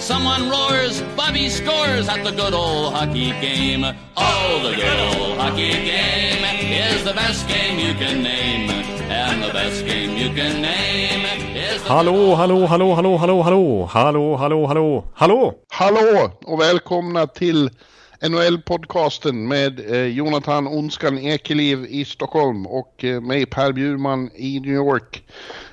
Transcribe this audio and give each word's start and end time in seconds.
Someone 0.00 0.48
roars, 0.48 1.02
Bobby 1.14 1.50
scores 1.50 2.08
at 2.08 2.24
the 2.24 2.30
good 2.30 2.54
old 2.54 2.94
hockey 2.94 3.32
game. 3.42 3.84
Oh, 4.16 4.60
the 4.62 4.74
good 4.74 5.00
old 5.20 5.38
hockey 5.38 5.72
game 5.72 6.42
is 6.72 7.04
the 7.04 7.12
best 7.12 7.46
game 7.46 7.78
you 7.78 7.92
can 7.94 8.22
name. 8.22 8.70
And 9.10 9.42
the 9.42 9.52
best 9.52 9.84
game 9.84 10.16
you 10.16 10.34
can 10.34 10.62
name 10.62 11.26
is 11.54 11.82
the 11.82 11.88
Hallå, 11.88 12.34
hallå, 12.34 12.66
hallå, 12.66 12.94
hallå, 12.94 13.16
hallå, 13.16 13.42
hallå, 13.42 13.86
hallå, 13.86 14.36
hallå, 14.36 14.66
hallå, 14.66 15.04
hallå! 15.14 15.54
Hallå 15.70 16.32
och 16.44 16.60
välkomna 16.60 17.26
till 17.26 17.70
NHL-podcasten 18.22 19.48
med 19.48 19.80
eh, 19.90 20.06
Jonathan 20.06 20.68
Onskan 20.68 21.18
Ekeliv 21.18 21.86
i 21.88 22.04
Stockholm 22.04 22.66
och 22.66 23.04
eh, 23.04 23.20
mig 23.20 23.46
Per 23.46 23.72
Bjurman 23.72 24.30
i 24.34 24.60
New 24.60 24.74
York. 24.74 25.22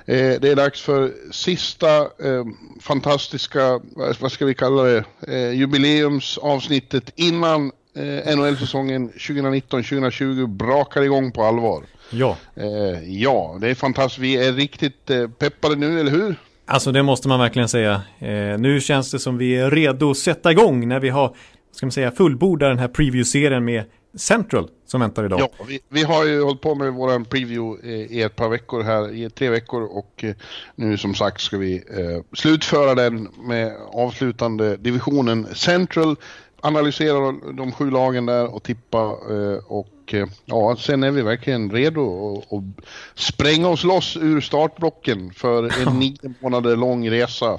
Eh, 0.08 0.40
det 0.40 0.48
är 0.48 0.56
dags 0.56 0.82
för 0.82 1.12
sista 1.30 1.96
eh, 2.00 2.44
fantastiska, 2.80 3.80
vad 4.20 4.32
ska 4.32 4.46
vi 4.46 4.54
kalla 4.54 4.82
det, 4.82 5.04
eh, 5.28 5.52
jubileumsavsnittet 5.52 7.12
innan 7.16 7.72
eh, 7.96 8.36
NHL-säsongen 8.36 9.10
2019-2020 9.10 10.46
brakar 10.46 11.02
igång 11.02 11.32
på 11.32 11.44
allvar. 11.44 11.82
Ja, 12.10 12.36
Eh, 12.54 13.22
ja, 13.22 13.58
det 13.60 13.68
är 13.70 13.74
fantastiskt. 13.74 14.18
Vi 14.18 14.36
är 14.46 14.52
riktigt 14.52 15.10
eh, 15.10 15.28
peppade 15.28 15.76
nu, 15.76 16.00
eller 16.00 16.10
hur? 16.10 16.36
alltså 16.66 16.92
det 16.92 17.02
måste 17.02 17.28
man 17.28 17.40
verkligen 17.40 17.68
säga. 17.68 18.02
Eh, 18.18 18.58
nu 18.58 18.80
känns 18.80 19.10
det 19.10 19.18
som 19.18 19.38
vi 19.38 19.56
är 19.56 19.70
redo 19.70 20.10
att 20.10 20.18
sätta 20.18 20.52
igång 20.52 20.88
när 20.88 21.00
vi 21.00 21.08
har, 21.08 21.36
ska 21.72 21.86
man 21.86 21.92
säga, 21.92 22.10
fullbordat 22.10 22.70
den 22.70 22.78
här 22.78 22.88
preview-serien 22.88 23.64
med 23.64 23.84
Central 24.14 24.68
som 24.86 25.00
väntar 25.00 25.24
idag. 25.24 25.40
Ja, 25.40 25.64
vi, 25.68 25.80
vi 25.88 26.02
har 26.02 26.24
ju 26.24 26.42
hållit 26.42 26.60
på 26.60 26.74
med 26.74 26.92
våran 26.92 27.24
preview 27.24 27.88
eh, 27.88 28.12
i 28.12 28.22
ett 28.22 28.36
par 28.36 28.48
veckor 28.48 28.82
här, 28.82 29.14
i 29.14 29.30
tre 29.30 29.50
veckor 29.50 29.82
och 29.82 30.24
eh, 30.24 30.34
nu 30.74 30.96
som 30.96 31.14
sagt 31.14 31.40
ska 31.40 31.58
vi 31.58 31.76
eh, 31.76 32.22
slutföra 32.32 32.94
den 32.94 33.28
med 33.38 33.76
avslutande 33.92 34.76
divisionen 34.76 35.46
Central, 35.54 36.16
analysera 36.60 37.32
de, 37.52 37.72
sju 37.72 37.90
lagen 37.90 38.26
där 38.26 38.54
och 38.54 38.62
tippa 38.62 38.98
eh, 39.02 39.64
och 39.66 40.14
eh, 40.14 40.26
ja, 40.44 40.76
sen 40.78 41.02
är 41.02 41.10
vi 41.10 41.22
verkligen 41.22 41.70
redo 41.70 42.42
att 42.50 42.84
spränga 43.14 43.68
oss 43.68 43.84
loss 43.84 44.16
ur 44.16 44.40
startblocken 44.40 45.32
för 45.32 45.88
en 45.88 45.98
nio 45.98 46.34
månader 46.40 46.76
lång 46.76 47.10
resa 47.10 47.58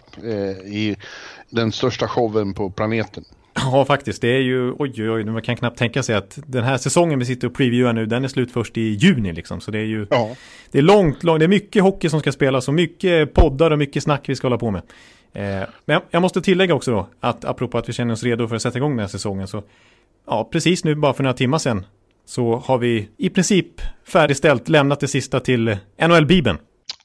i 0.66 0.96
den 1.50 1.72
största 1.72 2.08
showen 2.08 2.54
på 2.54 2.70
planeten. 2.70 3.26
Ja, 3.72 3.86
faktiskt. 3.86 4.22
Det 4.22 4.28
är 4.28 4.40
ju, 4.42 4.72
oj, 4.72 4.94
oj, 4.98 5.10
oj, 5.12 5.24
man 5.26 5.42
kan 5.42 5.56
knappt 5.56 5.78
tänka 5.78 6.04
sig 6.04 6.16
att 6.16 6.40
den 6.46 6.64
här 6.64 6.78
säsongen 6.78 7.20
vi 7.20 7.26
sitter 7.26 7.48
och 7.48 7.54
previewar 7.54 7.94
nu, 7.94 8.06
den 8.06 8.24
är 8.24 8.28
slut 8.28 8.52
först 8.52 8.78
i 8.78 8.82
juni 8.82 9.34
liksom. 9.34 9.62
Så 9.62 9.72
det 9.72 9.80
är 9.80 9.86
ju, 9.86 10.08
Ja. 10.10 10.36
det 10.72 10.78
är 10.78 10.82
långt, 10.82 11.24
långt, 11.24 11.40
det 11.40 11.46
är 11.46 11.48
mycket 11.48 11.84
hockey 11.84 12.10
som 12.10 12.20
ska 12.20 12.32
spelas 12.32 12.68
och 12.68 12.74
mycket 12.74 13.34
poddar 13.34 13.72
och 13.72 13.78
mycket 13.78 14.04
snack 14.04 14.30
vi 14.30 14.36
ska 14.36 14.48
hålla 14.48 14.58
på 14.58 14.72
med. 14.72 14.82
Eh, 15.34 15.68
men 15.86 15.94
jag, 15.94 16.02
jag 16.12 16.22
måste 16.22 16.42
tillägga 16.42 16.74
också 16.76 16.92
då, 16.92 17.08
att 17.20 17.46
apropå 17.46 17.78
att 17.78 17.90
vi 17.90 17.94
känner 17.94 18.14
oss 18.14 18.24
redo 18.24 18.48
för 18.48 18.56
att 18.56 18.62
sätta 18.62 18.78
igång 18.78 18.92
den 18.92 19.00
här 19.00 19.08
säsongen, 19.08 19.48
så 19.48 19.64
ja, 20.28 20.50
precis 20.52 20.84
nu, 20.84 20.96
bara 20.96 21.14
för 21.14 21.24
några 21.24 21.34
timmar 21.34 21.58
sedan, 21.58 21.86
så 22.26 22.56
har 22.66 22.78
vi 22.78 23.10
i 23.18 23.30
princip 23.30 23.82
färdigställt, 24.08 24.70
lämnat 24.70 25.00
det 25.00 25.08
sista 25.08 25.40
till 25.40 25.78
NHL-bibeln. 26.02 26.58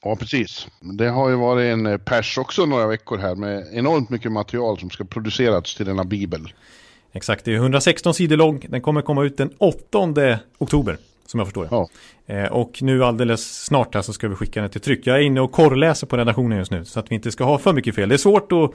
Ja, 0.03 0.15
precis. 0.15 0.67
Det 0.79 1.09
har 1.09 1.29
ju 1.29 1.35
varit 1.35 1.73
en 1.73 1.85
eh, 1.85 1.97
pers 1.97 2.37
också 2.37 2.65
några 2.65 2.87
veckor 2.87 3.17
här 3.17 3.35
med 3.35 3.67
enormt 3.73 4.09
mycket 4.09 4.31
material 4.31 4.79
som 4.79 4.89
ska 4.89 5.03
produceras 5.03 5.75
till 5.75 5.85
denna 5.85 6.03
bibel. 6.03 6.53
Exakt, 7.11 7.45
det 7.45 7.51
är 7.51 7.55
116 7.55 8.13
sidor 8.13 8.37
lång, 8.37 8.65
den 8.69 8.81
kommer 8.81 9.01
komma 9.01 9.23
ut 9.23 9.37
den 9.37 9.49
8 9.57 10.39
oktober, 10.57 10.97
som 11.25 11.39
jag 11.39 11.47
förstår. 11.47 11.67
Ja. 11.71 11.87
Eh, 12.25 12.45
och 12.45 12.81
nu 12.81 13.03
alldeles 13.03 13.63
snart 13.63 13.95
här 13.95 14.01
så 14.01 14.13
ska 14.13 14.27
vi 14.27 14.35
skicka 14.35 14.61
den 14.61 14.69
till 14.69 14.81
tryck. 14.81 15.07
Jag 15.07 15.17
är 15.17 15.21
inne 15.21 15.41
och 15.41 15.51
korrläser 15.51 16.07
på 16.07 16.17
redaktionen 16.17 16.57
just 16.57 16.71
nu 16.71 16.85
så 16.85 16.99
att 16.99 17.11
vi 17.11 17.15
inte 17.15 17.31
ska 17.31 17.43
ha 17.43 17.57
för 17.57 17.73
mycket 17.73 17.95
fel. 17.95 18.09
Det 18.09 18.15
är 18.15 18.17
svårt 18.17 18.51
att, 18.51 18.71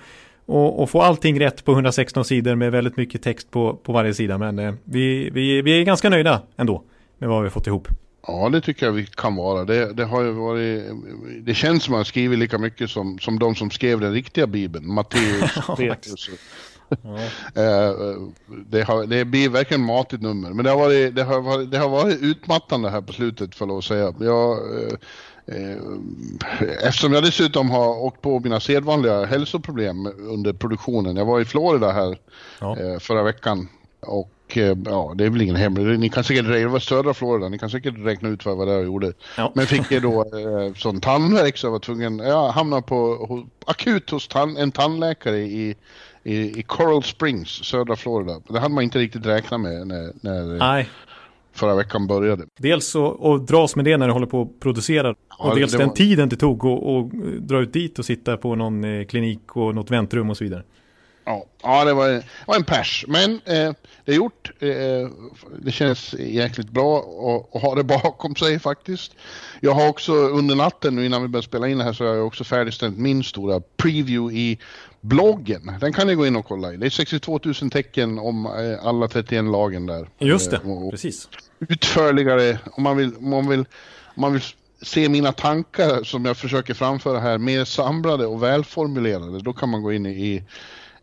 att, 0.55 0.81
att 0.81 0.91
få 0.91 1.03
allting 1.03 1.41
rätt 1.41 1.65
på 1.65 1.73
116 1.73 2.25
sidor 2.25 2.55
med 2.55 2.73
väldigt 2.73 2.97
mycket 2.97 3.23
text 3.23 3.51
på, 3.51 3.75
på 3.75 3.93
varje 3.93 4.15
sida. 4.15 4.39
Men 4.39 4.59
eh, 4.59 4.75
vi, 4.85 5.31
vi, 5.31 5.63
vi 5.63 5.81
är 5.81 5.85
ganska 5.85 6.11
nöjda 6.11 6.43
ändå 6.57 6.83
med 7.19 7.29
vad 7.29 7.43
vi 7.43 7.47
har 7.47 7.51
fått 7.51 7.67
ihop. 7.67 7.89
Ja, 8.27 8.49
det 8.49 8.61
tycker 8.61 8.87
jag 8.87 8.93
vi 8.93 9.07
kan 9.07 9.37
vara. 9.37 9.65
Det, 9.65 9.93
det 9.93 10.05
har 10.05 10.23
ju 10.23 10.31
varit... 10.31 10.85
Det 11.43 11.55
känns 11.55 11.83
som 11.85 11.95
att 11.95 11.99
man 11.99 12.05
skrivit 12.05 12.39
lika 12.39 12.59
mycket 12.59 12.91
som, 12.91 13.19
som 13.19 13.39
de 13.39 13.55
som 13.55 13.71
skrev 13.71 14.01
den 14.01 14.13
riktiga 14.13 14.47
bibeln. 14.47 14.93
Matteus, 14.95 15.51
Ja, 15.69 15.77
Petrus. 15.77 16.29
och- 16.29 16.35
Eh, 17.55 17.93
det, 18.67 18.83
har, 18.83 19.07
det 19.07 19.25
blir 19.25 19.49
verkligen 19.49 19.85
matigt 19.85 20.23
nummer. 20.23 20.51
Men 20.51 20.65
det 20.65 20.71
har, 20.71 20.79
varit, 20.79 21.15
det, 21.17 21.23
har 21.25 21.41
varit, 21.41 21.71
det 21.71 21.79
har 21.79 21.89
varit 21.89 22.19
utmattande 22.23 22.91
här 22.91 23.01
på 23.01 23.13
slutet 23.13 23.55
för 23.55 23.79
att 23.79 23.85
säga. 23.85 24.15
Jag, 24.21 24.59
eh, 24.59 24.93
eh, 25.47 25.77
eftersom 26.87 27.13
jag 27.13 27.23
dessutom 27.23 27.71
har 27.71 27.89
åkt 27.99 28.21
på 28.23 28.41
mina 28.41 28.61
sedvanliga 28.61 29.25
hälsoproblem 29.25 30.07
under 30.07 30.53
produktionen. 30.53 31.17
Jag 31.17 31.25
var 31.25 31.41
i 31.41 31.45
Florida 31.45 31.93
här 31.93 32.19
Ja. 32.61 32.77
förra 33.01 33.23
veckan. 33.23 33.69
Och 34.01 34.31
eh, 34.57 34.77
ja, 34.85 35.13
det 35.17 35.25
är 35.25 35.31
väl 35.31 35.43
ingen 35.43 35.57
hemlighet. 35.57 36.01
Ni 36.01 36.09
kan 36.09 36.25
säkert, 36.25 36.71
var 36.71 36.79
södra 36.79 37.15
Florida, 37.15 37.49
ni 37.49 37.59
kan 37.59 37.71
säkert 37.71 37.95
räkna 37.99 38.29
ut 38.29 38.47
vad, 38.47 38.57
var 38.57 38.67
jag 38.67 38.85
gjorde. 38.85 39.13
Ja. 39.37 39.53
Men 39.55 39.67
fick 39.67 39.91
jag 39.93 40.03
då 40.03 40.21
eh, 40.23 40.75
sån 40.75 41.01
tandvärk 41.01 41.57
så 41.57 41.67
jag 41.67 41.73
var 41.73 41.79
tvungen, 41.79 42.19
jag 42.19 42.49
hamnade 42.49 42.83
på, 42.83 42.97
ho, 43.29 43.47
akut 43.67 44.11
hos 44.11 44.29
tan, 44.29 44.57
en 44.57 44.73
tandläkare 44.73 45.39
i, 45.39 45.77
i, 46.23 46.59
i 46.61 46.63
Coral 46.63 47.03
Springs, 47.03 47.49
södra 47.65 47.97
Florida. 47.97 48.41
Det 48.49 48.61
hade 48.61 48.75
man 48.75 48.85
inte 48.85 48.99
riktigt 48.99 49.27
räknat 49.27 49.61
med 49.61 49.87
när, 49.87 50.13
när 50.21 50.59
Nej, 50.59 50.89
förra 51.53 51.75
veckan 51.75 52.07
började. 52.07 52.45
dels 52.59 52.87
så 52.87 53.35
att 53.35 53.47
dras 53.47 53.77
med 53.77 53.85
det 53.85 53.97
när 53.97 54.07
du 54.07 54.13
håller 54.13 54.27
på 54.27 54.43
att 54.43 54.61
producera. 54.61 55.15
Ja, 55.39 55.51
och 55.51 55.57
dels 55.57 55.73
det 55.73 55.79
den 55.79 55.89
var- 55.89 55.95
tiden 55.95 56.29
det 56.29 56.37
tog 56.37 56.67
att 56.67 56.83
att 56.87 57.13
dra 57.49 57.61
ut 57.61 57.73
dit 57.73 57.99
och 57.99 58.05
sitta 58.05 58.37
på 58.37 58.55
någon 58.55 58.85
eh, 58.85 59.05
klinik 59.07 59.57
och 59.57 59.75
något 59.75 59.91
väntrum 59.91 60.31
och 60.31 60.37
så 60.37 60.45
vidare. 60.45 60.63
Ja, 61.25 61.45
ja 61.63 61.85
det, 61.85 61.95
var, 61.95 62.09
det 62.09 62.25
var 62.47 62.57
en 62.57 62.65
pers. 62.65 63.05
Men 63.09 63.33
eh, 63.33 63.73
det 64.05 64.13
är 64.13 64.17
gjort. 64.17 64.51
Eh, 64.59 64.69
det 65.63 65.73
känns 65.73 66.15
jäkligt 66.19 66.71
bra 66.71 66.99
att, 66.99 67.63
ha 67.63 67.75
det 67.75 67.85
bakom 68.03 68.37
sig 68.37 68.59
faktiskt. 68.59 69.13
Jag 69.61 69.73
har 69.73 69.89
också 69.89 70.13
under 70.13 70.55
natten 70.55 70.95
nu 70.97 71.07
innan 71.07 71.23
vi 71.23 71.29
började 71.29 71.47
spela 71.49 71.69
in 71.69 71.79
det 71.79 71.85
här 71.85 71.93
så 71.93 72.07
har 72.07 72.15
jag 72.15 72.27
också 72.27 72.45
färdigställt 72.45 72.99
min 72.99 73.25
stora 73.25 73.61
preview 73.77 74.39
i 74.39 74.59
bloggen. 75.01 75.73
Den 75.81 75.93
kan 75.93 76.07
ni 76.07 76.15
gå 76.15 76.27
in 76.27 76.37
och 76.37 76.47
kolla 76.47 76.73
i. 76.73 76.77
Det 76.77 76.87
är 76.87 76.91
62 76.91 77.41
000 77.45 77.55
tecken 77.71 78.19
om 78.19 78.47
eh, 78.47 78.87
alla 78.87 79.09
31 79.09 79.45
lagen 79.45 79.87
där. 79.87 80.09
Just 80.19 80.51
det, 80.51 80.57
Eh, 80.57 80.91
precis. 80.91 81.29
utförligare 81.59 82.59
om 82.73 82.83
man 82.83 82.97
vill, 82.97 83.17
om 83.17 83.31
man 83.31 83.49
vill, 83.49 83.61
om 84.15 84.21
man 84.21 84.33
vill 84.33 84.43
se 84.83 85.09
mina 85.09 85.33
tankar 85.33 86.03
som 86.05 86.25
jag 86.25 86.37
försöker 86.37 86.75
framföra 86.75 87.21
här 87.21 87.39
mer 87.39 87.65
samlade 87.65 88.27
och 88.27 88.43
välformulerade, 88.43 89.39
då 89.41 89.53
kan 89.53 89.69
man 89.69 89.83
gå 89.83 89.93
in 89.93 90.07
i, 90.07 90.43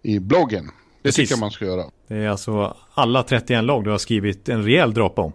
i 0.02 0.20
bloggen. 0.20 0.66
Det 0.66 0.72
Precis. 1.04 1.30
tycker 1.30 1.40
man 1.40 1.52
ska 1.52 1.66
göra. 1.66 1.84
Det 2.08 2.16
är 2.16 2.30
alltså 2.30 2.78
alla 2.94 3.24
31 3.24 3.64
lag 3.64 3.84
du 3.84 3.90
har 3.90 3.98
skrivit 3.98 4.50
en 4.50 4.64
rejäl 4.64 4.94
drapa 4.94 5.22
om. 5.22 5.34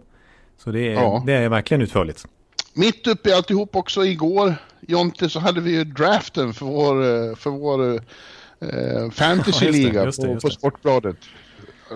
Så 0.59 0.71
det 0.71 0.81
är, 0.89 0.93
Ja. 0.93 1.23
det 1.27 1.33
är 1.33 1.49
verkligen 1.49 1.83
utförligt. 1.83 2.27
Mitt 2.75 3.07
uppe 3.07 3.29
i 3.29 3.33
alltihop 3.33 3.77
också 3.77 4.05
igår, 4.05 4.55
Jonte, 4.81 5.29
så 5.29 5.41
hade 5.41 5.61
vi 5.61 5.71
ju 5.73 5.85
draften 5.85 6.55
för 6.55 6.67
vår, 6.67 7.03
eh, 7.31 7.35
för 7.37 7.51
vår 7.51 7.95
eh, 7.95 9.11
fantasyliga 9.13 10.05
det, 10.05 10.17
på, 10.17 10.23
på 10.41 10.49
det. 10.49 10.55
Sportbladet. 10.55 11.17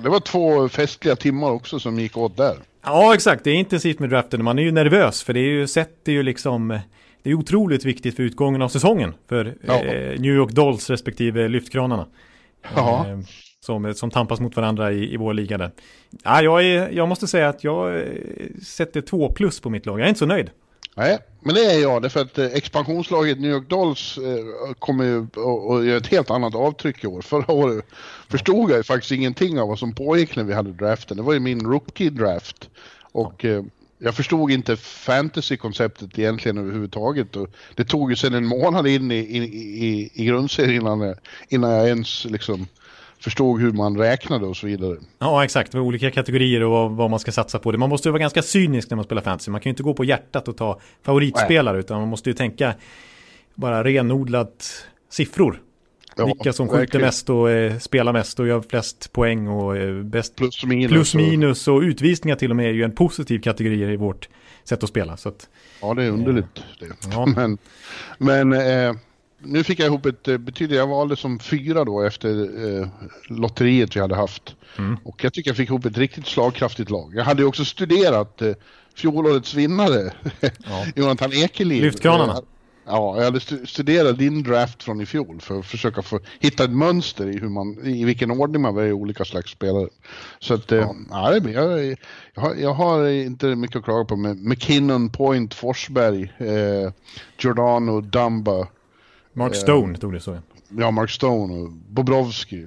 Det 0.03 0.09
var 0.09 0.21
två 0.21 0.69
festliga 0.69 1.17
timmar 1.17 1.51
också 1.51 1.81
som 1.81 1.99
gick 1.99 2.17
åt 2.17 2.37
där. 2.37 2.57
Ja, 2.85 3.15
exakt. 3.15 3.45
Det 3.45 3.51
är 3.51 3.55
intensivt 3.55 3.99
med 3.99 4.11
draften. 4.11 4.45
Man 4.45 4.59
är 4.59 4.63
ju 4.63 4.73
nervös 4.73 5.23
för 5.23 5.33
det 5.33 5.41
är 5.41 5.49
ju 5.51 5.67
sätter 5.67 6.13
ju 6.13 6.23
liksom 6.23 6.79
det 7.23 7.31
är 7.31 7.35
otroligt 7.35 7.85
viktigt 7.85 8.17
för 8.17 8.23
utgången 8.23 8.63
av 8.63 8.69
säsongen 8.69 9.15
för 9.29 9.55
Ja. 9.67 9.75
eh, 9.85 10.21
New 10.21 10.35
York 10.35 10.51
Dolls 10.53 10.91
respektive 10.91 11.49
lyftkranarna. 11.49 12.07
Ja. 12.75 13.07
Eh, 13.09 13.19
som, 13.61 13.95
som 13.95 14.11
tampas 14.11 14.41
mot 14.41 14.57
varandra 14.57 14.93
i, 14.93 15.15
i 15.15 15.17
vår 15.17 15.35
liga 15.35 15.59
där. 15.59 15.71
Ja, 16.25 16.43
jag, 16.43 16.65
är, 16.65 16.91
jag 16.91 17.09
måste 17.09 17.27
säga 17.27 17.49
att 17.49 17.65
jag 17.65 17.99
eh, 17.99 18.05
sätter 18.63 19.01
två 19.01 19.33
plus 19.33 19.61
på 19.61 19.71
mitt 19.71 19.87
lag. 19.87 20.01
Jag 20.01 20.05
är 20.05 20.09
inte 20.09 20.19
så 20.19 20.27
nöjd. 20.27 20.51
Nej, 20.95 21.19
men 21.41 21.55
det 21.55 21.65
är 21.65 21.83
jag. 21.83 22.03
Därför 22.03 22.21
att 22.21 22.39
eh, 22.39 22.47
expansionslaget 22.47 23.41
New 23.41 23.51
York 23.51 23.69
Dolls 23.69 24.19
kommer 24.79 25.05
ju 25.05 25.23
att 25.23 25.87
göra 25.87 25.97
ett 25.97 26.07
helt 26.07 26.31
annat 26.31 26.55
avtryck 26.55 27.05
i 27.05 27.07
år. 27.07 27.21
Förra 27.21 27.53
året 27.53 27.85
förstod 28.29 28.71
jag 28.71 28.77
ju 28.77 28.83
faktiskt 28.83 29.13
ingenting 29.13 29.61
av 29.61 29.69
vad 29.69 29.79
som 29.79 29.95
pågick 29.95 30.37
när 30.37 30.45
vi 30.45 30.53
hade 30.53 30.73
draften. 30.73 31.17
Det 31.17 31.23
var 31.23 31.33
ju 31.33 31.41
min 31.41 31.61
rookie-draft. 31.61 32.71
Och 33.13 33.45
eh, 33.45 33.63
jag 33.99 34.15
förstod 34.15 34.51
inte 34.51 34.77
fantasy-konceptet 34.77 36.19
egentligen 36.19 36.59
överhuvudtaget. 36.59 37.37
Och 37.37 37.49
det 37.75 37.85
tog 37.85 38.11
ju 38.11 38.17
sedan 38.17 38.35
en 38.35 38.47
månad 38.47 38.87
in 38.87 39.11
i, 39.11 39.15
i, 39.15 39.39
i, 39.87 40.11
i 40.15 40.25
grundserien 40.25 40.81
innan, 40.83 41.01
jag- 41.01 41.17
innan 41.49 41.71
jag 41.71 41.89
ens 41.89 42.25
liksom 42.25 42.67
förstod 43.21 43.61
hur 43.61 43.73
man 43.73 43.99
räknade 43.99 44.47
och 44.47 44.57
så 44.57 44.67
vidare. 44.67 44.97
Ja, 45.19 45.45
exakt. 45.45 45.73
Det 45.73 45.79
var 45.79 45.85
olika 45.85 46.11
kategorier 46.11 46.63
och 46.63 46.91
vad, 46.97 47.11
man 47.11 47.19
ska 47.21 47.33
satsa 47.33 47.59
på. 47.59 47.73
Man 47.73 47.89
måste 47.89 48.09
ju 48.09 48.13
vara 48.13 48.21
ganska 48.21 48.43
cynisk 48.43 48.91
när 48.91 48.97
man 48.97 49.05
spelar 49.05 49.23
fantasy. 49.23 49.51
Man 49.51 49.61
kan 49.61 49.71
ju 49.71 49.73
inte 49.73 49.83
gå 49.83 49.95
på 49.95 50.05
hjärtat 50.05 50.49
och 50.49 50.57
ta 50.57 50.81
favoritspelare, 51.03 51.75
Nej. 51.77 51.81
utan 51.81 52.01
man 52.01 52.09
måste 52.09 52.31
ju 52.31 52.35
tänka 52.35 52.75
bara 53.55 53.85
renodlat 53.85 54.73
siffror. 55.11 55.61
Ja, 56.19 56.27
Vilka 56.27 56.53
som 56.53 56.69
skjuter 56.69 56.79
verkligen. 56.79 57.07
mest 57.07 57.31
och 57.31 57.51
eh, 57.51 57.79
spelar 57.79 58.13
mest 58.13 58.41
och 58.41 58.47
gör 58.47 58.61
flest 58.61 59.13
poäng 59.13 59.49
och 59.49 59.77
eh, 59.77 60.03
bäst 60.03 60.37
plus 60.37 60.65
minus, 60.65 60.91
plus 60.93 61.15
minus 61.15 61.69
och, 61.69 61.81
utvisningar 61.81 62.37
till 62.37 62.51
och 62.51 62.57
med 62.57 62.67
är 62.67 62.73
ju 62.73 62.83
en 62.83 62.93
positiv 62.93 63.41
kategori 63.41 63.93
i 63.93 63.97
vårt 63.97 64.29
sätt 64.65 64.83
att 64.83 64.89
spela. 64.89 65.17
Så 65.17 65.29
att, 65.29 65.49
ja, 65.81 65.95
det 65.95 66.05
är 66.05 66.11
underligt. 66.11 66.59
Eh, 66.59 66.89
det. 66.89 66.95
Ja. 67.13 67.27
Men, 67.37 67.59
men 68.19 68.53
eh, 68.53 68.97
nu 69.39 69.65
fick 69.65 69.79
jag 69.81 69.87
ihop 69.87 70.07
ett 70.07 70.29
eh, 70.29 70.39
betyg. 70.39 70.73
Jag 70.73 70.87
valde 70.87 71.17
som 71.17 71.39
fyra 71.39 71.85
då 71.85 72.03
efter 72.03 72.29
eh, 72.81 72.89
lotteriet 73.29 73.97
vi 73.97 74.01
hade 74.01 74.17
haft. 74.17 74.57
Mm. 74.79 74.97
Och 75.05 75.25
jag 75.25 75.33
tycker 75.33 75.51
jag 75.51 75.57
fick 75.57 75.69
ihop 75.69 75.85
ett 75.85 75.99
riktigt 75.99 76.27
slagkraftigt 76.27 76.91
lag. 76.91 77.13
Jag 77.15 77.25
hade 77.25 77.45
också 77.45 77.65
studerat 77.65 78.43
eh, 78.43 78.53
fjolårets 78.95 79.55
vinnare, 79.55 80.13
ja. 80.41 80.87
Jonathan 80.97 81.33
Ekeliv. 81.33 81.83
Lyftkranarna. 81.83 82.43
Ja, 82.89 83.17
jag 83.17 83.25
hade 83.25 83.41
studerat 83.67 84.19
din 84.19 84.43
draft 84.43 84.83
från 84.83 85.01
i 85.01 85.07
fjol 85.07 85.41
för 85.41 85.59
att 85.59 85.67
försöka 85.67 86.03
få, 86.03 86.21
hitta 86.41 86.65
ett 86.65 86.71
mönster 86.71 87.27
i, 87.27 87.39
hur 87.39 87.49
man, 87.49 87.87
i 87.87 88.05
vilken 88.05 88.31
ordning 88.31 88.63
man 88.63 88.75
väljer 88.75 88.93
olika 88.93 89.25
slags 89.25 89.51
spelare. 89.51 89.89
Så 90.39 90.55
att, 90.55 90.71
ja. 90.71 90.95
ja 91.11 91.33
jag, 91.33 91.51
jag, 91.53 92.43
har, 92.43 92.55
jag 92.55 92.75
har 92.75 93.09
inte 93.09 93.47
mycket 93.47 93.77
att 93.77 93.85
klaga 93.85 94.05
på 94.05 94.17
med 94.17 94.37
McKinnon, 94.37 95.11
Point, 95.11 95.55
Forsberg, 95.55 96.33
eh, 96.39 96.93
Giordano, 97.39 98.01
Dumba. 98.01 98.67
Mark 99.33 99.53
eh, 99.53 99.59
Stone 99.59 99.93
eh, 99.93 99.99
tog 99.99 100.13
det 100.13 100.21
så. 100.21 100.39
Ja, 100.69 100.91
Mark 100.91 101.11
Stone 101.11 101.55
och 101.55 101.71
Bobrovski. 101.71 102.67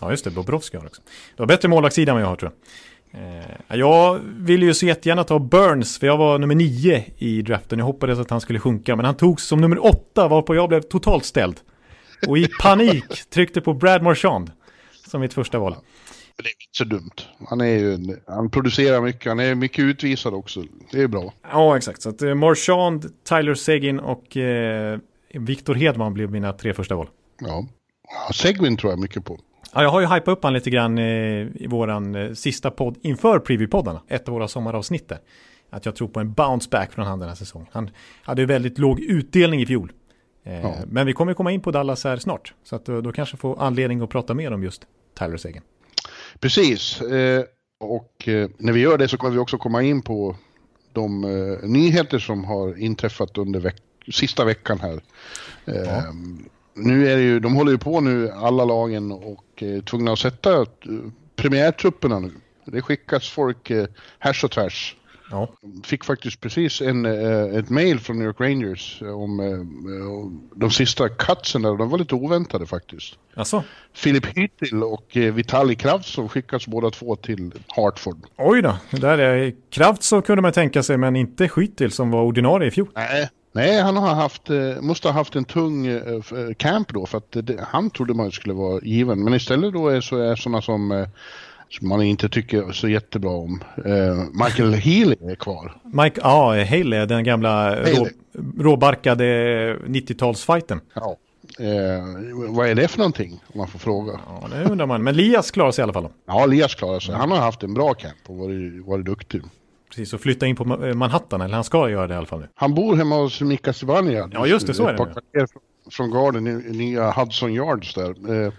Ja, 0.00 0.10
just 0.10 0.24
det. 0.24 0.30
Bobrovski 0.30 0.76
har 0.76 0.86
också. 0.86 1.02
Du 1.36 1.42
har 1.42 1.48
bättre 1.48 1.68
målvaktssida 1.68 2.12
än 2.12 2.18
jag 2.18 2.26
har 2.26 2.36
tror 2.36 2.52
jag. 2.52 2.68
Eh, 3.12 3.76
jag 3.78 4.20
ville 4.24 4.66
ju 4.66 4.74
så 4.74 4.86
jättegärna 4.86 5.24
ta 5.24 5.38
Burns, 5.38 5.98
för 5.98 6.06
jag 6.06 6.16
var 6.16 6.38
nummer 6.38 6.54
nio 6.54 7.04
i 7.18 7.42
draften. 7.42 7.78
Jag 7.78 7.86
hoppades 7.86 8.18
att 8.18 8.30
han 8.30 8.40
skulle 8.40 8.58
sjunka, 8.58 8.96
men 8.96 9.04
han 9.04 9.16
togs 9.16 9.44
som 9.44 9.60
nummer 9.60 9.86
åtta, 9.86 10.28
varpå 10.28 10.54
jag 10.54 10.68
blev 10.68 10.80
totalt 10.80 11.24
ställd. 11.24 11.60
Och 12.28 12.38
i 12.38 12.48
panik 12.60 13.30
tryckte 13.30 13.60
på 13.60 13.74
Brad 13.74 14.02
Marchand 14.02 14.52
som 15.06 15.20
mitt 15.20 15.34
första 15.34 15.58
val. 15.58 15.76
Det 16.36 16.42
är 16.42 16.48
inte 16.48 16.78
så 16.78 16.84
dumt. 16.84 17.46
Han, 17.48 17.60
är 17.60 17.66
ju, 17.66 18.16
han 18.26 18.50
producerar 18.50 19.00
mycket, 19.00 19.26
han 19.26 19.40
är 19.40 19.54
mycket 19.54 19.82
utvisad 19.82 20.34
också. 20.34 20.64
Det 20.92 21.02
är 21.02 21.08
bra. 21.08 21.32
Ja, 21.50 21.76
exakt. 21.76 22.02
Så 22.02 22.08
att 22.08 22.22
eh, 22.22 22.34
Marchand, 22.34 23.24
Tyler 23.28 23.54
Seguin 23.54 24.00
och 24.00 24.36
eh, 24.36 24.98
Victor 25.34 25.74
Hedman 25.74 26.14
blev 26.14 26.30
mina 26.30 26.52
tre 26.52 26.74
första 26.74 26.96
val. 26.96 27.08
Ja, 27.40 27.66
ja 28.26 28.32
Seguin 28.32 28.76
tror 28.76 28.92
jag 28.92 29.00
mycket 29.00 29.24
på. 29.24 29.38
Ja, 29.74 29.82
jag 29.82 29.90
har 29.90 30.00
ju 30.00 30.06
hypat 30.06 30.28
upp 30.28 30.44
han 30.44 30.52
lite 30.52 30.70
grann 30.70 30.98
eh, 30.98 31.04
i 31.54 31.66
våran 31.68 32.14
eh, 32.14 32.32
sista 32.32 32.70
podd 32.70 32.96
inför 33.02 33.38
preview-poddarna. 33.38 34.00
Ett 34.08 34.28
av 34.28 34.34
våra 34.34 34.48
sommaravsnitt 34.48 35.08
där. 35.08 35.18
Att 35.70 35.86
jag 35.86 35.96
tror 35.96 36.08
på 36.08 36.20
en 36.20 36.32
bounce 36.32 36.68
back 36.70 36.92
från 36.92 37.06
han 37.06 37.18
den 37.18 37.28
här 37.28 37.36
säsongen. 37.36 37.68
Han 37.72 37.90
hade 38.22 38.42
ju 38.42 38.46
väldigt 38.46 38.78
låg 38.78 39.00
utdelning 39.00 39.60
i 39.60 39.66
fjol. 39.66 39.92
Eh, 40.44 40.60
ja. 40.60 40.74
Men 40.86 41.06
vi 41.06 41.12
kommer 41.12 41.34
komma 41.34 41.52
in 41.52 41.60
på 41.60 41.70
Dallas 41.70 42.04
här 42.04 42.16
snart. 42.16 42.54
Så 42.64 42.76
att 42.76 42.84
då, 42.84 43.00
då 43.00 43.12
kanske 43.12 43.36
får 43.36 43.62
anledning 43.62 44.00
att 44.00 44.10
prata 44.10 44.34
mer 44.34 44.52
om 44.52 44.62
just 44.62 44.86
Tyler 45.18 45.36
Sagan. 45.36 45.62
Precis. 46.40 47.00
Och 47.80 48.28
när 48.58 48.72
vi 48.72 48.80
gör 48.80 48.98
det 48.98 49.08
så 49.08 49.16
kommer 49.16 49.32
vi 49.32 49.38
också 49.38 49.58
komma 49.58 49.82
in 49.82 50.02
på 50.02 50.36
de 50.92 51.20
nyheter 51.62 52.18
som 52.18 52.44
har 52.44 52.78
inträffat 52.78 53.38
under 53.38 53.60
veck 53.60 53.82
sista 54.12 54.44
veckan 54.44 54.80
här. 54.80 55.00
Ja 55.64 56.02
nu 56.80 57.08
är 57.08 57.16
det 57.16 57.22
ju, 57.22 57.40
de 57.40 57.54
håller 57.54 57.72
ju 57.72 57.78
på 57.78 58.00
nu 58.00 58.30
alla 58.30 58.64
lagen 58.64 59.12
och 59.12 59.44
är 59.56 59.76
eh, 59.76 59.82
tvungna 59.82 60.12
att 60.12 60.18
sätta 60.18 60.60
eh, 60.60 60.66
premiärtrupperna 61.36 62.18
nu. 62.18 62.30
Det 62.64 62.82
skickas 62.82 63.28
folk 63.28 63.70
eh, 63.70 63.86
härs 64.18 64.44
och 64.44 64.50
tvärs. 64.50 64.96
Ja. 65.30 65.48
Fick 65.84 66.04
faktiskt 66.04 66.40
precis 66.40 66.80
en, 66.80 67.06
eh, 67.06 67.58
ett 67.58 67.70
mail 67.70 68.00
från 68.00 68.18
New 68.18 68.26
York 68.26 68.40
Rangers 68.40 69.02
om 69.02 69.40
de 70.54 70.70
sista 70.70 71.08
cutsen 71.08 71.62
där. 71.62 71.76
De 71.76 71.88
var 71.88 71.98
lite 71.98 72.14
oväntade 72.14 72.66
faktiskt. 72.66 73.18
Alltså? 73.34 73.64
Filip 73.94 74.26
Hyttil 74.36 74.82
och 74.82 75.10
Vitali 75.12 75.74
Kravtsov 75.74 76.28
skickas 76.28 76.66
båda 76.66 76.90
två 76.90 77.16
till 77.16 77.52
Hartford. 77.66 78.18
Oj 78.36 78.62
då, 78.62 78.76
där 78.90 79.18
är 79.18 79.54
Kravtsov 79.70 80.22
kunde 80.22 80.42
man 80.42 80.52
tänka 80.52 80.82
sig 80.82 80.96
men 80.96 81.16
inte 81.16 81.50
Hyttil 81.56 81.90
som 81.90 82.10
var 82.10 82.22
ordinarie 82.22 82.68
i 82.68 82.70
fjol. 82.70 82.88
Nej, 82.94 83.28
Nej, 83.52 83.80
han 83.80 83.96
har 83.96 84.14
haft, 84.14 84.50
eh, 84.50 84.80
måste 84.80 85.08
ha 85.08 85.12
haft 85.12 85.36
en 85.36 85.44
tung 85.44 85.86
eh, 85.86 85.96
eh, 85.96 86.54
camp 86.56 86.92
då 86.92 87.06
för 87.06 87.18
att 87.18 87.30
det, 87.30 87.60
han 87.68 87.90
trodde 87.90 88.14
man 88.14 88.32
skulle 88.32 88.54
vara 88.54 88.80
given. 88.82 89.24
Men 89.24 89.34
istället 89.34 89.72
då 89.72 89.88
är 89.88 90.00
så 90.00 90.16
är 90.16 90.36
sådana 90.36 90.62
som, 90.62 91.06
som 91.68 91.88
man 91.88 92.02
inte 92.02 92.28
tycker 92.28 92.72
så 92.72 92.88
jättebra 92.88 93.30
om. 93.30 93.64
Michael 94.44 94.74
Healy 94.74 95.16
är 95.20 95.34
kvar. 95.34 95.76
Mike, 95.84 96.20
ja, 96.24 96.64
Haley, 96.64 97.06
den 97.06 97.24
gamla 97.24 97.76
rå, 97.76 98.08
råbarkade 98.58 99.24
90-talsfighten. 99.76 100.80
Ja. 100.94 101.16
Eh, 101.58 102.04
vad 102.48 102.68
är 102.68 102.74
det 102.74 102.88
för 102.88 102.98
någonting 102.98 103.40
om 103.46 103.58
man 103.58 103.68
får 103.68 103.78
fråga? 103.78 104.20
Ja, 104.26 104.48
det 104.48 104.70
undrar 104.70 104.86
man. 104.86 105.02
Men 105.02 105.16
Lias 105.16 105.50
klarar 105.50 105.70
sig 105.70 105.82
i 105.82 105.84
alla 105.84 105.92
fall. 105.92 106.02
Då. 106.02 106.10
Ja, 106.26 106.46
Lias 106.46 106.74
klarar 106.74 107.00
sig. 107.00 107.14
Han 107.14 107.30
har 107.30 107.38
haft 107.38 107.62
en 107.62 107.74
bra 107.74 107.94
camp 107.94 108.16
och 108.26 108.36
varit, 108.36 108.86
varit 108.86 109.04
duktig. 109.04 109.42
Precis, 109.90 110.12
och 110.14 110.20
flytta 110.20 110.46
in 110.46 110.56
på 110.56 110.86
eh, 110.86 110.94
Manhattan, 110.94 111.40
eller 111.40 111.54
han 111.54 111.64
ska 111.64 111.90
göra 111.90 112.06
det 112.06 112.14
i 112.14 112.16
alla 112.16 112.26
fall 112.26 112.40
nu. 112.40 112.48
Han 112.54 112.74
bor 112.74 112.96
hemma 112.96 113.16
hos 113.16 113.40
Mika 113.40 113.72
Zibanejad. 113.72 114.30
Ja, 114.34 114.46
just 114.46 114.66
det, 114.66 114.74
så 114.74 114.86
är 114.86 114.92
det. 115.32 115.46
Från 115.90 116.10
Garden 116.10 116.46
i 116.46 116.76
nya 116.76 117.10
Hudson 117.10 117.54
Yards 117.54 117.94
där. 117.94 118.44
Eh, 118.44 118.52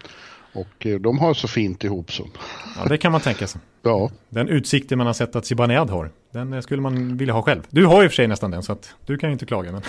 och 0.52 0.86
eh, 0.86 1.00
de 1.00 1.18
har 1.18 1.34
så 1.34 1.48
fint 1.48 1.84
ihop 1.84 2.12
så. 2.12 2.28
Ja, 2.76 2.84
det 2.88 2.98
kan 2.98 3.12
man 3.12 3.20
tänka 3.20 3.46
sig. 3.46 3.60
Ja. 3.84 4.10
Den 4.28 4.48
utsikten 4.48 4.98
man 4.98 5.06
har 5.06 5.14
sett 5.14 5.36
att 5.36 5.46
Zibanejad 5.46 5.90
har, 5.90 6.10
den 6.30 6.62
skulle 6.62 6.82
man 6.82 7.16
vilja 7.16 7.34
ha 7.34 7.42
själv. 7.42 7.62
Du 7.70 7.86
har 7.86 8.02
ju 8.02 8.08
för 8.08 8.14
sig 8.14 8.28
nästan 8.28 8.50
den, 8.50 8.62
så 8.62 8.72
att 8.72 8.94
du 9.06 9.18
kan 9.18 9.28
ju 9.28 9.32
inte 9.32 9.46
klaga. 9.46 9.72
Men 9.72 9.82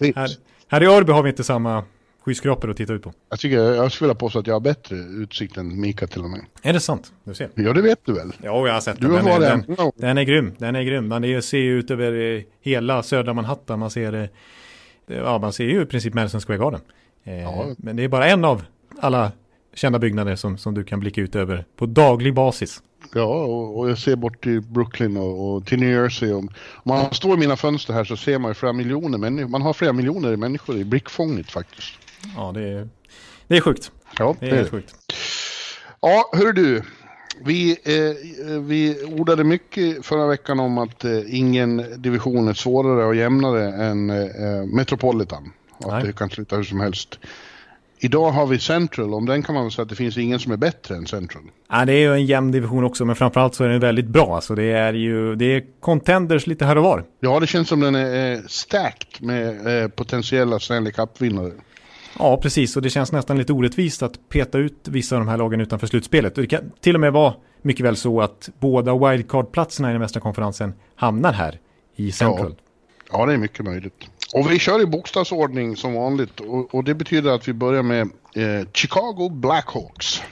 här, 0.16 0.30
här 0.68 0.82
i 0.82 0.86
Örby 0.86 1.12
har 1.12 1.22
vi 1.22 1.30
inte 1.30 1.44
samma 1.44 1.84
skyskrapor 2.24 2.70
att 2.70 2.76
titta 2.76 2.92
ut 2.92 3.02
på. 3.02 3.12
Jag, 3.28 3.40
tycker, 3.40 3.56
jag 3.58 3.92
skulle 3.92 4.08
vilja 4.08 4.18
påstå 4.18 4.38
att 4.38 4.46
jag 4.46 4.54
har 4.54 4.60
bättre 4.60 4.96
utsikt 4.96 5.56
än 5.56 5.80
Mika 5.80 6.06
till 6.06 6.22
och 6.22 6.30
med. 6.30 6.40
Är 6.62 6.72
det 6.72 6.80
sant? 6.80 7.12
Du 7.24 7.34
ser. 7.34 7.50
Ja, 7.54 7.72
det 7.72 7.82
vet 7.82 8.00
du 8.04 8.12
väl? 8.12 8.32
Ja, 8.42 8.66
jag 8.66 8.74
har 8.74 8.80
sett 8.80 9.00
du 9.00 9.08
den. 9.08 9.24
Den, 9.24 9.40
den, 9.40 9.64
den, 9.76 9.92
den 9.96 10.18
är 10.18 10.22
grym. 10.22 10.52
Den 10.58 10.76
är 10.76 10.82
grym. 10.82 11.08
Man 11.08 11.42
ser 11.42 11.58
ju 11.58 11.78
ut 11.78 11.90
över 11.90 12.36
eh, 12.36 12.42
hela 12.60 13.02
södra 13.02 13.34
Manhattan. 13.34 13.78
Man 13.78 13.90
ser, 13.90 14.14
eh, 14.14 14.28
ja, 15.06 15.38
man 15.38 15.52
ser 15.52 15.64
ju 15.64 15.82
i 15.82 15.86
princip 15.86 16.14
Madison 16.14 16.40
Square 16.40 16.58
Garden. 16.58 16.80
Eh, 17.24 17.42
ja. 17.42 17.66
Men 17.76 17.96
det 17.96 18.04
är 18.04 18.08
bara 18.08 18.26
en 18.26 18.44
av 18.44 18.62
alla 19.00 19.32
kända 19.74 19.98
byggnader 19.98 20.36
som, 20.36 20.58
som 20.58 20.74
du 20.74 20.84
kan 20.84 21.00
blicka 21.00 21.20
ut 21.20 21.36
över 21.36 21.64
på 21.76 21.86
daglig 21.86 22.34
basis. 22.34 22.82
Ja, 23.14 23.44
och, 23.44 23.78
och 23.78 23.90
jag 23.90 23.98
ser 23.98 24.16
bort 24.16 24.42
till 24.42 24.60
Brooklyn 24.60 25.16
och, 25.16 25.54
och 25.54 25.66
till 25.66 25.80
New 25.80 25.90
Jersey. 25.90 26.32
Och, 26.32 26.38
om 26.38 26.48
man 26.84 27.14
står 27.14 27.34
i 27.34 27.36
mina 27.36 27.56
fönster 27.56 27.92
här 27.94 28.04
så 28.04 28.16
ser 28.16 28.38
man 28.38 28.50
ju 28.50 28.54
flera 28.54 28.72
miljoner 28.72 29.18
människor. 29.18 29.48
Man 29.48 29.62
har 29.62 29.72
flera 29.72 29.92
miljoner 29.92 30.36
människor 30.36 30.76
i 30.76 30.84
blickfånget 30.84 31.50
faktiskt. 31.50 31.98
Ja, 32.36 32.52
det 32.54 32.62
är, 32.62 32.88
det 33.48 33.56
är 33.56 33.60
sjukt. 33.60 33.92
Ja, 34.18 34.36
det 34.40 34.46
är, 34.46 34.50
det 34.50 34.60
är 34.60 34.64
sjukt. 34.64 34.94
Ja, 36.00 36.30
hör 36.32 36.52
du. 36.52 36.82
Vi, 37.44 37.70
eh, 37.70 38.60
vi 38.60 39.04
ordade 39.04 39.44
mycket 39.44 40.06
förra 40.06 40.26
veckan 40.26 40.60
om 40.60 40.78
att 40.78 41.04
eh, 41.04 41.20
ingen 41.28 41.84
division 42.02 42.48
är 42.48 42.54
svårare 42.54 43.04
och 43.04 43.14
jämnare 43.14 43.84
än 43.84 44.10
eh, 44.10 44.66
Metropolitan. 44.66 45.52
Och 45.78 45.96
att 45.96 46.04
det 46.04 46.12
kan 46.12 46.30
sluta 46.30 46.56
hur 46.56 46.64
som 46.64 46.80
helst. 46.80 47.18
Idag 47.98 48.30
har 48.30 48.46
vi 48.46 48.58
Central, 48.58 49.14
om 49.14 49.26
den 49.26 49.42
kan 49.42 49.54
man 49.54 49.64
väl 49.64 49.72
säga 49.72 49.82
att 49.82 49.88
det 49.88 49.94
finns 49.94 50.18
ingen 50.18 50.38
som 50.38 50.52
är 50.52 50.56
bättre 50.56 50.96
än 50.96 51.06
Central. 51.06 51.42
Ja, 51.70 51.84
det 51.84 51.92
är 51.92 51.98
ju 51.98 52.12
en 52.12 52.26
jämn 52.26 52.52
division 52.52 52.84
också, 52.84 53.04
men 53.04 53.16
framförallt 53.16 53.54
så 53.54 53.64
är 53.64 53.68
den 53.68 53.80
väldigt 53.80 54.06
bra. 54.06 54.40
Så 54.40 54.54
det 54.54 54.72
är 54.72 54.92
ju, 54.92 55.34
det 55.34 55.44
är 55.44 55.64
contenders 55.80 56.46
lite 56.46 56.64
här 56.64 56.76
och 56.76 56.84
var. 56.84 57.04
Ja, 57.20 57.40
det 57.40 57.46
känns 57.46 57.68
som 57.68 57.80
den 57.80 57.94
är 57.94 58.42
stacked 58.48 59.22
med 59.22 59.82
eh, 59.82 59.88
potentiella 59.88 60.58
Stanley 60.58 60.92
Cup-vinnare. 60.92 61.52
Ja, 62.18 62.36
precis. 62.36 62.76
Och 62.76 62.82
det 62.82 62.90
känns 62.90 63.12
nästan 63.12 63.38
lite 63.38 63.52
orättvist 63.52 64.02
att 64.02 64.28
peta 64.28 64.58
ut 64.58 64.88
vissa 64.88 65.16
av 65.16 65.20
de 65.20 65.28
här 65.28 65.38
lagen 65.38 65.60
utanför 65.60 65.86
slutspelet. 65.86 66.34
Det 66.34 66.46
kan 66.46 66.72
till 66.80 66.94
och 66.94 67.00
med 67.00 67.12
vara 67.12 67.34
mycket 67.62 67.86
väl 67.86 67.96
så 67.96 68.20
att 68.20 68.48
båda 68.58 68.92
wildcard-platserna 68.92 69.88
i 69.88 69.92
den 69.92 70.00
västra 70.00 70.20
konferensen 70.20 70.74
hamnar 70.94 71.32
här 71.32 71.60
i 71.96 72.12
Central. 72.12 72.54
Ja. 73.10 73.18
ja, 73.18 73.26
det 73.26 73.32
är 73.32 73.38
mycket 73.38 73.64
möjligt. 73.64 74.04
Och 74.34 74.50
vi 74.50 74.58
kör 74.58 74.82
i 74.82 74.86
bokstavsordning 74.86 75.76
som 75.76 75.94
vanligt 75.94 76.40
och, 76.40 76.74
och 76.74 76.84
det 76.84 76.94
betyder 76.94 77.30
att 77.30 77.48
vi 77.48 77.52
börjar 77.52 77.82
med 77.82 78.10
eh, 78.34 78.66
Chicago 78.72 79.28
Blackhawks. 79.30 80.22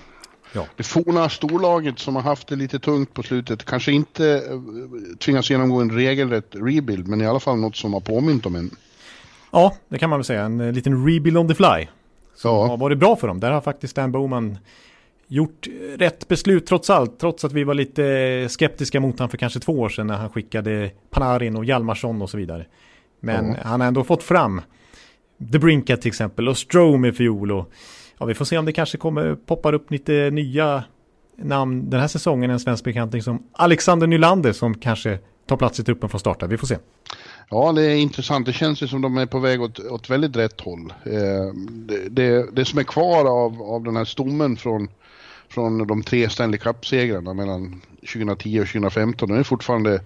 Ja. 0.53 0.67
Det 0.77 0.83
forna 0.83 1.29
storlaget 1.29 1.99
som 1.99 2.17
har 2.17 2.23
haft 2.23 2.49
det 2.49 2.57
lite 2.57 2.79
tungt 2.79 3.15
på 3.15 3.23
slutet. 3.23 3.65
Kanske 3.65 3.93
inte 3.93 4.27
eh, 4.27 5.17
tvingas 5.19 5.51
genomgå 5.51 5.81
en 5.81 5.91
regelrätt 5.91 6.49
rebuild 6.53 7.09
men 7.09 7.21
i 7.21 7.27
alla 7.27 7.41
fall 7.41 7.59
något 7.59 7.77
som 7.77 7.93
har 7.93 8.01
påmint 8.01 8.47
om 8.47 8.57
en. 8.57 8.71
Ja, 9.53 9.75
det 9.89 9.99
kan 9.99 10.11
man 10.11 10.19
väl 10.19 10.25
säga. 10.25 10.43
En 10.43 10.61
eh, 10.61 10.73
liten 10.73 11.07
rebuild 11.07 11.37
on 11.37 11.49
the 11.49 11.55
fly. 11.55 11.87
Ja. 12.45 12.67
har 12.67 12.77
varit 12.77 12.99
bra 12.99 13.17
för 13.17 13.29
dem. 13.29 13.41
Där 13.41 13.51
har 13.51 13.61
faktiskt 13.61 13.97
Dan 13.97 14.13
Bowman 14.13 14.59
gjort 15.27 15.69
rätt 15.97 16.29
beslut 16.29 16.67
trots 16.67 16.91
allt. 16.91 17.19
Trots 17.19 17.45
att 17.45 17.53
vi 17.53 17.65
var 17.65 17.75
lite 17.75 18.47
skeptiska 18.49 19.01
mot 19.01 19.19
honom 19.19 19.31
för 19.31 19.39
kanske 19.39 19.61
två 19.61 19.73
år 19.73 19.89
sedan 19.89 20.07
när 20.07 20.17
han 20.17 20.31
skickade 20.31 20.91
Panarin 21.11 21.57
och 21.57 21.65
Hjalmarsson 21.65 22.23
och 22.23 22.31
så 22.31 22.37
vidare. 22.37 22.67
Men 23.21 23.49
ja. 23.49 23.57
han 23.63 23.81
har 23.81 23.89
ändå 23.89 24.05
fått 24.05 24.23
fram 24.23 24.61
The 25.53 25.59
Brinkat 25.59 26.01
till 26.01 26.09
exempel 26.09 26.49
och 26.49 26.59
Strome 26.59 27.09
i 27.09 27.13
fjol 27.13 27.53
och 27.53 27.73
ja, 28.19 28.27
vi 28.27 28.35
får 28.35 28.45
se 28.45 28.59
om 28.59 28.65
det 28.65 28.73
kanske 28.73 28.99
kommer 28.99 29.35
poppar 29.35 29.73
upp 29.73 29.91
lite 29.91 30.31
nya 30.31 30.85
namn 31.37 31.91
den 31.91 32.01
här 32.01 32.09
säsongen. 32.09 32.51
En 32.51 32.61
svensk 32.61 32.85
bekanting 32.85 33.23
som 33.23 33.47
Alexander 33.53 34.07
Nylander 34.07 34.53
som 34.53 34.75
kanske 34.75 35.19
tar 35.47 35.57
plats 35.57 35.81
i 35.81 35.85
truppen 35.85 36.09
från 36.09 36.21
starten. 36.21 36.49
Vi 36.49 36.59
får 36.59 36.67
se. 36.67 36.77
Ja, 37.49 37.73
det 37.73 37.83
är 37.83 37.97
intressant. 37.97 38.47
Det 38.47 38.53
känns 38.53 38.83
ju 38.83 38.89
som 38.89 39.03
de 39.03 39.17
är 39.17 39.27
på 39.27 39.39
väg 39.39 39.63
åt, 39.63 39.79
åt 39.79 40.11
väldigt 40.11 40.37
rätt 40.37 40.61
håll. 40.61 40.93
Eh, 41.07 41.55
det, 41.55 42.09
det, 42.09 42.51
det, 42.53 42.65
som 42.65 42.79
är 42.79 42.83
kvar 42.83 43.25
av, 43.25 43.63
av 43.63 43.85
den 43.85 43.97
här 43.97 44.05
stommen 44.05 44.57
från, 44.57 44.89
från 45.49 45.87
de 45.87 46.03
tre 46.03 46.31
Stanley 46.31 46.59
Cup-segrarna 46.59 47.35
mellan 47.35 47.83
2010 48.01 48.61
och 48.61 48.67
2015, 48.67 49.29
den 49.29 49.39
är 49.39 49.43
fortfarande 49.43 50.01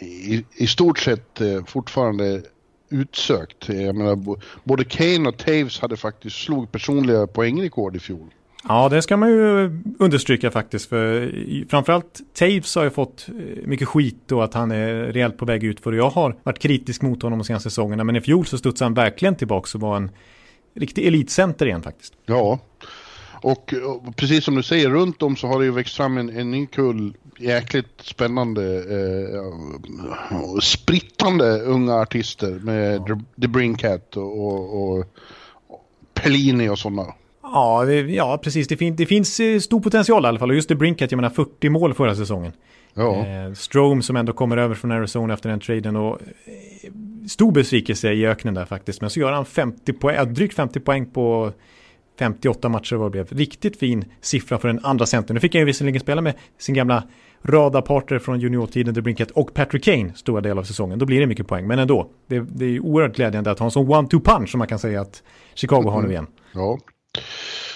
i, 0.00 0.44
i 0.56 0.66
stort 0.66 0.98
sett 0.98 1.40
eh, 1.40 1.64
fortfarande 1.64 2.42
utsökt. 2.88 3.68
Jag 3.68 3.96
menar, 3.96 4.38
både 4.64 4.84
Kane 4.84 5.28
och 5.28 5.36
Taves 5.38 5.80
hade 5.80 5.96
faktiskt 5.96 6.36
slog 6.36 6.72
personliga 6.72 7.26
poängrekord 7.26 7.96
i 7.96 7.98
fjol. 7.98 8.34
Ja, 8.68 8.88
det 8.88 9.02
ska 9.02 9.16
man 9.16 9.28
ju 9.28 9.70
understryka 9.98 10.50
faktiskt. 10.50 10.88
För 10.88 11.32
framförallt 11.68 12.20
Taves 12.34 12.74
har 12.74 12.84
ju 12.84 12.90
fått 12.90 13.28
eh, 13.28 13.66
mycket 13.66 13.88
skit 13.88 14.32
och 14.32 14.44
att 14.44 14.54
han 14.54 14.70
är 14.70 14.94
rejält 14.94 15.36
på 15.36 15.44
väg 15.44 15.64
ut 15.64 15.80
för 15.80 15.92
jag 15.92 16.10
har 16.10 16.36
varit 16.42 16.58
kritisk 16.58 17.02
mot 17.02 17.22
honom 17.22 17.38
de 17.38 17.44
senaste 17.44 17.70
säsongerna. 17.70 18.04
Men 18.04 18.16
i 18.16 18.20
fjol 18.20 18.46
så 18.46 18.58
studsade 18.58 18.86
han 18.86 18.94
verkligen 18.94 19.36
tillbaka 19.36 19.68
och 19.74 19.80
var 19.80 19.96
en 19.96 20.10
riktig 20.74 21.06
elitcenter 21.06 21.66
igen 21.66 21.82
faktiskt. 21.82 22.14
Ja, 22.26 22.58
och, 23.44 23.74
och, 23.84 24.16
precis 24.16 24.44
som 24.44 24.54
du 24.54 24.62
säger, 24.62 24.90
runt 24.90 25.22
om 25.22 25.36
så 25.36 25.46
har 25.46 25.58
det 25.58 25.64
ju 25.64 25.70
växt 25.70 25.96
fram 25.96 26.18
en, 26.18 26.28
en 26.28 26.50
ny 26.50 26.66
kull 26.66 27.16
jäkligt 27.38 28.00
spännande, 28.00 28.76
eh, 28.76 30.58
sprittande 30.62 31.60
unga 31.60 31.94
artister 31.94 32.50
med 32.50 33.02
ja. 33.06 33.20
The 33.40 33.48
Brinkat 33.48 34.16
och, 34.16 34.38
och, 34.38 34.98
och 34.98 35.06
Pellini 36.14 36.68
och 36.68 36.78
sådana. 36.78 37.14
Ja, 37.54 37.90
ja 37.90 38.38
precis. 38.42 38.68
Det, 38.68 38.76
fin 38.76 38.96
det 38.96 39.06
finns 39.06 39.40
eh, 39.40 39.58
stor 39.58 39.80
potential 39.80 40.24
i 40.24 40.28
alla 40.28 40.38
fall. 40.38 40.50
Och 40.50 40.54
just 40.54 40.68
det 40.68 40.74
Brinkat, 40.74 41.12
jag 41.12 41.16
menar 41.16 41.30
40 41.30 41.68
mål 41.68 41.94
förra 41.94 42.14
säsongen. 42.14 42.52
Ja. 42.94 43.26
Eh, 43.26 43.52
Strome 43.52 44.02
som 44.02 44.16
ändå 44.16 44.32
kommer 44.32 44.56
över 44.56 44.74
från 44.74 44.92
Arizona 44.92 45.34
efter 45.34 45.48
den 45.48 45.60
traden 45.60 45.96
och 45.96 46.18
eh, 46.20 46.90
stor 47.28 47.52
besvikelse 47.52 48.12
i 48.12 48.26
öknen 48.26 48.54
där 48.54 48.64
faktiskt. 48.64 49.00
Men 49.00 49.10
så 49.10 49.20
gör 49.20 49.32
han 49.32 49.44
50 49.44 49.92
poäng, 49.92 50.34
drygt 50.34 50.54
50 50.54 50.80
poäng 50.80 51.06
på 51.06 51.52
58 52.18 52.68
matcher 52.68 52.96
var 52.96 53.04
det 53.04 53.10
blev. 53.10 53.26
Riktigt 53.32 53.78
fin 53.78 54.04
siffra 54.20 54.58
för 54.58 54.68
en 54.68 54.80
andra 54.82 55.06
center. 55.06 55.34
Nu 55.34 55.40
fick 55.40 55.54
han 55.54 55.60
ju 55.60 55.66
visserligen 55.66 56.00
spela 56.00 56.20
med 56.20 56.34
sin 56.58 56.74
gamla 56.74 57.02
radarpartner 57.42 58.18
från 58.18 58.40
juniortiden, 58.40 58.94
The 58.94 59.00
Brinket 59.00 59.30
och 59.30 59.54
Patrick 59.54 59.84
Kane 59.84 60.12
stora 60.14 60.40
del 60.40 60.58
av 60.58 60.62
säsongen. 60.62 60.98
Då 60.98 61.06
blir 61.06 61.20
det 61.20 61.26
mycket 61.26 61.46
poäng, 61.46 61.66
men 61.66 61.78
ändå. 61.78 62.08
Det, 62.26 62.40
det 62.40 62.64
är 62.64 62.80
oerhört 62.80 63.16
glädjande 63.16 63.50
att 63.50 63.58
ha 63.58 63.64
en 63.64 63.70
sån 63.70 63.86
one-two 63.86 64.20
punch 64.20 64.50
som 64.50 64.58
man 64.58 64.68
kan 64.68 64.78
säga 64.78 65.00
att 65.00 65.22
Chicago 65.54 65.90
har 65.90 66.02
nu 66.02 66.10
igen. 66.10 66.26
Ja, 66.52 66.78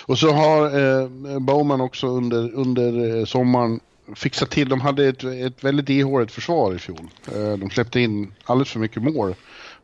och 0.09 0.19
så 0.19 0.33
har 0.33 0.65
eh, 0.65 1.09
Bowman 1.39 1.81
också 1.81 2.07
under, 2.07 2.55
under 2.55 3.19
eh, 3.19 3.25
sommaren 3.25 3.81
fixat 4.15 4.51
till, 4.51 4.69
de 4.69 4.81
hade 4.81 5.09
ett, 5.09 5.25
ett 5.25 5.65
väldigt 5.65 5.89
ihåligt 5.89 6.33
försvar 6.33 6.75
i 6.75 6.79
fjol. 6.79 7.09
Eh, 7.35 7.53
de 7.53 7.71
släppte 7.71 8.01
in 8.01 8.33
alldeles 8.45 8.71
för 8.71 8.81
mycket 8.81 9.03
mål. 9.03 9.35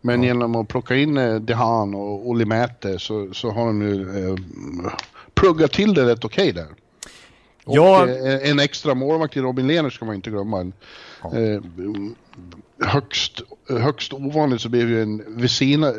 Men 0.00 0.22
ja. 0.22 0.26
genom 0.26 0.56
att 0.56 0.68
plocka 0.68 0.96
in 0.96 1.16
eh, 1.16 1.34
Dehan 1.34 1.94
och 1.94 2.28
Olli 2.28 2.44
Mäte 2.44 2.98
så, 2.98 3.34
så 3.34 3.50
har 3.50 3.66
de 3.66 3.78
nu 3.78 4.26
eh, 4.28 4.34
pluggat 5.34 5.72
till 5.72 5.94
det 5.94 6.06
rätt 6.06 6.24
okej 6.24 6.50
okay 6.50 6.62
där. 6.62 6.68
Och 7.64 7.76
ja. 7.76 8.08
eh, 8.08 8.50
en 8.50 8.58
extra 8.58 8.94
målvakt 8.94 9.32
till 9.32 9.42
Robin 9.42 9.66
Lehner 9.66 9.90
ska 9.90 10.04
man 10.04 10.14
inte 10.14 10.30
glömma. 10.30 10.60
En, 10.60 10.72
ja. 11.22 11.38
eh, 11.38 11.60
högst, 12.80 13.42
högst 13.68 14.12
ovanligt 14.12 14.60
så 14.60 14.68
blev 14.68 14.88
ju 14.88 15.02
en 15.02 15.22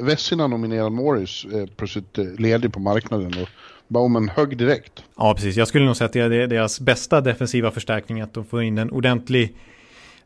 Vessina-nominerad 0.06 0.92
Morris 0.92 1.46
eh, 1.54 1.66
plötsligt 1.78 2.18
eh, 2.18 2.26
ledig 2.26 2.74
på 2.74 2.80
marknaden. 2.80 3.34
Och 3.42 3.50
Bauman 3.88 4.30
högg 4.30 4.58
direkt. 4.58 5.04
Ja, 5.18 5.34
precis. 5.34 5.56
Jag 5.56 5.68
skulle 5.68 5.86
nog 5.86 5.96
säga 5.96 6.06
att 6.06 6.14
det 6.14 6.22
är 6.22 6.48
deras 6.48 6.80
bästa 6.80 7.22
defensiva 7.22 7.72
förstärkning 7.72 8.22
att 8.22 8.34
de 8.34 8.46
får 8.46 8.64
in 8.64 8.78
en 8.78 8.92
ordentlig 8.92 9.56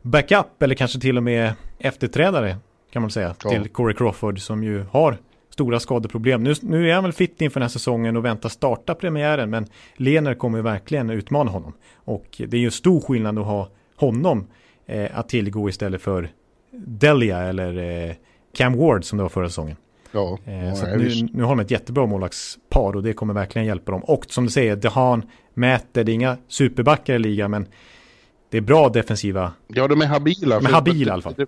backup 0.02 0.62
eller 0.62 0.74
kanske 0.74 1.00
till 1.00 1.16
och 1.16 1.22
med 1.22 1.52
efterträdare 1.78 2.56
kan 2.92 3.02
man 3.02 3.10
säga 3.10 3.34
ja. 3.44 3.50
till 3.50 3.68
Corey 3.68 3.96
Crawford 3.96 4.40
som 4.40 4.64
ju 4.64 4.84
har 4.90 5.18
stora 5.50 5.80
skadeproblem. 5.80 6.42
Nu, 6.42 6.54
nu 6.62 6.90
är 6.90 6.94
han 6.94 7.04
väl 7.04 7.12
fit 7.12 7.40
inför 7.42 7.60
den 7.60 7.64
här 7.64 7.68
säsongen 7.68 8.16
och 8.16 8.24
väntar 8.24 8.48
starta 8.48 8.94
premiären 8.94 9.50
men 9.50 9.66
Lener 9.96 10.34
kommer 10.34 10.58
ju 10.58 10.62
verkligen 10.62 11.10
utmana 11.10 11.50
honom. 11.50 11.72
Och 11.94 12.42
det 12.48 12.56
är 12.56 12.60
ju 12.60 12.70
stor 12.70 13.00
skillnad 13.00 13.38
att 13.38 13.46
ha 13.46 13.68
honom 13.96 14.46
eh, 14.86 15.18
att 15.18 15.28
tillgå 15.28 15.68
istället 15.68 16.02
för 16.02 16.28
Delia 16.72 17.38
eller 17.38 17.78
eh, 18.08 18.14
Cam 18.56 18.78
Ward 18.78 19.04
som 19.04 19.18
det 19.18 19.22
var 19.22 19.28
förra 19.28 19.48
säsongen. 19.48 19.76
Ja, 20.12 20.38
eh, 20.44 20.74
så 20.74 20.86
nu, 20.86 21.28
nu, 21.32 21.42
har 21.42 21.56
de 21.56 21.60
ett 21.60 21.70
jättebra 21.70 22.06
målvaktspar 22.06 22.96
och 22.96 23.02
det 23.02 23.12
kommer 23.12 23.34
verkligen 23.34 23.66
hjälpa 23.66 23.92
dem. 23.92 24.04
Och 24.04 24.24
som 24.28 24.44
du 24.44 24.50
säger, 24.50 24.76
Dehan 24.76 25.22
mäter, 25.54 26.04
det 26.04 26.12
är 26.12 26.14
inga 26.14 26.36
superbackar 26.48 27.14
i 27.14 27.18
ligan 27.18 27.50
men 27.50 27.66
det 28.50 28.56
är 28.56 28.60
bra 28.60 28.88
defensiva. 28.88 29.52
Ja, 29.68 29.88
de 29.88 30.02
är 30.02 30.06
habila. 30.06 30.60
De 30.60 30.66
är 30.66 30.70
habila 30.70 31.10
i 31.10 31.12
alla 31.12 31.22
fall. 31.22 31.34
Det, 31.36 31.46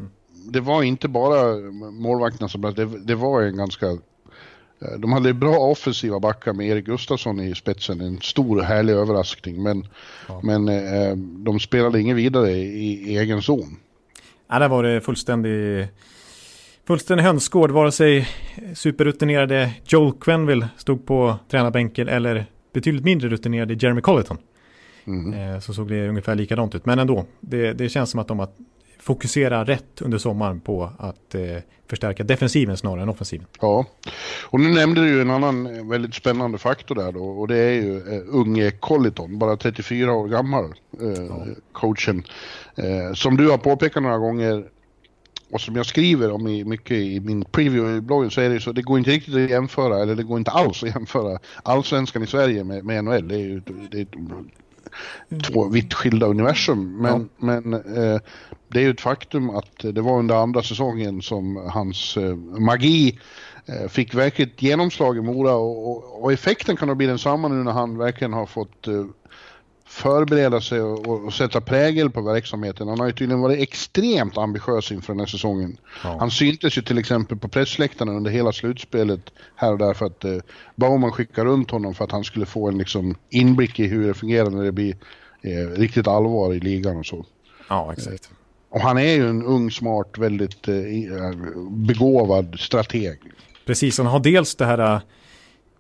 det, 0.52 0.60
var 0.60 0.82
inte 0.82 1.08
bara 1.08 1.56
målvakterna 1.90 2.48
som 2.48 2.60
det, 2.60 2.84
det 2.84 3.14
var 3.14 3.42
en 3.42 3.56
ganska 3.56 3.86
eh, 3.86 4.98
de 4.98 5.12
hade 5.12 5.34
bra 5.34 5.58
offensiva 5.58 6.20
backar 6.20 6.52
med 6.52 6.66
Erik 6.66 6.86
Gustafsson 6.86 7.40
i 7.40 7.54
spetsen, 7.54 8.00
en 8.00 8.20
stor 8.20 8.60
härlig 8.60 8.92
överraskning. 8.92 9.62
Men, 9.62 9.86
ja. 10.28 10.40
men 10.42 10.68
eh, 10.68 11.16
de 11.16 11.60
spelade 11.60 12.00
ingen 12.00 12.16
vidare 12.16 12.50
i, 12.50 13.12
i 13.12 13.18
egen 13.18 13.42
zon. 13.42 13.76
Ja, 14.48 14.58
där 14.58 14.68
var 14.68 14.82
det 14.82 15.00
fullständig, 15.00 15.88
fullständig 16.86 17.24
hönsgård. 17.24 17.70
Vare 17.70 17.92
sig 17.92 18.28
superrutinerade 18.74 19.74
Joel 19.84 20.12
Quenville 20.12 20.68
stod 20.76 21.06
på 21.06 21.38
tränarbänken 21.50 22.08
eller 22.08 22.46
betydligt 22.72 23.04
mindre 23.04 23.28
rutinerade 23.28 23.74
Jeremy 23.74 24.00
Colleton. 24.00 24.38
Mm. 25.04 25.54
Eh, 25.54 25.60
så 25.60 25.74
såg 25.74 25.88
det 25.88 26.08
ungefär 26.08 26.34
likadant 26.34 26.74
ut. 26.74 26.86
Men 26.86 26.98
ändå, 26.98 27.26
det, 27.40 27.72
det 27.72 27.88
känns 27.88 28.10
som 28.10 28.20
att 28.20 28.28
de 28.28 28.38
har 28.38 28.48
fokusera 29.02 29.64
rätt 29.64 30.02
under 30.02 30.18
sommaren 30.18 30.60
på 30.60 30.90
att 30.98 31.34
eh, 31.34 31.40
förstärka 31.88 32.24
defensiven 32.24 32.76
snarare 32.76 33.02
än 33.02 33.08
offensiven. 33.08 33.46
Ja, 33.60 33.86
och 34.42 34.60
nu 34.60 34.68
nämnde 34.68 35.00
du 35.00 35.08
ju 35.08 35.20
en 35.20 35.30
annan 35.30 35.88
väldigt 35.88 36.14
spännande 36.14 36.58
faktor 36.58 36.94
där 36.94 37.12
då 37.12 37.24
och 37.24 37.48
det 37.48 37.58
är 37.58 37.72
ju 37.72 37.96
eh, 37.96 38.22
unge 38.28 38.70
Colliton, 38.70 39.38
bara 39.38 39.56
34 39.56 40.12
år 40.12 40.28
gammal, 40.28 40.64
eh, 41.00 41.24
ja. 41.28 41.46
coachen. 41.72 42.22
Eh, 42.76 43.14
som 43.14 43.36
du 43.36 43.50
har 43.50 43.58
påpekat 43.58 44.02
några 44.02 44.18
gånger 44.18 44.64
och 45.52 45.60
som 45.60 45.76
jag 45.76 45.86
skriver 45.86 46.30
om 46.30 46.46
i, 46.46 46.64
mycket 46.64 46.96
i 46.96 47.20
min 47.20 47.44
preview 47.44 47.96
i 47.96 48.00
bloggen 48.00 48.30
så 48.30 48.40
är 48.40 48.50
det 48.50 48.60
så 48.60 48.72
det 48.72 48.82
går 48.82 48.98
inte 48.98 49.10
riktigt 49.10 49.34
att 49.34 49.50
jämföra, 49.50 50.02
eller 50.02 50.14
det 50.14 50.22
går 50.22 50.38
inte 50.38 50.50
alls 50.50 50.82
att 50.82 50.94
jämföra 50.94 51.38
allsvenskan 51.62 52.22
i 52.22 52.26
Sverige 52.26 52.64
med, 52.64 52.84
med 52.84 53.04
NHL. 53.04 53.28
Det 53.28 53.34
är 53.34 53.38
ju 53.38 53.60
det 53.90 54.00
är 54.00 54.06
två 55.42 55.68
vitt 55.68 55.94
skilda 55.94 56.26
universum. 56.26 56.96
Men, 57.02 57.20
ja. 57.20 57.46
men 57.46 57.74
eh, 57.74 58.20
det 58.68 58.78
är 58.78 58.82
ju 58.82 58.90
ett 58.90 59.00
faktum 59.00 59.50
att 59.50 59.78
det 59.78 60.00
var 60.00 60.18
under 60.18 60.34
andra 60.34 60.62
säsongen 60.62 61.22
som 61.22 61.56
hans 61.56 62.16
eh, 62.16 62.36
magi 62.36 63.18
eh, 63.66 63.88
fick 63.88 64.14
verkligt 64.14 64.62
genomslag 64.62 65.16
i 65.16 65.20
Mora 65.20 65.54
och, 65.54 65.90
och, 65.90 66.22
och, 66.22 66.32
effekten 66.32 66.76
kan 66.76 66.88
nog 66.88 66.96
bli 66.96 67.06
densamma 67.06 67.48
nu 67.48 67.64
när 67.64 67.72
han 67.72 67.98
verkligen 67.98 68.32
har 68.32 68.46
fått 68.46 68.88
eh, 68.88 69.04
förbereda 69.92 70.60
sig 70.60 70.80
och, 70.80 71.24
och, 71.24 71.34
sätta 71.34 71.60
prägel 71.60 72.10
på 72.10 72.20
verksamheten. 72.20 72.88
Han 72.88 73.00
har 73.00 73.06
ju 73.06 73.12
tydligen 73.12 73.40
varit 73.40 73.60
extremt 73.60 74.38
ambitiös 74.38 74.92
inför 74.92 75.12
den 75.12 75.20
här 75.20 75.26
säsongen. 75.26 75.76
Ja. 76.04 76.16
Han 76.20 76.30
syntes 76.30 76.78
ju 76.78 76.82
till 76.82 76.98
exempel 76.98 77.38
på 77.38 77.48
pressläktarna 77.48 78.12
under 78.12 78.30
hela 78.30 78.52
slutspelet 78.52 79.20
här 79.56 79.72
och 79.72 79.78
där 79.78 79.94
för 79.94 80.06
att 80.06 80.24
eh, 80.24 80.36
Baumann 80.76 81.12
skickade 81.12 81.50
runt 81.50 81.70
honom 81.70 81.94
för 81.94 82.04
att 82.04 82.12
han 82.12 82.24
skulle 82.24 82.46
få 82.46 82.68
en 82.68 82.78
liksom, 82.78 83.14
inblick 83.30 83.80
i 83.80 83.86
hur 83.86 84.06
det 84.06 84.14
fungerar 84.14 84.50
när 84.50 84.64
det 84.64 84.72
blir 84.72 84.96
eh, 85.42 85.78
riktigt 85.78 86.06
allvar 86.06 86.54
i 86.54 86.60
ligan 86.60 86.96
och 86.96 87.06
så. 87.06 87.26
Ja, 87.68 87.92
exakt. 87.92 88.30
Eh, 88.30 88.36
och 88.76 88.80
han 88.80 88.98
är 88.98 89.14
ju 89.14 89.28
en 89.28 89.42
ung, 89.42 89.70
smart, 89.70 90.18
väldigt 90.18 90.68
eh, 90.68 90.74
begåvad 91.70 92.56
strateg. 92.58 93.18
Precis, 93.66 93.98
han 93.98 94.06
har 94.06 94.20
dels 94.20 94.54
det 94.54 94.64
här 94.64 95.00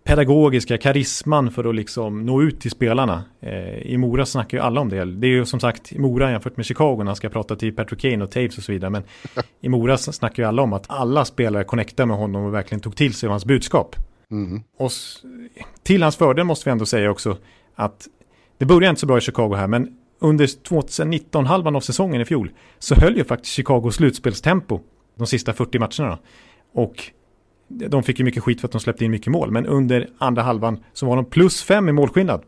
pedagogiska 0.04 0.78
karisman 0.78 1.50
för 1.50 1.64
att 1.64 1.74
liksom 1.74 2.26
nå 2.26 2.42
ut 2.42 2.60
till 2.60 2.70
spelarna. 2.70 3.24
Eh, 3.40 3.78
I 3.78 3.96
Mora 3.96 4.26
snackar 4.26 4.58
ju 4.58 4.64
alla 4.64 4.80
om 4.80 4.88
det. 4.88 5.04
Det 5.04 5.26
är 5.26 5.30
ju 5.30 5.44
som 5.44 5.60
sagt 5.60 5.92
i 5.92 5.98
Mora 5.98 6.30
jämfört 6.30 6.56
med 6.56 6.66
Chicago 6.66 6.96
när 6.98 7.06
han 7.06 7.16
ska 7.16 7.28
prata 7.28 7.56
till 7.56 7.76
Patrick 7.76 8.00
Kane 8.00 8.24
och 8.24 8.30
Taves 8.30 8.58
och 8.58 8.64
så 8.64 8.72
vidare. 8.72 8.90
Men 8.90 9.02
i 9.60 9.68
Mora 9.68 9.98
snackar 9.98 10.42
ju 10.42 10.48
alla 10.48 10.62
om 10.62 10.72
att 10.72 10.84
alla 10.88 11.24
spelare 11.24 11.64
connectar 11.64 12.06
med 12.06 12.16
honom 12.16 12.44
och 12.44 12.54
verkligen 12.54 12.80
tog 12.80 12.96
till 12.96 13.14
sig 13.14 13.28
hans 13.28 13.44
budskap. 13.44 13.96
Mm. 14.30 14.62
Och 14.78 14.90
till 15.82 16.02
hans 16.02 16.16
fördel 16.16 16.44
måste 16.44 16.68
vi 16.68 16.72
ändå 16.72 16.86
säga 16.86 17.10
också 17.10 17.36
att 17.74 18.08
det 18.58 18.64
började 18.64 18.88
inte 18.88 19.00
så 19.00 19.06
bra 19.06 19.18
i 19.18 19.20
Chicago 19.20 19.54
här, 19.54 19.66
men 19.66 19.96
under 20.18 20.46
2019-halvan 20.46 21.76
av 21.76 21.80
säsongen 21.80 22.20
i 22.20 22.24
fjol 22.24 22.50
så 22.78 22.94
höll 22.94 23.16
ju 23.16 23.24
faktiskt 23.24 23.54
Chicago 23.54 23.90
slutspelstempo 23.90 24.80
de 25.14 25.26
sista 25.26 25.52
40 25.52 25.78
matcherna. 25.78 26.18
Och 26.74 27.12
de 27.88 28.02
fick 28.02 28.18
ju 28.18 28.24
mycket 28.24 28.42
skit 28.42 28.60
för 28.60 28.68
att 28.68 28.72
de 28.72 28.80
släppte 28.80 29.04
in 29.04 29.10
mycket 29.10 29.32
mål, 29.32 29.50
men 29.50 29.66
under 29.66 30.08
andra 30.18 30.42
halvan 30.42 30.78
så 30.92 31.06
var 31.06 31.16
de 31.16 31.24
plus 31.24 31.62
fem 31.62 31.88
i 31.88 31.92
målskillnad. 31.92 32.42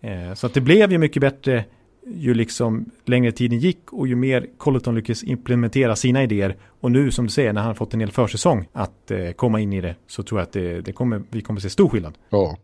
Eh, 0.00 0.34
så 0.34 0.46
att 0.46 0.54
det 0.54 0.60
blev 0.60 0.92
ju 0.92 0.98
mycket 0.98 1.20
bättre 1.20 1.64
ju 2.06 2.34
liksom 2.34 2.90
längre 3.04 3.32
tiden 3.32 3.58
gick 3.58 3.92
och 3.92 4.08
ju 4.08 4.14
mer 4.14 4.46
Colleton 4.58 4.94
lyckades 4.94 5.24
implementera 5.24 5.96
sina 5.96 6.22
idéer. 6.22 6.56
Och 6.80 6.92
nu 6.92 7.10
som 7.10 7.24
du 7.24 7.30
säger, 7.30 7.52
när 7.52 7.62
han 7.62 7.74
fått 7.74 7.94
en 7.94 8.00
hel 8.00 8.10
försäsong 8.10 8.68
att 8.72 9.10
eh, 9.10 9.30
komma 9.30 9.60
in 9.60 9.72
i 9.72 9.80
det, 9.80 9.94
så 10.06 10.22
tror 10.22 10.40
jag 10.40 10.46
att 10.46 10.52
det, 10.52 10.80
det 10.80 10.92
kommer, 10.92 11.22
vi 11.30 11.40
kommer 11.40 11.60
se 11.60 11.70
stor 11.70 11.88
skillnad. 11.88 12.14
Ja, 12.30 12.56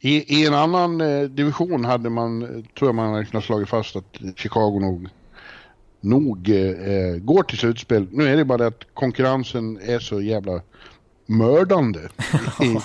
I, 0.00 0.40
I 0.40 0.46
en 0.46 0.54
annan 0.54 1.00
eh, 1.00 1.22
division 1.22 1.84
hade 1.84 2.10
man, 2.10 2.40
tror 2.78 2.88
jag 2.88 2.94
man 2.94 3.12
hade 3.12 3.24
kunnat 3.24 3.44
slagit 3.44 3.68
fast 3.68 3.96
att 3.96 4.16
Chicago 4.36 4.78
nog, 4.80 5.08
nog 6.00 6.48
eh, 6.48 6.56
eh 6.56 7.16
går 7.16 7.42
till 7.42 7.58
slutspel. 7.58 8.06
Nu 8.10 8.24
är 8.24 8.36
det 8.36 8.44
bara 8.44 8.58
det 8.58 8.66
att 8.66 8.84
konkurrensen 8.94 9.78
är 9.82 9.98
så 9.98 10.20
jävla 10.20 10.62
mördande 11.30 12.00
i, 12.60 12.76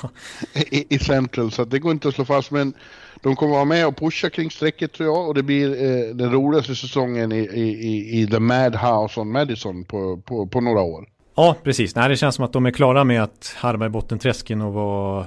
i, 0.78 0.96
i 0.96 1.00
Central 1.00 1.52
så 1.52 1.66
det 1.66 1.80
går 1.80 1.92
inte 1.92 2.08
att 2.08 2.16
slå 2.16 2.26
fast. 2.26 2.52
Men 2.52 2.74
de 3.22 3.36
kommer 3.36 3.54
vara 3.54 3.66
med 3.66 3.88
och 3.88 3.98
pusha 3.98 4.30
kring 4.30 4.52
strecket 4.52 4.94
tror 4.94 5.10
jag 5.10 5.28
och 5.28 5.34
det 5.34 5.44
blir 5.44 5.70
eh, 5.70 6.16
den 6.16 6.32
roligaste 6.32 6.76
säsongen 6.76 7.32
i, 7.32 7.40
i, 7.40 8.22
i 8.22 8.28
The 8.28 8.40
Madhouse 8.40 9.20
on 9.20 9.32
Madison 9.32 9.84
på, 9.84 10.18
på, 10.18 10.48
på 10.48 10.62
några 10.62 10.82
år. 10.82 11.08
Ja, 11.36 11.56
precis. 11.64 11.96
Nej, 11.96 12.10
det 12.10 12.18
känns 12.18 12.36
som 12.36 12.46
att 12.46 12.54
de 12.54 12.66
är 12.66 12.72
klara 12.72 13.04
med 13.04 13.24
att 13.24 13.56
harva 13.58 13.86
i 13.86 13.90
bottenträsken 13.90 14.62
och 14.62 14.74
vara 14.74 15.26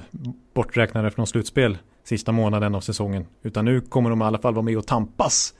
borträknade 0.53 1.11
från 1.11 1.27
slutspel 1.27 1.77
sista 2.03 2.31
månaden 2.31 2.75
av 2.75 2.81
säsongen. 2.81 3.25
Utan 3.43 3.65
nu 3.65 3.81
kommer 3.81 4.09
de 4.09 4.21
i 4.21 4.25
alla 4.25 4.37
fall 4.37 4.53
vara 4.53 4.63
med 4.63 4.77
och 4.77 4.87
tampas 4.87 5.53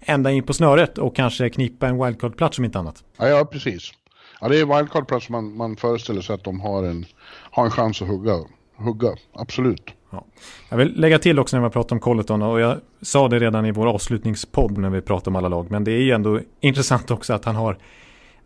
ända 0.00 0.30
in 0.30 0.42
på 0.42 0.52
snöret 0.52 0.98
och 0.98 1.16
kanske 1.16 1.50
knipa 1.50 1.88
en 1.88 2.04
wildcard-plats 2.04 2.56
som 2.56 2.64
inte 2.64 2.78
annat. 2.78 3.04
Ja, 3.16 3.28
ja 3.28 3.44
precis. 3.44 3.92
Ja, 4.40 4.48
det 4.48 4.60
är 4.60 4.66
wildcard-plats 4.66 5.30
man, 5.30 5.56
man 5.56 5.76
föreställer 5.76 6.20
sig 6.20 6.34
att 6.34 6.44
de 6.44 6.60
har 6.60 6.84
en, 6.84 7.06
har 7.50 7.64
en 7.64 7.70
chans 7.70 8.02
att 8.02 8.08
hugga. 8.08 8.44
hugga. 8.76 9.16
Absolut. 9.32 9.90
Ja. 10.10 10.24
Jag 10.68 10.76
vill 10.76 11.00
lägga 11.00 11.18
till 11.18 11.38
också 11.38 11.56
när 11.56 11.64
vi 11.64 11.70
pratar 11.70 11.96
om 11.96 12.00
Colleton 12.00 12.42
och 12.42 12.60
jag 12.60 12.78
sa 13.02 13.28
det 13.28 13.38
redan 13.38 13.66
i 13.66 13.72
vår 13.72 13.86
avslutningspodd 13.86 14.78
när 14.78 14.90
vi 14.90 15.00
pratade 15.00 15.30
om 15.30 15.36
alla 15.36 15.48
lag. 15.48 15.70
Men 15.70 15.84
det 15.84 15.92
är 15.92 16.02
ju 16.02 16.10
ändå 16.10 16.40
intressant 16.60 17.10
också 17.10 17.32
att 17.32 17.44
han 17.44 17.56
har 17.56 17.78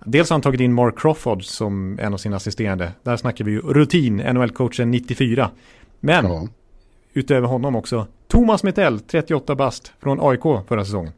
Dels 0.07 0.31
har 0.31 0.35
han 0.35 0.43
tagit 0.43 0.61
in 0.61 0.73
Mark 0.73 0.99
Crawford 0.99 1.45
som 1.45 1.99
en 1.99 2.15
av 2.15 2.19
sina 2.19 2.37
assisterande. 2.37 2.93
Där 3.03 3.17
snackar 3.17 3.45
vi 3.45 3.51
ju 3.51 3.61
rutin, 3.61 4.21
NHL-coachen 4.21 4.85
94. 4.91 5.51
Men 6.01 6.27
ja. 6.27 6.49
utöver 7.13 7.49
honom 7.49 7.77
också 7.77 8.07
Thomas 8.29 8.63
Mittell, 8.63 9.01
38 9.01 9.55
bast 9.55 9.93
från 10.01 10.19
AIK 10.21 10.43
förra 10.69 10.85
säsongen. 10.85 11.13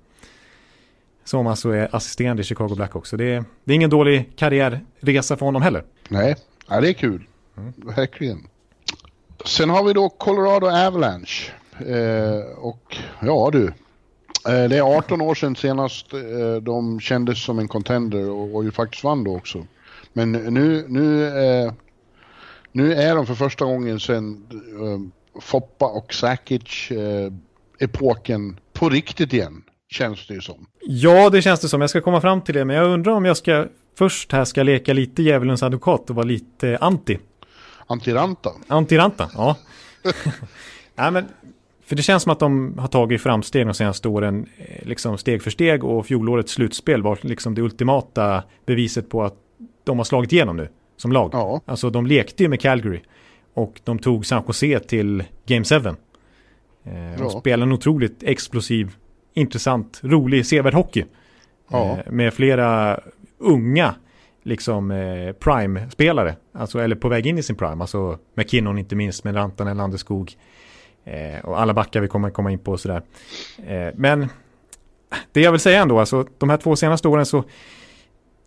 Som 1.26 1.47
alltså 1.47 1.71
är 1.71 1.97
assisterande 1.97 2.40
i 2.40 2.45
Chicago 2.45 2.75
Blackhawks. 2.75 3.11
Så 3.11 3.16
det 3.16 3.35
är, 3.35 3.45
det 3.64 3.73
är 3.73 3.75
ingen 3.75 3.90
dålig 3.90 4.33
karriärresa 4.37 5.37
för 5.37 5.47
honom 5.47 5.62
heller. 5.62 5.85
Nej, 6.09 6.37
ja, 6.68 6.80
det 6.80 6.88
är 6.88 6.92
kul. 6.92 7.26
Mm. 7.56 7.73
Verkligen. 7.97 8.47
Sen 9.45 9.71
har 9.71 9.85
vi 9.85 9.92
då 9.92 10.09
Colorado 10.09 10.66
Avalanche. 10.66 11.52
Eh, 11.78 12.59
och 12.59 12.97
ja 13.21 13.50
du, 13.52 13.64
eh, 14.49 14.68
det 14.68 14.76
är 14.76 14.97
18 14.97 15.21
år 15.21 15.35
sedan 15.35 15.56
senast 15.56 16.12
eh, 16.12 16.62
de 16.62 17.00
kändes 17.00 17.45
som 17.45 17.59
en 17.59 17.68
contender 17.68 18.30
och, 18.30 18.54
och 18.54 18.64
ju 18.64 18.71
faktiskt 18.71 19.04
vann 19.04 19.25
då 19.25 19.37
också. 19.37 19.66
Men 20.12 20.33
nu, 20.33 20.85
nu, 20.88 21.26
eh, 21.26 21.73
nu 22.73 22.95
är 22.95 23.14
de 23.14 23.26
för 23.26 23.35
första 23.35 23.64
gången 23.64 24.00
sedan 24.00 24.47
eh, 24.52 25.40
Foppa 25.40 25.87
och 25.87 26.14
Sakic 26.14 26.90
eh, 26.90 27.88
på 28.73 28.88
riktigt 28.88 29.33
igen. 29.33 29.62
Känns 29.90 30.26
det 30.26 30.34
ju 30.34 30.40
som. 30.40 30.66
Ja, 30.80 31.30
det 31.30 31.42
känns 31.42 31.60
det 31.60 31.68
som. 31.68 31.80
Jag 31.80 31.90
ska 31.90 32.00
komma 32.00 32.20
fram 32.20 32.42
till 32.42 32.54
det, 32.54 32.64
men 32.64 32.76
jag 32.76 32.86
undrar 32.86 33.12
om 33.12 33.24
jag 33.24 33.36
ska 33.36 33.66
först 33.98 34.32
här 34.32 34.44
ska 34.44 34.62
leka 34.62 34.92
lite 34.92 35.22
djävulens 35.22 35.62
advokat 35.62 36.10
och 36.10 36.16
vara 36.16 36.26
lite 36.26 36.78
anti. 36.80 37.18
Antiranta. 37.86 38.50
Antiranta, 38.68 39.30
ja. 39.34 39.56
ja 40.94 41.10
men, 41.10 41.24
för 41.84 41.96
det 41.96 42.02
känns 42.02 42.22
som 42.22 42.32
att 42.32 42.38
de 42.38 42.78
har 42.78 42.88
tagit 42.88 43.22
framsteg 43.22 43.66
de 43.66 43.74
senaste 43.74 44.08
åren, 44.08 44.46
eh, 44.58 44.86
liksom 44.86 45.18
steg 45.18 45.42
för 45.42 45.50
steg 45.50 45.84
och 45.84 46.06
fjolårets 46.06 46.52
slutspel 46.52 47.02
var 47.02 47.18
liksom 47.22 47.54
det 47.54 47.62
ultimata 47.62 48.42
beviset 48.66 49.08
på 49.08 49.24
att 49.24 49.34
de 49.84 49.98
har 49.98 50.04
slagit 50.04 50.32
igenom 50.32 50.56
nu 50.56 50.68
som 50.96 51.12
lag. 51.12 51.30
Ja. 51.32 51.60
Alltså 51.66 51.90
de 51.90 52.06
lekte 52.06 52.42
ju 52.42 52.48
med 52.48 52.60
Calgary 52.60 53.00
och 53.54 53.80
de 53.84 53.98
tog 53.98 54.26
San 54.26 54.42
Jose 54.46 54.80
till 54.80 55.24
Game 55.46 55.64
7. 55.64 55.74
Eh, 55.76 55.92
ja. 56.84 57.18
De 57.18 57.30
spelade 57.30 57.62
en 57.62 57.72
otroligt 57.72 58.22
explosiv, 58.22 58.96
intressant, 59.36 60.00
rolig, 60.02 60.46
sevärd 60.46 60.74
hockey. 60.74 61.04
Ja. 61.68 61.98
Eh, 62.06 62.12
med 62.12 62.34
flera 62.34 63.00
unga 63.38 63.94
liksom 64.42 64.90
eh, 64.90 65.32
prime-spelare, 65.32 66.36
alltså, 66.52 66.78
eller 66.78 66.96
på 66.96 67.08
väg 67.08 67.26
in 67.26 67.38
i 67.38 67.42
sin 67.42 67.56
prime, 67.56 67.82
alltså 67.82 68.18
McKinnon 68.34 68.78
inte 68.78 68.96
minst 68.96 69.24
med 69.24 69.36
Rantanen, 69.36 69.76
Landeskog 69.76 70.32
eh, 71.04 71.44
och 71.44 71.60
alla 71.60 71.75
backar 71.75 72.00
vi 72.00 72.08
kommer 72.08 72.30
komma 72.30 72.50
in 72.50 72.58
på 72.58 72.72
och 72.72 72.80
sådär. 72.80 73.02
Eh, 73.66 73.94
men 73.94 74.28
det 75.32 75.40
jag 75.40 75.52
vill 75.52 75.60
säga 75.60 75.82
ändå, 75.82 76.00
alltså 76.00 76.26
de 76.38 76.50
här 76.50 76.56
två 76.56 76.76
senaste 76.76 77.08
åren 77.08 77.26
så 77.26 77.44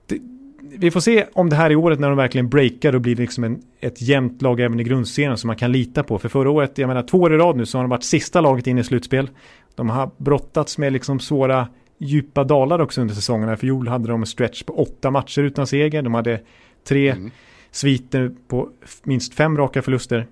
det, 0.08 0.20
vi 0.62 0.92
får 0.92 1.00
se 1.00 1.26
om 1.34 1.50
det 1.50 1.56
här 1.56 1.70
är 1.70 1.76
året 1.76 2.00
när 2.00 2.10
de 2.10 2.18
verkligen 2.18 2.50
breakar 2.50 2.96
och 2.96 3.02
blir 3.02 3.16
liksom 3.16 3.44
en, 3.44 3.62
ett 3.80 4.02
jämnt 4.02 4.42
lag 4.42 4.60
även 4.60 4.80
i 4.80 4.84
grundserien 4.84 5.38
som 5.38 5.48
man 5.48 5.56
kan 5.56 5.72
lita 5.72 6.04
på. 6.04 6.20
För 6.20 6.30
förra 6.30 6.50
året, 6.50 6.78
jag 6.78 6.88
menar 6.88 7.04
två 7.04 7.18
år 7.18 7.34
i 7.34 7.38
rad 7.38 7.56
nu 7.58 7.66
så 7.66 7.78
har 7.78 7.84
de 7.84 7.90
varit 7.90 8.04
sista 8.04 8.42
laget 8.42 8.68
in 8.68 8.78
i 8.78 8.84
slutspel. 8.84 9.30
De 9.76 9.90
har 9.90 10.10
brottats 10.18 10.78
med 10.78 10.94
liksom 10.94 11.20
svåra 11.20 11.68
djupa 11.98 12.44
dalar 12.44 12.80
också 12.80 13.02
under 13.02 13.16
säsongerna. 13.16 13.56
För 13.56 13.60
fjol 13.60 13.88
hade 13.88 14.08
de 14.08 14.22
en 14.22 14.26
stretch 14.26 14.64
på 14.64 14.82
åtta 14.82 15.12
matcher 15.12 15.42
utan 15.42 15.68
seger. 15.68 16.02
De 16.02 16.14
hade 16.14 16.42
tre 16.88 17.10
mm. 17.10 17.32
sviter 17.72 18.32
på 18.48 18.70
minst 19.04 19.34
fem 19.34 19.58
raka 19.58 19.82
förluster. 19.82 20.28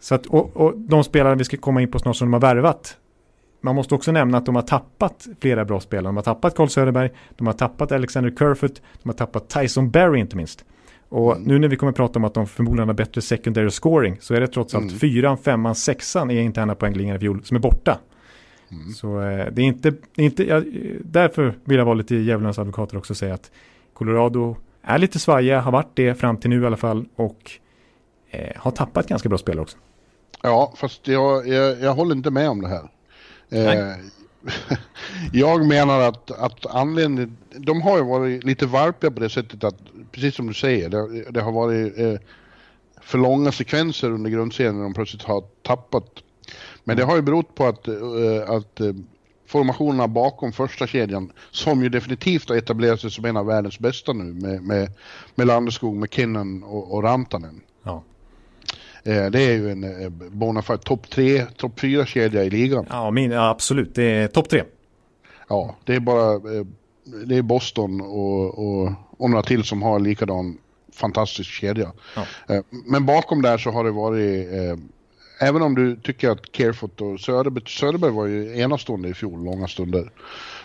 Så 0.00 0.14
att, 0.14 0.26
och, 0.26 0.56
och 0.56 0.78
de 0.78 1.04
spelare 1.04 1.34
vi 1.34 1.44
ska 1.44 1.56
komma 1.56 1.82
in 1.82 1.90
på 1.90 1.98
snart 1.98 2.16
som 2.16 2.26
de 2.26 2.32
har 2.32 2.40
värvat. 2.54 2.96
Man 3.60 3.74
måste 3.74 3.94
också 3.94 4.12
nämna 4.12 4.38
att 4.38 4.46
de 4.46 4.54
har 4.54 4.62
tappat 4.62 5.26
flera 5.40 5.64
bra 5.64 5.80
spelare. 5.80 6.08
De 6.08 6.16
har 6.16 6.22
tappat 6.22 6.54
Carl 6.54 6.68
Söderberg, 6.68 7.10
de 7.36 7.46
har 7.46 7.54
tappat 7.54 7.92
Alexander 7.92 8.30
Kerfoot, 8.38 8.82
de 9.02 9.08
har 9.08 9.14
tappat 9.14 9.48
Tyson 9.48 9.90
Berry 9.90 10.20
inte 10.20 10.36
minst. 10.36 10.64
Och 11.08 11.36
mm. 11.36 11.48
nu 11.48 11.58
när 11.58 11.68
vi 11.68 11.76
kommer 11.76 11.90
att 11.90 11.96
prata 11.96 12.18
om 12.18 12.24
att 12.24 12.34
de 12.34 12.46
förmodligen 12.46 12.88
har 12.88 12.94
bättre 12.94 13.20
secondary 13.20 13.70
scoring 13.70 14.16
så 14.20 14.34
är 14.34 14.40
det 14.40 14.48
trots 14.48 14.74
allt 14.74 14.84
mm. 14.84 14.98
fyran, 14.98 15.38
femman, 15.38 15.74
sexan 15.74 16.30
i 16.30 16.40
interna 16.40 16.74
poänglingar 16.74 17.16
i 17.16 17.18
fjol 17.18 17.44
som 17.44 17.56
är 17.56 17.60
borta. 17.60 17.98
Mm. 18.72 18.92
Så 18.92 19.20
eh, 19.20 19.46
det 19.52 19.62
är 19.62 19.66
inte, 19.66 19.92
inte 20.16 20.44
jag, 20.44 20.64
därför 21.04 21.54
vill 21.64 21.78
jag 21.78 21.84
vara 21.84 21.94
lite 21.94 22.14
djävulens 22.14 22.58
advokater 22.58 22.96
också 22.96 23.12
och 23.12 23.16
säga 23.16 23.34
att 23.34 23.50
Colorado 23.92 24.56
är 24.82 24.98
lite 24.98 25.18
svajiga, 25.18 25.60
har 25.60 25.72
varit 25.72 25.90
det 25.94 26.14
fram 26.14 26.36
till 26.36 26.50
nu 26.50 26.62
i 26.62 26.66
alla 26.66 26.76
fall 26.76 27.04
och 27.16 27.50
eh, 28.30 28.56
har 28.56 28.70
tappat 28.70 29.08
ganska 29.08 29.28
bra 29.28 29.38
spelare 29.38 29.62
också. 29.62 29.76
Ja, 30.42 30.72
fast 30.76 31.08
jag, 31.08 31.48
jag, 31.48 31.80
jag 31.80 31.94
håller 31.94 32.14
inte 32.16 32.30
med 32.30 32.50
om 32.50 32.62
det 32.62 32.68
här. 32.68 32.90
Eh, 33.50 33.96
jag 35.32 35.66
menar 35.66 36.00
att, 36.00 36.30
att 36.30 36.66
anledningen, 36.66 37.36
de 37.56 37.82
har 37.82 37.96
ju 37.96 38.04
varit 38.04 38.44
lite 38.44 38.66
varpiga 38.66 39.10
på 39.10 39.20
det 39.20 39.30
sättet 39.30 39.64
att, 39.64 39.76
precis 40.12 40.34
som 40.34 40.46
du 40.46 40.54
säger, 40.54 40.88
det, 40.88 41.30
det 41.30 41.40
har 41.40 41.52
varit 41.52 41.98
eh, 41.98 42.14
för 43.00 43.18
långa 43.18 43.52
sekvenser 43.52 44.10
under 44.10 44.30
grundserien 44.30 44.76
när 44.76 44.82
de 44.82 44.94
plötsligt 44.94 45.22
har 45.22 45.44
tappat 45.62 46.04
men 46.84 46.96
det 46.96 47.02
har 47.02 47.16
ju 47.16 47.22
berott 47.22 47.54
på 47.54 47.66
att, 47.66 47.88
uh, 47.88 48.50
att 48.50 48.80
uh, 48.80 48.94
formationerna 49.46 50.08
bakom 50.08 50.52
första 50.52 50.86
kedjan 50.86 51.32
som 51.50 51.82
ju 51.82 51.88
definitivt 51.88 52.48
har 52.48 52.56
etablerat 52.56 53.00
sig 53.00 53.10
som 53.10 53.24
en 53.24 53.36
av 53.36 53.46
världens 53.46 53.78
bästa 53.78 54.12
nu 54.12 54.24
med, 54.24 54.62
med, 54.62 54.92
med 55.34 55.46
Landeskog, 55.46 55.96
McKinnon 55.96 56.62
och, 56.62 56.94
och 56.94 57.02
Rantanen. 57.02 57.60
Ja. 57.82 58.02
Eh, 59.04 59.26
det 59.26 59.42
är 59.42 59.52
ju 59.52 59.70
en 59.70 60.02
eh, 60.02 60.08
bonafide 60.10 60.78
topp 60.78 61.10
tre, 61.10 61.44
topp 61.56 61.80
fyra 61.80 62.06
kedja 62.06 62.44
i 62.44 62.50
ligan. 62.50 62.86
Ja, 62.88 63.10
min, 63.10 63.30
ja 63.30 63.48
absolut. 63.48 63.94
Det 63.94 64.04
är 64.04 64.28
topp 64.28 64.48
tre. 64.48 64.62
Ja, 65.48 65.76
det 65.84 65.94
är 65.94 66.00
bara 66.00 66.34
eh, 66.34 66.66
det 67.26 67.36
är 67.36 67.42
Boston 67.42 68.00
och, 68.00 68.58
och, 68.58 68.92
och 69.18 69.30
några 69.30 69.42
till 69.42 69.64
som 69.64 69.82
har 69.82 70.00
likadan 70.00 70.58
fantastisk 70.92 71.50
kedja. 71.50 71.92
Ja. 72.16 72.54
Eh, 72.54 72.62
men 72.70 73.06
bakom 73.06 73.42
där 73.42 73.58
så 73.58 73.70
har 73.70 73.84
det 73.84 73.90
varit 73.90 74.48
även 75.42 75.62
om 75.62 75.74
du 75.74 75.96
tycker 75.96 76.30
att 76.30 76.52
Carefoot 76.52 77.00
och 77.00 77.20
Söderberg, 77.20 77.64
Söderberg 77.66 78.12
var 78.12 78.26
ju 78.26 78.60
enastående 78.60 79.08
i 79.08 79.14
fjol, 79.14 79.44
långa 79.44 79.68
stunder. 79.68 80.10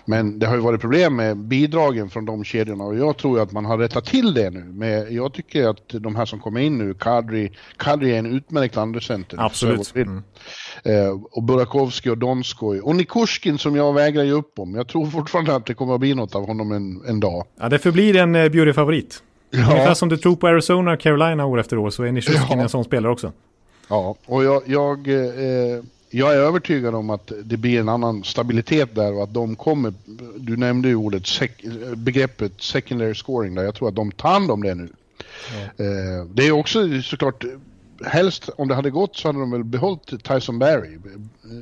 Men 0.06 0.40
det 0.40 0.46
har 0.46 0.56
ju 0.56 0.62
varit 0.62 0.82
problem 0.82 1.16
med 1.16 1.38
bidragen 1.38 2.10
från 2.10 2.26
de 2.26 2.44
kedjorna 2.44 2.84
och 2.84 2.98
jag 2.98 3.18
tror 3.18 3.40
att 3.40 3.52
man 3.52 3.66
har 3.66 3.78
rättat 3.78 4.06
till 4.06 4.34
det 4.34 4.50
nu. 4.50 4.64
Men 4.64 5.16
jag 5.16 5.34
tycker 5.34 5.68
att 5.68 5.90
de 5.90 6.16
här 6.16 6.26
som 6.26 6.40
kommer 6.40 6.62
in 6.62 6.78
nu, 6.78 6.94
Kadri, 6.94 7.52
Kadri 7.78 8.14
är 8.14 8.20
en 8.20 8.26
utmärkt 8.26 8.78
andrecenter. 8.78 9.38
Absolut. 9.40 9.96
Mm. 9.96 10.24
Eh, 10.84 11.10
och 11.32 11.44
Burakovsky 11.44 12.10
och 12.10 12.18
Donskoj. 12.18 12.82
Och 12.82 12.96
Nikushkin 12.96 13.58
som 13.58 13.76
jag 13.76 13.94
vägrar 13.94 14.24
ge 14.24 14.32
upp 14.32 14.60
om. 14.60 14.76
Jag 14.76 14.88
tror 14.88 15.06
fortfarande 15.06 15.56
att 15.56 15.66
det 15.66 15.74
kommer 15.74 15.94
att 15.94 16.00
bli 16.00 16.14
något 16.16 16.36
av 16.36 16.48
honom 16.48 16.72
en, 16.72 17.02
en 17.08 17.20
dag. 17.20 17.48
Ja, 17.60 17.70
det 17.70 17.80
förblir 17.80 18.16
en 18.16 18.36
uh, 18.36 18.50
beauty-favorit. 18.50 19.24
Ja. 19.50 19.72
Ungefär 19.72 19.94
som 19.94 20.10
du 20.10 20.18
tror 20.18 20.36
på 20.36 20.48
Arizona 20.48 20.92
och 20.92 21.00
Carolina 21.00 21.46
år 21.46 21.60
efter 21.60 21.78
år 21.78 21.90
så 21.90 22.04
är 22.04 22.12
Nikushkin 22.12 22.58
ja. 22.58 22.64
en 22.64 22.70
sån 22.70 22.84
spelare 22.84 23.12
också. 23.12 23.32
Ja, 23.88 24.16
och 24.26 24.44
jag, 24.44 24.64
jag, 24.66 25.08
eh, 25.08 25.84
jag 26.10 26.34
är 26.34 26.38
övertygad 26.38 26.96
om 26.96 27.10
att 27.10 27.32
det 27.44 27.58
blir 27.58 27.80
en 27.80 27.90
annan 27.90 28.24
stabilitet 28.24 28.96
där 28.96 29.14
och 29.14 29.24
att 29.24 29.34
de 29.34 29.56
kommer, 29.56 29.94
du 30.38 30.58
nämnde 30.58 30.88
ju 30.88 30.96
ordet, 30.96 31.28
sec, 31.28 31.52
begreppet 31.96 32.62
secondary 32.62 33.14
scoring 33.14 33.56
där, 33.56 33.64
jag 33.64 33.76
tror 33.76 33.90
att 33.90 33.96
de 33.96 34.12
tar 34.12 34.30
hand 34.30 34.52
om 34.52 34.64
det 34.64 34.76
nu. 34.76 34.90
Ja. 35.52 35.86
Eh, 35.86 36.26
det 36.34 36.48
är 36.48 36.52
också 36.52 37.02
såklart, 37.02 37.44
helst 38.06 38.50
om 38.58 38.68
det 38.68 38.76
hade 38.76 38.90
gått 38.90 39.16
så 39.16 39.28
hade 39.28 39.40
de 39.40 39.52
väl 39.52 39.64
behållit 39.64 40.24
Tyson 40.24 40.60
Barry, 40.60 40.98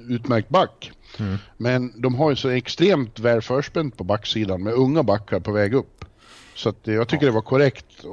utmärkt 0.10 0.50
back. 0.50 0.92
Mm. 1.20 1.38
Men 1.58 1.94
de 1.96 2.16
har 2.16 2.30
ju 2.30 2.36
så 2.36 2.50
extremt 2.50 3.20
väl 3.20 3.42
förspänt 3.42 3.98
på 3.98 4.04
backsidan 4.04 4.64
med 4.64 4.74
unga 4.74 5.04
backar 5.04 5.40
på 5.40 5.52
väg 5.52 5.74
upp. 5.74 6.06
Så 6.56 6.70
att 6.70 6.80
jag 6.84 7.08
tycker 7.08 7.26
ja. 7.26 7.32
det 7.32 7.36
var 7.36 7.42
korrekt 7.42 7.86
att 8.00 8.10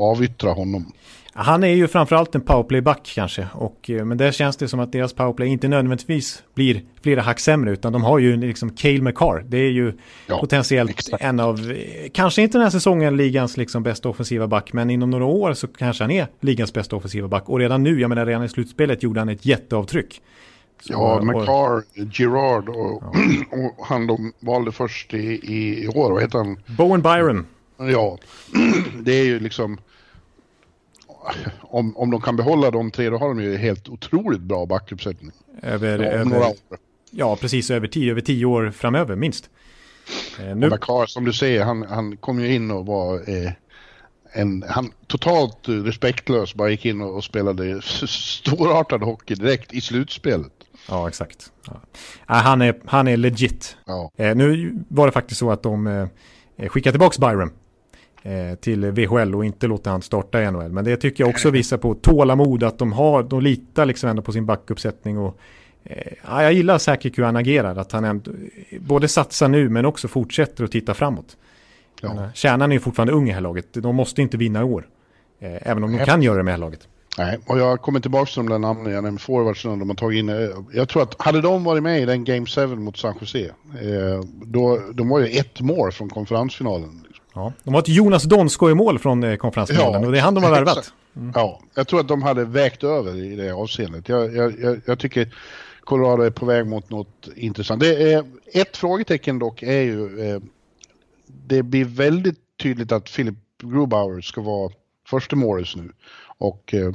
avyttra 0.00 0.52
honom. 0.52 0.92
Han 1.38 1.64
är 1.64 1.68
ju 1.74 1.88
framförallt 1.88 2.34
en 2.34 2.40
powerplayback 2.40 3.12
kanske. 3.14 3.48
Och, 3.52 3.90
eh, 3.90 4.04
men 4.04 4.18
där 4.18 4.32
känns 4.32 4.56
det 4.56 4.68
som 4.68 4.80
att 4.80 4.92
deras 4.92 5.12
powerplay 5.12 5.48
inte 5.48 5.68
nödvändigtvis 5.68 6.42
blir 6.54 6.82
flera 7.02 7.22
hack 7.22 7.40
sämre. 7.40 7.70
Utan 7.70 7.92
de 7.92 8.04
har 8.04 8.18
ju 8.18 8.36
liksom 8.36 8.70
Cale 8.70 9.00
McCarr. 9.00 9.44
Det 9.48 9.58
är 9.58 9.70
ju 9.70 9.92
ja, 10.26 10.40
potentiellt 10.40 10.90
exakt. 10.90 11.24
en 11.24 11.40
av, 11.40 11.70
eh, 11.70 12.10
kanske 12.12 12.42
inte 12.42 12.58
den 12.58 12.62
här 12.62 12.70
säsongen 12.70 13.16
ligans 13.16 13.56
liksom 13.56 13.82
bästa 13.82 14.08
offensiva 14.08 14.46
back. 14.46 14.72
Men 14.72 14.90
inom 14.90 15.10
några 15.10 15.24
år 15.24 15.52
så 15.52 15.66
kanske 15.66 16.04
han 16.04 16.10
är 16.10 16.26
ligans 16.40 16.72
bästa 16.72 16.96
offensiva 16.96 17.28
back. 17.28 17.48
Och 17.48 17.58
redan 17.58 17.82
nu, 17.82 18.00
jag 18.00 18.08
menar 18.08 18.26
redan 18.26 18.44
i 18.44 18.48
slutspelet 18.48 19.02
gjorde 19.02 19.20
han 19.20 19.28
ett 19.28 19.46
jätteavtryck. 19.46 20.22
Så, 20.82 20.92
ja, 20.92 21.22
McCarr, 21.22 21.82
Girard 22.12 22.68
och, 22.68 23.02
ja. 23.02 23.12
och 23.78 23.86
han 23.86 24.06
de 24.06 24.32
valde 24.40 24.72
först 24.72 25.14
i, 25.14 25.40
i 25.84 25.88
år, 25.88 26.12
vad 26.12 26.22
heter 26.22 26.38
han? 26.38 26.58
Bowen 26.66 27.02
Byron. 27.02 27.46
Ja, 27.78 28.18
det 29.00 29.12
är 29.12 29.24
ju 29.24 29.40
liksom 29.40 29.78
om, 31.60 31.96
om 31.96 32.10
de 32.10 32.20
kan 32.20 32.36
behålla 32.36 32.70
de 32.70 32.90
tre, 32.90 33.10
då 33.10 33.18
har 33.18 33.28
de 33.28 33.40
ju 33.40 33.56
helt 33.56 33.88
otroligt 33.88 34.40
bra 34.40 34.66
backuppsättning. 34.66 35.30
Över, 35.62 35.98
ja, 35.98 36.04
över, 36.04 36.54
ja, 37.10 37.36
precis 37.36 37.70
över 37.70 37.88
tio, 37.88 38.10
över 38.10 38.20
tio 38.20 38.44
år 38.44 38.70
framöver 38.70 39.16
minst. 39.16 39.50
Eh, 40.40 40.56
nu... 40.56 40.70
Bakar, 40.70 41.06
som 41.06 41.24
du 41.24 41.32
säger, 41.32 41.64
han, 41.64 41.82
han 41.82 42.16
kom 42.16 42.40
ju 42.40 42.54
in 42.54 42.70
och 42.70 42.86
var 42.86 43.14
eh, 43.14 43.52
en, 44.32 44.64
han 44.68 44.92
totalt 45.06 45.58
respektlös, 45.64 46.54
bara 46.54 46.70
gick 46.70 46.84
in 46.84 47.00
och, 47.00 47.16
och 47.16 47.24
spelade 47.24 47.82
storartad 48.08 49.02
hockey 49.02 49.34
direkt 49.34 49.72
i 49.72 49.80
slutspelet. 49.80 50.52
Ja, 50.88 51.08
exakt. 51.08 51.52
Ja. 51.66 51.80
Äh, 52.34 52.42
han, 52.42 52.62
är, 52.62 52.80
han 52.84 53.08
är 53.08 53.16
legit. 53.16 53.76
Ja. 53.86 54.10
Eh, 54.16 54.34
nu 54.34 54.74
var 54.88 55.06
det 55.06 55.12
faktiskt 55.12 55.40
så 55.40 55.50
att 55.50 55.62
de 55.62 55.86
eh, 56.56 56.68
skickade 56.68 56.92
tillbaka 56.92 57.28
Byron 57.28 57.50
till 58.60 58.90
VHL 58.90 59.34
och 59.34 59.44
inte 59.44 59.66
låta 59.66 59.90
han 59.90 60.02
starta 60.02 60.42
i 60.42 60.50
NHL. 60.50 60.72
Men 60.72 60.84
det 60.84 60.96
tycker 60.96 61.24
jag 61.24 61.30
också 61.30 61.50
visar 61.50 61.76
på 61.76 61.94
tålamod 61.94 62.64
att 62.64 62.78
de 62.78 62.92
har, 62.92 63.22
de 63.22 63.42
litar 63.42 63.86
liksom 63.86 64.10
ändå 64.10 64.22
på 64.22 64.32
sin 64.32 64.46
backuppsättning 64.46 65.18
och 65.18 65.38
eh, 65.84 66.12
ja, 66.26 66.42
jag 66.42 66.52
gillar 66.52 66.78
säkert 66.78 67.18
hur 67.18 67.24
han 67.24 67.36
agerar, 67.36 67.76
att 67.76 67.92
han 67.92 68.04
ändå, 68.04 68.30
både 68.80 69.08
satsar 69.08 69.48
nu 69.48 69.68
men 69.68 69.86
också 69.86 70.08
fortsätter 70.08 70.64
att 70.64 70.72
titta 70.72 70.94
framåt. 70.94 71.36
Ja. 72.00 72.30
Kärnan 72.34 72.72
är 72.72 72.76
ju 72.76 72.80
fortfarande 72.80 73.12
ung 73.12 73.24
i 73.24 73.26
det 73.26 73.34
här 73.34 73.40
laget, 73.40 73.66
de 73.72 73.96
måste 73.96 74.22
inte 74.22 74.36
vinna 74.36 74.60
i 74.60 74.64
år. 74.64 74.88
Eh, 75.40 75.70
även 75.70 75.84
om 75.84 75.96
de 75.96 76.04
kan 76.04 76.22
göra 76.22 76.36
det 76.36 76.42
med 76.42 76.52
det 76.52 76.56
här 76.56 76.60
laget. 76.60 76.88
Nej, 77.18 77.38
och 77.46 77.58
jag 77.58 77.80
kommer 77.80 78.00
tillbaka 78.00 78.26
till 78.26 78.36
de 78.36 78.48
där 78.48 78.58
namnen 78.58 78.92
jag 78.92 79.04
nämnde, 79.04 79.22
forwardsen 79.22 79.78
de 79.78 79.88
har 79.88 79.96
tagit 79.96 80.18
in. 80.18 80.54
Jag 80.72 80.88
tror 80.88 81.02
att 81.02 81.22
hade 81.22 81.40
de 81.40 81.64
varit 81.64 81.82
med 81.82 82.02
i 82.02 82.04
den 82.04 82.24
Game 82.24 82.46
7 82.46 82.66
mot 82.66 82.96
San 82.96 83.14
Jose, 83.20 83.50
då, 84.42 84.80
de 84.94 85.08
var 85.08 85.20
ju 85.20 85.26
ett 85.26 85.60
mål 85.60 85.92
från 85.92 86.08
konferensfinalen. 86.08 87.05
Ja, 87.36 87.52
de 87.64 87.74
har 87.74 87.80
ett 87.80 87.88
Jonas 87.88 88.22
Donskoj 88.22 88.74
mål 88.74 88.98
från 88.98 89.24
eh, 89.24 89.36
konferensfinalen 89.36 90.00
ja, 90.00 90.06
och 90.06 90.12
det 90.12 90.18
är 90.18 90.22
han 90.22 90.34
de 90.34 90.44
har 90.44 90.50
värvat. 90.50 90.92
Mm. 91.16 91.32
Ja, 91.34 91.60
jag 91.74 91.88
tror 91.88 92.00
att 92.00 92.08
de 92.08 92.22
hade 92.22 92.44
vägt 92.44 92.84
över 92.84 93.24
i 93.24 93.36
det 93.36 93.52
avseendet. 93.52 94.08
Jag, 94.08 94.36
jag, 94.36 94.80
jag, 94.86 94.98
tycker 94.98 95.34
Colorado 95.80 96.22
är 96.22 96.30
på 96.30 96.46
väg 96.46 96.66
mot 96.66 96.90
något 96.90 97.28
intressant. 97.36 97.80
Det 97.80 98.12
är, 98.12 98.24
ett 98.52 98.76
frågetecken 98.76 99.38
dock 99.38 99.62
är 99.62 99.82
ju, 99.82 100.20
eh, 100.20 100.40
det 101.26 101.62
blir 101.62 101.84
väldigt 101.84 102.38
tydligt 102.62 102.92
att 102.92 103.12
Philip 103.12 103.34
Grubauer 103.62 104.20
ska 104.20 104.40
vara 104.40 104.72
första 105.08 105.36
Morris 105.36 105.76
nu. 105.76 105.92
Och 106.38 106.74
eh, 106.74 106.92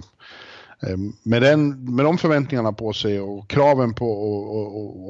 eh, 0.89 0.97
med, 1.23 1.41
den, 1.41 1.95
med 1.95 2.05
de 2.05 2.17
förväntningarna 2.17 2.73
på 2.73 2.93
sig 2.93 3.19
och 3.19 3.49
kraven 3.49 3.93
på 3.93 4.05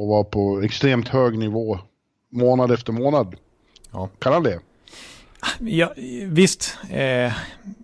att 0.01 0.07
vara 0.07 0.23
på 0.23 0.61
extremt 0.61 1.07
hög 1.07 1.37
nivå 1.37 1.79
månad 2.29 2.71
efter 2.71 2.93
månad. 2.93 3.35
Ja. 3.91 4.09
Kan 4.19 4.33
han 4.33 4.43
det? 4.43 4.59
Ja, 5.59 5.93
visst, 6.25 6.77
eh, 6.89 7.33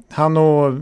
han 0.10 0.38
och 0.38 0.74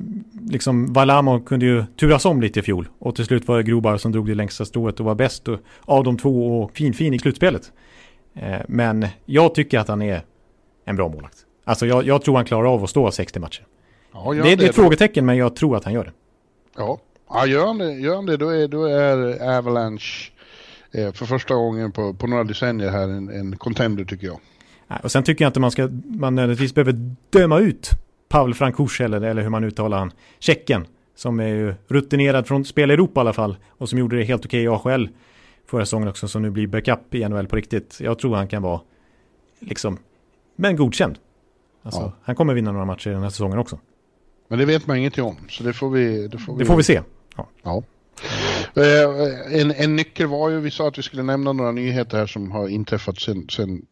liksom 0.49 0.93
Valamo 0.93 1.39
kunde 1.39 1.65
ju 1.65 1.83
turas 1.99 2.25
om 2.25 2.41
lite 2.41 2.59
i 2.59 2.63
fjol. 2.63 2.88
Och 2.99 3.15
till 3.15 3.25
slut 3.25 3.47
var 3.47 3.57
det 3.57 3.63
Grobar 3.63 3.97
som 3.97 4.11
drog 4.11 4.27
det 4.27 4.35
längsta 4.35 4.65
strået 4.65 4.99
och 4.99 5.05
var 5.05 5.15
bäst 5.15 5.47
av 5.81 6.03
de 6.03 6.17
två 6.17 6.61
och 6.61 6.71
fin-fin 6.71 7.13
i 7.13 7.19
slutspelet. 7.19 7.71
Eh, 8.33 8.61
men 8.67 9.07
jag 9.25 9.55
tycker 9.55 9.79
att 9.79 9.88
han 9.88 10.01
är 10.01 10.21
en 10.85 10.95
bra 10.95 11.09
målvakt. 11.09 11.38
Alltså 11.63 11.85
jag, 11.85 12.05
jag, 12.05 12.21
tror 12.21 12.35
han 12.35 12.45
klarar 12.45 12.73
av 12.73 12.83
att 12.83 12.89
stå 12.89 13.11
60 13.11 13.39
matcher. 13.39 13.65
Ja, 14.13 14.33
det, 14.33 14.41
det, 14.41 14.55
det 14.55 14.65
är 14.65 14.69
ett 14.69 14.75
frågetecken 14.75 15.25
men 15.25 15.38
jag 15.38 15.55
tror 15.55 15.77
att 15.77 15.83
han 15.83 15.93
gör 15.93 16.03
det. 16.03 16.11
Ja, 16.77 16.99
ja 17.29 17.45
gör, 17.45 17.65
han 17.65 17.77
det, 17.77 17.93
gör 17.93 18.15
han 18.15 18.25
det 18.25 18.38
då 18.38 18.49
är, 18.49 18.67
då 18.67 18.85
är 18.85 19.57
Avalanche 19.57 20.31
eh, 20.91 21.11
för 21.11 21.25
första 21.25 21.55
gången 21.55 21.91
på, 21.91 22.13
på 22.13 22.27
några 22.27 22.43
decennier 22.43 22.89
här 22.89 23.07
en, 23.07 23.29
en 23.29 23.57
contender 23.57 24.05
tycker 24.05 24.27
jag. 24.27 24.39
Och 25.03 25.11
sen 25.11 25.23
tycker 25.23 25.45
jag 25.45 25.49
inte 25.49 25.59
man 25.59 25.71
ska, 25.71 25.89
man 26.05 26.35
nödvändigtvis 26.35 26.73
behöver 26.73 27.15
döma 27.29 27.59
ut 27.59 27.91
Pavel 28.29 28.53
Frankush 28.53 29.01
eller, 29.01 29.21
eller 29.21 29.41
hur 29.41 29.49
man 29.49 29.63
uttalar 29.63 29.97
han, 29.97 30.11
Tjecken. 30.39 30.87
Som 31.15 31.39
är 31.39 31.47
ju 31.47 31.73
rutinerad 31.87 32.47
från 32.47 32.65
spel 32.65 32.91
i 32.91 32.93
Europa 32.93 33.19
i 33.19 33.21
alla 33.21 33.33
fall. 33.33 33.57
Och 33.69 33.89
som 33.89 33.99
gjorde 33.99 34.17
det 34.17 34.23
helt 34.23 34.45
okej 34.45 34.63
i 34.63 34.67
AHL 34.67 35.09
förra 35.67 35.85
säsongen 35.85 36.07
också. 36.07 36.27
Som 36.27 36.41
nu 36.41 36.49
blir 36.49 36.67
backup 36.67 37.15
i 37.15 37.29
NHL 37.29 37.47
på 37.47 37.55
riktigt. 37.55 37.97
Jag 37.99 38.19
tror 38.19 38.35
han 38.35 38.47
kan 38.47 38.61
vara, 38.61 38.81
liksom, 39.59 39.97
men 40.55 40.75
godkänd. 40.75 41.17
Alltså, 41.83 42.01
ja. 42.01 42.13
Han 42.23 42.35
kommer 42.35 42.53
vinna 42.53 42.71
några 42.71 42.85
matcher 42.85 43.09
den 43.09 43.23
här 43.23 43.29
säsongen 43.29 43.57
också. 43.57 43.79
Men 44.47 44.59
det 44.59 44.65
vet 44.65 44.87
man 44.87 44.97
ingenting 44.97 45.23
om. 45.23 45.37
Så 45.49 45.63
det 45.63 45.73
får 45.73 45.89
vi... 45.89 46.27
Det 46.27 46.37
får 46.37 46.53
vi, 46.53 46.59
det 46.59 46.65
får 46.65 46.77
vi 46.77 46.83
se. 46.83 47.01
Ja. 47.37 47.47
ja. 47.63 47.83
Uh, 48.77 49.61
en, 49.61 49.71
en 49.71 49.95
nyckel 49.95 50.27
var 50.27 50.49
ju, 50.49 50.59
vi 50.59 50.71
sa 50.71 50.87
att 50.87 50.97
vi 50.97 51.01
skulle 51.01 51.23
nämna 51.23 51.53
några 51.53 51.71
nyheter 51.71 52.17
här 52.17 52.27
som 52.27 52.51
har 52.51 52.67
inträffat 52.67 53.19
sen, 53.19 53.49
sen 53.49 53.85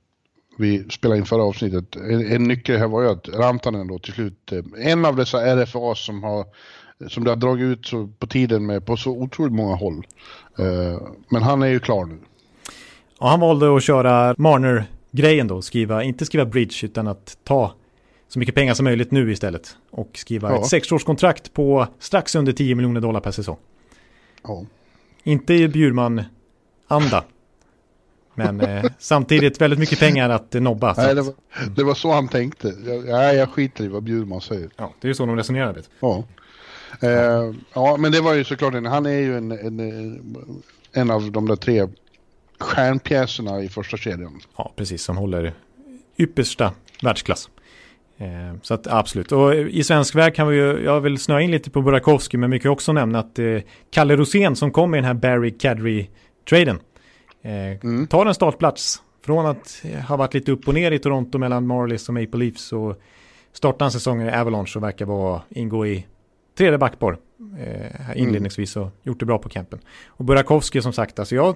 vi 0.58 0.90
spelade 0.90 1.20
in 1.20 1.26
förra 1.26 1.44
avsnittet. 1.44 1.96
En, 1.96 2.32
en 2.32 2.44
nyckel 2.44 2.78
här 2.78 2.88
var 2.88 3.02
ju 3.02 3.10
att 3.10 3.30
Rantanen 3.30 3.88
då 3.88 4.00
till 4.00 4.14
slut, 4.14 4.52
eh, 4.52 4.88
en 4.92 5.06
av 5.06 5.16
dessa 5.16 5.56
RFA 5.56 5.96
som 5.96 6.24
har 6.24 6.46
som 7.08 7.24
det 7.24 7.32
har 7.32 7.36
dragit 7.36 7.64
ut 7.64 7.86
så 7.86 8.10
på 8.20 8.28
tiden 8.28 8.66
med 8.66 8.86
på 8.86 8.98
så 8.98 9.12
otroligt 9.12 9.54
många 9.54 9.76
håll. 9.76 10.08
Uh, 10.60 11.02
men 11.30 11.44
han 11.44 11.64
är 11.64 11.68
ju 11.68 11.80
klar 11.80 12.06
nu. 12.06 12.18
Ja, 13.20 13.28
han 13.28 13.40
valde 13.40 13.76
att 13.76 13.84
köra 13.84 14.36
Marner-grejen 14.38 15.48
då, 15.48 15.62
skriva, 15.62 16.04
inte 16.04 16.26
skriva 16.26 16.46
bridge 16.46 16.86
utan 16.86 17.08
att 17.08 17.38
ta 17.44 17.74
så 18.28 18.40
mycket 18.40 18.56
pengar 18.56 18.74
som 18.74 18.84
möjligt 18.84 19.12
nu 19.12 19.32
istället. 19.32 19.78
Och 19.92 20.10
skriva 20.14 20.50
ja. 20.50 20.60
ett 20.60 20.68
sexårskontrakt 20.68 21.54
på 21.54 21.88
strax 22.00 22.36
under 22.36 22.54
10 22.54 22.76
miljoner 22.76 23.02
dollar 23.02 23.20
per 23.20 23.32
säsong. 23.32 23.58
Ja. 24.44 24.66
Inte 25.24 25.54
i 25.54 25.68
Bjurman-anda. 25.68 27.24
Men 28.36 28.62
eh, 28.62 28.86
samtidigt 29.00 29.62
väldigt 29.62 29.80
mycket 29.80 30.00
pengar 30.00 30.30
att 30.30 30.56
eh, 30.56 30.62
nobba. 30.62 30.94
Nej, 30.98 31.16
det 31.16 31.22
var, 31.22 31.34
det 31.76 31.84
var, 31.84 31.96
så 31.96 32.12
han 32.12 32.28
tänkte. 32.28 32.74
Jag, 32.86 33.08
jag, 33.08 33.36
jag 33.36 33.50
skiter 33.50 33.84
i 33.84 33.88
vad 33.88 34.04
Bjurman 34.04 34.42
säger. 34.42 34.70
Ja, 34.78 34.94
det 35.02 35.08
är 35.08 35.10
ju 35.10 35.16
så 35.16 35.26
de 35.26 35.36
resonerar. 35.36 35.74
Vet. 35.74 35.90
Ja. 36.00 36.24
Eh, 37.02 37.54
ja, 37.74 37.98
men 37.98 38.12
det 38.12 38.22
var 38.22 38.34
ju 38.34 38.44
såklart 38.44 38.74
en, 38.74 38.86
han 38.86 39.06
är 39.06 39.20
ju 39.20 39.38
en, 39.38 39.52
en, 39.52 40.36
en 40.94 41.12
av 41.12 41.32
de 41.32 41.48
där 41.48 41.56
tre 41.56 41.88
stjärnpjäserna 42.60 43.62
i 43.62 43.70
första 43.70 43.98
kedjan. 43.98 44.40
Ja, 44.58 44.74
precis, 44.76 45.04
som 45.04 45.18
håller 45.18 45.54
yppersta 46.18 46.72
världsklass. 47.02 47.50
Eh, 48.18 48.58
så 48.62 48.74
att 48.74 48.88
absolut, 48.88 49.32
och 49.32 49.56
i 49.56 49.84
svensk 49.84 50.16
väg 50.16 50.36
kan 50.36 50.48
vi 50.48 50.56
ju, 50.56 50.84
jag 50.84 51.02
vill 51.02 51.18
snöa 51.18 51.42
in 51.42 51.52
lite 51.52 51.70
på 51.70 51.82
Burakovsky, 51.82 52.38
men 52.38 52.52
vi 52.52 52.60
kan 52.60 52.72
också 52.72 52.94
nämna 52.94 53.20
att 53.20 53.40
eh, 53.40 53.46
Kalle 53.92 54.16
Rosén 54.16 54.56
som 54.56 54.72
kom 54.72 54.96
i 54.96 54.98
den 54.98 55.06
här 55.06 55.14
Barry 55.14 55.52
Kadri-traden 55.52 56.76
Eh, 56.76 56.93
mm. 57.44 58.08
Tar 58.08 58.26
en 58.26 58.34
startplats. 58.34 59.02
Från 59.26 59.46
att 59.46 59.84
ha 60.08 60.18
varit 60.18 60.34
lite 60.34 60.52
upp 60.52 60.68
och 60.68 60.74
ner 60.74 60.92
i 60.92 61.00
Toronto 61.00 61.38
mellan 61.38 61.68
Marlies 61.68 62.08
och 62.10 62.14
Maple 62.14 62.40
Leafs 62.40 62.74
och 62.74 63.02
startar 63.54 63.86
en 63.86 63.92
säsong 63.92 64.22
i 64.22 64.32
Avalanche 64.32 64.72
och 64.76 64.84
verkar 64.84 65.06
vara, 65.06 65.42
ingå 65.50 65.88
i 65.88 66.06
tredje 66.58 66.78
backpar 66.78 67.18
eh, 67.60 68.22
inledningsvis 68.22 68.76
och 68.76 68.90
gjort 69.04 69.20
det 69.20 69.26
bra 69.26 69.38
på 69.38 69.50
campen. 69.50 69.80
Och 70.08 70.26
Burakovsky 70.26 70.82
som 70.82 70.94
sagt, 70.94 71.20
alltså 71.20 71.36
jag, 71.36 71.56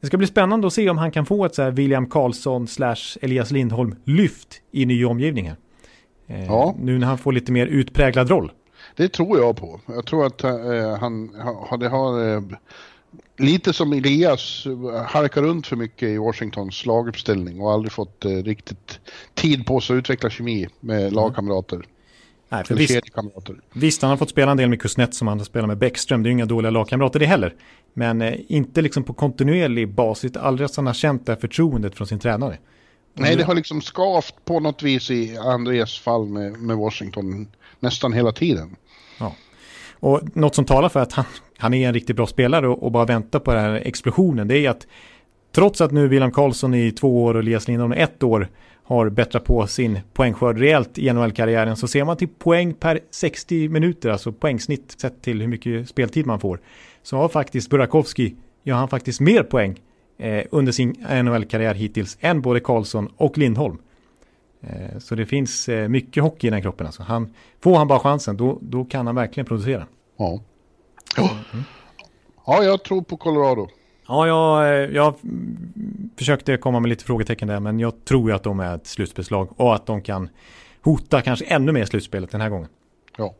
det 0.00 0.06
ska 0.06 0.16
bli 0.16 0.26
spännande 0.26 0.66
att 0.66 0.72
se 0.72 0.90
om 0.90 0.98
han 0.98 1.10
kan 1.10 1.26
få 1.26 1.44
ett 1.44 1.54
så 1.54 1.62
här 1.62 1.70
William 1.70 2.06
Karlsson 2.06 2.66
slash 2.66 3.18
Elias 3.22 3.50
Lindholm 3.50 3.96
lyft 4.04 4.62
i 4.70 4.86
ny 4.86 5.04
omgivning 5.04 5.48
här. 5.48 5.56
Eh, 6.26 6.46
ja. 6.46 6.74
Nu 6.78 6.98
när 6.98 7.06
han 7.06 7.18
får 7.18 7.32
lite 7.32 7.52
mer 7.52 7.66
utpräglad 7.66 8.30
roll. 8.30 8.52
Det 8.96 9.08
tror 9.08 9.38
jag 9.38 9.56
på. 9.56 9.80
Jag 9.86 10.06
tror 10.06 10.26
att 10.26 10.44
eh, 10.44 10.96
han, 11.00 11.30
han 11.70 11.80
det 11.80 11.88
har 11.88 12.34
eh, 12.34 12.42
lite 13.38 13.72
som 13.72 13.92
Elias 13.92 14.66
harkar 15.06 15.42
runt 15.42 15.66
för 15.66 15.76
mycket 15.76 16.08
i 16.08 16.18
Washingtons 16.18 16.86
laguppställning 16.86 17.60
och 17.60 17.72
aldrig 17.72 17.92
fått 17.92 18.24
eh, 18.24 18.30
riktigt 18.30 19.00
tid 19.34 19.66
på 19.66 19.80
sig 19.80 19.94
att 19.94 19.98
utveckla 19.98 20.30
kemi 20.30 20.68
med 20.80 21.00
mm. 21.00 21.14
lagkamrater. 21.14 21.82
Nej, 22.48 22.64
för 22.64 22.74
visst, 22.74 23.00
visst, 23.72 24.02
han 24.02 24.10
har 24.10 24.16
fått 24.16 24.30
spela 24.30 24.50
en 24.50 24.56
del 24.56 24.68
med 24.68 24.80
Kusnet 24.82 25.14
som 25.14 25.28
han 25.28 25.38
har 25.38 25.44
spelat 25.44 25.68
med 25.68 25.78
Bäckström. 25.78 26.22
Det 26.22 26.26
är 26.26 26.30
ju 26.30 26.34
inga 26.34 26.46
dåliga 26.46 26.70
lagkamrater 26.70 27.18
det 27.18 27.26
heller. 27.26 27.54
Men 27.94 28.22
eh, 28.22 28.34
inte 28.48 28.82
liksom 28.82 29.04
på 29.04 29.12
kontinuerlig 29.12 29.94
basis. 29.94 30.36
Aldrig 30.36 30.64
att 30.64 30.76
han 30.76 30.86
har 30.86 30.94
känt 30.94 31.26
det 31.26 31.32
här 31.32 31.40
förtroendet 31.40 31.94
från 31.94 32.06
sin 32.06 32.18
tränare. 32.18 32.58
Nej, 33.14 33.36
det 33.36 33.44
har 33.44 33.54
liksom 33.54 33.80
skavt 33.80 34.34
på 34.44 34.60
något 34.60 34.82
vis 34.82 35.10
i 35.10 35.36
Andreas 35.36 35.98
fall 35.98 36.26
med, 36.26 36.52
med 36.52 36.76
Washington 36.76 37.48
nästan 37.80 38.12
hela 38.12 38.32
tiden. 38.32 38.76
Ja. 39.18 39.34
Och 40.00 40.36
något 40.36 40.54
som 40.54 40.64
talar 40.64 40.88
för 40.88 41.00
att 41.00 41.12
han, 41.12 41.24
han 41.58 41.74
är 41.74 41.88
en 41.88 41.94
riktigt 41.94 42.16
bra 42.16 42.26
spelare 42.26 42.68
och, 42.68 42.82
och 42.82 42.92
bara 42.92 43.04
väntar 43.04 43.38
på 43.38 43.54
den 43.54 43.64
här 43.64 43.82
explosionen, 43.84 44.48
det 44.48 44.58
är 44.58 44.70
att 44.70 44.86
trots 45.54 45.80
att 45.80 45.92
nu 45.92 46.08
William 46.08 46.32
Karlsson 46.32 46.74
i 46.74 46.92
två 46.92 47.24
år 47.24 47.34
och 47.34 47.40
Elias 47.40 47.68
Lindholm 47.68 47.92
i 47.92 47.96
ett 47.96 48.22
år 48.22 48.48
har 48.82 49.08
bättrat 49.08 49.44
på 49.44 49.66
sin 49.66 50.00
poängskörd 50.12 50.58
rejält 50.58 50.98
i 50.98 51.12
NHL-karriären 51.12 51.76
så 51.76 51.88
ser 51.88 52.04
man 52.04 52.16
till 52.16 52.28
poäng 52.28 52.74
per 52.74 53.00
60 53.10 53.68
minuter, 53.68 54.10
alltså 54.10 54.32
poängsnitt 54.32 54.94
sett 55.00 55.22
till 55.22 55.40
hur 55.40 55.48
mycket 55.48 55.88
speltid 55.88 56.26
man 56.26 56.40
får, 56.40 56.60
så 57.02 57.16
har 57.16 57.28
faktiskt 57.28 57.70
Burakovsky, 57.70 58.34
ja 58.62 58.74
han 58.74 58.88
faktiskt 58.88 59.20
mer 59.20 59.42
poäng 59.42 59.80
eh, 60.18 60.44
under 60.50 60.72
sin 60.72 60.90
NHL-karriär 61.24 61.74
hittills 61.74 62.18
än 62.20 62.40
både 62.40 62.60
Karlsson 62.60 63.08
och 63.16 63.38
Lindholm. 63.38 63.78
Eh, 64.60 64.98
så 64.98 65.14
det 65.14 65.26
finns 65.26 65.68
eh, 65.68 65.88
mycket 65.88 66.22
hockey 66.22 66.46
i 66.46 66.50
den 66.50 66.62
kroppen 66.62 66.86
alltså. 66.86 67.02
Han, 67.02 67.34
får 67.60 67.76
han 67.76 67.88
bara 67.88 67.98
chansen, 67.98 68.36
då, 68.36 68.58
då 68.60 68.84
kan 68.84 69.06
han 69.06 69.14
verkligen 69.14 69.46
producera. 69.46 69.86
Ja. 70.18 70.40
Ja. 71.22 71.36
ja, 72.46 72.64
jag 72.64 72.84
tror 72.84 73.02
på 73.02 73.16
Colorado. 73.16 73.68
Ja, 74.08 74.26
jag, 74.26 74.62
eh, 74.62 74.90
jag 74.96 75.14
försökte 76.16 76.56
komma 76.56 76.80
med 76.80 76.88
lite 76.88 77.04
frågetecken 77.04 77.48
där, 77.48 77.60
men 77.60 77.80
jag 77.80 78.04
tror 78.04 78.30
ju 78.30 78.36
att 78.36 78.42
de 78.42 78.60
är 78.60 78.74
ett 78.74 78.86
slutspelslag 78.86 79.48
och 79.60 79.74
att 79.74 79.86
de 79.86 80.02
kan 80.02 80.28
hota 80.82 81.22
kanske 81.22 81.44
ännu 81.44 81.72
mer 81.72 81.84
slutspelet 81.84 82.30
den 82.30 82.40
här 82.40 82.48
gången. 82.48 82.68
Ja. 83.16 83.34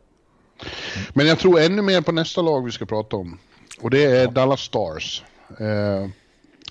Men 1.13 1.27
jag 1.27 1.39
tror 1.39 1.59
ännu 1.59 1.81
mer 1.81 2.01
på 2.01 2.11
nästa 2.11 2.41
lag 2.41 2.65
vi 2.65 2.71
ska 2.71 2.85
prata 2.85 3.15
om. 3.15 3.39
Och 3.81 3.89
det 3.89 4.05
är 4.05 4.23
ja. 4.23 4.31
Dallas 4.31 4.61
Stars. 4.61 5.23
Eh, 5.59 6.09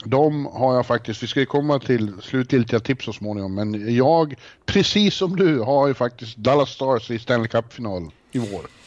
de 0.04 0.46
har 0.46 0.74
jag 0.74 0.86
faktiskt, 0.86 1.22
vi 1.22 1.26
ska 1.26 1.40
ju 1.40 1.46
komma 1.46 1.78
till 1.78 2.14
slutgiltiga 2.22 2.80
tips 2.80 3.04
så 3.04 3.12
småningom, 3.12 3.54
men 3.54 3.94
jag, 3.94 4.34
precis 4.66 5.14
som 5.14 5.36
du, 5.36 5.60
har 5.60 5.88
ju 5.88 5.94
faktiskt 5.94 6.36
Dallas 6.36 6.70
Stars 6.70 7.10
i 7.10 7.18
Stanley 7.18 7.48
Cup-final 7.48 8.10
i 8.32 8.38
vår. 8.38 8.77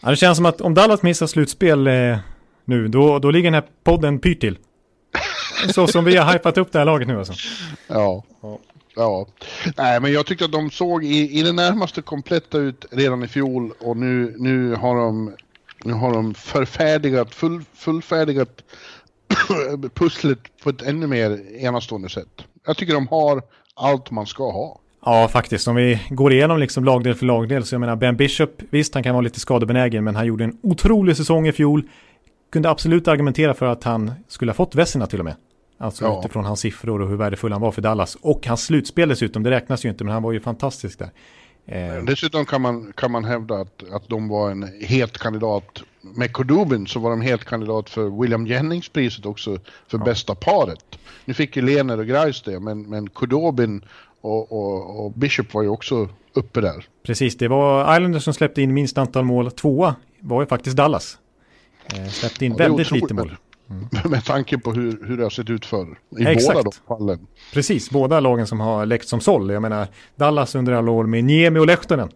Ja, 0.00 0.10
det 0.10 0.16
känns 0.16 0.36
som 0.36 0.46
att 0.46 0.60
om 0.60 0.74
Dallas 0.74 1.02
missar 1.02 1.26
slutspel 1.26 1.86
eh, 1.86 2.18
nu, 2.64 2.88
då, 2.88 3.18
då 3.18 3.30
ligger 3.30 3.50
den 3.50 3.62
här 3.62 3.68
podden 3.84 4.18
pyrt 4.18 4.40
till. 4.40 4.58
Så 5.74 5.86
som 5.86 6.04
vi 6.04 6.16
har 6.16 6.32
hypat 6.32 6.58
upp 6.58 6.72
det 6.72 6.78
här 6.78 6.86
laget 6.86 7.08
nu 7.08 7.18
alltså. 7.18 7.32
Ja. 7.86 8.24
ja. 8.96 9.26
Nej, 9.76 10.00
men 10.00 10.12
jag 10.12 10.26
tyckte 10.26 10.44
att 10.44 10.52
de 10.52 10.70
såg 10.70 11.04
i, 11.04 11.38
i 11.38 11.42
det 11.42 11.52
närmaste 11.52 12.02
kompletta 12.02 12.58
ut 12.58 12.86
redan 12.90 13.22
i 13.22 13.28
fjol 13.28 13.72
och 13.80 13.96
nu, 13.96 14.34
nu 14.38 14.74
har 14.74 14.96
de 14.96 15.32
nu 15.84 15.92
har 15.92 16.12
de 16.12 16.34
förfärdigat, 16.34 17.34
full, 17.34 17.64
fullfärdigat 17.74 18.64
pusslet 19.94 20.38
på 20.62 20.70
ett 20.70 20.82
ännu 20.82 21.06
mer 21.06 21.56
enastående 21.56 22.08
sätt. 22.08 22.44
Jag 22.66 22.76
tycker 22.76 22.94
de 22.94 23.08
har 23.08 23.42
allt 23.74 24.10
man 24.10 24.26
ska 24.26 24.52
ha. 24.52 24.80
Ja, 25.10 25.28
faktiskt. 25.28 25.68
Om 25.68 25.76
vi 25.76 26.00
går 26.10 26.32
igenom 26.32 26.58
liksom 26.58 26.84
lagdel 26.84 27.14
för 27.14 27.26
lagdel 27.26 27.64
så 27.64 27.74
jag 27.74 27.80
menar 27.80 27.96
Ben 27.96 28.16
Bishop, 28.16 28.62
visst 28.70 28.94
han 28.94 29.02
kan 29.02 29.14
vara 29.14 29.22
lite 29.22 29.40
skadebenägen 29.40 30.04
men 30.04 30.16
han 30.16 30.26
gjorde 30.26 30.44
en 30.44 30.58
otrolig 30.62 31.16
säsong 31.16 31.48
i 31.48 31.52
fjol 31.52 31.82
kunde 32.52 32.70
absolut 32.70 33.08
argumentera 33.08 33.54
för 33.54 33.66
att 33.66 33.84
han 33.84 34.12
skulle 34.28 34.50
ha 34.50 34.54
fått 34.54 34.74
Vesina 34.74 35.06
till 35.06 35.18
och 35.18 35.24
med. 35.24 35.34
Alltså 35.78 36.04
ja. 36.04 36.20
utifrån 36.20 36.44
hans 36.44 36.60
siffror 36.60 37.00
och 37.00 37.08
hur 37.08 37.16
värdefull 37.16 37.52
han 37.52 37.60
var 37.60 37.70
för 37.70 37.82
Dallas. 37.82 38.14
Och 38.14 38.46
hans 38.46 38.64
slutspel 38.64 39.08
dessutom, 39.08 39.42
det 39.42 39.50
räknas 39.50 39.84
ju 39.84 39.88
inte, 39.88 40.04
men 40.04 40.12
han 40.12 40.22
var 40.22 40.32
ju 40.32 40.40
fantastisk 40.40 40.98
där. 40.98 41.10
Eh. 41.66 42.04
Dessutom 42.04 42.44
kan 42.44 42.62
man, 42.62 42.92
kan 42.96 43.10
man 43.10 43.24
hävda 43.24 43.54
att, 43.54 43.84
att 43.92 44.08
de 44.08 44.28
var 44.28 44.50
en 44.50 44.68
het 44.80 45.18
kandidat. 45.18 45.82
Med 46.00 46.32
Kodubin 46.32 46.86
så 46.86 47.00
var 47.00 47.10
de 47.10 47.20
helt 47.20 47.44
kandidat 47.44 47.90
för 47.90 48.20
William 48.20 48.46
Jennings-priset 48.46 49.26
också 49.26 49.58
för 49.86 49.98
ja. 49.98 50.04
bästa 50.04 50.34
paret. 50.34 50.98
Nu 51.24 51.34
fick 51.34 51.56
ju 51.56 51.62
Lener 51.62 51.98
och 51.98 52.06
Grice 52.06 52.50
det, 52.50 52.60
men, 52.60 52.82
men 52.82 53.10
Kodobin 53.10 53.82
och, 54.20 54.52
och, 54.52 55.04
och, 55.04 55.12
Bishop 55.12 55.54
var 55.54 55.62
ju 55.62 55.68
också 55.68 56.08
uppe 56.32 56.60
där. 56.60 56.84
Precis, 57.02 57.36
det 57.36 57.48
var 57.48 57.96
Islanders 57.96 58.24
som 58.24 58.34
släppte 58.34 58.62
in 58.62 58.74
minst 58.74 58.98
antal 58.98 59.24
mål. 59.24 59.50
Tvåa 59.50 59.96
var 60.20 60.40
ju 60.42 60.46
faktiskt 60.46 60.76
Dallas. 60.76 61.18
Eh, 61.94 62.08
släppte 62.08 62.46
in 62.46 62.52
ja, 62.52 62.58
väldigt 62.58 62.90
lite 62.90 63.14
mål. 63.14 63.36
Mm. 63.70 63.88
Med 64.10 64.24
tanke 64.24 64.58
på 64.58 64.72
hur, 64.72 65.06
hur 65.06 65.16
det 65.16 65.22
har 65.22 65.30
sett 65.30 65.50
ut 65.50 65.66
förr. 65.66 65.98
I 66.18 66.26
Exakt. 66.26 66.54
båda 66.54 66.62
de 66.62 66.72
fallen. 66.88 67.26
Precis, 67.52 67.90
båda 67.90 68.20
lagen 68.20 68.46
som 68.46 68.60
har 68.60 68.86
läckt 68.86 69.08
som 69.08 69.20
såll. 69.20 69.50
Jag 69.50 69.62
menar, 69.62 69.86
Dallas 70.16 70.54
under 70.54 70.72
alla 70.72 70.90
år 70.90 71.06
med 71.06 71.24
Niemi 71.24 71.60
och 71.60 71.66
Lehtonen. 71.66 72.08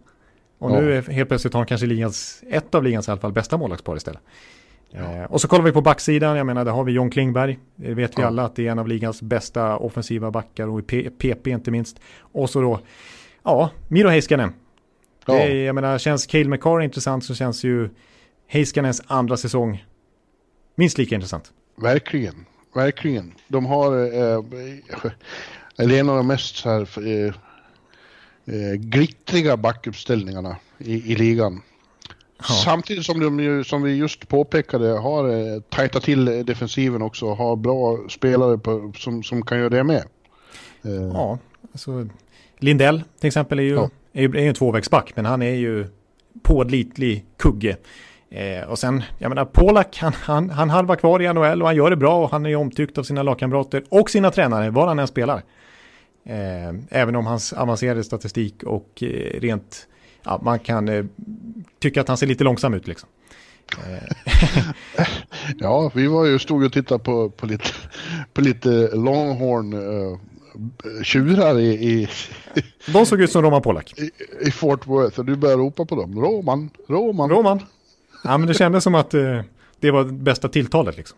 Och 0.59 0.71
ja. 0.71 0.79
nu 0.79 0.97
är 0.97 1.01
helt 1.01 1.29
plötsligt 1.29 1.53
har 1.53 1.59
han 1.59 1.67
kanske 1.67 1.87
ligans, 1.87 2.43
ett 2.49 2.75
av 2.75 2.83
ligans 2.83 3.07
i 3.07 3.11
alla 3.11 3.21
fall 3.21 3.31
bästa 3.31 3.57
målvaktspar 3.57 3.97
istället. 3.97 4.21
Ja. 4.95 5.01
Eh, 5.01 5.23
och 5.23 5.41
så 5.41 5.47
kollar 5.47 5.63
vi 5.63 5.71
på 5.71 5.81
backsidan, 5.81 6.37
jag 6.37 6.45
menar 6.45 6.65
där 6.65 6.71
har 6.71 6.83
vi 6.83 6.91
John 6.91 7.09
Klingberg. 7.09 7.59
Det 7.75 7.93
vet 7.93 8.17
vi 8.17 8.21
ja. 8.21 8.27
alla 8.27 8.45
att 8.45 8.55
det 8.55 8.67
är 8.67 8.71
en 8.71 8.79
av 8.79 8.87
ligans 8.87 9.21
bästa 9.21 9.77
offensiva 9.77 10.31
backar 10.31 10.67
och 10.67 10.93
i 10.93 11.09
PP 11.09 11.47
inte 11.47 11.71
minst. 11.71 11.99
Och 12.19 12.49
så 12.49 12.61
då, 12.61 12.79
ja, 13.43 13.69
Miro 13.87 14.07
Heiskanen. 14.07 14.53
Ja. 15.25 15.33
Det 15.33 15.41
är, 15.41 15.65
jag 15.65 15.75
menar, 15.75 15.97
känns 15.97 16.25
Cale 16.25 16.47
McCarr 16.47 16.81
intressant 16.81 17.25
så 17.25 17.35
känns 17.35 17.63
ju 17.63 17.89
Heiskanens 18.47 19.01
andra 19.07 19.37
säsong 19.37 19.85
minst 20.75 20.97
lika 20.97 21.15
intressant. 21.15 21.51
Verkligen, 21.75 22.45
verkligen. 22.75 23.33
De 23.47 23.65
har, 23.65 23.91
eh, 23.95 24.43
eller 25.77 25.99
en 25.99 26.09
av 26.09 26.17
de 26.17 26.27
mest 26.27 26.55
så 26.55 26.69
här, 26.69 27.07
eh, 27.07 27.33
eh, 28.45 28.73
glittriga 28.73 29.57
backuppställningarna 29.57 30.57
i, 30.77 31.11
i 31.11 31.15
ligan. 31.15 31.61
Ja. 32.49 32.55
Samtidigt 32.65 33.05
som 33.05 33.19
de 33.19 33.39
ju, 33.39 33.63
som 33.63 33.83
vi 33.83 33.95
just 33.95 34.27
påpekade, 34.27 34.87
har 34.87 35.29
eh, 35.29 35.61
tajtat 35.61 36.03
till 36.03 36.45
defensiven 36.45 37.01
också 37.01 37.25
och 37.25 37.37
har 37.37 37.55
bra 37.55 37.99
spelare 38.09 38.57
på, 38.57 38.93
som, 38.97 39.23
som 39.23 39.45
kan 39.45 39.57
göra 39.57 39.69
det 39.69 39.83
med. 39.83 40.03
Eh. 40.83 40.91
Ja, 41.13 41.37
alltså 41.71 42.07
Lindell 42.59 43.03
till 43.19 43.27
exempel 43.27 43.59
är 43.59 43.63
ju, 43.63 43.73
ja. 43.73 43.89
är 44.13 44.21
ju, 44.21 44.37
är 44.37 44.41
ju 44.41 44.47
en 44.47 44.55
tvåvägsback, 44.55 45.13
men 45.15 45.25
han 45.25 45.41
är 45.41 45.55
ju 45.55 45.87
pålitlig 46.43 47.25
kugge. 47.37 47.77
Eh, 48.29 48.69
och 48.69 48.79
sen, 48.79 49.03
jag 49.17 49.29
menar, 49.29 49.45
Polak, 49.45 49.97
han, 49.97 50.13
han, 50.13 50.49
han 50.49 50.69
halvar 50.69 50.95
kvar 50.95 51.21
i 51.21 51.33
NHL 51.33 51.61
och 51.61 51.67
han 51.67 51.75
gör 51.75 51.89
det 51.89 51.95
bra 51.95 52.23
och 52.23 52.31
han 52.31 52.45
är 52.45 52.55
omtyckt 52.55 52.97
av 52.97 53.03
sina 53.03 53.23
lagkamrater 53.23 53.83
och 53.89 54.09
sina 54.09 54.31
tränare, 54.31 54.69
var 54.69 54.87
han 54.87 54.99
än 54.99 55.07
spelar. 55.07 55.43
Eh, 56.25 56.73
även 56.89 57.15
om 57.15 57.25
hans 57.25 57.53
avancerade 57.53 58.03
statistik 58.03 58.63
och 58.63 59.03
eh, 59.03 59.39
rent, 59.39 59.87
ja, 60.23 60.39
man 60.43 60.59
kan 60.59 60.89
eh, 60.89 61.05
tycka 61.79 62.01
att 62.01 62.07
han 62.07 62.17
ser 62.17 62.27
lite 62.27 62.43
långsam 62.43 62.73
ut 62.73 62.87
liksom. 62.87 63.09
Eh. 63.77 64.35
ja, 65.57 65.91
vi 65.95 66.07
var 66.07 66.25
ju 66.25 66.39
stod 66.39 66.63
och 66.63 66.73
tittade 66.73 67.03
på, 67.03 67.29
på, 67.29 67.45
lite, 67.45 67.69
på 68.33 68.41
lite 68.41 68.89
Longhorn 68.93 69.73
uh, 69.73 70.17
tjurar 71.03 71.59
i, 71.59 71.67
i... 71.67 72.09
De 72.93 73.05
såg 73.05 73.21
ut 73.21 73.31
som 73.31 73.41
Roman 73.41 73.61
Polak. 73.61 73.93
I, 73.97 74.11
I 74.47 74.51
Fort 74.51 74.87
Worth 74.87 75.19
och 75.19 75.25
du 75.25 75.35
började 75.35 75.61
ropa 75.61 75.85
på 75.85 75.95
dem. 75.95 76.21
Roman, 76.21 76.69
Roman. 76.87 77.29
Roman. 77.29 77.59
Ja, 78.23 78.37
men 78.37 78.47
det 78.47 78.53
kändes 78.53 78.83
som 78.83 78.95
att 78.95 79.13
eh, 79.13 79.41
det 79.79 79.91
var 79.91 80.03
bästa 80.03 80.49
tilltalet 80.49 80.97
liksom. 80.97 81.17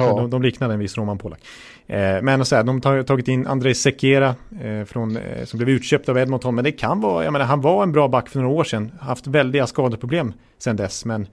Ja. 0.00 0.16
De, 0.16 0.30
de 0.30 0.42
liknade 0.42 0.74
en 0.74 0.80
viss 0.80 0.96
Roman 0.96 1.18
Polak. 1.18 1.40
Eh, 1.86 2.22
men 2.22 2.44
så 2.44 2.56
här, 2.56 2.62
de 2.62 2.80
har 2.84 3.02
tagit 3.02 3.28
in 3.28 3.46
Andrei 3.46 3.74
Sekera 3.74 4.34
eh, 4.62 4.84
från, 4.84 5.16
eh, 5.16 5.44
som 5.44 5.58
blev 5.58 5.68
utköpt 5.68 6.08
av 6.08 6.18
Edmonton. 6.18 6.54
Men 6.54 6.64
det 6.64 6.72
kan 6.72 7.00
vara, 7.00 7.24
jag 7.24 7.32
menar 7.32 7.46
han 7.46 7.60
var 7.60 7.82
en 7.82 7.92
bra 7.92 8.08
back 8.08 8.28
för 8.28 8.40
några 8.40 8.54
år 8.54 8.64
sedan. 8.64 8.92
Haft 9.00 9.26
väldiga 9.26 9.66
skadeproblem 9.66 10.32
sedan 10.58 10.76
dess. 10.76 11.04
Men 11.04 11.26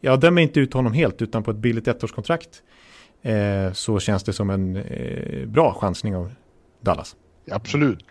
jag 0.00 0.20
dömer 0.20 0.42
inte 0.42 0.60
ut 0.60 0.72
honom 0.72 0.92
helt 0.92 1.22
utan 1.22 1.42
på 1.42 1.50
ett 1.50 1.56
billigt 1.56 1.88
ettårskontrakt. 1.88 2.62
Eh, 3.22 3.72
så 3.72 4.00
känns 4.00 4.22
det 4.22 4.32
som 4.32 4.50
en 4.50 4.76
eh, 4.76 5.46
bra 5.46 5.74
chansning 5.74 6.16
av 6.16 6.32
Dallas. 6.80 7.16
Absolut. 7.50 8.04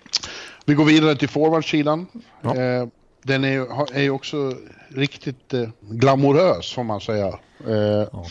Vi 0.65 0.74
går 0.74 0.86
vidare 0.86 1.15
till 1.15 1.30
forwardsidan. 1.30 2.08
Ja. 2.41 2.56
Eh, 2.56 2.88
den 3.24 3.44
är, 3.44 4.02
ju 4.02 4.10
också 4.10 4.54
riktigt 4.88 5.54
eh, 5.54 5.70
glamorös 5.82 6.74
får 6.74 6.84
man 6.84 7.02
säga. 7.02 7.39
Ja. 7.68 8.26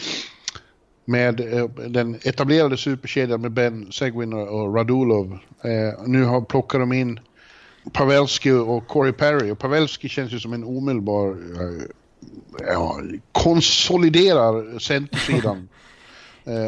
Med 1.04 1.40
eh, 1.40 1.68
den 1.68 2.14
etablerade 2.22 2.76
superkedjan 2.76 3.40
med 3.40 3.52
Ben 3.52 3.92
Seguin 3.92 4.32
och 4.32 4.74
Radulov. 4.74 5.38
Eh, 5.62 6.02
nu 6.06 6.24
har 6.24 6.40
plockat 6.40 6.80
de 6.80 6.92
in 6.92 7.20
Pavelski 7.92 8.50
och 8.50 8.86
Corey 8.86 9.12
Perry. 9.12 9.50
Och 9.50 9.58
Pavelski 9.58 10.08
känns 10.08 10.32
ju 10.32 10.40
som 10.40 10.52
en 10.52 10.64
omedelbar 10.64 11.30
eh, 11.30 11.86
ja, 12.66 13.00
konsoliderar 13.32 14.78
centersidan. 14.78 15.68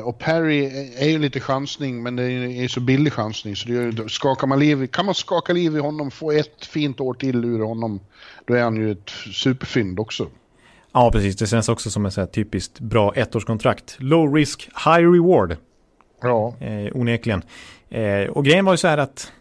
Och 0.04 0.18
Perry 0.18 0.64
är 0.96 1.08
ju 1.08 1.18
lite 1.18 1.40
chansning, 1.40 2.02
men 2.02 2.16
det 2.16 2.22
är 2.22 2.62
ju 2.62 2.68
så 2.68 2.80
billig 2.80 3.12
chansning 3.12 3.56
så 3.56 3.68
det 3.68 4.08
skakar 4.08 4.46
man 4.46 4.58
liv, 4.58 4.86
kan 4.86 5.06
man 5.06 5.14
skaka 5.14 5.52
liv 5.52 5.76
i 5.76 5.78
honom, 5.78 6.10
få 6.10 6.32
ett 6.32 6.66
fint 6.66 7.00
år 7.00 7.14
till 7.14 7.44
ur 7.44 7.60
honom, 7.60 8.00
då 8.44 8.54
är 8.54 8.62
han 8.62 8.76
ju 8.76 8.92
ett 8.92 9.10
superfynd 9.32 10.00
också. 10.00 10.30
Ja, 10.96 11.10
precis. 11.10 11.36
Det 11.36 11.46
känns 11.46 11.68
också 11.68 11.90
som 11.90 12.06
ett 12.06 12.32
typiskt 12.32 12.80
bra 12.80 13.12
ettårskontrakt. 13.14 13.96
Low 13.98 14.34
risk, 14.34 14.68
high 14.84 15.10
reward. 15.10 15.56
Ja. 16.22 16.54
Eh, 16.60 16.96
onekligen. 16.96 17.42
Eh, 17.88 18.30
och 18.30 18.44
grejen 18.44 18.64
var 18.64 18.72
ju 18.72 18.76
så 18.76 18.88
här 18.88 18.98
att 18.98 19.32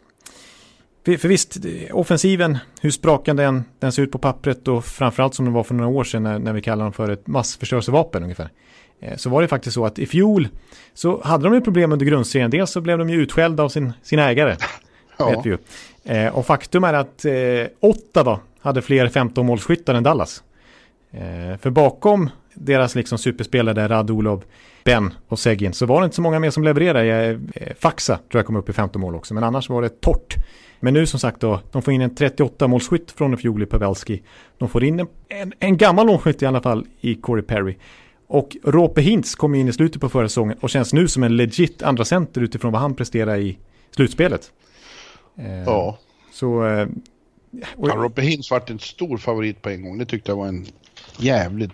för, 1.05 1.27
visst, 1.27 1.57
offensiven, 1.91 2.57
hur 2.81 2.91
sprakande 2.91 3.43
den, 3.43 3.63
den 3.79 3.91
ser 3.91 4.03
ut 4.03 4.11
på 4.11 4.17
pappret 4.17 4.67
och 4.67 4.85
framförallt 4.85 5.33
som 5.33 5.45
den 5.45 5.53
var 5.53 5.63
för 5.63 5.73
några 5.73 5.89
år 5.89 6.03
sedan 6.03 6.23
när, 6.23 6.39
när 6.39 6.53
vi 6.53 6.61
kallade 6.61 6.85
dem 6.85 6.93
för 6.93 7.09
ett 7.09 7.27
massförstörelsevapen 7.27 8.23
ungefär. 8.23 8.49
Eh, 8.99 9.15
så 9.15 9.29
var 9.29 9.41
det 9.41 9.47
faktiskt 9.47 9.73
så 9.73 9.85
att 9.85 9.99
i 9.99 10.05
fjol 10.05 10.47
så 10.93 11.21
hade 11.23 11.43
de 11.43 11.53
ju 11.53 11.61
problem 11.61 11.91
under 11.91 12.05
grundserien. 12.05 12.51
Dels 12.51 12.71
så 12.71 12.81
blev 12.81 12.97
de 12.97 13.09
ju 13.09 13.21
utskällda 13.21 13.63
av 13.63 13.69
sin, 13.69 13.93
sin 14.03 14.19
ägare. 14.19 14.55
Ja. 15.17 15.29
Vet 15.29 15.45
vi 15.45 15.49
ju. 15.49 15.57
Eh, 16.15 16.35
och 16.35 16.45
faktum 16.45 16.83
är 16.83 16.93
att 16.93 17.25
eh, 17.25 17.33
Ottawa 17.79 18.39
hade 18.59 18.81
fler 18.81 19.07
15 19.07 19.45
målskyttar 19.45 19.95
än 19.95 20.03
Dallas. 20.03 20.43
Eh, 21.15 21.57
för 21.57 21.69
bakom 21.69 22.29
deras 22.53 22.95
liksom 22.95 23.17
superspelare 23.17 23.87
Radulov, 23.87 24.43
Ben 24.83 25.13
och 25.27 25.39
Segin, 25.39 25.73
så 25.73 25.85
var 25.85 26.01
det 26.01 26.05
inte 26.05 26.15
så 26.15 26.21
många 26.21 26.39
mer 26.39 26.49
som 26.49 26.63
levererade. 26.63 27.39
Eh, 27.55 27.75
Faxa 27.79 28.17
tror 28.17 28.39
jag 28.39 28.45
kom 28.45 28.55
upp 28.55 28.69
i 28.69 28.73
15 28.73 29.01
mål 29.01 29.15
också, 29.15 29.33
men 29.33 29.43
annars 29.43 29.69
var 29.69 29.81
det 29.81 30.01
torrt. 30.01 30.35
Men 30.79 30.93
nu 30.93 31.05
som 31.05 31.19
sagt 31.19 31.41
då, 31.41 31.59
de 31.71 31.81
får 31.81 31.93
in 31.93 32.01
en 32.01 32.15
38 32.15 32.67
målskytt 32.67 33.11
från 33.11 33.33
i 33.33 33.37
fjol 33.37 33.63
i 33.63 33.65
Pavelski. 33.65 34.21
De 34.57 34.69
får 34.69 34.83
in 34.83 34.99
en, 34.99 35.07
en, 35.29 35.53
en 35.59 35.77
gammal 35.77 36.07
målskytt 36.07 36.41
i 36.41 36.45
alla 36.45 36.61
fall 36.61 36.87
i 37.01 37.15
Corey 37.15 37.43
Perry. 37.43 37.77
Och 38.27 38.57
Rope 38.63 39.01
Hintz 39.01 39.35
kom 39.35 39.55
in 39.55 39.67
i 39.67 39.73
slutet 39.73 40.01
på 40.01 40.09
förra 40.09 40.29
säsongen 40.29 40.57
och 40.61 40.69
känns 40.69 40.93
nu 40.93 41.07
som 41.07 41.23
en 41.23 41.37
legit 41.37 41.83
andra 41.83 42.05
center 42.05 42.41
utifrån 42.41 42.71
vad 42.71 42.81
han 42.81 42.95
presterar 42.95 43.37
i 43.37 43.57
slutspelet. 43.91 44.51
Eh, 45.37 45.63
ja. 45.63 45.97
Så... 46.31 46.49
Och... 47.75 47.89
Ja, 47.89 47.93
Rope 47.95 48.21
Hintz 48.21 48.51
vart 48.51 48.69
en 48.69 48.79
stor 48.79 49.17
favorit 49.17 49.61
på 49.61 49.69
en 49.69 49.83
gång. 49.83 49.97
Det 49.97 50.05
tyckte 50.05 50.31
jag 50.31 50.37
var 50.37 50.47
en 50.47 50.65
jävligt 51.19 51.71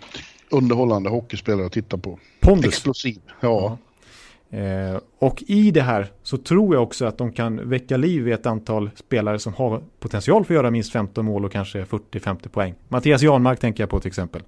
underhållande 0.50 1.10
hockeyspelare 1.10 1.66
att 1.66 1.72
titta 1.72 1.98
på. 1.98 2.18
Pondus. 2.40 2.66
Explosiv. 2.66 3.20
Ja. 3.26 3.38
ja. 3.40 3.78
Eh, 4.52 5.00
och 5.18 5.42
i 5.46 5.70
det 5.70 5.82
här 5.82 6.12
så 6.22 6.36
tror 6.38 6.74
jag 6.74 6.82
också 6.82 7.06
att 7.06 7.18
de 7.18 7.32
kan 7.32 7.68
väcka 7.68 7.96
liv 7.96 8.28
i 8.28 8.32
ett 8.32 8.46
antal 8.46 8.90
spelare 8.94 9.38
som 9.38 9.54
har 9.54 9.82
potential 10.00 10.44
för 10.44 10.54
att 10.54 10.56
göra 10.56 10.70
minst 10.70 10.92
15 10.92 11.24
mål 11.24 11.44
och 11.44 11.52
kanske 11.52 11.84
40-50 11.84 12.48
poäng. 12.48 12.74
Mattias 12.88 13.22
Janmark 13.22 13.60
tänker 13.60 13.82
jag 13.82 13.90
på 13.90 14.00
till 14.00 14.08
exempel. 14.08 14.42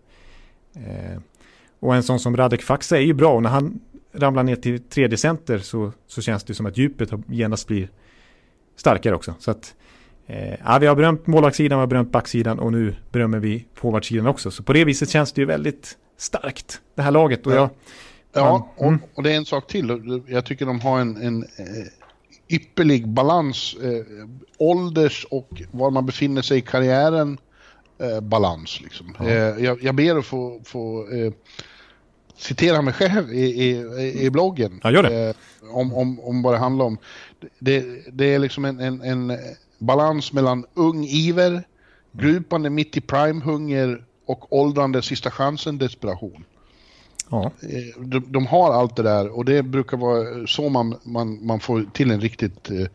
Eh, 0.75 1.21
och 1.81 1.95
en 1.95 2.03
sån 2.03 2.21
som 2.21 2.37
Radek 2.37 2.63
Faxa 2.63 2.97
är 2.97 3.03
ju 3.03 3.15
bra 3.15 3.35
och 3.35 3.43
när 3.43 3.51
han 3.51 3.81
ramlar 4.13 4.43
ner 4.43 4.57
till 4.57 4.83
tredje 4.83 5.19
center 5.19 5.59
så, 5.59 5.93
så 6.07 6.23
känns 6.23 6.45
det 6.45 6.55
som 6.55 6.67
att 6.67 6.77
djupet 6.77 7.11
genast 7.27 7.69
blir 7.69 7.89
starkare 8.77 9.15
också. 9.15 9.35
Så 9.39 9.51
att, 9.51 9.75
eh, 10.27 10.55
ja, 10.65 10.79
vi 10.79 10.87
har 10.87 10.95
berömt 10.95 11.27
målvaktssidan, 11.27 11.79
vi 11.79 11.81
har 11.81 11.87
berömt 11.87 12.13
backsidan 12.13 12.59
och 12.59 12.73
nu 12.73 12.95
berömmer 13.13 13.39
vi 13.39 13.65
forwardsidan 13.75 14.27
också. 14.27 14.51
Så 14.51 14.63
på 14.63 14.73
det 14.73 14.85
viset 14.85 15.11
känns 15.11 15.33
det 15.33 15.41
ju 15.41 15.47
väldigt 15.47 15.99
starkt, 16.17 16.81
det 16.95 17.03
här 17.03 17.11
laget. 17.11 17.47
Och 17.47 17.53
jag, 17.53 17.71
ja, 18.33 18.69
och, 18.77 18.87
mm. 18.87 19.01
och, 19.15 19.23
det 19.23 19.33
är 19.33 19.37
en 19.37 19.45
sak 19.45 19.67
till. 19.67 20.23
Jag 20.27 20.45
tycker 20.45 20.67
de 20.67 20.81
har 20.81 21.01
en, 21.01 21.17
en 21.17 21.43
eh, 21.43 21.87
ypperlig 22.49 23.09
balans, 23.09 23.77
eh, 23.83 24.05
ålders 24.59 25.27
och 25.31 25.63
var 25.71 25.91
man 25.91 26.07
befinner 26.07 26.43
sig 26.43 26.59
i 26.59 26.61
karriären 26.61 27.39
eh, 27.99 28.21
balans. 28.21 28.81
Liksom. 28.81 29.15
Ja. 29.19 29.25
Eh, 29.25 29.65
jag, 29.65 29.83
jag 29.83 29.95
ber 29.95 30.19
att 30.19 30.27
få, 30.27 30.61
få 30.65 31.09
eh, 31.13 31.33
citera 32.37 32.83
mig 32.83 32.95
själv 32.95 33.33
i, 33.33 33.45
i, 33.45 34.25
i 34.25 34.31
bloggen. 34.31 34.81
Ja, 34.83 34.91
gör 34.91 35.03
det. 35.03 35.29
Eh, 35.29 35.35
om, 35.77 35.95
om, 35.95 36.21
om 36.21 36.43
vad 36.43 36.55
det 36.55 36.59
handlar 36.59 36.85
om. 36.85 36.99
Det, 37.59 37.85
det 38.13 38.35
är 38.35 38.39
liksom 38.39 38.65
en, 38.65 38.81
en, 38.81 39.01
en 39.01 39.39
balans 39.79 40.33
mellan 40.33 40.65
ung 40.75 41.05
iver, 41.05 41.63
grupande 42.13 42.71
mitt 42.71 42.97
i 42.97 43.01
prime-hunger 43.01 44.05
och 44.27 44.53
åldrande 44.53 45.03
sista 45.03 45.31
chansen-desperation. 45.31 46.45
Ja. 47.31 47.53
Eh, 47.63 48.03
de, 48.03 48.33
de, 48.33 48.47
har 48.47 48.73
allt 48.73 48.97
det 48.97 49.03
där 49.03 49.37
och 49.37 49.45
det 49.45 49.63
brukar 49.63 49.97
vara 49.97 50.47
så 50.47 50.69
man, 50.69 50.99
man, 51.03 51.47
man 51.47 51.61
får 51.61 51.87
till 51.93 52.11
en 52.11 52.21
riktigt 52.21 52.71
eh, 52.71 52.87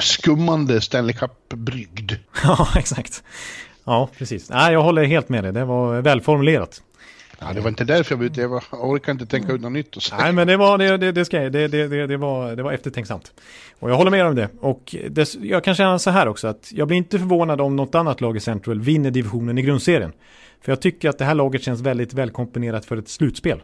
skummande 0.00 0.80
Stanley 0.80 1.14
Cup-brygd. 1.14 2.12
Ja, 2.44 2.68
exakt. 2.76 3.22
Ja, 3.84 4.08
precis. 4.18 4.50
Nej, 4.50 4.72
jag 4.72 4.82
håller 4.82 5.04
helt 5.04 5.28
med 5.28 5.44
dig. 5.44 5.52
Det 5.52 5.64
var 5.64 6.00
välformulerat. 6.00 6.82
Ja, 7.46 7.52
det 7.52 7.60
var 7.60 7.68
inte 7.68 7.84
därför 7.84 8.12
jag 8.12 8.18
var 8.18 8.24
ute. 8.24 8.40
Jag, 8.40 8.48
var, 8.48 8.64
jag 8.72 8.90
orkar 8.90 9.12
inte 9.12 9.26
tänka 9.26 9.52
ut 9.52 9.60
något 9.60 9.72
nytt. 9.72 9.96
Och 9.96 10.02
Nej, 10.18 10.32
men 10.32 10.46
det 10.46 10.56
var, 10.56 10.78
det, 10.78 10.96
det, 10.96 11.12
det, 11.12 11.24
ska, 11.24 11.40
det, 11.40 11.68
det, 11.68 11.88
det, 11.88 12.06
det, 12.06 12.16
var, 12.16 12.56
det 12.56 12.62
var 12.62 12.72
eftertänksamt. 12.72 13.32
Och 13.78 13.90
jag 13.90 13.96
håller 13.96 14.10
med 14.10 14.26
om 14.26 14.34
det. 14.34 14.48
Och 14.60 14.96
det, 15.10 15.34
jag 15.34 15.64
kan 15.64 15.74
känna 15.74 15.98
så 15.98 16.10
här 16.10 16.28
också 16.28 16.48
att 16.48 16.72
jag 16.72 16.88
blir 16.88 16.98
inte 16.98 17.18
förvånad 17.18 17.60
om 17.60 17.76
något 17.76 17.94
annat 17.94 18.20
lag 18.20 18.36
i 18.36 18.40
Central 18.40 18.80
vinner 18.80 19.10
divisionen 19.10 19.58
i 19.58 19.62
grundserien. 19.62 20.12
För 20.60 20.72
jag 20.72 20.80
tycker 20.80 21.08
att 21.08 21.18
det 21.18 21.24
här 21.24 21.34
laget 21.34 21.62
känns 21.62 21.80
väldigt 21.80 22.14
välkomponerat 22.14 22.84
för 22.84 22.96
ett 22.96 23.08
slutspel. 23.08 23.62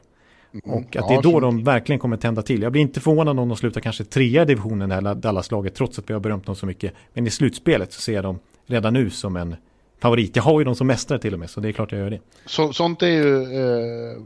Mm. 0.53 0.79
Och 0.79 0.97
att 0.97 1.09
det 1.09 1.15
är 1.15 1.23
då 1.23 1.41
de 1.41 1.65
verkligen 1.65 1.99
kommer 1.99 2.17
tända 2.17 2.43
till. 2.43 2.63
Jag 2.63 2.73
blir 2.73 2.83
inte 2.83 3.01
förvånad 3.01 3.39
om 3.39 3.49
de 3.49 3.57
slutar 3.57 3.81
kanske 3.81 4.05
trea 4.05 4.43
i 4.43 4.45
divisionen, 4.45 4.89
det 4.89 4.95
här 4.95 5.15
Dallas-laget, 5.15 5.75
trots 5.75 5.99
att 5.99 6.11
vi 6.11 6.15
har 6.15 6.21
berömt 6.21 6.47
dem 6.47 6.57
så 6.57 6.67
mycket. 6.67 6.95
Men 7.15 7.27
i 7.27 7.31
slutspelet 7.31 7.93
så 7.93 8.01
ser 8.01 8.13
jag 8.13 8.25
dem 8.25 8.39
redan 8.67 8.95
nu 8.95 9.11
som 9.11 9.37
en 9.37 9.57
favorit. 10.01 10.37
Jag 10.37 10.43
har 10.43 10.61
ju 10.61 10.65
dem 10.65 10.75
som 10.75 10.87
mästare 10.87 11.19
till 11.19 11.35
och 11.35 11.41
med, 11.41 11.51
så 11.51 11.61
det 11.61 11.69
är 11.69 11.73
klart 11.73 11.93
jag 11.93 12.01
gör 12.01 12.11
det. 12.11 12.21
Så, 12.47 12.73
sånt 12.73 13.03
är 13.03 13.07
ju 13.07 13.43
eh, 13.43 14.23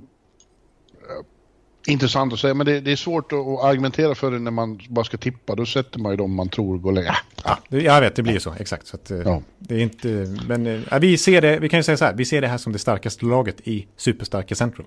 intressant 1.87 2.33
att 2.33 2.39
säga, 2.39 2.55
men 2.55 2.67
det, 2.67 2.81
det, 2.81 2.93
är 2.93 2.97
svårt 2.97 3.33
att 3.33 3.65
argumentera 3.65 4.15
för 4.15 4.31
det 4.31 4.39
när 4.39 4.51
man 4.51 4.81
bara 4.89 5.05
ska 5.05 5.17
tippa. 5.17 5.55
Då 5.55 5.67
sätter 5.67 5.99
man 5.99 6.13
ju 6.13 6.17
dem 6.17 6.35
man 6.35 6.49
tror 6.49 6.79
går 6.79 6.93
längre. 6.93 7.17
Ja, 7.45 7.59
jag 7.69 8.01
vet, 8.01 8.17
det 8.17 8.23
blir 8.23 8.33
ju 8.33 8.41
så, 8.41 8.55
exakt. 8.59 8.87
Så 8.87 8.97
att, 8.97 9.11
eh, 9.11 9.19
ja. 9.19 9.43
Det 9.59 9.75
är 9.75 9.79
inte, 9.79 10.09
men 10.49 10.67
äh, 10.67 10.99
vi 11.01 11.19
ser 11.19 11.41
det, 11.41 11.59
vi 11.59 11.69
kan 11.69 11.79
ju 11.79 11.83
säga 11.83 11.97
så 11.97 12.05
här, 12.05 12.15
vi 12.15 12.25
ser 12.25 12.41
det 12.41 12.49
här 12.49 12.59
som 12.59 12.73
det 12.73 12.79
starkaste 12.79 13.25
laget 13.25 13.61
i 13.65 13.87
superstarka 13.97 14.55
Central. 14.55 14.87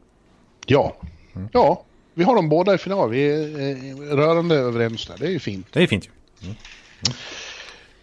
Ja, 0.65 0.97
mm. 1.35 1.47
ja. 1.51 1.83
Vi 2.13 2.23
har 2.23 2.35
dem 2.35 2.49
båda 2.49 2.73
i 2.73 2.77
final. 2.77 3.09
Vi 3.09 3.25
är 3.31 4.15
rörande 4.15 4.55
överens 4.55 5.07
där. 5.07 5.15
Det 5.19 5.25
är 5.25 5.31
ju 5.31 5.39
fint. 5.39 5.67
Det 5.71 5.83
är 5.83 5.87
fint 5.87 6.05
ju. 6.05 6.09
Mm. 6.41 6.55
Mm. 7.07 7.17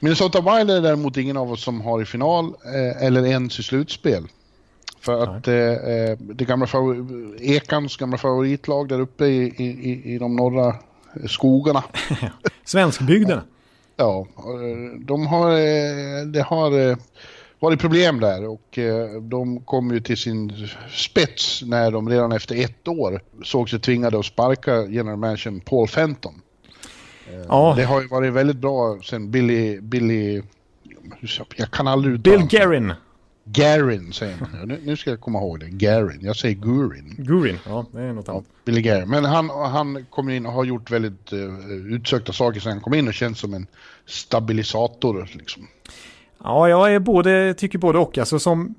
Minnesota 0.05 0.41
Wild 0.41 0.71
är 0.71 0.81
däremot 0.81 1.17
ingen 1.17 1.37
av 1.37 1.53
oss 1.53 1.63
som 1.63 1.81
har 1.81 2.03
i 2.03 2.05
final 2.05 2.45
eh, 2.47 3.07
eller 3.07 3.27
ens 3.27 3.59
i 3.59 3.63
slutspel. 3.63 4.29
För 5.01 5.23
att 5.23 5.49
eh, 5.49 5.55
eh 5.55 6.19
det 6.19 6.45
gamla 6.45 6.67
Ekans 7.41 7.97
gamla 7.97 8.19
favoritlag 8.19 8.89
där 8.89 9.01
uppe 9.01 9.27
i, 9.27 9.43
i, 9.59 10.15
i 10.15 10.19
de 10.19 10.37
norra 10.37 10.75
skogarna. 11.27 11.85
Svenskbygderna. 12.65 13.43
ja, 13.97 14.27
eh, 14.37 15.01
de 15.01 15.27
har, 15.27 15.51
eh, 15.51 16.27
det 16.27 16.43
har 16.43 16.99
varit 17.59 17.81
problem 17.81 18.21
där 18.21 18.49
och 18.49 18.79
de 19.21 19.61
kom 19.61 19.91
ju 19.91 20.01
till 20.01 20.19
sin 20.19 20.69
spets 20.91 21.63
när 21.63 21.91
de 21.91 22.09
redan 22.09 22.33
efter 22.33 22.65
ett 22.65 22.89
år 22.89 23.21
såg 23.45 23.71
sig 23.71 23.81
tvingade 23.81 24.19
att 24.19 24.27
sparka 24.27 24.87
general 24.87 25.19
manager 25.19 25.61
Paul 25.65 25.89
Fenton. 25.89 26.42
Ja. 27.49 27.75
Det 27.77 27.85
har 27.85 28.01
ju 28.03 28.09
varit 28.09 28.33
väldigt 28.33 28.57
bra 28.57 28.99
sen 29.03 29.31
Billy, 29.31 29.81
Billy, 29.81 30.43
jag 31.57 31.71
kan 31.71 31.89
aldrig 31.89 32.15
uttala 32.15 32.37
Bill 32.37 32.47
Garin. 32.47 32.93
Garin 33.45 34.13
säger 34.13 34.37
man. 34.41 34.69
Nu, 34.69 34.81
nu 34.85 34.97
ska 34.97 35.11
jag 35.11 35.21
komma 35.21 35.39
ihåg 35.39 35.61
det. 35.61 35.69
Garin. 35.69 36.19
Jag 36.21 36.37
säger 36.37 36.55
Gurin. 36.55 37.15
Gurin, 37.19 37.59
ja 37.67 37.87
det 37.93 38.01
är 38.01 38.13
något 38.13 38.29
annat. 38.29 38.45
Ja, 38.49 38.55
Billy 38.65 38.83
Garin. 38.83 39.09
Men 39.09 39.25
han, 39.25 39.51
han 39.51 40.07
kom 40.11 40.31
in 40.31 40.47
och 40.47 40.53
har 40.53 40.65
gjort 40.65 40.91
väldigt 40.91 41.33
uh, 41.33 41.71
utsökta 41.71 42.33
saker 42.33 42.61
sen 42.61 42.73
han 42.73 42.81
kom 42.81 42.95
in 42.95 43.09
och 43.09 43.15
känns 43.15 43.39
som 43.39 43.55
en 43.55 43.67
stabilisator 44.07 45.29
liksom. 45.33 45.67
Ja, 46.45 46.69
jag 46.69 46.95
är 46.95 46.99
både, 46.99 47.55
tycker 47.55 47.79
både 47.79 47.99
och. 47.99 48.19
Alltså 48.19 48.39
som 48.39 48.75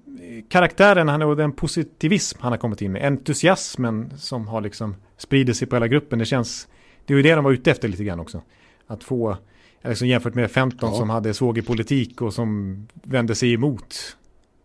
karaktären 0.49 1.09
han 1.09 1.21
och 1.21 1.35
den 1.35 1.51
positivism 1.51 2.37
han 2.41 2.51
har 2.51 2.57
kommit 2.57 2.81
in 2.81 2.91
med. 2.91 3.05
Entusiasmen 3.07 4.13
som 4.17 4.47
har 4.47 4.61
liksom 4.61 4.95
spridit 5.17 5.57
sig 5.57 5.67
på 5.67 5.75
hela 5.75 5.87
gruppen. 5.87 6.19
Det 6.19 6.25
känns 6.25 6.67
det 7.05 7.13
är 7.13 7.17
ju 7.17 7.23
det 7.23 7.35
de 7.35 7.43
var 7.43 7.51
ute 7.51 7.71
efter 7.71 7.87
lite 7.87 8.03
grann 8.03 8.19
också. 8.19 8.41
Att 8.87 9.03
få, 9.03 9.37
liksom 9.83 10.07
jämfört 10.07 10.35
med 10.35 10.51
15 10.51 10.89
ja. 10.91 10.97
som 10.97 11.09
hade 11.09 11.33
såg 11.33 11.57
i 11.57 11.61
politik 11.61 12.21
och 12.21 12.33
som 12.33 12.77
vände 12.93 13.35
sig 13.35 13.53
emot 13.53 14.17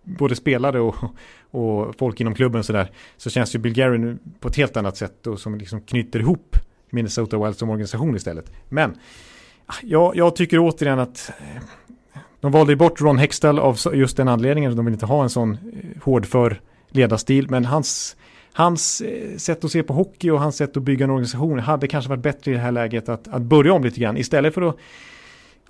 både 0.02 0.36
spelare 0.36 0.80
och, 0.80 0.96
och 1.50 1.94
folk 1.98 2.20
inom 2.20 2.34
klubben 2.34 2.64
så 2.64 2.72
där. 2.72 2.90
Så 3.16 3.30
känns 3.30 3.54
ju 3.54 3.58
Bill 3.58 3.72
Gary 3.72 4.16
på 4.40 4.48
ett 4.48 4.56
helt 4.56 4.76
annat 4.76 4.96
sätt 4.96 5.26
och 5.26 5.40
som 5.40 5.58
liksom 5.58 5.80
knyter 5.80 6.20
ihop 6.20 6.56
Minnesota 6.90 7.44
Wild 7.44 7.56
som 7.56 7.70
organisation 7.70 8.16
istället. 8.16 8.52
Men 8.68 8.98
jag, 9.82 10.16
jag 10.16 10.36
tycker 10.36 10.58
återigen 10.58 10.98
att 10.98 11.30
eh, 11.38 11.62
de 12.40 12.52
valde 12.52 12.76
bort 12.76 13.00
Ron 13.00 13.18
Hextall 13.18 13.58
av 13.58 13.78
just 13.94 14.16
den 14.16 14.28
anledningen. 14.28 14.76
De 14.76 14.84
vill 14.84 14.94
inte 14.94 15.06
ha 15.06 15.22
en 15.22 15.30
sån 15.30 15.52
eh, 15.52 16.02
hårdför 16.02 16.60
ledarstil. 16.88 17.50
Men 17.50 17.64
hans 17.64 18.16
hans 18.58 19.00
eh, 19.00 19.36
sätt 19.36 19.64
att 19.64 19.70
se 19.70 19.82
på 19.82 19.92
hockey 19.92 20.30
och 20.30 20.40
hans 20.40 20.56
sätt 20.56 20.76
att 20.76 20.82
bygga 20.82 21.04
en 21.04 21.10
organisation 21.10 21.58
hade 21.58 21.88
kanske 21.88 22.08
varit 22.08 22.22
bättre 22.22 22.50
i 22.50 22.54
det 22.54 22.60
här 22.60 22.72
läget 22.72 23.08
att, 23.08 23.28
att 23.28 23.42
börja 23.42 23.72
om 23.72 23.84
lite 23.84 24.00
grann 24.00 24.16
istället 24.16 24.54
för 24.54 24.62
att 24.62 24.76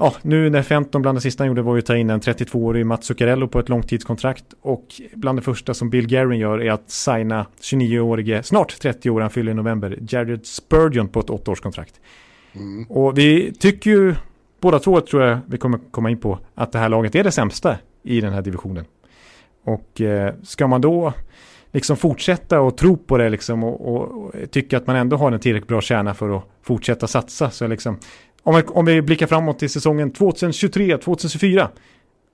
Ja, 0.01 0.15
nu 0.23 0.51
när 0.51 0.63
15 0.63 1.03
bland 1.03 1.17
det 1.17 1.21
sista 1.21 1.43
han 1.43 1.49
gjorde 1.49 1.63
var 1.63 1.75
ju 1.75 1.79
att 1.79 1.87
ta 1.87 1.97
in 1.97 2.11
en 2.11 2.21
32-årig 2.21 2.87
Mats 2.87 3.07
Zuccarello 3.07 3.49
på 3.49 3.59
ett 3.59 3.69
långtidskontrakt 3.69 4.45
och 4.61 4.87
bland 5.15 5.39
det 5.39 5.43
första 5.43 5.75
som 5.75 5.91
Bill 5.91 6.07
Garin 6.07 6.41
gör 6.41 6.63
är 6.63 6.71
att 6.71 6.91
signa 6.91 7.47
29-årige, 7.61 8.43
snart 8.43 8.79
30 8.79 9.11
år, 9.11 9.21
han 9.21 9.31
fyller 9.31 9.53
i 9.53 9.55
november, 9.55 9.99
Jared 10.09 10.47
Spurgeon 10.47 11.09
på 11.09 11.21
ett 11.21 11.27
8-årskontrakt. 11.27 11.95
Mm. 12.53 12.85
Och 12.89 13.19
vi 13.19 13.53
tycker 13.53 13.91
ju, 13.91 14.15
båda 14.61 14.79
två 14.79 15.01
tror 15.01 15.23
jag 15.23 15.39
vi 15.47 15.59
kommer 15.59 15.79
komma 15.91 16.11
in 16.11 16.21
på, 16.21 16.39
att 16.55 16.73
det 16.73 16.79
här 16.79 16.89
laget 16.89 17.15
är 17.15 17.25
det 17.25 17.33
sämsta 17.33 17.77
i 18.03 18.21
den 18.21 18.33
här 18.33 18.43
divisionen. 18.43 18.85
Och 19.65 20.01
eh, 20.01 20.35
ska 20.43 20.67
man 20.67 20.81
då 20.81 21.13
liksom 21.73 21.97
fortsätta 21.97 22.61
och 22.61 22.77
tro 22.77 22.97
på 22.97 23.19
det 23.19 23.29
liksom 23.29 23.65
och, 23.65 23.95
och, 23.95 24.25
och 24.25 24.51
tycka 24.51 24.77
att 24.77 24.87
man 24.87 24.97
ändå 24.97 25.17
har 25.17 25.33
en 25.33 25.41
tillräckligt 25.41 25.69
bra 25.69 25.81
kärna 25.81 26.15
för 26.15 26.37
att 26.37 26.45
fortsätta 26.63 27.07
satsa. 27.07 27.51
Så 27.51 27.67
liksom, 27.67 27.99
om, 28.43 28.57
vi, 28.57 28.63
om 28.63 28.85
vi 28.85 29.03
blickar 29.03 29.27
framåt 29.27 29.59
till 29.59 29.71
säsongen 29.71 30.13
2023-2024 30.13 31.69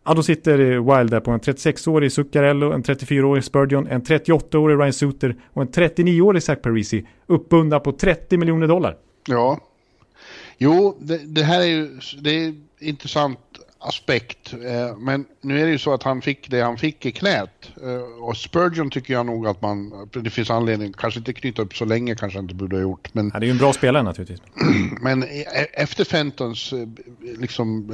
Ja, 0.07 0.15
då 0.15 0.23
sitter 0.23 0.59
Wild 0.59 1.11
där 1.11 1.21
på 1.21 1.31
en 1.31 1.41
36-årig 1.41 2.13
Zuccarello, 2.13 2.73
en 2.73 2.83
34-årig 2.83 3.45
Spurgeon, 3.45 3.87
en 3.87 4.03
38-årig 4.03 4.79
Ryan 4.79 4.93
Suter 4.93 5.37
och 5.53 5.63
en 5.63 5.69
39-årig 5.69 6.43
Zach 6.43 6.59
Parisi 6.63 7.07
uppbundna 7.27 7.81
på 7.81 7.93
30 7.93 8.37
miljoner 8.37 8.67
dollar. 8.67 8.97
Ja. 9.29 9.61
Jo, 10.59 10.97
det, 11.01 11.19
det, 11.19 11.43
här 11.43 11.61
är 11.61 11.65
ju 11.65 12.01
det 12.21 12.31
är 12.31 12.55
intressant 12.79 13.39
aspekt. 13.85 14.53
Eh, 14.53 14.97
men 14.97 15.25
nu 15.41 15.61
är 15.61 15.65
det 15.65 15.71
ju 15.71 15.79
så 15.79 15.95
att 15.95 16.03
han 16.03 16.23
fick 16.23 16.51
det 16.51 16.61
han 16.61 16.79
fick 16.79 17.07
i 17.07 17.13
knät. 17.13 17.71
Eh, 17.83 18.25
och 18.25 18.37
Spurgeon 18.37 18.91
tycker 18.91 19.15
jag 19.15 19.27
nog 19.27 19.47
att 19.47 19.63
man, 19.63 20.09
det 20.13 20.31
finns 20.31 20.51
anledning, 20.51 20.93
kanske 20.93 21.21
inte 21.21 21.33
knyta 21.33 21.63
upp 21.63 21.77
så 21.77 21.85
länge 21.85 22.15
kanske 22.15 22.39
inte 22.39 22.55
borde 22.55 22.77
ha 22.77 22.83
gjort. 22.83 23.15
Men, 23.15 23.31
ja, 23.35 23.41
det 23.41 23.45
är 23.45 23.49
ju 23.49 23.53
en 23.53 23.59
bra 23.59 23.73
spelare 23.73 24.03
naturligtvis. 24.03 24.41
men 25.01 25.23
e- 25.23 25.67
efter 25.73 26.05
Fentons 26.05 26.73
eh, 26.73 26.89
liksom 27.39 27.91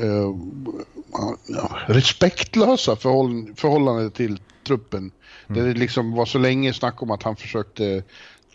ja, 1.47 1.79
respektlösa 1.87 2.97
förhåll, 2.97 3.47
förhållande 3.57 4.11
till 4.11 4.41
truppen. 4.67 5.11
Mm. 5.49 5.65
Det 5.65 5.75
liksom 5.75 6.13
var 6.13 6.27
så 6.27 6.39
länge 6.39 6.73
snack 6.73 7.03
om 7.03 7.11
att 7.11 7.23
han 7.23 7.37
försökte 7.37 8.03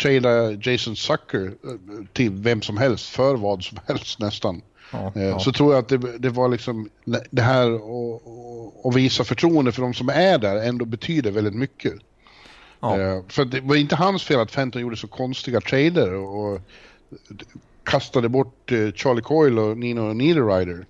trada 0.01 0.51
Jason 0.51 0.95
Sucker 0.95 1.53
till 2.13 2.31
vem 2.31 2.61
som 2.61 2.77
helst 2.77 3.09
för 3.09 3.35
vad 3.35 3.63
som 3.63 3.79
helst 3.87 4.19
nästan. 4.19 4.61
Ja, 4.91 5.11
eh, 5.15 5.23
ja. 5.23 5.39
Så 5.39 5.51
tror 5.51 5.73
jag 5.73 5.81
att 5.81 5.89
det, 5.89 6.17
det 6.17 6.29
var 6.29 6.49
liksom 6.49 6.89
det 7.29 7.41
här 7.41 7.79
att 8.87 8.95
visa 8.95 9.23
förtroende 9.23 9.71
för 9.71 9.81
de 9.81 9.93
som 9.93 10.09
är 10.09 10.37
där 10.37 10.55
ändå 10.55 10.85
betyder 10.85 11.31
väldigt 11.31 11.55
mycket. 11.55 11.93
Ja. 12.79 12.99
Eh, 12.99 13.21
för 13.27 13.45
det 13.45 13.61
var 13.61 13.75
inte 13.75 13.95
hans 13.95 14.23
fel 14.23 14.39
att 14.39 14.51
Fenton 14.51 14.81
gjorde 14.81 14.97
så 14.97 15.07
konstiga 15.07 15.61
trader 15.61 16.13
och 16.13 16.61
kastade 17.83 18.29
bort 18.29 18.71
eh, 18.71 18.91
Charlie 18.91 19.21
Coyle 19.21 19.61
och 19.61 19.77
Nino 19.77 20.13
Niederreiter. 20.13 20.85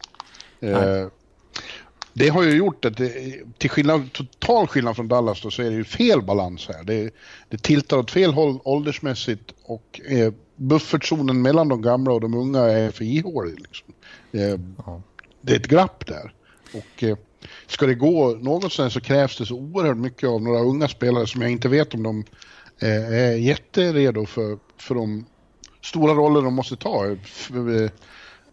Det 2.17 2.29
har 2.29 2.43
ju 2.43 2.57
gjort 2.57 2.85
att 2.85 2.97
det, 2.97 3.13
till 3.57 3.69
skillnad, 3.69 4.13
total 4.13 4.67
skillnad 4.67 4.95
från 4.95 5.07
Dallas 5.07 5.41
då, 5.41 5.51
så 5.51 5.61
är 5.61 5.69
det 5.69 5.75
ju 5.75 5.83
fel 5.83 6.21
balans 6.21 6.67
här. 6.67 6.83
Det, 6.83 7.13
det 7.49 7.57
tiltar 7.57 7.97
åt 7.97 8.11
fel 8.11 8.33
håll 8.33 8.59
åldersmässigt 8.63 9.53
och 9.63 10.01
eh, 10.09 10.33
buffertzonen 10.55 11.41
mellan 11.41 11.67
de 11.67 11.81
gamla 11.81 12.11
och 12.11 12.21
de 12.21 12.33
unga 12.33 12.59
är 12.59 12.91
för 12.91 13.05
ihålig. 13.05 13.59
Liksom. 13.59 13.93
Eh, 14.31 14.59
ja. 14.85 15.01
Det 15.41 15.53
är 15.53 15.59
ett 15.59 15.67
glapp 15.67 16.05
där. 16.05 16.33
Och 16.73 17.03
eh, 17.03 17.17
ska 17.67 17.85
det 17.85 17.95
gå 17.95 18.35
någonstans 18.35 18.93
så 18.93 19.01
krävs 19.01 19.37
det 19.37 19.45
så 19.45 19.55
oerhört 19.55 19.97
mycket 19.97 20.29
av 20.29 20.41
några 20.41 20.59
unga 20.59 20.87
spelare 20.87 21.27
som 21.27 21.41
jag 21.41 21.51
inte 21.51 21.69
vet 21.69 21.93
om 21.93 22.03
de 22.03 22.23
eh, 22.81 23.13
är 23.13 23.35
jätteredo 23.35 24.25
för, 24.25 24.57
för 24.77 24.95
de 24.95 25.25
stora 25.81 26.13
roller 26.13 26.41
de 26.41 26.53
måste 26.53 26.75
ta. 26.75 27.15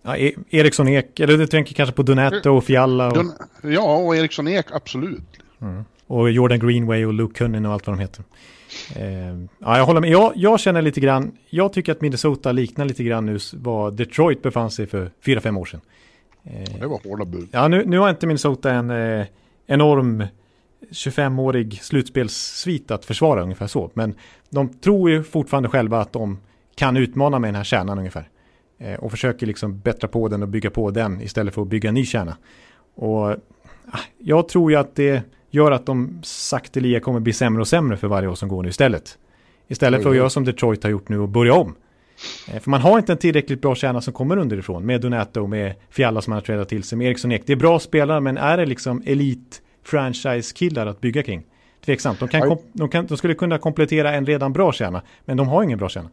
Ja, 0.02 0.16
e 0.16 0.34
Eriksson 0.50 0.88
Ek, 0.88 1.20
eller 1.20 1.38
du 1.38 1.46
tänker 1.46 1.74
kanske 1.74 1.94
på 1.94 2.02
Donetto 2.02 2.50
och 2.50 2.64
Fialla? 2.64 3.10
Och... 3.10 3.26
Ja, 3.62 3.96
och 3.96 4.16
Eriksson 4.16 4.48
Ek, 4.48 4.66
absolut. 4.72 5.22
Mm. 5.60 5.84
Och 6.06 6.30
Jordan 6.30 6.58
Greenway 6.58 7.04
och 7.04 7.12
Luke 7.12 7.38
Cunnin 7.38 7.66
och 7.66 7.72
allt 7.72 7.86
vad 7.86 7.96
de 7.96 8.00
heter. 8.00 8.24
Eh, 8.96 9.36
ja, 9.58 9.78
jag 9.78 9.86
håller 9.86 10.00
med. 10.00 10.10
Jag, 10.10 10.32
jag, 10.36 10.60
känner 10.60 10.82
lite 10.82 11.00
grann, 11.00 11.32
jag 11.50 11.72
tycker 11.72 11.92
att 11.92 12.00
Minnesota 12.00 12.52
liknar 12.52 12.84
lite 12.84 13.04
grann 13.04 13.26
nu 13.26 13.38
vad 13.52 13.94
Detroit 13.94 14.42
befann 14.42 14.70
sig 14.70 14.86
för 14.86 15.10
4-5 15.24 15.58
år 15.58 15.64
sedan. 15.64 15.80
Eh, 16.44 16.80
det 16.80 16.86
var 16.86 17.00
hårda 17.08 17.24
bud. 17.24 17.48
Ja, 17.52 17.68
nu, 17.68 17.84
nu 17.86 17.98
har 17.98 18.10
inte 18.10 18.26
Minnesota 18.26 18.70
en 18.70 18.90
eh, 18.90 19.26
enorm 19.66 20.24
25-årig 20.90 21.82
slutspelssvit 21.82 22.90
att 22.90 23.04
försvara 23.04 23.42
ungefär 23.42 23.66
så. 23.66 23.90
Men 23.94 24.14
de 24.50 24.68
tror 24.68 25.10
ju 25.10 25.22
fortfarande 25.22 25.68
själva 25.68 26.00
att 26.00 26.12
de 26.12 26.38
kan 26.74 26.96
utmana 26.96 27.38
med 27.38 27.48
den 27.48 27.54
här 27.54 27.64
kärnan 27.64 27.98
ungefär. 27.98 28.28
Eh, 28.78 28.94
och 28.94 29.10
försöker 29.10 29.46
liksom 29.46 29.80
bättra 29.80 30.08
på 30.08 30.28
den 30.28 30.42
och 30.42 30.48
bygga 30.48 30.70
på 30.70 30.90
den 30.90 31.20
istället 31.20 31.54
för 31.54 31.62
att 31.62 31.68
bygga 31.68 31.88
en 31.88 31.94
ny 31.94 32.04
kärna. 32.04 32.36
Och 32.94 33.30
ah, 33.30 34.00
jag 34.18 34.48
tror 34.48 34.70
ju 34.70 34.76
att 34.76 34.94
det 34.94 35.22
gör 35.52 35.70
att 35.70 35.86
de 35.86 36.20
sakteliga 36.22 37.00
kommer 37.00 37.20
bli 37.20 37.32
sämre 37.32 37.60
och 37.60 37.68
sämre 37.68 37.96
för 37.96 38.08
varje 38.08 38.28
år 38.28 38.34
som 38.34 38.48
går 38.48 38.62
nu 38.62 38.68
istället. 38.68 39.18
Istället 39.68 40.02
för 40.02 40.10
att 40.10 40.16
göra 40.16 40.30
som 40.30 40.44
Detroit 40.44 40.82
har 40.82 40.90
gjort 40.90 41.08
nu 41.08 41.18
och 41.18 41.28
börja 41.28 41.54
om. 41.54 41.74
Eh, 42.48 42.60
för 42.60 42.70
man 42.70 42.80
har 42.80 42.98
inte 42.98 43.12
en 43.12 43.18
tillräckligt 43.18 43.62
bra 43.62 43.74
kärna 43.74 44.00
som 44.00 44.12
kommer 44.12 44.36
underifrån 44.36 44.86
med 44.86 45.00
Donato, 45.00 45.46
med 45.46 45.74
Fialla 45.90 46.22
som 46.22 46.30
man 46.30 46.36
har 46.36 46.42
tradat 46.42 46.68
till 46.68 46.82
sig, 46.82 46.98
med 46.98 47.06
Eriksson 47.06 47.32
Ek. 47.32 47.42
Det 47.46 47.52
är 47.52 47.56
bra 47.56 47.78
spelare 47.78 48.20
men 48.20 48.36
är 48.36 48.56
det 48.56 48.66
liksom 48.66 49.02
elit 49.06 49.62
franchise-killar 49.84 50.86
att 50.86 51.00
bygga 51.00 51.22
kring? 51.22 51.42
Tveksamt. 51.84 52.20
De, 52.20 52.28
kan, 52.28 52.58
de, 52.72 52.88
kan, 52.88 53.06
de 53.06 53.16
skulle 53.16 53.34
kunna 53.34 53.58
komplettera 53.58 54.14
en 54.14 54.26
redan 54.26 54.52
bra 54.52 54.72
kärna, 54.72 55.02
men 55.24 55.36
de 55.36 55.48
har 55.48 55.62
ingen 55.62 55.78
bra 55.78 55.88
kärna. 55.88 56.10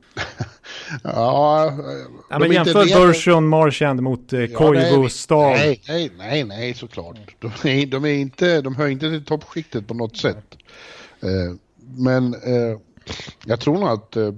ja, 1.04 1.74
ja 2.30 2.40
men 2.40 2.52
jämför 2.52 2.86
Bershon, 2.86 3.48
Marchand 3.48 4.02
mot 4.02 4.34
eh, 4.34 4.46
Koivu, 4.46 5.04
ja, 5.04 5.10
Stav. 5.10 5.52
Nej, 5.52 5.82
nej, 5.88 6.12
nej, 6.18 6.44
nej, 6.44 6.74
såklart. 6.74 7.18
De, 7.40 7.70
är, 7.70 7.86
de, 7.86 8.06
är 8.06 8.10
inte, 8.10 8.62
de 8.62 8.76
hör 8.76 8.88
inte 8.88 9.10
till 9.10 9.26
toppskiktet 9.26 9.88
på 9.88 9.94
något 9.94 10.18
sätt. 10.18 10.58
Eh, 11.22 11.56
men 11.98 12.34
eh, 12.34 12.80
jag 13.46 13.60
tror 13.60 13.78
nog 13.80 13.90
att 13.90 14.16
eh, 14.16 14.32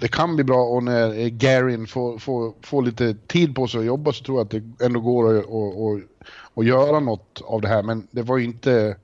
det 0.00 0.08
kan 0.08 0.34
bli 0.34 0.44
bra 0.44 0.62
och 0.62 0.82
när 0.82 1.28
Garin 1.28 1.86
får, 1.86 2.18
får, 2.18 2.52
får 2.62 2.82
lite 2.82 3.14
tid 3.14 3.54
på 3.54 3.68
sig 3.68 3.80
att 3.80 3.86
jobba 3.86 4.12
så 4.12 4.24
tror 4.24 4.38
jag 4.38 4.44
att 4.44 4.50
det 4.50 4.84
ändå 4.84 5.00
går 5.00 5.38
att, 5.38 5.44
att, 5.44 5.50
att, 5.50 6.02
att 6.54 6.66
göra 6.66 7.00
något 7.00 7.42
av 7.44 7.60
det 7.60 7.68
här. 7.68 7.82
Men 7.82 8.08
det 8.10 8.22
var 8.22 8.38
ju 8.38 8.44
inte 8.44 8.96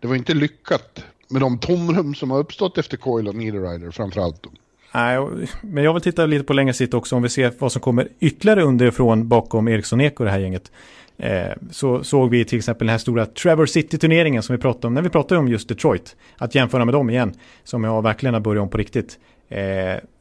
det 0.00 0.08
var 0.08 0.16
inte 0.16 0.34
lyckat 0.34 1.04
med 1.28 1.42
de 1.42 1.58
tomrum 1.58 2.14
som 2.14 2.30
har 2.30 2.38
uppstått 2.38 2.78
efter 2.78 2.96
Coil 2.96 3.28
och 3.28 3.34
Niederreiter 3.34 3.90
framförallt. 3.90 4.46
Nej, 4.94 5.26
men 5.62 5.84
jag 5.84 5.92
vill 5.92 6.02
titta 6.02 6.26
lite 6.26 6.44
på 6.44 6.52
längre 6.52 6.72
sikt 6.72 6.94
också 6.94 7.16
om 7.16 7.22
vi 7.22 7.28
ser 7.28 7.52
vad 7.58 7.72
som 7.72 7.82
kommer 7.82 8.08
ytterligare 8.20 8.62
underifrån 8.62 9.28
bakom 9.28 9.68
Ericsson 9.68 10.00
Eko 10.00 10.24
det 10.24 10.30
här 10.30 10.38
gänget. 10.38 10.72
Eh, 11.16 11.52
så 11.70 12.04
såg 12.04 12.30
vi 12.30 12.44
till 12.44 12.58
exempel 12.58 12.86
den 12.86 12.92
här 12.92 12.98
stora 12.98 13.26
Trevor 13.26 13.66
City-turneringen 13.66 14.42
som 14.42 14.56
vi 14.56 14.62
pratade 14.62 14.86
om 14.86 14.94
när 14.94 15.02
vi 15.02 15.08
pratade 15.08 15.38
om 15.38 15.48
just 15.48 15.68
Detroit. 15.68 16.16
Att 16.36 16.54
jämföra 16.54 16.84
med 16.84 16.94
dem 16.94 17.10
igen, 17.10 17.34
som 17.64 17.84
jag 17.84 18.02
verkligen 18.02 18.34
har 18.34 18.40
börjat 18.40 18.62
om 18.62 18.68
på 18.68 18.78
riktigt. 18.78 19.18
Eh, 19.48 19.58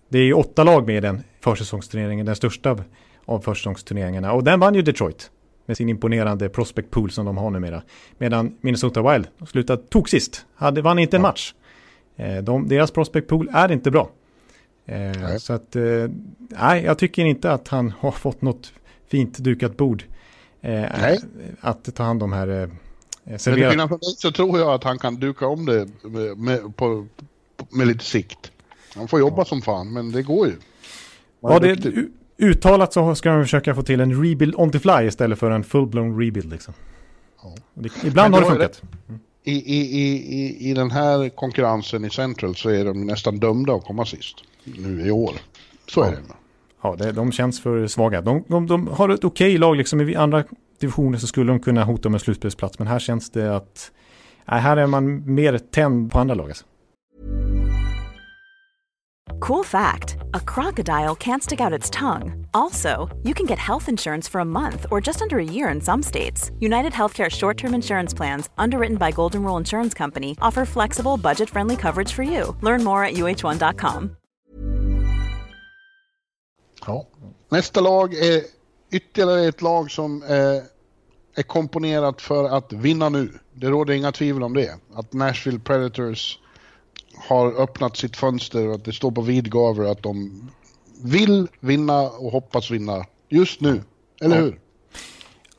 det 0.09 0.19
är 0.19 0.23
ju 0.23 0.33
åtta 0.33 0.63
lag 0.63 0.87
med 0.87 0.97
i 0.97 0.99
den 0.99 1.23
försäsongsturneringen, 1.41 2.25
den 2.25 2.35
största 2.35 2.71
av, 2.71 2.83
av 3.25 3.39
försäsongsturneringarna. 3.39 4.33
Och 4.33 4.43
den 4.43 4.59
vann 4.59 4.75
ju 4.75 4.81
Detroit 4.81 5.31
med 5.69 5.77
sin 5.77 5.89
imponerande 5.89 6.49
prospect 6.49 6.91
pool 6.91 7.11
som 7.11 7.25
de 7.25 7.37
har 7.37 7.49
numera. 7.49 7.81
Medan 8.17 8.57
Minnesota 8.61 9.11
Wild 9.11 9.27
slutade 9.47 9.83
tog 9.83 10.09
sist, 10.09 10.45
hade, 10.55 10.81
vann 10.81 10.99
inte 10.99 11.15
en 11.15 11.21
match. 11.21 11.53
Eh, 12.15 12.37
de, 12.37 12.67
deras 12.67 12.91
prospect 12.91 13.27
pool 13.27 13.49
är 13.53 13.71
inte 13.71 13.91
bra. 13.91 14.09
Eh, 14.85 15.37
så 15.37 15.53
att, 15.53 15.75
eh, 15.75 15.83
nej, 16.37 16.83
jag 16.83 16.97
tycker 16.97 17.25
inte 17.25 17.51
att 17.51 17.67
han 17.67 17.93
har 17.99 18.11
fått 18.11 18.41
något 18.41 18.73
fint 19.07 19.37
dukat 19.37 19.77
bord. 19.77 20.03
Nej. 20.61 21.19
Att 21.59 21.95
ta 21.95 22.03
hand 22.03 22.23
om 22.23 22.33
här. 22.33 22.69
Servera. 23.37 23.87
Men 23.87 23.99
så 24.01 24.31
tror 24.31 24.59
jag 24.59 24.73
att 24.73 24.83
han 24.83 24.97
kan 24.97 25.15
duka 25.15 25.47
om 25.47 25.65
det 25.65 25.87
med, 26.01 26.37
med, 26.37 26.75
på, 26.75 27.07
med 27.69 27.87
lite 27.87 28.05
sikt. 28.05 28.51
Han 28.95 29.07
får 29.07 29.19
jobba 29.19 29.37
ja. 29.37 29.45
som 29.45 29.61
fan, 29.61 29.93
men 29.93 30.11
det 30.11 30.23
går 30.23 30.47
ju. 30.47 30.53
ja, 31.41 31.59
det, 31.59 31.75
uttalat 32.39 32.93
så 32.93 33.15
ska 33.15 33.29
de 33.31 33.43
försöka 33.43 33.75
få 33.75 33.83
till 33.83 33.99
en 33.99 34.23
rebuild 34.23 34.55
on 34.55 34.71
the 34.71 34.79
fly 34.79 35.07
istället 35.07 35.39
för 35.39 35.51
en 35.51 35.63
full-blown 35.63 36.19
rebuild. 36.19 36.51
Liksom. 36.51 36.73
Ja. 37.43 37.55
Det, 37.73 38.03
ibland 38.03 38.33
har 38.33 38.41
det 38.41 38.47
funkat. 38.47 38.81
Mm. 39.07 39.19
I, 39.43 39.51
i, 39.51 40.01
i, 40.01 40.69
I 40.69 40.73
den 40.73 40.91
här 40.91 41.29
konkurrensen 41.29 42.05
i 42.05 42.09
Central 42.09 42.55
så 42.55 42.69
är 42.69 42.85
de 42.85 43.05
nästan 43.05 43.37
dömda 43.37 43.73
att 43.73 43.83
komma 43.83 44.05
sist 44.05 44.35
nu 44.63 45.07
i 45.07 45.11
år. 45.11 45.33
Så 45.87 45.99
ja. 45.99 46.07
är 46.07 46.11
det. 46.11 46.17
Ja, 46.81 46.95
det, 46.95 47.11
de 47.11 47.31
känns 47.31 47.61
för 47.61 47.87
svaga. 47.87 48.21
De, 48.21 48.43
de, 48.47 48.67
de 48.67 48.87
har 48.87 49.09
ett 49.09 49.23
okej 49.23 49.57
lag, 49.57 49.75
liksom 49.75 50.01
i 50.01 50.15
andra 50.15 50.43
divisioner 50.79 51.17
så 51.17 51.27
skulle 51.27 51.51
de 51.51 51.59
kunna 51.59 51.83
hota 51.83 52.09
med 52.09 52.21
slutspelsplats. 52.21 52.79
Men 52.79 52.87
här 52.87 52.99
känns 52.99 53.29
det 53.29 53.55
att, 53.55 53.91
nej, 54.45 54.61
här 54.61 54.77
är 54.77 54.87
man 54.87 55.33
mer 55.33 55.57
tänd 55.57 56.11
på 56.11 56.19
andra 56.19 56.35
lag. 56.35 56.49
Alltså. 56.49 56.65
Cool 59.39 59.65
fact 59.65 60.18
a 60.33 60.39
crocodile 60.39 61.15
can't 61.15 61.43
stick 61.43 61.61
out 61.61 61.73
its 61.73 61.89
tongue. 61.89 62.45
Also, 62.53 63.07
you 63.23 63.33
can 63.33 63.45
get 63.45 63.59
health 63.59 63.89
insurance 63.89 64.27
for 64.29 64.41
a 64.41 64.45
month 64.45 64.85
or 64.91 65.01
just 65.01 65.21
under 65.21 65.37
a 65.37 65.43
year 65.43 65.69
in 65.69 65.81
some 65.81 66.03
states. 66.03 66.51
United 66.59 66.93
Healthcare 66.93 67.29
short 67.29 67.57
term 67.57 67.73
insurance 67.73 68.13
plans, 68.17 68.49
underwritten 68.57 68.97
by 68.97 69.11
Golden 69.11 69.43
Rule 69.43 69.57
Insurance 69.57 69.93
Company, 69.93 70.35
offer 70.41 70.65
flexible, 70.65 71.17
budget 71.17 71.49
friendly 71.49 71.75
coverage 71.75 72.13
for 72.13 72.23
you. 72.23 72.55
Learn 72.61 72.83
more 72.83 73.03
at 73.03 73.13
uh1.com. 73.13 74.15
Ja. 76.85 77.05
Nästa 77.49 77.81
lag 77.81 78.13
är 78.13 78.43
ytterligare 78.91 79.47
ett 79.47 79.61
lag 79.61 79.91
som 79.91 80.23
eh, 80.23 80.63
är 81.35 81.43
komponerat 81.43 82.21
för 82.21 82.49
att 82.57 82.73
vinna 82.73 83.09
nu. 83.09 83.39
Det 83.53 83.69
råder 83.69 83.93
inga 83.93 84.11
tvivel 84.11 84.43
om 84.43 84.53
det. 84.53 84.79
Att 84.93 85.13
Nashville 85.13 85.59
Predators 85.59 86.39
har 87.27 87.61
öppnat 87.61 87.97
sitt 87.97 88.17
fönster 88.17 88.67
och 88.67 88.75
att 88.75 88.85
det 88.85 88.93
står 88.93 89.11
på 89.11 89.21
vid 89.21 89.51
gavel 89.51 89.87
att 89.87 90.03
de 90.03 90.41
vill 91.03 91.47
vinna 91.59 92.01
och 92.01 92.31
hoppas 92.31 92.71
vinna 92.71 93.05
just 93.29 93.61
nu. 93.61 93.81
Eller 94.21 94.35
ja. 94.35 94.41
hur? 94.41 94.59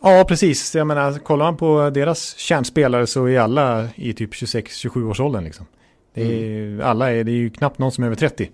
Ja, 0.02 0.24
precis. 0.28 0.74
Jag 0.74 0.86
menar, 0.86 1.18
kollar 1.18 1.44
man 1.44 1.56
på 1.56 1.90
deras 1.90 2.36
kärnspelare 2.36 3.06
så 3.06 3.28
är 3.28 3.38
alla 3.38 3.88
i 3.94 4.12
typ 4.12 4.32
26-27 4.32 5.11
års 5.11 5.20
åldern. 5.20 5.44
Liksom. 5.44 5.66
Det 6.14 6.22
är, 6.22 6.66
mm. 6.66 6.86
Alla 6.86 7.12
är, 7.12 7.24
det 7.24 7.30
är 7.30 7.36
ju 7.36 7.50
knappt 7.50 7.78
någon 7.78 7.92
som 7.92 8.04
är 8.04 8.06
över 8.06 8.16
30. 8.16 8.50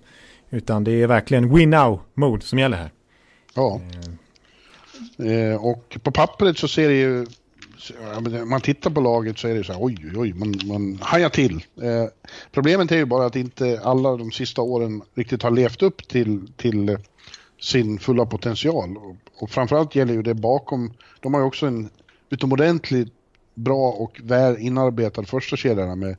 Utan 0.50 0.84
det 0.84 1.02
är 1.02 1.06
verkligen 1.06 1.54
win 1.54 1.74
now-mode 1.74 2.40
som 2.40 2.58
gäller 2.58 2.76
här. 2.76 2.90
Ja. 3.54 3.80
Eh. 5.18 5.32
Eh, 5.32 5.64
och 5.64 5.98
på 6.02 6.10
pappret 6.10 6.58
så 6.58 6.68
ser 6.68 6.88
det 6.88 6.94
ju 6.94 7.26
man 8.46 8.60
tittar 8.60 8.90
på 8.90 9.00
laget 9.00 9.38
så 9.38 9.48
är 9.48 9.54
det 9.54 9.64
så 9.64 9.72
här, 9.72 9.84
oj, 9.84 9.96
oj, 10.04 10.12
oj, 10.16 10.32
man, 10.32 10.54
man 10.64 10.98
hajar 11.02 11.28
till. 11.28 11.64
Eh, 11.82 12.04
problemet 12.52 12.92
är 12.92 12.96
ju 12.96 13.04
bara 13.04 13.26
att 13.26 13.36
inte 13.36 13.80
alla 13.84 14.16
de 14.16 14.32
sista 14.32 14.62
åren 14.62 15.02
riktigt 15.14 15.42
har 15.42 15.50
levt 15.50 15.82
upp 15.82 16.08
till, 16.08 16.52
till 16.56 16.98
sin 17.60 17.98
fulla 17.98 18.26
potential. 18.26 18.96
Och, 18.96 19.16
och 19.42 19.50
framförallt 19.50 19.94
gäller 19.94 20.14
ju 20.14 20.22
det 20.22 20.34
bakom, 20.34 20.92
de 21.20 21.34
har 21.34 21.40
ju 21.40 21.46
också 21.46 21.66
en 21.66 21.88
utomordentligt 22.30 23.12
bra 23.54 23.90
och 23.90 24.20
väl 24.22 24.58
inarbetad 24.58 25.22
första 25.22 25.56
kedjorna 25.56 25.96
med, 25.96 26.16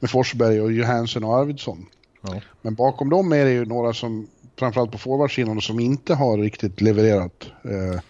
med 0.00 0.10
Forsberg 0.10 0.60
och 0.60 0.72
Johansson 0.72 1.24
och 1.24 1.36
Arvidsson. 1.36 1.86
Ja. 2.20 2.40
Men 2.62 2.74
bakom 2.74 3.10
dem 3.10 3.32
är 3.32 3.44
det 3.44 3.52
ju 3.52 3.64
några 3.64 3.92
som, 3.92 4.26
framförallt 4.58 4.92
på 4.92 4.98
forwardsidan, 4.98 5.60
som 5.60 5.80
inte 5.80 6.14
har 6.14 6.38
riktigt 6.38 6.80
levererat. 6.80 7.46
Eh, 7.64 8.00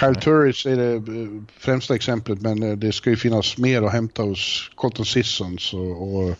Kyle 0.00 0.14
Turris 0.14 0.66
är 0.66 0.76
det 0.76 0.94
eh, 0.94 1.28
främsta 1.58 1.94
exemplet, 1.94 2.40
men 2.40 2.62
eh, 2.62 2.76
det 2.76 2.92
ska 2.92 3.10
ju 3.10 3.16
finnas 3.16 3.58
mer 3.58 3.82
att 3.82 3.92
hämta 3.92 4.22
hos 4.22 4.70
Colton 4.74 5.06
Sissons 5.06 5.74
och, 5.74 6.16
och 6.16 6.34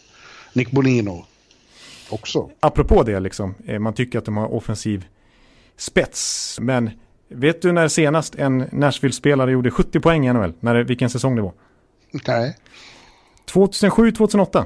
Nick 0.52 0.70
Bonino 0.70 1.26
också. 2.10 2.50
Apropå 2.60 3.02
det, 3.02 3.20
liksom, 3.20 3.54
eh, 3.66 3.78
man 3.78 3.94
tycker 3.94 4.18
att 4.18 4.24
de 4.24 4.36
har 4.36 4.54
offensiv 4.54 5.04
spets, 5.76 6.58
men 6.60 6.90
vet 7.28 7.62
du 7.62 7.72
när 7.72 7.88
senast 7.88 8.34
en 8.34 8.58
Nashville-spelare 8.72 9.52
gjorde 9.52 9.70
70 9.70 10.00
poäng 10.00 10.26
i 10.26 10.32
NHL? 10.32 10.52
När, 10.60 10.84
vilken 10.84 11.10
säsong 11.10 11.36
det 11.36 11.42
var? 11.42 11.52
Nej. 12.26 12.56
2007-2008. 13.52 14.64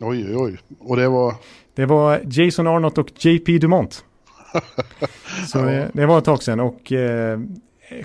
Oj, 0.00 0.26
oj, 0.26 0.36
oj. 0.36 0.58
Och 0.78 0.96
det 0.96 1.08
var? 1.08 1.34
Det 1.74 1.86
var 1.86 2.20
Jason 2.24 2.66
Arnott 2.66 2.98
och 2.98 3.24
JP 3.24 3.58
Dumont. 3.58 4.04
Så 5.48 5.62
det, 5.62 5.90
det, 5.92 6.06
var 6.06 6.18
ett 6.18 6.24
tag 6.24 6.42
sedan 6.42 6.60
och 6.60 6.92
eh, 6.92 7.40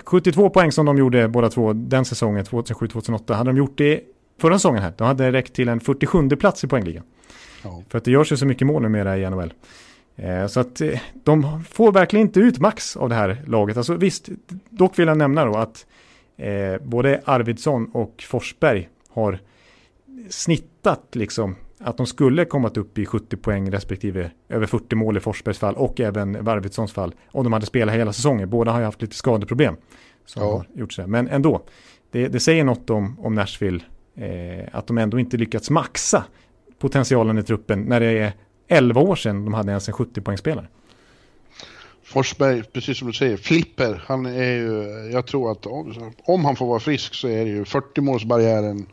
72 0.04 0.50
poäng 0.50 0.72
som 0.72 0.86
de 0.86 0.98
gjorde 0.98 1.28
båda 1.28 1.50
två 1.50 1.72
den 1.72 2.04
säsongen, 2.04 2.44
2007-2008, 2.44 3.34
hade 3.34 3.50
de 3.50 3.56
gjort 3.56 3.78
det 3.78 4.00
förra 4.38 4.58
säsongen 4.58 4.82
här. 4.82 4.92
De 4.96 5.04
hade 5.04 5.32
räckt 5.32 5.54
till 5.54 5.68
en 5.68 5.80
47 5.80 6.28
plats 6.28 6.64
i 6.64 6.66
poängligan. 6.66 7.04
Ja. 7.62 7.82
För 7.88 7.98
att 7.98 8.04
det 8.04 8.10
görs 8.10 8.32
ju 8.32 8.36
så 8.36 8.46
mycket 8.46 8.66
mål 8.66 8.82
numera 8.82 9.18
i 9.18 9.30
NHL. 9.30 9.52
Eh, 10.16 10.46
så 10.46 10.60
att 10.60 10.80
eh, 10.80 11.00
de 11.24 11.64
får 11.70 11.92
verkligen 11.92 12.26
inte 12.26 12.40
ut 12.40 12.58
max 12.58 12.96
av 12.96 13.08
det 13.08 13.14
här 13.14 13.42
laget. 13.46 13.76
Alltså 13.76 13.94
visst, 13.94 14.28
dock 14.70 14.98
vill 14.98 15.08
jag 15.08 15.18
nämna 15.18 15.44
då 15.44 15.56
att 15.56 15.86
eh, 16.36 16.82
både 16.82 17.20
Arvidsson 17.24 17.90
och 17.92 18.24
Forsberg 18.28 18.88
har 19.08 19.38
snittat 20.28 21.02
liksom 21.12 21.56
att 21.84 21.96
de 21.96 22.06
skulle 22.06 22.44
kommit 22.44 22.76
upp 22.76 22.98
i 22.98 23.06
70 23.06 23.36
poäng 23.36 23.70
respektive 23.70 24.30
över 24.48 24.66
40 24.66 24.96
mål 24.96 25.16
i 25.16 25.20
Forsbergs 25.20 25.58
fall 25.58 25.74
och 25.74 26.00
även 26.00 26.48
Arvidssons 26.48 26.92
fall 26.92 27.14
om 27.30 27.44
de 27.44 27.52
hade 27.52 27.66
spelat 27.66 27.94
hela 27.94 28.12
säsongen. 28.12 28.50
Båda 28.50 28.72
har 28.72 28.78
ju 28.78 28.84
haft 28.84 29.02
lite 29.02 29.16
skadeproblem. 29.16 29.76
Som 30.26 30.42
ja. 30.42 30.52
har 30.52 30.66
gjort 30.74 30.92
så 30.92 31.06
Men 31.06 31.28
ändå, 31.28 31.62
det, 32.10 32.28
det 32.28 32.40
säger 32.40 32.64
något 32.64 32.90
om, 32.90 33.16
om 33.20 33.34
Nashville, 33.34 33.80
eh, 34.16 34.68
att 34.72 34.86
de 34.86 34.98
ändå 34.98 35.18
inte 35.18 35.36
lyckats 35.36 35.70
maxa 35.70 36.24
potentialen 36.78 37.38
i 37.38 37.42
truppen 37.42 37.82
när 37.82 38.00
det 38.00 38.18
är 38.18 38.32
11 38.68 39.00
år 39.00 39.16
sedan 39.16 39.44
de 39.44 39.54
hade 39.54 39.70
ens 39.70 39.88
en 39.88 39.94
70 39.94 40.20
poängspelare. 40.20 40.66
Forsberg, 42.04 42.62
precis 42.62 42.98
som 42.98 43.06
du 43.06 43.12
säger, 43.12 43.36
flipper. 43.36 44.04
Han 44.06 44.26
är 44.26 44.52
ju, 44.52 44.84
jag 45.12 45.26
tror 45.26 45.52
att 45.52 45.66
om, 46.24 46.44
han 46.44 46.56
får 46.56 46.66
vara 46.66 46.80
frisk 46.80 47.14
så 47.14 47.28
är 47.28 47.44
det 47.44 47.50
ju 47.50 47.64
40 47.64 48.00
målsbarriären 48.00 48.86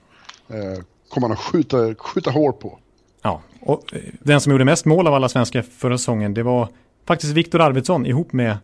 eh, 0.50 0.84
kommer 1.12 1.28
han 1.28 1.38
att 1.38 1.44
skjuta, 1.44 1.96
skjuta 1.96 2.32
hål 2.32 2.54
på. 2.54 2.80
Ja, 3.22 3.42
och 3.60 3.94
eh, 3.94 4.02
den 4.20 4.42
som 4.42 4.52
gjorde 4.52 4.66
mest 4.66 4.86
mål 4.86 5.08
av 5.08 5.14
alla 5.14 5.30
svenskar 5.30 5.62
förra 5.62 5.98
säsongen, 5.98 6.34
det 6.34 6.44
var 6.44 6.68
faktiskt 7.08 7.34
Viktor 7.34 7.62
Arvidsson 7.62 8.06
ihop 8.06 8.34
med 8.34 8.58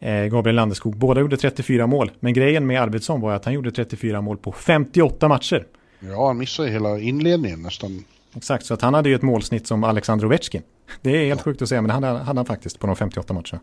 eh, 0.00 0.24
Gabriel 0.24 0.56
Landeskog. 0.56 0.96
Båda 0.96 1.20
gjorde 1.20 1.36
34 1.36 1.86
mål, 1.86 2.10
men 2.20 2.32
grejen 2.32 2.66
med 2.66 2.82
Arvidsson 2.82 3.20
var 3.20 3.32
att 3.32 3.44
han 3.44 3.54
gjorde 3.54 3.70
34 3.70 4.20
mål 4.20 4.36
på 4.36 4.52
58 4.52 5.28
matcher. 5.28 5.66
Ja, 6.00 6.26
han 6.26 6.38
missade 6.38 6.70
hela 6.70 6.98
inledningen 6.98 7.62
nästan. 7.62 8.04
Exakt, 8.36 8.66
så 8.66 8.74
att 8.74 8.82
han 8.82 8.94
hade 8.94 9.08
ju 9.08 9.14
ett 9.14 9.22
målsnitt 9.22 9.66
som 9.66 9.84
Alexander 9.84 10.26
Ovechkin. 10.26 10.62
Det 11.02 11.10
är 11.10 11.26
helt 11.26 11.40
ja. 11.40 11.44
sjukt 11.44 11.62
att 11.62 11.68
säga, 11.68 11.82
men 11.82 11.90
han 11.90 12.02
hade, 12.02 12.18
hade 12.18 12.38
han 12.38 12.46
faktiskt 12.46 12.78
på 12.78 12.86
de 12.86 12.96
58 12.96 13.34
matcherna. 13.34 13.60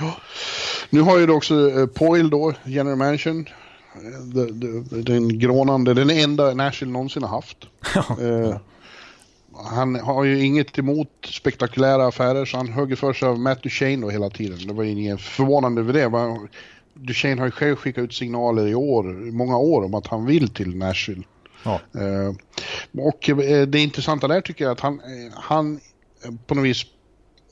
Ja. 0.00 0.16
Nu 0.90 1.00
har 1.00 1.18
ju 1.18 1.26
då 1.26 1.34
också 1.34 1.70
eh, 1.70 1.86
Poil 1.86 2.30
då, 2.30 2.54
general 2.64 2.96
manager, 2.96 3.54
den 4.90 5.38
grånande, 5.38 5.94
den 5.94 6.10
enda 6.10 6.54
Nashville 6.54 6.92
någonsin 6.92 7.22
har 7.22 7.30
haft. 7.30 7.58
Eh, 8.20 8.56
han 9.56 9.94
har 9.94 10.24
ju 10.24 10.44
inget 10.44 10.78
emot 10.78 11.08
spektakulära 11.24 12.06
affärer 12.06 12.44
så 12.44 12.56
han 12.56 12.68
högg 12.68 12.98
för 12.98 13.12
sig 13.12 13.28
av 13.28 13.38
Matt 13.38 13.62
Duchene 13.62 14.02
då 14.02 14.10
hela 14.10 14.30
tiden. 14.30 14.66
Det 14.66 14.72
var 14.72 14.84
inget 14.84 15.20
förvånande 15.20 15.80
över 15.80 15.92
det. 15.92 16.38
Duchene 16.94 17.40
har 17.40 17.46
ju 17.46 17.50
själv 17.50 17.76
skickat 17.76 18.04
ut 18.04 18.14
signaler 18.14 18.66
i 18.66 18.74
år, 18.74 19.04
många 19.32 19.58
år 19.58 19.84
om 19.84 19.94
att 19.94 20.06
han 20.06 20.26
vill 20.26 20.48
till 20.48 20.76
Nashville. 20.76 21.22
Ja. 21.64 21.80
Eh, 22.00 22.34
och 23.04 23.28
eh, 23.28 23.66
det 23.66 23.78
intressanta 23.78 24.28
där 24.28 24.40
tycker 24.40 24.64
jag 24.64 24.72
att 24.72 24.80
han, 24.80 24.94
eh, 24.94 25.32
han 25.34 25.80
på 26.46 26.54
något 26.54 26.64
vis 26.64 26.86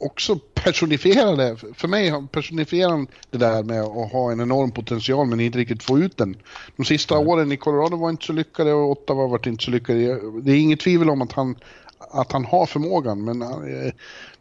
också 0.03 0.39
personifierar 0.55 1.37
det. 1.37 1.57
För 1.75 1.89
mig 1.89 2.13
personifierar 2.33 2.91
han 2.91 3.07
det 3.31 3.39
där 3.39 3.63
med 3.63 3.83
att 3.83 4.13
ha 4.13 4.33
en 4.33 4.41
enorm 4.41 4.71
potential 4.71 5.27
men 5.27 5.41
inte 5.41 5.59
riktigt 5.59 5.83
få 5.83 5.99
ut 5.99 6.17
den. 6.17 6.37
De 6.77 6.85
sista 6.85 7.15
mm. 7.15 7.29
åren 7.29 7.53
i 7.53 7.57
Colorado 7.57 7.97
var 7.97 8.11
inte 8.11 8.25
så 8.25 8.33
lyckade 8.33 8.73
och 8.73 8.91
Ottawa 8.91 9.27
var 9.27 9.49
inte 9.49 9.65
så 9.65 9.71
lyckade. 9.71 10.21
Det 10.43 10.53
är 10.53 10.57
inget 10.57 10.81
tvivel 10.81 11.11
om 11.11 11.23
att 11.23 11.33
han, 11.33 11.57
att 11.99 12.33
han 12.33 12.45
har 12.45 12.67
förmågan 12.67 13.25
men, 13.25 13.45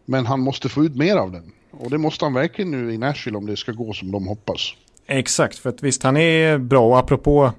men 0.05 0.25
han 0.25 0.39
måste 0.39 0.69
få 0.69 0.83
ut 0.83 0.95
mer 0.95 1.15
av 1.15 1.31
den. 1.31 1.51
Och 1.71 1.89
det 1.89 1.97
måste 1.97 2.25
han 2.25 2.33
verkligen 2.33 2.71
nu 2.71 2.93
i 2.93 2.97
Nashville 2.97 3.37
om 3.37 3.45
det 3.45 3.57
ska 3.57 3.71
gå 3.71 3.93
som 3.93 4.11
de 4.11 4.27
hoppas. 4.27 4.73
Exakt, 5.07 5.57
för 5.57 5.69
att 5.69 5.83
visst 5.83 6.03
han 6.03 6.17
är 6.17 6.57
bra 6.57 6.87
och 6.87 6.99
apropå 6.99 7.51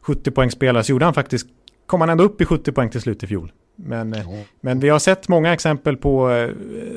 70 0.00 0.30
poäng 0.30 0.50
spelare 0.50 0.84
så 0.84 0.92
gjorde 0.92 1.04
han 1.04 1.14
faktiskt, 1.14 1.46
kom 1.86 2.00
han 2.00 2.10
ändå 2.10 2.24
upp 2.24 2.40
i 2.40 2.44
70 2.44 2.72
poäng 2.72 2.90
till 2.90 3.00
slut 3.00 3.22
i 3.22 3.26
fjol. 3.26 3.52
Men, 3.84 4.12
ja. 4.12 4.44
men 4.60 4.80
vi 4.80 4.88
har 4.88 4.98
sett 4.98 5.28
många 5.28 5.52
exempel 5.52 5.96
på 5.96 6.30
eh, 6.30 6.50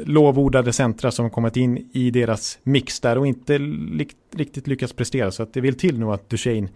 lovordade 0.06 0.74
centra 0.74 1.12
som 1.12 1.30
kommit 1.30 1.58
in 1.58 1.90
i 1.94 2.12
deras 2.12 2.60
mix 2.64 3.00
där 3.00 3.18
och 3.18 3.28
inte 3.28 3.58
li 3.58 4.08
riktigt 4.36 4.68
lyckats 4.68 4.94
prestera. 4.94 5.32
Så 5.32 5.44
att 5.44 5.54
det 5.54 5.62
vill 5.62 5.78
till 5.78 6.00
nu 6.00 6.06
att 6.06 6.30
Duchene 6.30 6.68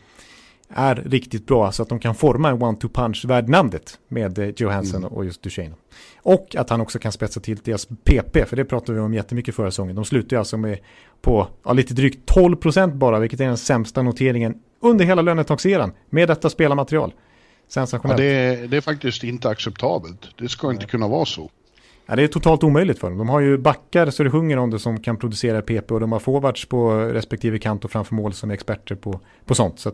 är 0.70 0.96
riktigt 0.96 1.48
bra 1.48 1.72
så 1.72 1.84
att 1.84 1.90
de 1.90 2.00
kan 2.00 2.16
forma 2.16 2.50
en 2.50 2.58
one-two 2.58 2.90
punch 2.90 3.26
värd 3.26 3.50
namnet 3.50 4.00
med 4.08 4.40
eh, 4.40 4.50
Johansson 4.58 5.04
mm. 5.04 5.14
och 5.14 5.26
just 5.26 5.42
Duchene. 5.42 5.76
Och 6.22 6.56
att 6.56 6.70
han 6.70 6.82
också 6.82 7.00
kan 7.00 7.12
spetsa 7.12 7.40
till 7.40 7.58
deras 7.64 7.86
PP, 7.86 8.46
för 8.46 8.56
det 8.56 8.66
pratade 8.66 8.94
vi 8.94 9.00
om 9.00 9.14
jättemycket 9.14 9.56
förra 9.56 9.72
säsongen. 9.72 9.96
De 9.96 10.06
slutar 10.06 10.38
alltså 10.38 10.58
med 10.58 10.80
på 11.22 11.48
ja, 11.64 11.74
lite 11.74 11.94
drygt 11.94 12.32
12% 12.32 12.94
bara, 12.94 13.20
vilket 13.20 13.40
är 13.40 13.46
den 13.46 13.58
sämsta 13.58 14.02
noteringen 14.02 14.56
under 14.80 15.06
hela 15.06 15.22
lönetagseran 15.22 15.92
med 16.10 16.28
detta 16.28 16.50
spelarmaterial. 16.50 17.14
Sensationellt. 17.68 18.20
Ja, 18.20 18.26
det, 18.26 18.32
är, 18.32 18.68
det 18.68 18.78
är 18.78 18.82
faktiskt 18.82 19.24
inte 19.24 19.50
acceptabelt. 19.50 20.28
Det 20.38 20.50
ska 20.50 20.72
inte 20.72 20.86
kunna 20.86 21.08
vara 21.08 21.26
så. 21.26 21.50
Ja, 22.06 22.16
det 22.16 22.24
är 22.24 22.28
totalt 22.28 22.64
omöjligt 22.64 23.00
för 23.00 23.10
dem. 23.10 23.18
De 23.18 23.30
har 23.30 23.40
ju 23.40 23.58
backar 23.58 24.10
så 24.10 24.24
det 24.24 24.32
sjunger 24.32 24.58
om 24.58 24.70
det 24.70 24.80
som 24.80 25.00
kan 25.00 25.18
producera 25.18 25.62
PP 25.62 25.92
och 25.92 26.00
de 26.00 26.12
har 26.12 26.20
forwards 26.20 26.66
på 26.66 26.92
respektive 26.92 27.60
kant 27.60 27.86
och 27.86 27.92
framför 27.92 28.16
mål 28.16 28.34
som 28.34 28.50
är 28.50 28.54
experter 28.54 28.96
på, 28.96 29.20
på 29.46 29.56
sånt. 29.56 29.80
Så 29.80 29.92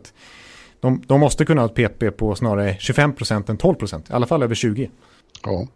de, 0.80 1.04
de 1.08 1.20
måste 1.20 1.46
kunna 1.46 1.62
ha 1.62 1.70
ett 1.70 1.76
PP 1.76 2.18
på 2.18 2.36
snarare 2.36 2.74
25% 2.74 3.50
än 3.50 3.58
12%, 3.58 4.12
i 4.12 4.14
alla 4.14 4.28
fall 4.28 4.44
över 4.44 4.56
20%. 4.56 4.90
Ja. 5.44 5.68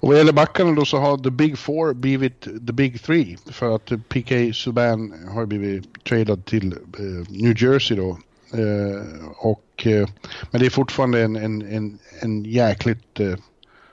Och 0.00 0.08
vad 0.08 0.16
gäller 0.16 0.32
backarna 0.32 0.72
då 0.72 0.84
så 0.84 0.98
har 0.98 1.18
the 1.18 1.30
big 1.30 1.58
four 1.58 1.94
blivit 1.94 2.40
the 2.40 2.72
big 2.72 3.02
three. 3.02 3.36
För 3.50 3.74
att 3.74 3.92
PK 4.08 4.52
Subban 4.52 5.14
har 5.34 5.46
blivit 5.46 6.04
tradad 6.04 6.44
till 6.44 6.72
eh, 6.72 7.30
New 7.30 7.62
Jersey 7.62 7.96
då. 7.96 8.18
Eh, 8.52 9.28
och, 9.36 9.86
eh, 9.86 10.08
men 10.50 10.60
det 10.60 10.66
är 10.66 10.70
fortfarande 10.70 11.22
en, 11.22 11.36
en, 11.36 11.62
en, 11.62 11.98
en 12.20 12.44
jäkligt 12.44 13.20
eh, 13.20 13.34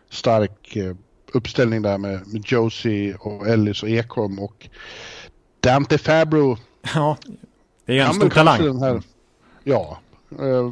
stark 0.09 0.77
uppställning 1.33 1.81
där 1.81 1.97
med, 1.97 2.27
med 2.27 2.43
Josie 2.45 3.15
och 3.19 3.47
Ellis 3.47 3.83
och 3.83 3.89
Ekholm 3.89 4.39
och 4.39 4.69
Dante 5.59 5.97
Fabro. 5.97 6.57
Ja, 6.93 7.17
det 7.85 7.99
är 7.99 8.05
en 8.05 8.13
stor 8.13 8.29
talang. 8.29 8.79
Här, 8.79 9.01
ja, 9.63 9.99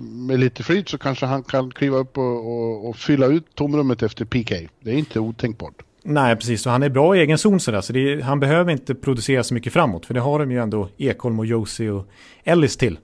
med 0.01 0.39
lite 0.39 0.63
flyt 0.63 0.89
så 0.89 0.97
kanske 0.97 1.25
han 1.25 1.43
kan 1.43 1.71
kliva 1.71 1.97
upp 1.97 2.17
och, 2.17 2.47
och, 2.47 2.89
och, 2.89 2.95
fylla 2.95 3.25
ut 3.25 3.55
tomrummet 3.55 4.03
efter 4.03 4.25
PK. 4.25 4.55
Det 4.79 4.91
är 4.91 4.95
inte 4.95 5.19
otänkbart. 5.19 5.84
Nej, 6.03 6.36
precis. 6.36 6.65
Och 6.65 6.71
han 6.71 6.84
är 6.84 6.89
bra 6.89 7.15
i 7.15 7.19
egen 7.19 7.38
zon 7.38 7.59
sådär. 7.59 7.82
Så 7.82 7.93
är, 7.93 8.21
han 8.21 8.39
behöver 8.39 8.71
inte 8.71 8.95
producera 8.95 9.43
så 9.43 9.53
mycket 9.53 9.73
framåt. 9.73 10.05
För 10.05 10.13
det 10.13 10.19
har 10.19 10.39
de 10.39 10.51
ju 10.51 10.61
ändå 10.61 10.89
Ekholm 10.97 11.39
och 11.39 11.45
Josie 11.45 11.91
och 11.91 12.07
Ellis 12.43 12.77
till. 12.77 12.97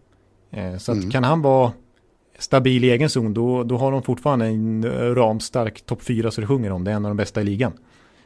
Eh, 0.52 0.78
så 0.78 0.92
mm. 0.92 1.12
kan 1.12 1.24
han 1.24 1.42
vara 1.42 1.72
stabil 2.40 2.84
i 2.84 2.92
egen 2.92 3.10
zon 3.10 3.34
då, 3.34 3.64
då 3.64 3.78
har 3.78 3.92
de 3.92 4.04
fortfarande 4.04 4.46
en 4.46 5.16
ramstark 5.16 5.86
topp 5.86 6.02
4 6.02 6.32
så 6.32 6.42
det 6.42 6.48
sjunger 6.48 6.72
om. 6.72 6.84
Det 6.84 6.92
är 6.92 6.96
en 6.96 7.06
av 7.06 7.10
de 7.10 7.18
bästa 7.18 7.42
i 7.42 7.44
ligan. 7.44 7.74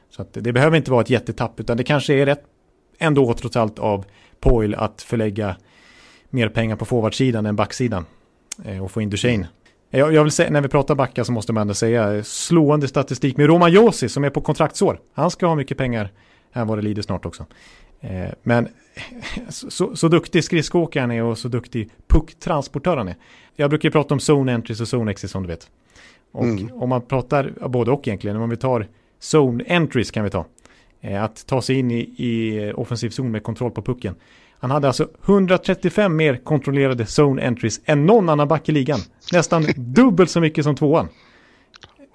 Så 0.10 0.22
att 0.22 0.34
det 0.34 0.54
behöver 0.54 0.78
inte 0.78 0.92
vara 0.92 1.02
ett 1.02 1.10
jättetapp 1.10 1.60
utan 1.60 1.78
det 1.78 1.84
kanske 1.84 2.14
är 2.14 2.26
rätt 2.26 2.44
ändå 3.00 3.34
trots 3.34 3.56
allt 3.56 3.80
av 3.80 4.06
Poil 4.40 4.76
att 4.76 5.02
förlägga 5.02 5.56
mer 6.30 6.50
pengar 6.50 6.76
på 6.76 6.86
forwardsidan 6.86 7.46
än 7.46 7.56
backsidan 7.56 8.06
eh, 8.66 8.84
och 8.84 8.92
få 8.92 9.02
in 9.02 9.10
Duchene. 9.10 9.48
Jag, 9.90 10.14
jag 10.14 10.24
vill 10.24 10.32
säga, 10.32 10.50
när 10.50 10.62
vi 10.62 10.68
pratar 10.68 10.96
backar 10.96 11.24
så 11.24 11.32
måste 11.32 11.54
man 11.54 11.62
ändå 11.62 11.74
säga 11.74 12.24
slående 12.24 12.88
statistik 12.88 13.38
med 13.38 13.48
Roman 13.48 13.72
Josi 13.72 14.10
som 14.10 14.24
är 14.24 14.30
på 14.30 14.42
kontraktsår. 14.42 15.00
Han 15.14 15.32
ska 15.32 15.46
ha 15.46 15.56
mycket 15.56 15.78
pengar 15.78 16.12
här 16.52 16.66
var 16.66 16.76
det 16.76 16.82
lider 16.82 17.02
snart 17.02 17.26
också. 17.26 17.46
Eh, 18.00 18.30
men 18.44 18.68
så, 19.50 19.96
så 19.96 20.08
duktig 20.08 20.44
skridskoåkaren 20.44 21.12
är 21.12 21.24
och 21.24 21.38
så 21.38 21.48
duktig 21.48 21.90
pucktransportör 22.08 22.98
han 22.98 23.08
är. 23.08 23.16
Jag 23.56 23.70
brukar 23.70 23.90
prata 23.90 24.14
om 24.14 24.20
zone 24.30 24.54
entries 24.54 24.82
och 24.82 24.94
zone 24.94 25.12
exits 25.12 25.34
som 25.34 25.44
du 25.44 25.48
vet. 25.48 25.70
Och 26.32 26.44
mm. 26.44 26.74
om 26.74 26.90
man 26.90 27.02
pratar, 27.02 27.68
både 27.68 27.92
och 27.92 28.08
egentligen, 28.08 28.38
om 28.38 28.50
vi 28.50 28.58
tar 28.58 28.88
zone 29.34 29.64
entries 29.68 30.12
kan 30.12 30.24
vi 30.24 30.30
ta. 30.30 30.46
Eh, 31.02 31.24
att 31.24 31.46
ta 31.48 31.62
sig 31.62 31.80
in 31.80 31.92
i, 31.92 32.00
i 32.00 32.72
offensiv 32.76 33.10
zon 33.10 33.32
med 33.32 33.44
kontroll 33.44 33.72
på 33.72 33.82
pucken. 33.82 34.16
Han 34.60 34.72
hade 34.72 34.88
alltså 34.88 35.08
135 35.26 36.16
mer 36.16 36.36
kontrollerade 36.36 37.06
zone 37.20 37.48
entries 37.48 37.82
än 37.86 38.06
någon 38.06 38.30
annan 38.30 38.48
back 38.48 38.70
i 38.70 38.72
ligan. 38.72 39.00
Nästan 39.34 39.66
dubbelt 39.76 40.30
så 40.30 40.42
mycket 40.42 40.64
som 40.64 40.76
tvåan. 40.76 41.08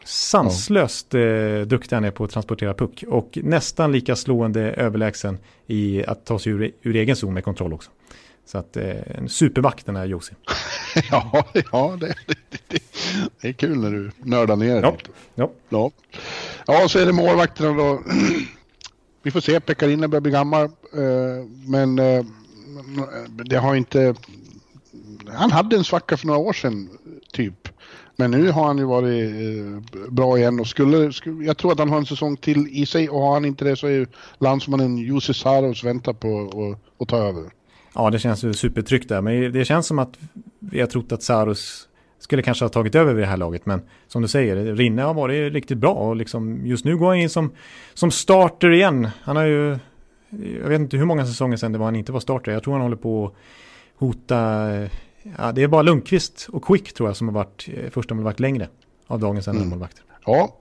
Sanslöst 0.07 1.15
eh, 1.15 1.61
duktig 1.67 1.97
han 1.97 2.05
är 2.05 2.11
på 2.11 2.25
att 2.25 2.31
transportera 2.31 2.75
puck 2.75 3.05
och 3.09 3.39
nästan 3.43 3.93
lika 3.93 4.17
slående 4.17 4.61
överlägsen 4.61 5.39
i 5.67 6.05
att 6.05 6.25
ta 6.25 6.39
sig 6.39 6.53
ur, 6.53 6.73
ur 6.83 6.97
egen 6.97 7.17
zon 7.17 7.35
med 7.35 7.45
kontroll 7.45 7.73
också. 7.73 7.91
Så 8.47 8.59
att 8.59 8.77
eh, 8.77 9.19
en 9.19 9.29
superback 9.29 9.85
den 9.85 9.97
här 9.97 10.07
Josi. 10.07 10.35
ja, 11.11 11.45
ja 11.73 11.97
det, 12.01 12.15
det, 12.27 12.39
det, 12.69 12.79
det, 13.41 13.49
är 13.49 13.53
kul 13.53 13.79
när 13.79 13.91
du 13.91 14.11
nördar 14.19 14.57
ner 14.57 14.83
ja. 14.83 14.97
Ja. 15.35 15.51
ja. 15.69 15.91
Ja, 16.67 16.89
så 16.89 16.99
är 16.99 17.07
det 17.07 17.13
målvakterna 17.13 17.73
då. 17.73 18.03
Vi 19.23 19.31
får 19.31 19.41
se, 19.41 19.61
Pekkarinen 19.61 20.11
börjar 20.11 20.21
bli 20.21 20.33
gammal. 20.33 20.65
Eh, 20.65 20.71
men 21.67 21.99
eh, 21.99 22.25
det 23.45 23.57
har 23.57 23.75
inte... 23.75 24.15
Han 25.29 25.51
hade 25.51 25.77
en 25.77 25.85
svacka 25.85 26.17
för 26.17 26.27
några 26.27 26.41
år 26.41 26.53
sedan, 26.53 26.89
typ. 27.33 27.69
Men 28.17 28.31
nu 28.31 28.51
har 28.51 28.65
han 28.67 28.79
ju 28.79 28.85
varit 28.85 29.31
eh, 29.31 30.09
bra 30.11 30.39
igen 30.39 30.61
och 30.61 30.67
skulle, 30.67 31.13
skulle, 31.13 31.45
jag 31.45 31.57
tror 31.57 31.73
att 31.73 31.79
han 31.79 31.89
har 31.89 31.97
en 31.97 32.07
säsong 32.07 32.37
till 32.37 32.69
i 32.69 32.87
sig 32.87 33.09
och 33.09 33.21
har 33.21 33.33
han 33.33 33.45
inte 33.45 33.65
det 33.65 33.77
så 33.77 33.87
är 33.87 33.91
ju 33.91 34.07
landsmannen 34.39 34.99
Jussi 34.99 35.35
Saros 35.35 35.85
väntar 35.85 36.13
på 36.13 36.77
att 36.99 37.09
ta 37.09 37.17
över. 37.17 37.45
Ja, 37.95 38.11
det 38.11 38.19
känns 38.19 38.45
ju 38.45 38.53
supertryggt 38.53 39.09
där, 39.09 39.21
men 39.21 39.53
det 39.53 39.65
känns 39.65 39.87
som 39.87 39.99
att 39.99 40.19
vi 40.59 40.81
har 40.81 40.87
trott 40.87 41.13
att 41.13 41.23
Saros 41.23 41.89
skulle 42.19 42.43
kanske 42.43 42.65
ha 42.65 42.69
tagit 42.69 42.95
över 42.95 43.15
vid 43.15 43.23
det 43.23 43.29
här 43.29 43.37
laget, 43.37 43.67
men 43.67 43.83
som 44.09 44.23
du 44.23 44.29
säger, 44.29 44.75
Rinne 44.75 45.03
har 45.03 45.15
varit 45.15 45.53
riktigt 45.53 45.79
bra 45.79 45.93
och 45.93 46.17
liksom 46.17 46.67
just 46.67 46.85
nu 46.85 46.97
går 46.97 47.07
han 47.07 47.17
in 47.17 47.31
som, 47.31 47.53
som 47.95 48.11
starter 48.11 48.71
igen. 48.71 49.09
Han 49.23 49.37
har 49.37 49.45
ju, 49.45 49.79
jag 50.63 50.69
vet 50.69 50.81
inte 50.81 50.97
hur 50.97 51.05
många 51.05 51.27
säsonger 51.27 51.57
sedan 51.57 51.73
det 51.73 51.79
var 51.79 51.85
han 51.85 51.97
inte 51.97 52.13
var 52.13 52.21
starter, 52.21 52.53
jag 52.53 52.63
tror 52.63 52.75
han 52.75 52.83
håller 52.83 52.97
på 52.97 53.27
att 53.27 53.33
hota 53.97 54.71
eh, 54.75 54.91
Ja, 55.39 55.53
det 55.53 55.63
är 55.63 55.69
bara 55.69 55.83
Lundqvist 55.83 56.49
och 56.53 56.65
Quick 56.65 56.93
tror 56.93 57.09
jag 57.09 57.17
som 57.17 57.29
har 57.29 57.35
varit 57.35 57.69
eh, 57.75 57.91
första 57.91 58.15
målvakt 58.15 58.41
längre 58.41 58.69
av 59.07 59.21
dagens 59.21 59.49
mm. 59.49 59.69
målvakter. 59.69 60.05
Ja, 60.27 60.57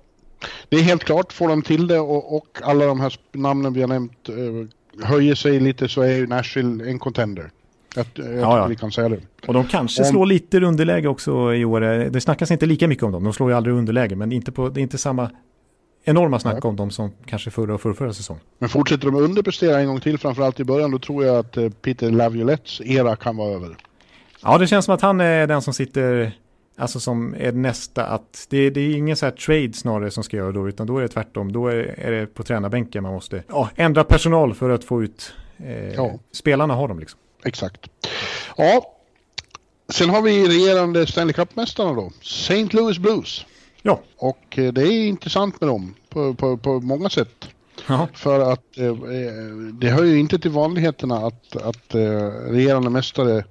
det 0.69 0.77
är 0.77 0.81
helt 0.81 1.03
klart. 1.03 1.33
Får 1.33 1.47
de 1.47 1.61
till 1.61 1.87
det 1.87 1.99
och, 1.99 2.35
och 2.35 2.59
alla 2.63 2.85
de 2.85 2.99
här 2.99 3.15
namnen 3.31 3.73
vi 3.73 3.81
har 3.81 3.87
nämnt 3.87 4.29
eh, 4.29 5.05
höjer 5.05 5.35
sig 5.35 5.59
lite 5.59 5.89
så 5.89 6.01
är 6.01 6.15
ju 6.15 6.27
Nashville 6.27 6.89
en 6.89 6.99
contender. 6.99 7.51
Jag, 7.95 8.05
jag 8.13 8.33
ja, 8.33 8.57
ja. 8.57 8.67
vi 8.67 8.75
kan 8.75 8.91
säga 8.91 9.09
det. 9.09 9.19
Och 9.47 9.53
de 9.53 9.65
kanske 9.65 10.01
om... 10.01 10.09
slår 10.09 10.25
lite 10.25 10.59
underläge 10.59 11.07
också 11.07 11.53
i 11.53 11.65
år. 11.65 11.81
Det 12.09 12.21
snackas 12.21 12.51
inte 12.51 12.65
lika 12.65 12.87
mycket 12.87 13.03
om 13.03 13.11
dem. 13.11 13.23
De 13.23 13.33
slår 13.33 13.49
ju 13.49 13.57
aldrig 13.57 13.75
underläge, 13.75 14.15
men 14.15 14.31
inte 14.31 14.51
på, 14.51 14.69
det 14.69 14.79
är 14.79 14.81
inte 14.81 14.97
samma 14.97 15.29
enorma 16.03 16.39
snack 16.39 16.59
ja. 16.63 16.69
om 16.69 16.75
dem 16.75 16.91
som 16.91 17.11
kanske 17.25 17.51
förra 17.51 17.73
och 17.73 17.81
förra, 17.81 17.93
förra 17.93 18.13
säsongen. 18.13 18.43
Men 18.59 18.69
fortsätter 18.69 19.05
de 19.05 19.15
underprestera 19.15 19.79
en 19.79 19.87
gång 19.87 19.99
till, 19.99 20.17
framförallt 20.17 20.59
i 20.59 20.63
början, 20.63 20.91
då 20.91 20.99
tror 20.99 21.25
jag 21.25 21.37
att 21.37 21.57
eh, 21.57 21.69
Peter 21.69 22.11
Laviolettes 22.11 22.81
era 22.81 23.15
kan 23.15 23.37
vara 23.37 23.55
över. 23.55 23.77
Ja, 24.45 24.57
det 24.57 24.67
känns 24.67 24.85
som 24.85 24.95
att 24.95 25.01
han 25.01 25.21
är 25.21 25.47
den 25.47 25.61
som 25.61 25.73
sitter, 25.73 26.37
alltså 26.77 26.99
som 26.99 27.35
är 27.39 27.51
nästa 27.51 28.05
att, 28.05 28.47
det, 28.49 28.69
det 28.69 28.81
är 28.81 28.95
ingen 28.95 29.15
så 29.15 29.25
här 29.25 29.33
trade 29.33 29.73
snarare 29.73 30.11
som 30.11 30.23
ska 30.23 30.37
göra 30.37 30.51
då, 30.51 30.69
utan 30.69 30.87
då 30.87 30.97
är 30.97 31.01
det 31.01 31.07
tvärtom. 31.07 31.51
Då 31.51 31.67
är, 31.67 31.99
är 31.99 32.11
det 32.11 32.27
på 32.27 32.43
tränarbänken 32.43 33.03
man 33.03 33.13
måste 33.13 33.43
ja, 33.47 33.69
ändra 33.75 34.03
personal 34.03 34.53
för 34.53 34.69
att 34.69 34.83
få 34.83 35.03
ut, 35.03 35.33
eh, 35.57 35.93
ja. 35.93 36.19
spelarna 36.31 36.73
har 36.73 36.87
dem 36.87 36.99
liksom. 36.99 37.19
Exakt. 37.43 37.89
Ja, 38.57 38.95
sen 39.89 40.09
har 40.09 40.21
vi 40.21 40.47
regerande 40.47 41.07
Stanley 41.07 41.33
Cup-mästarna 41.33 41.93
då, 41.93 42.11
St. 42.21 42.67
Louis 42.71 42.97
Blues. 42.97 43.45
Ja. 43.81 43.99
Och 44.17 44.57
eh, 44.59 44.73
det 44.73 44.81
är 44.81 45.07
intressant 45.07 45.61
med 45.61 45.69
dem 45.69 45.95
på, 46.09 46.33
på, 46.33 46.57
på 46.57 46.79
många 46.79 47.09
sätt. 47.09 47.49
Aha. 47.89 48.07
För 48.13 48.51
att 48.51 48.77
eh, 48.77 48.85
eh, 48.85 48.93
det 49.73 49.89
hör 49.89 50.03
ju 50.03 50.19
inte 50.19 50.39
till 50.39 50.51
vanligheterna 50.51 51.17
att, 51.17 51.55
att 51.55 51.95
eh, 51.95 52.29
regerande 52.49 52.89
mästare 52.89 53.43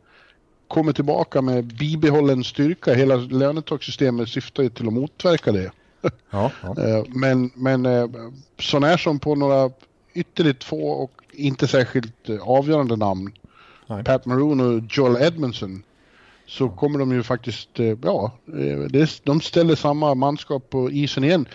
kommer 0.74 0.92
tillbaka 0.92 1.42
med 1.42 1.64
bibehållen 1.64 2.44
styrka. 2.44 2.94
Hela 2.94 3.16
lönetakssystemet 3.16 4.28
syftar 4.28 4.62
ju 4.62 4.68
till 4.68 4.86
att 4.86 4.92
motverka 4.92 5.52
det. 5.52 5.70
Ja, 6.30 6.50
ja. 6.62 6.82
Eh, 6.82 7.04
men, 7.08 7.50
men 7.54 7.86
eh, 7.86 8.06
sån 8.58 8.98
som 8.98 9.18
på 9.18 9.34
några 9.34 9.70
ytterligt 10.14 10.64
få 10.64 10.88
och 10.88 11.12
inte 11.32 11.68
särskilt 11.68 12.28
eh, 12.28 12.48
avgörande 12.48 12.96
namn, 12.96 13.32
Nej. 13.86 14.04
Pat 14.04 14.26
Maroon 14.26 14.60
och 14.60 14.82
Joel 14.90 15.22
Edmondson, 15.22 15.82
så 16.46 16.68
kommer 16.68 16.98
de 16.98 17.12
ju 17.12 17.22
faktiskt, 17.22 17.68
ja, 18.02 18.32
de 19.22 19.40
ställer 19.40 19.74
samma 19.74 20.14
manskap 20.14 20.70
på 20.70 20.90
isen 20.90 21.24
igen. 21.24 21.48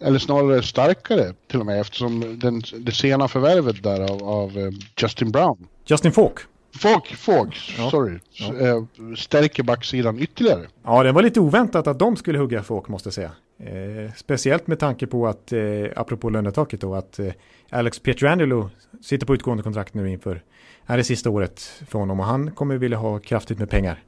Eller 0.00 0.18
snarare 0.18 0.62
starkare 0.62 1.34
till 1.46 1.60
och 1.60 1.66
med 1.66 1.80
eftersom 1.80 2.38
den, 2.38 2.62
det 2.78 2.92
sena 2.92 3.28
förvärvet 3.28 3.82
där 3.82 4.00
av, 4.00 4.22
av 4.22 4.72
Justin 5.00 5.30
Brown. 5.30 5.66
Justin 5.86 6.12
Falk. 6.12 6.38
Fåg, 6.78 7.06
Fåg, 7.06 7.56
ja. 7.78 7.90
sorry, 7.90 8.18
ja. 8.30 8.54
Eh, 8.54 8.84
stärker 9.16 9.62
backsidan 9.62 10.18
ytterligare. 10.18 10.66
Ja, 10.84 11.02
det 11.02 11.12
var 11.12 11.22
lite 11.22 11.40
oväntat 11.40 11.86
att 11.86 11.98
de 11.98 12.16
skulle 12.16 12.38
hugga 12.38 12.62
Fåg 12.62 12.90
måste 12.90 13.06
jag 13.06 13.14
säga. 13.14 13.30
Eh, 13.58 14.12
speciellt 14.16 14.66
med 14.66 14.78
tanke 14.78 15.06
på 15.06 15.26
att, 15.26 15.52
eh, 15.52 15.60
apropå 15.96 16.30
lönetaket 16.30 16.80
då, 16.80 16.94
att 16.94 17.18
eh, 17.18 17.32
Alex 17.70 17.98
Pietrangelo 17.98 18.70
sitter 19.02 19.26
på 19.26 19.34
utgående 19.34 19.62
kontrakt 19.62 19.94
nu 19.94 20.10
inför, 20.10 20.42
är 20.86 20.96
det 20.96 21.04
sista 21.04 21.30
året 21.30 21.60
för 21.88 21.98
honom 21.98 22.20
och 22.20 22.26
han 22.26 22.50
kommer 22.50 22.76
vilja 22.76 22.98
ha 22.98 23.18
kraftigt 23.18 23.58
med 23.58 23.70
pengar. 23.70 24.02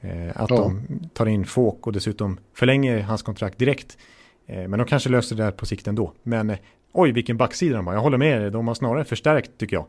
Eh, 0.00 0.42
att 0.42 0.50
ja. 0.50 0.56
de 0.56 0.82
tar 1.12 1.26
in 1.26 1.44
Fåg 1.44 1.86
och 1.86 1.92
dessutom 1.92 2.38
förlänger 2.54 3.00
hans 3.00 3.22
kontrakt 3.22 3.58
direkt. 3.58 3.98
Eh, 4.46 4.68
men 4.68 4.78
de 4.78 4.86
kanske 4.86 5.08
löser 5.08 5.36
det 5.36 5.42
där 5.42 5.50
på 5.50 5.66
sikt 5.66 5.86
ändå. 5.86 6.12
Men 6.22 6.50
eh, 6.50 6.58
oj, 6.92 7.12
vilken 7.12 7.36
backsida 7.36 7.76
de 7.76 7.86
har. 7.86 7.94
Jag 7.94 8.00
håller 8.00 8.18
med 8.18 8.42
er, 8.42 8.50
de 8.50 8.68
har 8.68 8.74
snarare 8.74 9.04
förstärkt 9.04 9.50
tycker 9.58 9.76
jag. 9.76 9.86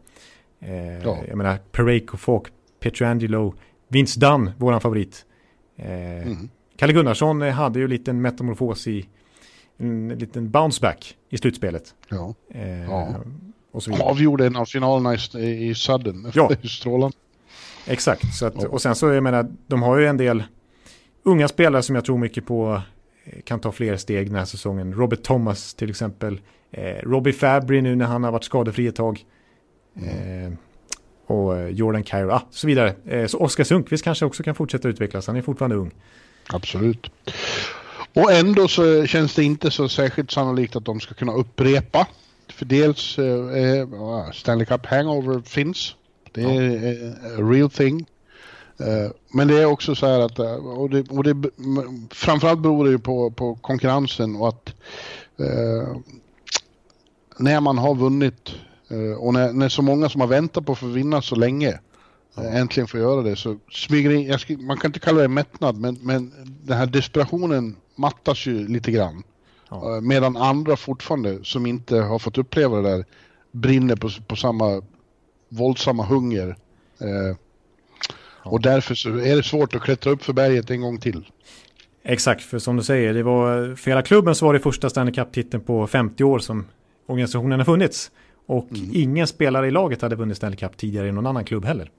Eh, 0.59 1.03
ja. 1.03 1.17
Jag 1.27 1.37
menar, 1.37 1.57
Pareko, 1.71 2.17
Falk, 2.17 2.43
Petrangelo, 2.79 3.53
Vince 3.87 4.19
Dunn, 4.19 4.51
våran 4.57 4.81
favorit. 4.81 5.25
Eh, 5.77 6.27
mm. 6.27 6.49
Kalle 6.77 6.93
Gunnarsson 6.93 7.41
eh, 7.41 7.53
hade 7.53 7.79
ju 7.79 7.85
en 7.85 7.91
liten 7.91 8.21
metamorfos 8.21 8.87
i 8.87 9.05
en 9.77 10.09
liten 10.09 10.51
bounceback 10.51 11.17
i 11.29 11.37
slutspelet. 11.37 11.95
Ja. 12.09 12.33
Eh, 12.53 12.83
ja. 12.83 13.15
Och 13.71 13.83
så 13.83 14.03
Avgjorde 14.03 14.45
en 14.45 14.55
av 14.55 14.65
finalerna 14.65 15.15
i, 15.15 15.69
i 15.69 15.75
Sudden. 15.75 16.31
Ja. 16.33 16.51
Strålan. 16.63 17.11
Exakt, 17.87 18.35
så 18.35 18.45
att, 18.45 18.63
och 18.63 18.81
sen 18.81 18.95
så 18.95 19.13
jag 19.13 19.23
menar, 19.23 19.47
de 19.67 19.83
har 19.83 19.97
ju 19.97 20.07
en 20.07 20.17
del 20.17 20.43
unga 21.23 21.47
spelare 21.47 21.83
som 21.83 21.95
jag 21.95 22.05
tror 22.05 22.17
mycket 22.17 22.45
på 22.45 22.81
eh, 23.23 23.41
kan 23.41 23.59
ta 23.59 23.71
fler 23.71 23.97
steg 23.97 24.27
den 24.27 24.35
här 24.35 24.45
säsongen. 24.45 24.93
Robert 24.93 25.23
Thomas 25.23 25.73
till 25.73 25.89
exempel. 25.89 26.39
Eh, 26.71 26.95
Robbie 27.03 27.33
Fabry 27.33 27.81
nu 27.81 27.95
när 27.95 28.05
han 28.05 28.23
har 28.23 28.31
varit 28.31 28.43
skadefri 28.43 28.87
ett 28.87 28.95
tag. 28.95 29.25
Eh, 29.95 30.53
och 31.27 31.57
eh, 31.57 31.69
Jordan 31.69 32.03
Cairo, 32.03 32.31
ah, 32.31 32.41
så 32.51 32.67
vidare. 32.67 32.95
Eh, 33.05 33.27
så 33.27 33.37
Oskar 33.37 33.63
Sundqvist 33.63 34.03
kanske 34.03 34.25
också 34.25 34.43
kan 34.43 34.55
fortsätta 34.55 34.87
utvecklas, 34.87 35.27
han 35.27 35.35
är 35.35 35.41
fortfarande 35.41 35.75
ung. 35.75 35.91
Absolut. 36.47 37.11
Och 38.13 38.31
ändå 38.31 38.67
så 38.67 39.05
känns 39.05 39.35
det 39.35 39.43
inte 39.43 39.71
så 39.71 39.89
särskilt 39.89 40.31
sannolikt 40.31 40.75
att 40.75 40.85
de 40.85 40.99
ska 40.99 41.13
kunna 41.13 41.33
upprepa. 41.33 42.07
För 42.49 42.65
dels 42.65 43.19
eh, 43.19 43.87
Stanley 44.33 44.65
Cup 44.65 44.85
Hangover 44.85 45.41
finns. 45.41 45.95
Det 46.31 46.41
är 46.41 47.03
ja. 47.03 47.43
a 47.43 47.51
real 47.51 47.69
thing. 47.69 48.05
Eh, 48.79 49.11
men 49.33 49.47
det 49.47 49.61
är 49.61 49.65
också 49.65 49.95
så 49.95 50.07
här 50.07 50.19
att, 50.19 50.39
och 50.77 50.89
det, 50.89 51.09
och 51.09 51.23
det, 51.23 51.49
framförallt 52.11 52.59
beror 52.59 52.85
det 52.85 52.91
ju 52.91 52.99
på, 52.99 53.31
på 53.31 53.55
konkurrensen 53.55 54.35
och 54.35 54.47
att 54.47 54.73
eh, 55.39 55.97
när 57.37 57.61
man 57.61 57.77
har 57.77 57.95
vunnit 57.95 58.51
Eh, 58.51 58.74
och 59.19 59.33
när, 59.33 59.53
när 59.53 59.69
så 59.69 59.81
många 59.81 60.09
som 60.09 60.21
har 60.21 60.27
väntat 60.27 60.65
på 60.65 60.71
att 60.71 60.77
få 60.77 60.85
vinna 60.85 61.21
så 61.21 61.35
länge. 61.35 61.79
Eh, 62.37 62.55
äntligen 62.55 62.87
får 62.87 62.99
göra 62.99 63.21
det 63.21 63.35
så 63.35 63.57
smyger 63.71 64.09
in, 64.09 64.39
ska, 64.39 64.57
man 64.57 64.77
kan 64.77 64.89
inte 64.89 64.99
kalla 64.99 65.21
det 65.21 65.27
mättnad 65.27 65.77
men, 65.77 65.97
men 66.01 66.31
den 66.63 66.77
här 66.77 66.85
desperationen 66.85 67.75
mattas 67.95 68.45
ju 68.45 68.67
lite 68.67 68.91
grann. 68.91 69.23
Ja. 69.69 69.95
Eh, 69.95 70.01
medan 70.01 70.37
andra 70.37 70.75
fortfarande 70.75 71.43
som 71.43 71.65
inte 71.65 71.97
har 71.97 72.19
fått 72.19 72.37
uppleva 72.37 72.81
det 72.81 72.89
där 72.89 73.05
brinner 73.51 73.95
på, 73.95 74.09
på 74.27 74.35
samma 74.35 74.81
våldsamma 75.49 76.05
hunger. 76.05 76.57
Eh, 77.01 77.07
ja. 77.07 78.51
Och 78.51 78.61
därför 78.61 78.95
så 78.95 79.09
är 79.09 79.35
det 79.35 79.43
svårt 79.43 79.75
att 79.75 79.81
klättra 79.81 80.11
upp 80.11 80.23
för 80.23 80.33
berget 80.33 80.69
en 80.69 80.81
gång 80.81 80.99
till. 80.99 81.25
Exakt, 82.03 82.41
för 82.41 82.59
som 82.59 82.77
du 82.77 82.83
säger, 82.83 83.13
det 83.13 83.23
var, 83.23 83.75
för 83.75 83.91
hela 83.91 84.01
klubben 84.01 84.35
så 84.35 84.45
var 84.45 84.53
det 84.53 84.59
första 84.59 84.89
Stanley 84.89 85.13
Cup-titeln 85.13 85.63
på 85.63 85.87
50 85.87 86.23
år 86.23 86.39
som 86.39 86.65
organisationen 87.07 87.59
har 87.59 87.65
funnits. 87.65 88.11
Och 88.45 88.71
mm. 88.71 88.89
ingen 88.93 89.27
spelare 89.27 89.67
i 89.67 89.71
laget 89.71 90.01
hade 90.01 90.15
vunnit 90.15 90.37
Stanley 90.37 90.57
Cup 90.57 90.77
tidigare 90.77 91.07
i 91.07 91.11
någon 91.11 91.27
annan 91.27 91.45
klubb 91.45 91.65
heller. 91.65 91.91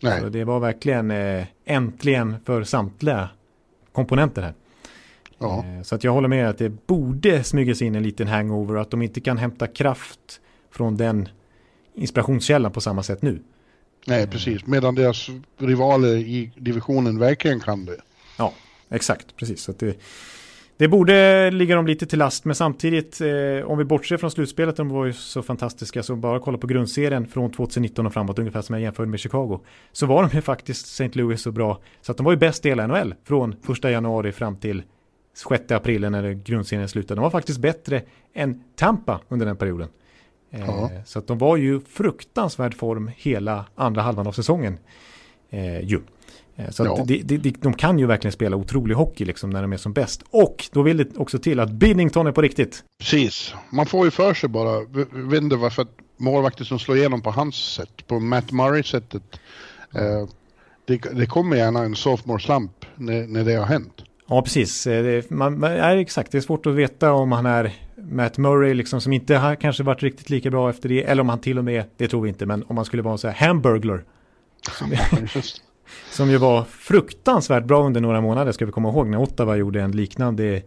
Nej. 0.00 0.20
Så 0.20 0.28
det 0.28 0.44
var 0.44 0.60
verkligen 0.60 1.10
eh, 1.10 1.44
äntligen 1.64 2.36
för 2.44 2.64
samtliga 2.64 3.28
komponenter 3.92 4.42
här. 4.42 4.54
Ja. 5.38 5.64
Eh, 5.64 5.82
så 5.82 5.94
att 5.94 6.04
jag 6.04 6.12
håller 6.12 6.28
med 6.28 6.48
att 6.48 6.58
det 6.58 6.86
borde 6.86 7.44
smygas 7.44 7.82
in 7.82 7.94
en 7.94 8.02
liten 8.02 8.28
hangover 8.28 8.74
och 8.74 8.82
att 8.82 8.90
de 8.90 9.02
inte 9.02 9.20
kan 9.20 9.38
hämta 9.38 9.66
kraft 9.66 10.40
från 10.70 10.96
den 10.96 11.28
inspirationskällan 11.94 12.72
på 12.72 12.80
samma 12.80 13.02
sätt 13.02 13.22
nu. 13.22 13.42
Nej, 14.06 14.26
precis. 14.26 14.66
Medan 14.66 14.94
deras 14.94 15.28
rivaler 15.58 16.16
i 16.16 16.50
divisionen 16.56 17.18
verkligen 17.18 17.60
kan 17.60 17.84
det. 17.84 17.96
Ja, 18.38 18.52
exakt. 18.90 19.36
Precis. 19.36 19.60
Så 19.60 19.72
det, 19.72 19.98
det 20.82 20.88
borde 20.88 21.50
ligga 21.50 21.76
dem 21.76 21.86
lite 21.86 22.06
till 22.06 22.18
last, 22.18 22.44
men 22.44 22.54
samtidigt, 22.54 23.20
eh, 23.20 23.70
om 23.70 23.78
vi 23.78 23.84
bortser 23.84 24.16
från 24.16 24.30
slutspelet, 24.30 24.76
de 24.76 24.88
var 24.88 25.06
ju 25.06 25.12
så 25.12 25.42
fantastiska, 25.42 26.02
så 26.02 26.16
bara 26.16 26.40
kolla 26.40 26.58
på 26.58 26.66
grundserien 26.66 27.26
från 27.26 27.50
2019 27.50 28.06
och 28.06 28.12
framåt, 28.12 28.38
ungefär 28.38 28.62
som 28.62 28.74
jag 28.74 28.82
jämförde 28.82 29.10
med 29.10 29.20
Chicago, 29.20 29.60
så 29.92 30.06
var 30.06 30.22
de 30.22 30.36
ju 30.36 30.42
faktiskt 30.42 30.86
St. 30.86 31.10
Louis 31.18 31.42
så 31.42 31.52
bra, 31.52 31.80
så 32.00 32.12
att 32.12 32.18
de 32.18 32.24
var 32.24 32.32
ju 32.32 32.38
bäst 32.38 32.66
i 32.66 32.68
hela 32.68 32.86
NHL 32.86 33.14
från 33.24 33.54
första 33.62 33.90
januari 33.90 34.32
fram 34.32 34.56
till 34.56 34.82
6 35.48 35.70
april 35.70 36.10
när 36.10 36.32
grundserien 36.32 36.88
slutade. 36.88 37.18
De 37.18 37.22
var 37.22 37.30
faktiskt 37.30 37.58
bättre 37.58 38.02
än 38.34 38.62
Tampa 38.76 39.20
under 39.28 39.46
den 39.46 39.56
perioden. 39.56 39.88
Eh, 40.50 40.60
ja. 40.60 40.90
Så 41.04 41.18
att 41.18 41.26
de 41.26 41.38
var 41.38 41.56
ju 41.56 41.80
fruktansvärd 41.80 42.74
form 42.74 43.10
hela 43.16 43.64
andra 43.74 44.02
halvan 44.02 44.26
av 44.26 44.32
säsongen. 44.32 44.78
Eh, 45.50 45.80
ju. 45.80 46.00
Eh, 46.56 46.70
så 46.70 46.84
ja. 46.84 47.04
de, 47.06 47.22
de, 47.22 47.54
de, 47.60 47.74
kan 47.74 47.98
ju 47.98 48.06
verkligen 48.06 48.32
spela 48.32 48.56
otrolig 48.56 48.94
hockey 48.94 49.24
liksom 49.24 49.50
när 49.50 49.62
de 49.62 49.72
är 49.72 49.76
som 49.76 49.92
bäst. 49.92 50.22
Och 50.30 50.68
då 50.72 50.82
vill 50.82 50.96
det 50.96 51.16
också 51.16 51.38
till 51.38 51.60
att 51.60 51.70
Binnington 51.70 52.26
är 52.26 52.32
på 52.32 52.42
riktigt. 52.42 52.84
Precis. 52.98 53.54
Man 53.70 53.86
får 53.86 54.04
ju 54.04 54.10
för 54.10 54.34
sig 54.34 54.48
bara, 54.48 54.80
vet 55.12 55.42
inte 55.42 55.56
varför 55.56 55.86
målvakter 56.16 56.64
som 56.64 56.78
slår 56.78 56.96
igenom 56.96 57.22
på 57.22 57.30
hans 57.30 57.56
sätt, 57.56 58.06
på 58.06 58.20
Matt 58.20 58.52
Murray-sättet. 58.52 59.22
Eh, 59.94 60.28
det, 60.84 60.96
det, 61.12 61.26
kommer 61.26 61.56
gärna 61.56 61.82
en 61.82 61.96
sophomore 61.96 62.40
slump 62.40 62.86
när, 62.96 63.26
när 63.26 63.44
det 63.44 63.54
har 63.54 63.66
hänt. 63.66 64.02
Ja, 64.28 64.42
precis. 64.42 64.86
Eh, 64.86 65.04
det, 65.04 65.30
man, 65.30 65.58
man, 65.58 65.72
är 65.72 65.96
exakt, 65.96 66.32
det 66.32 66.38
är 66.38 66.42
svårt 66.42 66.66
att 66.66 66.74
veta 66.74 67.12
om 67.12 67.32
han 67.32 67.46
är 67.46 67.72
Matt 67.96 68.38
Murray 68.38 68.74
liksom, 68.74 69.00
som 69.00 69.12
inte 69.12 69.36
har 69.36 69.54
kanske 69.54 69.82
varit 69.82 70.02
riktigt 70.02 70.30
lika 70.30 70.50
bra 70.50 70.70
efter 70.70 70.88
det, 70.88 71.04
eller 71.04 71.22
om 71.22 71.28
han 71.28 71.40
till 71.40 71.58
och 71.58 71.64
med, 71.64 71.84
det 71.96 72.08
tror 72.08 72.22
vi 72.22 72.28
inte, 72.28 72.46
men 72.46 72.64
om 72.68 72.76
han 72.76 72.84
skulle 72.84 73.02
vara 73.02 73.12
en 73.12 73.18
sån 73.18 73.30
här 73.30 73.46
hamburglar. 73.46 74.04
Som, 76.10 76.30
ju 76.30 76.36
var 76.36 76.64
fruktansvärt 76.64 77.64
bra 77.64 77.86
under 77.86 78.00
några 78.00 78.20
månader, 78.20 78.52
ska 78.52 78.66
vi 78.66 78.72
komma 78.72 78.88
ihåg, 78.88 79.08
när 79.08 79.18
Ottawa 79.18 79.56
gjorde 79.56 79.80
en 79.80 79.92
liknande 79.92 80.62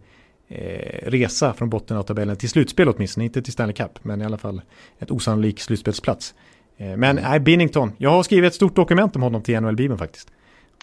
eh, 0.48 1.10
resa 1.10 1.54
från 1.54 1.70
botten 1.70 1.96
av 1.96 2.02
tabellen 2.02 2.36
till 2.36 2.48
slutspel 2.48 2.88
åtminstone, 2.88 3.24
inte 3.24 3.42
till 3.42 3.52
Stanley 3.52 3.74
Cup, 3.74 4.04
men 4.04 4.22
i 4.22 4.24
alla 4.24 4.38
fall 4.38 4.62
ett 4.98 5.10
osannolik 5.10 5.60
slutspelsplats. 5.60 6.34
Eh, 6.76 6.96
men 6.96 7.16
nej, 7.16 7.40
Binnington, 7.40 7.92
jag 7.98 8.10
har 8.10 8.22
skrivit 8.22 8.48
ett 8.48 8.54
stort 8.54 8.76
dokument 8.76 9.16
om 9.16 9.22
honom 9.22 9.42
till 9.42 9.60
NHL-bibeln 9.60 9.98
faktiskt. 9.98 10.30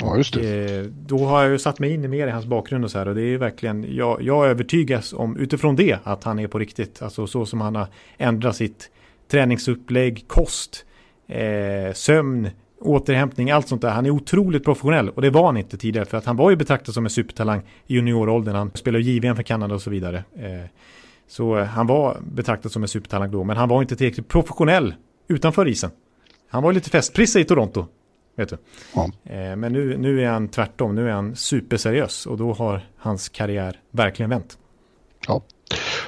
Ja, 0.01 0.17
just 0.17 0.33
det. 0.33 0.75
Eh, 0.79 0.83
då 0.83 1.25
har 1.25 1.43
jag 1.43 1.51
ju 1.51 1.59
satt 1.59 1.79
mig 1.79 1.93
in 1.93 2.09
mer 2.09 2.27
i 2.27 2.31
hans 2.31 2.45
bakgrund 2.45 2.85
och 2.85 2.91
så 2.91 2.97
här 2.97 3.07
och 3.07 3.15
det 3.15 3.21
är 3.21 3.37
verkligen, 3.37 3.95
jag, 3.95 4.21
jag 4.21 4.47
övertygas 4.47 5.13
om 5.13 5.37
utifrån 5.37 5.75
det 5.75 5.99
att 6.03 6.23
han 6.23 6.39
är 6.39 6.47
på 6.47 6.59
riktigt. 6.59 7.01
Alltså 7.01 7.27
så 7.27 7.45
som 7.45 7.61
han 7.61 7.75
har 7.75 7.87
ändrat 8.17 8.55
sitt 8.55 8.89
träningsupplägg, 9.31 10.27
kost, 10.27 10.85
eh, 11.27 11.93
sömn, 11.93 12.49
återhämtning, 12.83 13.51
allt 13.51 13.67
sånt 13.67 13.81
där. 13.81 13.89
Han 13.89 14.05
är 14.05 14.09
otroligt 14.09 14.63
professionell 14.63 15.09
och 15.09 15.21
det 15.21 15.29
var 15.29 15.45
han 15.45 15.57
inte 15.57 15.77
tidigare 15.77 16.05
för 16.05 16.17
att 16.17 16.25
han 16.25 16.35
var 16.35 16.49
ju 16.49 16.55
betraktad 16.55 16.93
som 16.93 17.05
en 17.05 17.09
supertalang 17.09 17.61
i 17.87 17.95
junioråldern. 17.95 18.55
Han 18.55 18.71
spelade 18.73 19.03
JVM 19.03 19.35
för 19.35 19.43
Kanada 19.43 19.75
och 19.75 19.81
så 19.81 19.89
vidare. 19.89 20.23
Eh, 20.35 20.69
så 21.27 21.57
eh, 21.57 21.65
han 21.65 21.87
var 21.87 22.17
betraktad 22.31 22.71
som 22.71 22.81
en 22.81 22.87
supertalang 22.87 23.31
då, 23.31 23.43
men 23.43 23.57
han 23.57 23.69
var 23.69 23.81
inte 23.81 23.95
tillräckligt 23.95 24.27
professionell 24.27 24.95
utanför 25.27 25.67
isen. 25.67 25.89
Han 26.49 26.63
var 26.63 26.73
lite 26.73 26.89
festprisse 26.89 27.39
i 27.39 27.45
Toronto 27.45 27.85
Vet 28.35 28.49
du? 28.49 28.57
Ja. 28.95 29.11
Eh, 29.23 29.55
men 29.55 29.73
nu, 29.73 29.97
nu 29.97 30.23
är 30.23 30.29
han 30.29 30.47
tvärtom, 30.47 30.95
nu 30.95 31.07
är 31.07 31.13
han 31.13 31.35
superseriös 31.35 32.25
och 32.25 32.37
då 32.37 32.53
har 32.53 32.81
hans 32.97 33.29
karriär 33.29 33.79
verkligen 33.91 34.29
vänt. 34.29 34.57
Ja, 35.27 35.41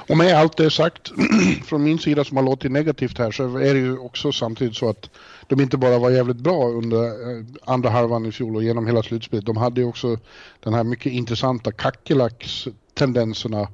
och 0.08 0.16
med 0.16 0.38
allt 0.38 0.56
det 0.56 0.70
sagt 0.70 1.12
från 1.64 1.82
min 1.82 1.98
sida 1.98 2.24
som 2.24 2.36
har 2.36 2.44
låtit 2.44 2.72
negativt 2.72 3.18
här 3.18 3.30
så 3.30 3.56
är 3.56 3.74
det 3.74 3.80
ju 3.80 3.98
också 3.98 4.32
samtidigt 4.32 4.76
så 4.76 4.88
att 4.88 5.10
de 5.48 5.60
inte 5.60 5.76
bara 5.76 5.98
var 5.98 6.10
jävligt 6.10 6.36
bra 6.36 6.68
under 6.68 7.04
eh, 7.04 7.44
andra 7.64 7.90
halvan 7.90 8.26
i 8.26 8.32
fjol 8.32 8.56
och 8.56 8.62
genom 8.62 8.86
hela 8.86 9.02
slutspelet. 9.02 9.46
De 9.46 9.56
hade 9.56 9.80
ju 9.80 9.86
också 9.86 10.18
den 10.60 10.74
här 10.74 10.84
mycket 10.84 11.12
intressanta 11.12 11.72
kackerlackstendenserna. 11.72 13.68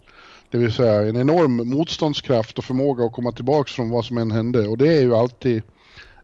Det 0.50 0.58
vill 0.58 0.72
säga 0.72 1.02
en 1.08 1.16
enorm 1.16 1.68
motståndskraft 1.68 2.58
och 2.58 2.64
förmåga 2.64 3.04
att 3.04 3.12
komma 3.12 3.32
tillbaka 3.32 3.68
från 3.68 3.90
vad 3.90 4.04
som 4.04 4.18
än 4.18 4.30
hände. 4.30 4.68
Och 4.68 4.78
det 4.78 4.88
är 4.96 5.00
ju 5.00 5.14
alltid 5.14 5.62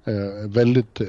eh, 0.05 0.49
väldigt 0.49 1.01
eh, 1.01 1.07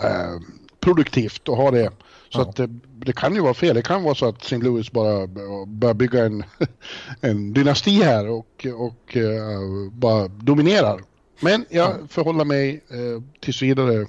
Eh, 0.00 0.40
produktivt 0.80 1.48
att 1.48 1.56
ha 1.56 1.70
det. 1.70 1.90
Så 2.28 2.40
ja. 2.40 2.42
att 2.42 2.56
det, 2.56 2.66
det, 3.06 3.12
kan 3.12 3.34
ju 3.34 3.40
vara 3.40 3.54
fel. 3.54 3.74
Det 3.74 3.82
kan 3.82 4.02
vara 4.02 4.14
så 4.14 4.26
att 4.26 4.42
St. 4.42 4.56
Louis 4.56 4.92
bara 4.92 5.26
börjar 5.66 5.94
bygga 5.94 6.24
en, 6.24 6.44
en 7.20 7.52
dynasti 7.52 8.02
här 8.02 8.28
och, 8.28 8.66
och 8.74 9.16
uh, 9.16 9.90
bara 9.92 10.28
dominerar. 10.28 11.00
Men 11.42 11.64
jag 11.70 11.90
ja. 11.90 12.06
förhåller 12.08 12.44
mig 12.44 12.84
uh, 12.94 13.22
tills 13.40 13.62
vidare 13.62 14.06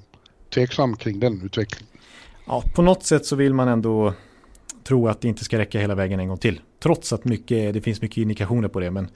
tveksam 0.53 0.95
kring 0.97 1.19
den 1.19 1.41
utvecklingen. 1.45 1.87
Ja, 2.45 2.63
på 2.75 2.81
något 2.81 3.03
sätt 3.03 3.25
så 3.25 3.35
vill 3.35 3.53
man 3.53 3.67
ändå 3.67 4.13
tro 4.83 5.07
att 5.07 5.21
det 5.21 5.27
inte 5.27 5.43
ska 5.43 5.57
räcka 5.57 5.79
hela 5.79 5.95
vägen 5.95 6.19
en 6.19 6.27
gång 6.27 6.37
till. 6.37 6.61
Trots 6.79 7.13
att 7.13 7.25
mycket, 7.25 7.73
det 7.73 7.81
finns 7.81 8.01
mycket 8.01 8.17
indikationer 8.17 8.67
på 8.67 8.79
det. 8.79 8.91
Men 8.91 9.09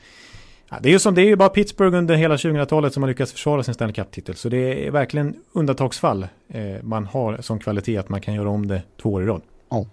Ja, 0.70 0.78
det 0.82 0.90
är 0.90 0.92
ju 0.92 1.00
som 1.00 1.16
det 1.16 1.22
är 1.22 1.26
ju 1.26 1.36
bara 1.36 1.50
Pittsburgh 1.50 1.98
under 1.98 2.16
hela 2.16 2.36
2000-talet 2.36 2.94
som 2.94 3.04
har 3.04 3.08
lyckats 3.08 3.32
försvara 3.32 3.64
sin 3.64 3.74
Stanley 3.74 3.94
Cup-titel. 3.94 4.36
Så 4.36 4.50
det 4.50 4.88
är 4.88 4.92
verkligen 4.92 5.36
undantagsfall 5.54 6.28
eh, 6.50 6.84
man 6.84 7.06
har 7.06 7.42
sån 7.42 7.60
kvalitet 7.60 7.98
att 7.98 8.10
man 8.10 8.22
kan 8.22 8.34
göra 8.34 8.50
om 8.50 8.68
det 8.68 8.82
två 9.02 9.14
år 9.14 9.24
i 9.24 9.26
rad. 9.26 9.42
Ja, 9.70 9.86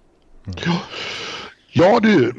mm. 0.46 0.58
ja 1.72 2.00
du, 2.00 2.32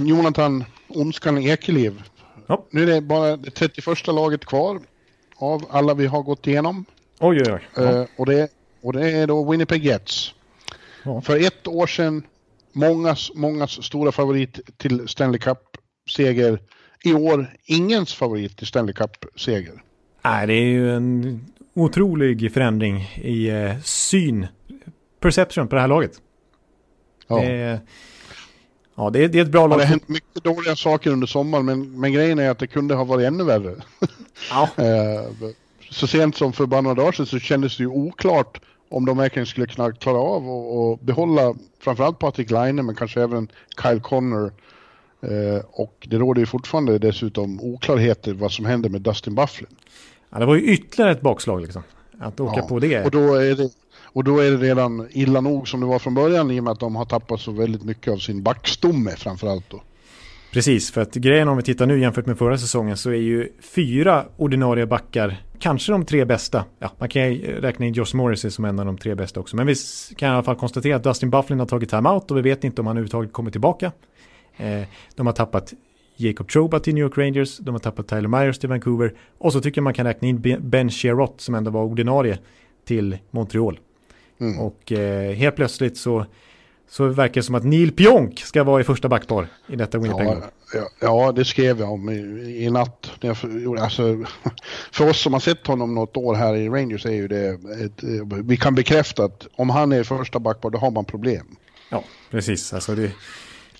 Jonathan 0.04 0.64
Ondskan 0.88 1.38
Ekeliv. 1.38 2.02
Ja. 2.46 2.64
Nu 2.70 2.82
är 2.82 2.86
det 2.86 3.00
bara 3.00 3.36
det 3.36 3.50
31 3.50 4.06
laget 4.06 4.44
kvar 4.44 4.80
av 5.40 5.66
alla 5.70 5.94
vi 5.94 6.06
har 6.06 6.22
gått 6.22 6.46
igenom. 6.46 6.84
Oj, 7.18 7.42
oj, 7.42 7.52
oj. 7.76 7.84
Eh, 7.84 8.04
och, 8.16 8.26
det, 8.26 8.48
och 8.82 8.92
det 8.92 9.10
är 9.10 9.26
då 9.26 9.50
Winnipeg 9.50 9.84
Jets. 9.84 10.34
Ja. 11.02 11.20
För 11.20 11.46
ett 11.46 11.66
år 11.66 11.86
sedan, 11.86 12.22
mångas, 12.72 13.30
mångas 13.34 13.84
stora 13.84 14.12
favorit 14.12 14.60
till 14.76 15.08
Stanley 15.08 15.38
Cup-seger 15.38 16.60
i 17.04 17.14
år 17.14 17.56
ingens 17.64 18.14
favorit 18.14 18.56
till 18.56 18.66
Stanley 18.66 18.94
Cup-seger. 18.94 19.82
Nej, 20.22 20.46
det 20.46 20.52
är 20.52 20.66
ju 20.66 20.96
en 20.96 21.40
otrolig 21.74 22.52
förändring 22.52 23.00
i 23.14 23.48
eh, 23.48 23.80
syn, 23.82 24.46
perception 25.20 25.68
på 25.68 25.74
det 25.74 25.80
här 25.80 25.88
laget. 25.88 26.12
Ja. 27.26 27.40
Det 27.40 27.52
är, 27.52 27.80
ja, 28.94 29.10
det 29.10 29.24
är, 29.24 29.28
det 29.28 29.38
är 29.38 29.42
ett 29.42 29.50
bra 29.50 29.66
lag. 29.66 29.78
Det 29.78 29.84
har 29.84 29.88
hänt 29.88 30.08
mycket 30.08 30.44
dåliga 30.44 30.76
saker 30.76 31.10
under 31.10 31.26
sommaren, 31.26 31.64
men, 31.64 32.00
men 32.00 32.12
grejen 32.12 32.38
är 32.38 32.50
att 32.50 32.58
det 32.58 32.66
kunde 32.66 32.94
ha 32.94 33.04
varit 33.04 33.26
ännu 33.26 33.44
värre. 33.44 33.74
Ja. 34.50 34.68
Eh, 34.76 35.50
så 35.90 36.06
sent 36.06 36.36
som 36.36 36.52
för 36.52 36.66
bara 36.66 36.80
några 36.80 36.94
dagar 36.94 37.12
sedan 37.12 37.26
så 37.26 37.38
kändes 37.38 37.76
det 37.76 37.82
ju 37.82 37.88
oklart 37.88 38.60
om 38.88 39.06
de 39.06 39.16
verkligen 39.16 39.46
skulle 39.46 39.66
kunna 39.66 39.92
klara 39.92 40.18
av 40.18 40.48
att 40.48 41.00
behålla 41.00 41.54
framförallt 41.80 42.18
Patrik 42.18 42.50
Laine 42.50 42.86
men 42.86 42.94
kanske 42.94 43.22
även 43.22 43.48
Kyle 43.82 44.00
Connor 44.00 44.52
Eh, 45.22 45.64
och 45.70 46.06
det 46.10 46.18
råder 46.18 46.40
ju 46.40 46.46
fortfarande 46.46 46.98
dessutom 46.98 47.60
oklarheter 47.60 48.34
vad 48.34 48.52
som 48.52 48.64
händer 48.64 48.88
med 48.88 49.00
Dustin 49.00 49.34
Bufflin. 49.34 49.70
Ja, 50.30 50.38
det 50.38 50.46
var 50.46 50.54
ju 50.54 50.62
ytterligare 50.62 51.12
ett 51.12 51.20
bakslag 51.20 51.62
liksom. 51.62 51.82
Att 52.18 52.40
åka 52.40 52.60
ja, 52.60 52.66
på 52.66 52.78
det. 52.78 53.04
Och 53.04 53.10
då, 53.10 53.34
är 53.34 53.54
det. 53.54 53.70
och 54.02 54.24
då 54.24 54.38
är 54.38 54.50
det 54.50 54.56
redan 54.56 55.08
illa 55.10 55.40
nog 55.40 55.68
som 55.68 55.80
det 55.80 55.86
var 55.86 55.98
från 55.98 56.14
början 56.14 56.50
i 56.50 56.60
och 56.60 56.64
med 56.64 56.70
att 56.70 56.80
de 56.80 56.96
har 56.96 57.04
tappat 57.04 57.40
så 57.40 57.52
väldigt 57.52 57.82
mycket 57.82 58.12
av 58.12 58.16
sin 58.16 58.42
backstomme 58.42 59.10
framförallt 59.10 59.70
då. 59.70 59.82
Precis, 60.52 60.90
för 60.90 61.00
att 61.00 61.14
grejen 61.14 61.48
om 61.48 61.56
vi 61.56 61.62
tittar 61.62 61.86
nu 61.86 62.00
jämfört 62.00 62.26
med 62.26 62.38
förra 62.38 62.58
säsongen 62.58 62.96
så 62.96 63.10
är 63.10 63.14
ju 63.14 63.48
fyra 63.60 64.24
ordinarie 64.36 64.86
backar 64.86 65.36
kanske 65.58 65.92
de 65.92 66.04
tre 66.04 66.24
bästa. 66.24 66.64
Ja, 66.78 66.90
man 66.98 67.08
kan 67.08 67.34
räkna 67.34 67.86
in 67.86 67.92
Josh 67.92 68.14
Morrissey 68.16 68.50
som 68.50 68.64
en 68.64 68.78
av 68.78 68.86
de 68.86 68.98
tre 68.98 69.14
bästa 69.14 69.40
också. 69.40 69.56
Men 69.56 69.66
vi 69.66 69.74
kan 70.16 70.28
i 70.28 70.32
alla 70.32 70.42
fall 70.42 70.56
konstatera 70.56 70.96
att 70.96 71.04
Dustin 71.04 71.30
Bufflin 71.30 71.58
har 71.58 71.66
tagit 71.66 71.90
timeout 71.90 72.30
och 72.30 72.36
vi 72.36 72.42
vet 72.42 72.64
inte 72.64 72.80
om 72.80 72.86
han 72.86 72.96
överhuvudtaget 72.96 73.32
kommer 73.32 73.50
tillbaka. 73.50 73.92
Eh, 74.56 74.82
de 75.14 75.26
har 75.26 75.32
tappat 75.32 75.72
Jacob 76.16 76.48
Troba 76.48 76.80
till 76.80 76.94
New 76.94 77.04
York 77.04 77.18
Rangers, 77.18 77.58
de 77.58 77.74
har 77.74 77.78
tappat 77.78 78.08
Tyler 78.08 78.28
Myers 78.28 78.58
till 78.58 78.68
Vancouver 78.68 79.14
och 79.38 79.52
så 79.52 79.60
tycker 79.60 79.78
jag 79.78 79.84
man 79.84 79.94
kan 79.94 80.06
räkna 80.06 80.28
in 80.28 80.58
Ben 80.60 80.90
Sherrott 80.90 81.40
som 81.40 81.54
ändå 81.54 81.70
var 81.70 81.82
ordinarie 81.82 82.38
till 82.84 83.18
Montreal. 83.30 83.78
Mm. 84.40 84.58
Och 84.58 84.92
eh, 84.92 85.32
helt 85.32 85.56
plötsligt 85.56 85.96
så, 85.96 86.26
så 86.90 87.06
verkar 87.06 87.34
det 87.34 87.42
som 87.42 87.54
att 87.54 87.64
Neil 87.64 87.92
Pionk 87.92 88.40
ska 88.40 88.64
vara 88.64 88.80
i 88.80 88.84
första 88.84 89.08
backpar 89.08 89.46
i 89.68 89.76
detta 89.76 89.98
Winnipeg. 89.98 90.26
Ja, 90.26 90.42
ja, 90.74 90.88
ja, 91.00 91.32
det 91.32 91.44
skrev 91.44 91.80
jag 91.80 91.92
om 91.92 92.10
i, 92.10 92.64
i 92.64 92.70
natt. 92.70 93.10
Alltså, 93.80 94.24
för 94.92 95.08
oss 95.08 95.20
som 95.20 95.32
har 95.32 95.40
sett 95.40 95.66
honom 95.66 95.94
något 95.94 96.16
år 96.16 96.34
här 96.34 96.56
i 96.56 96.68
Rangers 96.68 97.06
är 97.06 97.10
ju 97.10 97.28
det 97.28 97.48
ett, 97.84 98.02
vi 98.44 98.56
kan 98.56 98.74
bekräfta 98.74 99.24
att 99.24 99.46
om 99.56 99.70
han 99.70 99.92
är 99.92 100.00
i 100.00 100.04
första 100.04 100.38
backpar 100.38 100.70
då 100.70 100.78
har 100.78 100.90
man 100.90 101.04
problem. 101.04 101.56
Ja, 101.90 102.04
precis. 102.30 102.72
Alltså 102.72 102.94
det, 102.94 103.12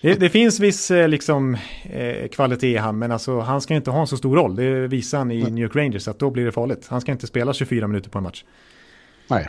det, 0.00 0.14
det, 0.14 0.30
finns 0.30 0.60
viss 0.60 0.90
eh, 0.90 1.08
liksom, 1.08 1.56
eh, 1.82 2.28
kvalitet 2.28 2.72
i 2.72 2.76
han, 2.76 2.98
men 2.98 3.12
alltså, 3.12 3.40
han 3.40 3.60
ska 3.60 3.74
inte 3.74 3.90
ha 3.90 4.00
en 4.00 4.06
så 4.06 4.16
stor 4.16 4.36
roll. 4.36 4.56
Det 4.56 4.88
visar 4.88 5.18
han 5.18 5.30
i 5.30 5.42
New 5.42 5.64
York 5.64 5.76
Rangers, 5.76 6.08
att 6.08 6.18
då 6.18 6.30
blir 6.30 6.44
det 6.44 6.52
farligt. 6.52 6.86
Han 6.88 7.00
ska 7.00 7.12
inte 7.12 7.26
spela 7.26 7.52
24 7.52 7.86
minuter 7.86 8.10
på 8.10 8.18
en 8.18 8.24
match. 8.24 8.44
Nej. 9.28 9.48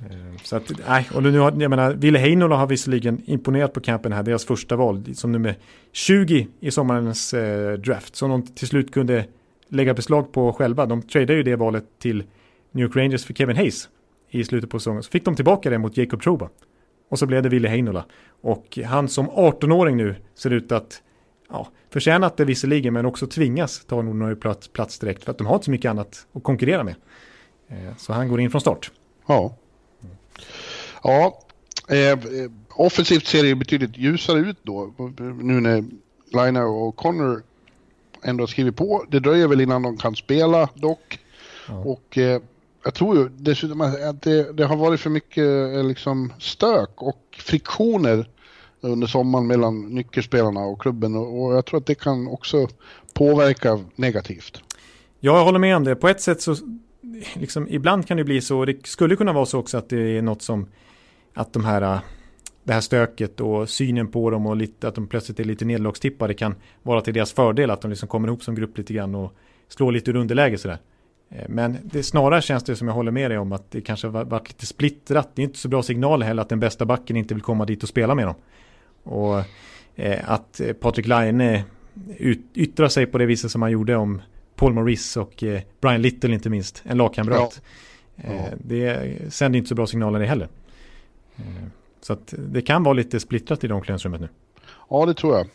Eh, 0.00 0.36
så 0.42 0.56
att, 0.56 0.72
nej, 0.88 1.08
och 1.14 1.22
nu 1.22 1.38
har, 1.38 1.62
jag 1.62 1.70
menar, 1.70 1.92
Ville 1.92 2.18
Heinola 2.18 2.56
har 2.56 2.66
visserligen 2.66 3.22
imponerat 3.24 3.72
på 3.72 3.80
campen 3.80 4.12
här, 4.12 4.22
deras 4.22 4.44
första 4.44 4.76
val, 4.76 5.14
som 5.14 5.32
nummer 5.32 5.54
20 5.92 6.48
i 6.60 6.70
sommarens 6.70 7.34
eh, 7.34 7.72
draft, 7.72 8.16
som 8.16 8.30
de 8.30 8.42
till 8.42 8.68
slut 8.68 8.92
kunde 8.92 9.24
lägga 9.68 9.94
beslag 9.94 10.32
på 10.32 10.52
själva. 10.52 10.86
De 10.86 11.02
tradade 11.02 11.34
ju 11.34 11.42
det 11.42 11.56
valet 11.56 11.84
till 11.98 12.24
New 12.70 12.84
York 12.84 12.96
Rangers 12.96 13.24
för 13.24 13.34
Kevin 13.34 13.56
Hayes 13.56 13.88
i 14.30 14.44
slutet 14.44 14.70
på 14.70 14.78
säsongen. 14.78 15.02
Så 15.02 15.10
fick 15.10 15.24
de 15.24 15.36
tillbaka 15.36 15.70
det 15.70 15.78
mot 15.78 15.96
Jacob 15.96 16.22
Trouba. 16.22 16.48
Och 17.08 17.18
så 17.18 17.26
blev 17.26 17.42
det 17.42 17.48
Ville 17.48 17.68
Heinola. 17.68 18.04
Och 18.40 18.78
han 18.84 19.08
som 19.08 19.30
18-åring 19.30 19.96
nu 19.96 20.14
ser 20.34 20.50
ut 20.50 20.72
att 20.72 21.02
ja, 21.50 21.68
förtjänat 21.90 22.36
det 22.36 22.44
visserligen 22.44 22.94
men 22.94 23.06
också 23.06 23.26
tvingas 23.26 23.84
ta 23.84 24.00
en 24.00 24.08
ordinarie 24.08 24.36
plats, 24.36 24.68
plats 24.68 24.98
direkt 24.98 25.24
för 25.24 25.30
att 25.30 25.38
de 25.38 25.46
har 25.46 25.54
inte 25.54 25.64
så 25.64 25.70
mycket 25.70 25.90
annat 25.90 26.26
att 26.32 26.42
konkurrera 26.42 26.84
med. 26.84 26.94
Eh, 27.68 27.96
så 27.96 28.12
han 28.12 28.28
går 28.28 28.40
in 28.40 28.50
från 28.50 28.60
start. 28.60 28.90
Ja. 29.26 29.56
Ja, 31.02 31.38
eh, 31.88 32.18
offensivt 32.70 33.26
ser 33.26 33.42
det 33.42 33.54
betydligt 33.54 33.96
ljusare 33.96 34.38
ut 34.38 34.58
då. 34.62 34.92
Nu 35.18 35.60
när 35.60 35.84
Lina 36.32 36.64
och 36.64 36.96
Connor 36.96 37.42
ändå 38.22 38.42
har 38.42 38.46
skrivit 38.46 38.76
på. 38.76 39.04
Det 39.08 39.20
dröjer 39.20 39.48
väl 39.48 39.60
innan 39.60 39.82
de 39.82 39.96
kan 39.96 40.16
spela 40.16 40.68
dock. 40.74 41.18
Ja. 41.68 41.74
Och 41.74 42.18
eh, 42.18 42.40
jag 42.84 42.94
tror 42.94 43.16
ju 43.16 43.28
dessutom 43.28 43.80
att 43.80 44.22
det, 44.22 44.52
det, 44.52 44.64
har 44.64 44.76
varit 44.76 45.00
för 45.00 45.10
mycket 45.10 45.74
eh, 45.74 45.84
liksom 45.84 46.32
stök 46.38 47.02
och 47.02 47.38
friktioner 47.38 48.28
under 48.80 49.06
sommaren 49.06 49.46
mellan 49.46 49.94
nyckelspelarna 49.94 50.60
och 50.60 50.80
klubben 50.80 51.16
och, 51.16 51.42
och 51.42 51.56
jag 51.56 51.66
tror 51.66 51.80
att 51.80 51.86
det 51.86 51.94
kan 51.94 52.28
också 52.28 52.68
påverka 53.14 53.80
negativt. 53.96 54.60
Ja, 55.20 55.38
jag 55.38 55.44
håller 55.44 55.58
med 55.58 55.76
om 55.76 55.84
det. 55.84 55.96
På 55.96 56.08
ett 56.08 56.20
sätt 56.20 56.42
så, 56.42 56.56
liksom, 57.34 57.68
ibland 57.70 58.06
kan 58.06 58.16
det 58.16 58.24
bli 58.24 58.40
så, 58.40 58.64
det 58.64 58.86
skulle 58.86 59.16
kunna 59.16 59.32
vara 59.32 59.46
så 59.46 59.58
också 59.58 59.78
att 59.78 59.88
det 59.88 60.18
är 60.18 60.22
något 60.22 60.42
som, 60.42 60.66
att 61.34 61.52
de 61.52 61.64
här, 61.64 61.82
äh, 61.82 62.00
det 62.64 62.72
här 62.72 62.80
stöket 62.80 63.40
och 63.40 63.68
synen 63.68 64.08
på 64.08 64.30
dem 64.30 64.46
och 64.46 64.56
lite, 64.56 64.88
att 64.88 64.94
de 64.94 65.06
plötsligt 65.06 65.40
är 65.40 65.44
lite 65.44 65.64
nederlagstippade 65.64 66.34
kan 66.34 66.54
vara 66.82 67.00
till 67.00 67.14
deras 67.14 67.32
fördel, 67.32 67.70
att 67.70 67.80
de 67.80 67.90
liksom 67.90 68.08
kommer 68.08 68.28
ihop 68.28 68.42
som 68.42 68.54
grupp 68.54 68.78
lite 68.78 68.92
grann 68.92 69.14
och 69.14 69.32
slår 69.68 69.92
lite 69.92 70.10
ur 70.10 70.16
underläge 70.16 70.58
sådär. 70.58 70.78
Eh, 71.30 71.48
men 71.48 71.76
det 71.82 72.02
snarare 72.02 72.42
känns 72.42 72.64
det 72.64 72.76
som 72.76 72.88
jag 72.88 72.94
håller 72.94 73.12
med 73.12 73.30
dig 73.30 73.38
om 73.38 73.52
att 73.52 73.70
det 73.70 73.80
kanske 73.80 74.06
har 74.06 74.24
varit 74.24 74.48
lite 74.48 74.66
splittrat. 74.66 75.30
Det 75.34 75.42
är 75.42 75.44
inte 75.44 75.58
så 75.58 75.68
bra 75.68 75.82
signal 75.82 76.22
heller 76.22 76.42
att 76.42 76.48
den 76.48 76.60
bästa 76.60 76.84
backen 76.84 77.16
inte 77.16 77.34
vill 77.34 77.42
komma 77.42 77.64
dit 77.64 77.82
och 77.82 77.88
spela 77.88 78.14
med 78.14 78.26
dem. 78.26 78.34
Och 79.02 79.42
eh, 79.94 80.30
att 80.30 80.60
Patrik 80.80 81.06
Laine 81.06 81.62
yttrar 82.54 82.88
sig 82.88 83.06
på 83.06 83.18
det 83.18 83.26
viset 83.26 83.50
som 83.50 83.62
han 83.62 83.70
gjorde 83.70 83.96
om 83.96 84.22
Paul 84.56 84.72
Maurice 84.72 85.20
och 85.20 85.42
eh, 85.42 85.60
Brian 85.80 86.02
Little 86.02 86.34
inte 86.34 86.50
minst, 86.50 86.82
en 86.84 86.98
lagkamrat. 86.98 87.60
Ja. 88.16 88.22
Ja. 88.28 88.48
Det 88.58 89.34
sänder 89.34 89.58
inte 89.58 89.68
så 89.68 89.74
bra 89.74 89.86
signaler 89.86 90.20
det 90.20 90.26
heller. 90.26 90.48
Så 92.00 92.12
att 92.12 92.34
det 92.38 92.62
kan 92.62 92.82
vara 92.82 92.94
lite 92.94 93.20
splittrat 93.20 93.64
i 93.64 93.68
det 93.68 93.74
omklädningsrummet 93.74 94.20
nu. 94.20 94.28
Ja, 94.90 95.06
det 95.06 95.14
tror 95.14 95.36
jag. 95.36 95.46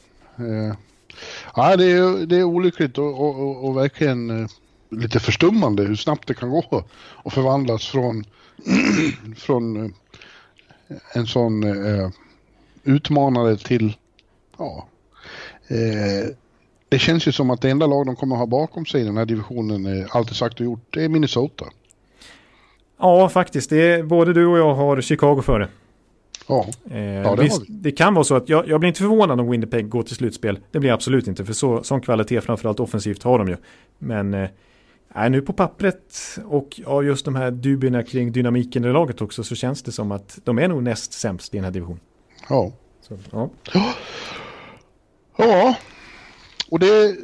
Ja, 1.56 1.78
det 1.78 1.91
är, 1.91 2.26
det 2.26 2.36
är 2.36 2.43
olyckligt 2.43 2.97
och, 2.97 3.22
och, 3.22 3.66
och, 3.66 3.78
verkligen 3.78 4.49
lite 4.91 5.20
förstummande 5.20 5.84
hur 5.84 5.95
snabbt 5.95 6.28
det 6.28 6.34
kan 6.34 6.49
gå 6.49 6.84
och 6.95 7.34
förvandlas 7.34 7.88
från, 7.88 8.24
från 9.38 9.86
eh, 9.86 9.91
en 11.14 11.28
sån 11.28 11.64
eh, 11.64 12.10
utmanare 12.84 13.58
till, 13.58 13.97
ja, 14.58 14.88
eh, 15.68 16.36
det 16.92 17.00
känns 17.00 17.28
ju 17.28 17.32
som 17.32 17.50
att 17.50 17.62
det 17.62 17.70
enda 17.70 17.88
lag 17.88 18.06
de 18.06 18.16
kommer 18.16 18.36
ha 18.36 18.46
bakom 18.46 18.86
sig 18.86 19.02
i 19.02 19.04
den 19.04 19.18
här 19.18 19.26
divisionen, 19.26 20.08
alltid 20.10 20.36
sagt 20.36 20.60
och 20.60 20.66
gjort, 20.66 20.86
det 20.89 21.04
är 21.04 21.10
Minnesota. 21.10 21.66
Ja, 23.00 23.30
faktiskt. 23.30 23.70
Det 23.70 23.92
är, 23.92 24.04
både 24.04 24.34
du 24.34 24.46
och 24.46 24.58
jag 24.58 24.74
har 24.74 25.02
Chicago 25.02 25.42
före. 25.42 25.68
Ja, 26.48 26.66
eh, 26.92 27.02
ja 27.02 27.36
det, 27.36 27.44
visst, 27.44 27.62
det 27.68 27.92
kan 27.92 28.14
vara 28.14 28.24
så 28.24 28.36
att 28.36 28.50
jag, 28.50 28.68
jag 28.68 28.80
blir 28.80 28.88
inte 28.88 29.00
förvånad 29.00 29.39
om 29.39 29.50
Winnipeg 29.50 29.89
går 29.89 30.04
till 30.04 30.16
slutspel. 30.16 30.60
Det 30.72 30.80
blir 30.80 30.89
jag 30.89 30.96
absolut 30.96 31.28
inte, 31.28 31.46
för 31.46 31.54
så, 31.54 31.84
sån 31.84 32.02
kvalitet 32.02 32.42
framförallt 32.42 32.80
offensivt 32.80 33.24
har 33.24 33.39
de 33.39 33.48
ju. 33.48 33.58
Men 33.98 34.34
eh, 34.34 35.30
nu 35.30 35.42
på 35.42 35.54
pappret 35.54 36.16
och 36.46 36.82
ja, 36.86 37.02
just 37.02 37.26
de 37.26 37.36
här 37.36 37.52
dubierna 37.52 38.04
kring 38.04 38.32
dynamiken 38.32 38.86
i 38.86 38.92
laget 38.92 39.22
också 39.22 39.44
så 39.44 39.56
känns 39.56 39.84
det 39.84 39.92
som 39.92 40.12
att 40.12 40.39
de 40.44 40.60
är 40.60 40.68
nog 40.68 40.84
näst 40.84 41.14
sämst 41.14 41.54
i 41.54 41.58
den 41.58 41.64
här 41.64 41.72
divisionen. 41.72 42.02
Ja. 42.50 42.72
Så, 43.02 43.18
ja. 43.32 43.50
Ja, 45.38 45.76
och 46.72 46.80
det, 46.80 47.15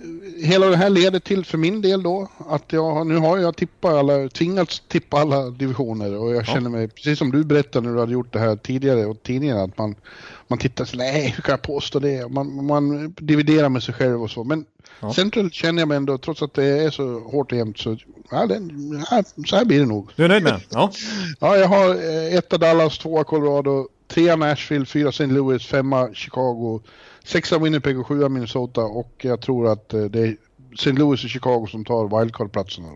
hela 0.43 0.65
det 0.65 0.77
här 0.77 0.89
leder 0.89 1.19
till 1.19 1.45
för 1.45 1.57
min 1.57 1.81
del 1.81 2.03
då 2.03 2.27
att 2.49 2.73
jag, 2.73 3.07
nu 3.07 3.17
har 3.17 3.37
jag 3.37 3.57
tippat 3.57 3.93
alla, 3.93 4.29
tvingats 4.29 4.83
tippa 4.87 5.17
alla 5.17 5.49
divisioner 5.49 6.17
och 6.17 6.29
jag 6.29 6.41
ja. 6.41 6.43
känner 6.43 6.69
mig, 6.69 6.87
precis 6.87 7.19
som 7.19 7.31
du 7.31 7.43
berättade 7.43 7.87
när 7.87 7.93
du 7.93 7.99
hade 7.99 8.13
gjort 8.13 8.33
det 8.33 8.39
här 8.39 8.55
tidigare 8.55 9.05
och 9.05 9.23
tidningarna, 9.23 9.63
att 9.63 9.77
man, 9.77 9.95
man 10.47 10.59
tittar 10.59 10.85
så 10.85 10.97
nej 10.97 11.33
hur 11.35 11.41
kan 11.41 11.51
jag 11.51 11.61
påstå 11.61 11.99
det? 11.99 12.31
Man, 12.31 12.65
man 12.65 13.13
dividerar 13.17 13.69
med 13.69 13.83
sig 13.83 13.93
själv 13.93 14.23
och 14.23 14.31
så. 14.31 14.43
Men 14.43 14.65
Ja. 14.99 15.13
Central 15.13 15.51
känner 15.51 15.81
jag 15.81 15.87
mig 15.87 15.97
ändå, 15.97 16.17
trots 16.17 16.41
att 16.41 16.53
det 16.53 16.65
är 16.65 16.89
så 16.89 17.19
hårt 17.19 17.51
och 17.51 17.57
jämnt, 17.57 17.77
så 17.77 17.97
ja, 18.31 18.45
den, 18.45 19.05
ja, 19.11 19.23
så 19.45 19.55
här 19.55 19.65
blir 19.65 19.79
det 19.79 19.85
nog. 19.85 20.09
Du 20.15 20.23
är 20.23 20.29
nöjd 20.29 20.43
med 20.43 20.61
Ja. 20.69 20.91
ja, 21.39 21.57
jag 21.57 21.67
har 21.67 21.89
eh, 21.89 22.35
etta 22.35 22.57
Dallas, 22.57 22.97
tvåa 22.97 23.23
Colorado, 23.23 23.87
trea 24.07 24.35
Nashville, 24.35 24.85
fyra 24.85 25.09
St. 25.09 25.25
Louis, 25.25 25.65
femma 25.65 26.13
Chicago, 26.13 26.81
sexa 27.27 27.59
Winnipeg 27.59 27.99
och 27.99 28.07
sjua 28.07 28.29
Minnesota 28.29 28.81
och 28.81 29.11
jag 29.17 29.41
tror 29.41 29.67
att 29.67 29.93
eh, 29.93 30.03
det 30.03 30.19
är 30.19 30.37
St. 30.73 30.91
Louis 30.91 31.23
och 31.23 31.29
Chicago 31.29 31.67
som 31.67 31.85
tar 31.85 32.19
wildcard-platserna. 32.19 32.87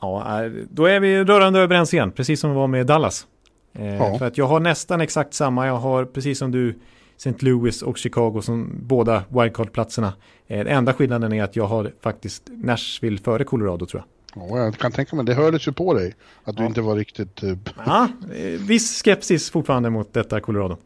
Ja, 0.00 0.44
eh, 0.44 0.52
då 0.70 0.86
är 0.86 1.00
vi 1.00 1.24
rörande 1.24 1.60
överens 1.60 1.94
igen, 1.94 2.12
precis 2.12 2.40
som 2.40 2.50
vi 2.50 2.56
var 2.56 2.66
med 2.66 2.86
Dallas. 2.86 3.26
ja. 3.72 4.18
För 4.18 4.26
att 4.26 4.38
jag 4.38 4.46
har 4.46 4.60
nästan 4.60 5.00
exakt 5.00 5.34
samma, 5.34 5.66
jag 5.66 5.76
har 5.76 6.04
precis 6.04 6.38
som 6.38 6.50
du 6.50 6.78
St. 7.16 7.34
Louis 7.38 7.82
och 7.82 7.98
Chicago 7.98 8.40
som 8.42 8.70
båda 8.82 9.24
wildcard-platserna. 9.28 10.12
Eh, 10.46 10.58
den 10.58 10.66
enda 10.66 10.92
skillnaden 10.92 11.32
är 11.32 11.42
att 11.42 11.56
jag 11.56 11.66
har 11.66 11.92
faktiskt 12.00 12.42
Nashville 12.50 13.18
före 13.18 13.44
Colorado 13.44 13.86
tror 13.86 14.02
jag. 14.02 14.08
Ja, 14.34 14.58
jag 14.58 14.74
kan 14.74 14.92
tänka 14.92 15.16
mig, 15.16 15.24
det 15.24 15.34
hördes 15.34 15.68
ju 15.68 15.72
på 15.72 15.94
dig 15.94 16.14
att 16.44 16.56
du 16.56 16.62
ja. 16.62 16.66
inte 16.66 16.80
var 16.80 16.96
riktigt... 16.96 17.42
Ja, 17.86 18.08
eh, 18.34 18.60
viss 18.60 19.02
skepsis 19.02 19.50
fortfarande 19.50 19.90
mot 19.90 20.12
detta 20.12 20.40
Colorado. 20.40 20.76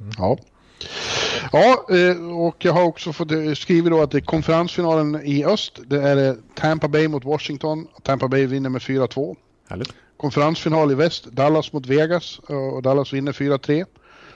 Mm. 0.00 0.12
Ja. 0.18 0.38
Ja, 1.52 1.86
och 2.36 2.56
jag 2.58 2.72
har 2.72 2.82
också 2.82 3.12
fått 3.12 3.28
skrivit 3.58 3.90
då 3.90 4.02
att 4.02 4.10
det 4.10 4.18
är 4.18 4.20
konferensfinalen 4.20 5.20
i 5.24 5.44
öst. 5.44 5.78
Det 5.86 6.02
är 6.02 6.36
Tampa 6.54 6.88
Bay 6.88 7.08
mot 7.08 7.24
Washington. 7.24 7.86
Tampa 8.02 8.28
Bay 8.28 8.46
vinner 8.46 8.70
med 8.70 8.82
4-2. 8.82 9.36
Härligt. 9.68 9.92
Konferensfinal 10.16 10.92
i 10.92 10.94
väst, 10.94 11.24
Dallas 11.24 11.72
mot 11.72 11.86
Vegas 11.86 12.38
och 12.38 12.82
Dallas 12.82 13.12
vinner 13.12 13.32
4-3. 13.32 13.86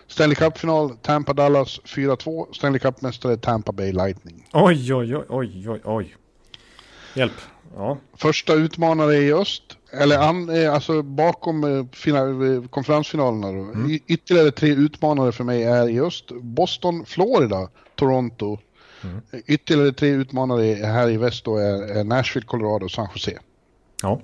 Stanley 0.06 0.34
Cup-final, 0.34 0.96
Tampa-Dallas 1.02 1.80
4-2. 1.84 2.54
Stanley 2.54 2.78
Cup-mästare 2.78 3.36
Tampa 3.36 3.72
Bay 3.72 3.92
Lightning. 3.92 4.48
Oj, 4.52 4.94
oj, 4.94 5.16
oj, 5.16 5.24
oj, 5.28 5.68
oj, 5.68 5.80
oj. 5.84 6.16
Hjälp. 7.14 7.32
Ja. 7.76 7.98
Första 8.16 8.54
utmanare 8.54 9.16
i 9.16 9.32
öst, 9.32 9.62
eller 9.92 10.18
an, 10.18 10.48
eh, 10.48 10.74
alltså 10.74 11.02
bakom 11.02 11.64
eh, 11.64 11.86
final, 11.92 12.54
eh, 12.54 12.62
konferensfinalerna 12.62 13.52
då. 13.52 13.58
Mm. 13.58 14.00
Ytterligare 14.06 14.50
tre 14.50 14.70
utmanare 14.70 15.32
för 15.32 15.44
mig 15.44 15.62
är 15.62 15.88
i 15.88 16.00
öst. 16.00 16.24
Boston, 16.30 17.04
Florida, 17.06 17.68
Toronto. 17.94 18.58
Mm. 19.04 19.20
Ytterligare 19.46 19.92
tre 19.92 20.08
utmanare 20.08 20.74
här 20.74 21.10
i 21.10 21.16
väst 21.16 21.44
då 21.44 21.56
är 21.56 22.04
Nashville, 22.04 22.46
Colorado 22.46 22.84
och 22.84 22.90
San 22.90 23.08
Jose. 23.14 23.38
Ja. 24.02 24.20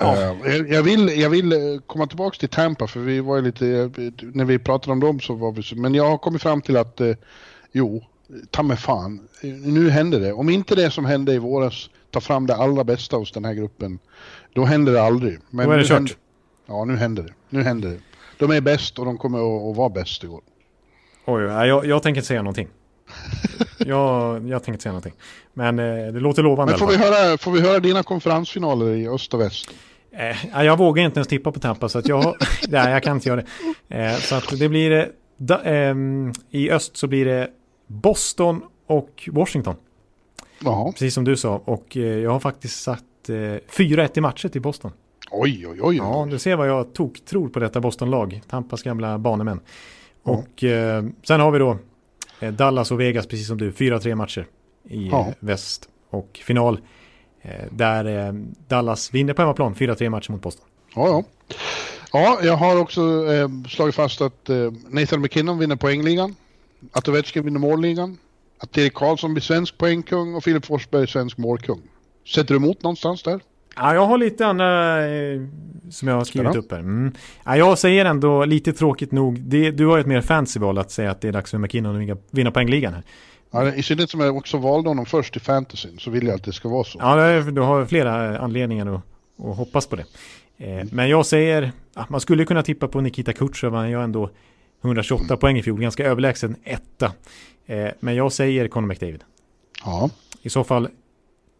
Ja. 0.00 0.36
Jag, 0.68 0.82
vill, 0.82 1.20
jag 1.20 1.30
vill 1.30 1.80
komma 1.86 2.06
tillbaka 2.06 2.38
till 2.38 2.48
Tampa 2.48 2.86
för 2.86 3.00
vi 3.00 3.20
var 3.20 3.36
ju 3.36 3.42
lite, 3.42 3.64
när 4.20 4.44
vi 4.44 4.58
pratade 4.58 4.92
om 4.92 5.00
dem 5.00 5.20
så 5.20 5.34
var 5.34 5.52
vi 5.52 5.62
så, 5.62 5.76
men 5.76 5.94
jag 5.94 6.10
har 6.10 6.18
kommit 6.18 6.42
fram 6.42 6.62
till 6.62 6.76
att 6.76 7.00
eh, 7.00 7.16
jo, 7.72 8.04
ta 8.50 8.62
mig 8.62 8.76
fan, 8.76 9.27
nu 9.42 9.90
händer 9.90 10.20
det. 10.20 10.32
Om 10.32 10.48
inte 10.48 10.74
det 10.74 10.90
som 10.90 11.04
hände 11.04 11.32
i 11.32 11.38
våras 11.38 11.90
tar 12.10 12.20
fram 12.20 12.46
det 12.46 12.54
allra 12.54 12.84
bästa 12.84 13.16
hos 13.16 13.32
den 13.32 13.44
här 13.44 13.54
gruppen, 13.54 13.98
då 14.52 14.64
händer 14.64 14.92
det 14.92 15.02
aldrig. 15.02 15.38
Men 15.50 15.66
då 15.66 15.72
är 15.72 15.78
det 15.78 15.84
kört. 15.84 15.96
Händer, 15.96 16.14
ja, 16.66 16.84
nu 16.84 16.96
händer 16.96 17.22
det. 17.22 17.32
Nu 17.48 17.62
händer 17.62 17.88
det. 17.88 17.98
De 18.38 18.50
är 18.50 18.60
bäst 18.60 18.98
och 18.98 19.04
de 19.04 19.18
kommer 19.18 19.70
att, 19.70 19.76
vara 19.76 19.88
bäst 19.88 20.24
i 20.24 20.28
år. 20.28 20.40
Oj, 21.24 21.42
jag, 21.42 21.86
jag 21.86 22.02
tänker 22.02 22.20
inte 22.20 22.28
säga 22.28 22.42
någonting. 22.42 22.68
jag, 23.78 24.48
jag 24.48 24.62
tänker 24.62 24.72
inte 24.72 24.82
säga 24.82 24.92
någonting. 24.92 25.14
Men 25.54 25.78
eh, 25.78 26.12
det 26.12 26.20
låter 26.20 26.42
lovande 26.42 26.72
Men 26.72 26.78
får 26.78 26.86
vi, 26.86 26.96
höra, 26.96 27.38
får 27.38 27.52
vi 27.52 27.60
höra 27.60 27.78
dina 27.78 28.02
konferensfinaler 28.02 28.94
i 28.94 29.08
öst 29.08 29.34
och 29.34 29.40
väst? 29.40 29.70
Eh, 30.12 30.64
jag 30.64 30.78
vågar 30.78 31.04
inte 31.04 31.18
ens 31.18 31.28
tippa 31.28 31.52
på 31.52 31.60
Tampa 31.60 31.88
så 31.88 31.98
att 31.98 32.08
jag, 32.08 32.36
nej, 32.68 32.92
jag 32.92 33.02
kan 33.02 33.16
inte 33.16 33.28
göra 33.28 33.42
det. 33.88 33.96
Eh, 33.96 34.14
så 34.14 34.34
att 34.34 34.58
det 34.58 34.68
blir, 34.68 34.90
eh, 34.90 35.04
da, 35.36 35.62
ehm, 35.62 36.32
i 36.50 36.70
öst 36.70 36.96
så 36.96 37.06
blir 37.06 37.24
det 37.24 37.48
Boston 37.86 38.62
och 38.88 39.28
Washington. 39.32 39.74
Jaha. 40.64 40.92
Precis 40.92 41.14
som 41.14 41.24
du 41.24 41.36
sa. 41.36 41.62
Och 41.64 41.96
eh, 41.96 42.02
jag 42.02 42.30
har 42.30 42.40
faktiskt 42.40 42.82
satt 42.82 43.04
4-1 43.26 43.98
eh, 43.98 44.08
i 44.14 44.20
matcher 44.20 44.48
till 44.48 44.62
Boston. 44.62 44.92
Oj, 45.30 45.66
oj, 45.66 45.78
oj. 45.82 45.96
Ja, 45.96 46.26
du 46.30 46.38
ser 46.38 46.56
vad 46.56 46.68
jag 46.68 46.92
tog, 46.94 47.24
tror 47.24 47.48
på 47.48 47.58
detta 47.58 47.80
Boston-lag. 47.80 48.40
Tampas 48.48 48.82
gamla 48.82 49.18
banemän. 49.18 49.60
Och 50.22 50.64
eh, 50.64 51.04
sen 51.22 51.40
har 51.40 51.50
vi 51.50 51.58
då 51.58 51.78
Dallas 52.52 52.90
och 52.90 53.00
Vegas, 53.00 53.26
precis 53.26 53.46
som 53.46 53.58
du. 53.58 53.70
4-3 53.70 54.14
matcher 54.14 54.46
i 54.88 55.08
ja. 55.08 55.32
väst. 55.40 55.88
Och 56.10 56.40
final 56.44 56.80
Eh, 57.42 57.64
där 57.70 58.26
eh, 58.26 58.32
Dallas 58.68 59.14
vinner 59.14 59.34
på 59.34 59.42
hemmaplan 59.42 59.74
4-3 59.74 60.08
matcher 60.08 60.32
mot 60.32 60.42
Boston. 60.42 60.66
Ja, 60.94 61.08
ja. 61.08 61.24
Ja, 62.12 62.38
jag 62.42 62.56
har 62.56 62.80
också 62.80 63.32
eh, 63.32 63.48
slagit 63.68 63.94
fast 63.94 64.20
att 64.20 64.48
eh, 64.48 64.72
Nathan 64.88 65.20
McKinnon 65.20 65.58
vinner 65.58 65.76
poängligan. 65.76 66.34
Att 66.92 67.08
Ovechkin 67.08 67.44
vinner 67.44 67.60
målligan. 67.60 68.18
Att 68.58 68.78
Erik 68.78 68.94
Karlsson 68.94 69.34
blir 69.34 69.42
svensk 69.42 69.78
poängkung 69.78 70.34
och 70.34 70.44
Filip 70.44 70.66
Forsberg 70.66 71.06
svensk 71.06 71.38
målkung. 71.38 71.80
Sätter 72.26 72.48
du 72.48 72.56
emot 72.56 72.82
någonstans 72.82 73.22
där? 73.22 73.40
Ja, 73.76 73.94
jag 73.94 74.06
har 74.06 74.18
lite 74.18 74.46
andra 74.46 75.06
eh, 75.06 75.40
som 75.90 76.08
jag 76.08 76.14
har 76.14 76.24
skrivit 76.24 76.56
upp 76.56 76.72
här. 76.72 76.78
Mm. 76.78 77.12
Ja, 77.44 77.56
jag 77.56 77.78
säger 77.78 78.04
ändå 78.04 78.44
lite 78.44 78.72
tråkigt 78.72 79.12
nog, 79.12 79.40
det, 79.40 79.70
du 79.70 79.86
har 79.86 79.98
ett 79.98 80.06
mer 80.06 80.20
fancy 80.20 80.60
val 80.60 80.78
att 80.78 80.90
säga 80.90 81.10
att 81.10 81.20
det 81.20 81.28
är 81.28 81.32
dags 81.32 81.50
för 81.50 81.58
McKinnon 81.58 82.10
att 82.10 82.24
vinna 82.30 82.50
poängligan 82.50 82.94
här. 82.94 83.02
Ja, 83.50 83.74
I 83.74 83.82
synnerhet 83.82 84.10
som 84.10 84.20
jag 84.20 84.36
också 84.36 84.56
valde 84.56 84.90
honom 84.90 85.06
först 85.06 85.36
i 85.36 85.40
fantasyn 85.40 85.98
så 85.98 86.10
vill 86.10 86.26
jag 86.26 86.34
att 86.34 86.44
det 86.44 86.52
ska 86.52 86.68
vara 86.68 86.84
så. 86.84 86.98
Ja, 87.02 87.40
du 87.40 87.60
har 87.60 87.86
flera 87.86 88.38
anledningar 88.38 88.94
att, 88.94 89.02
att 89.48 89.56
hoppas 89.56 89.86
på 89.86 89.96
det. 89.96 90.04
Eh, 90.58 90.86
men 90.92 91.08
jag 91.08 91.26
säger, 91.26 91.72
man 92.08 92.20
skulle 92.20 92.44
kunna 92.44 92.62
tippa 92.62 92.88
på 92.88 93.00
Nikita 93.00 93.32
Kutjerov, 93.32 93.74
han 93.74 93.90
gör 93.90 94.02
ändå 94.02 94.30
128 94.84 95.24
mm. 95.24 95.38
poäng 95.38 95.58
i 95.58 95.62
fjol, 95.62 95.80
ganska 95.80 96.04
överlägsen 96.04 96.56
etta. 96.64 97.12
Eh, 97.68 97.90
men 98.00 98.14
jag 98.14 98.32
säger 98.32 98.68
Conor 98.68 98.86
McDavid. 98.86 99.24
Ja. 99.84 100.10
I 100.42 100.50
så 100.50 100.64
fall 100.64 100.88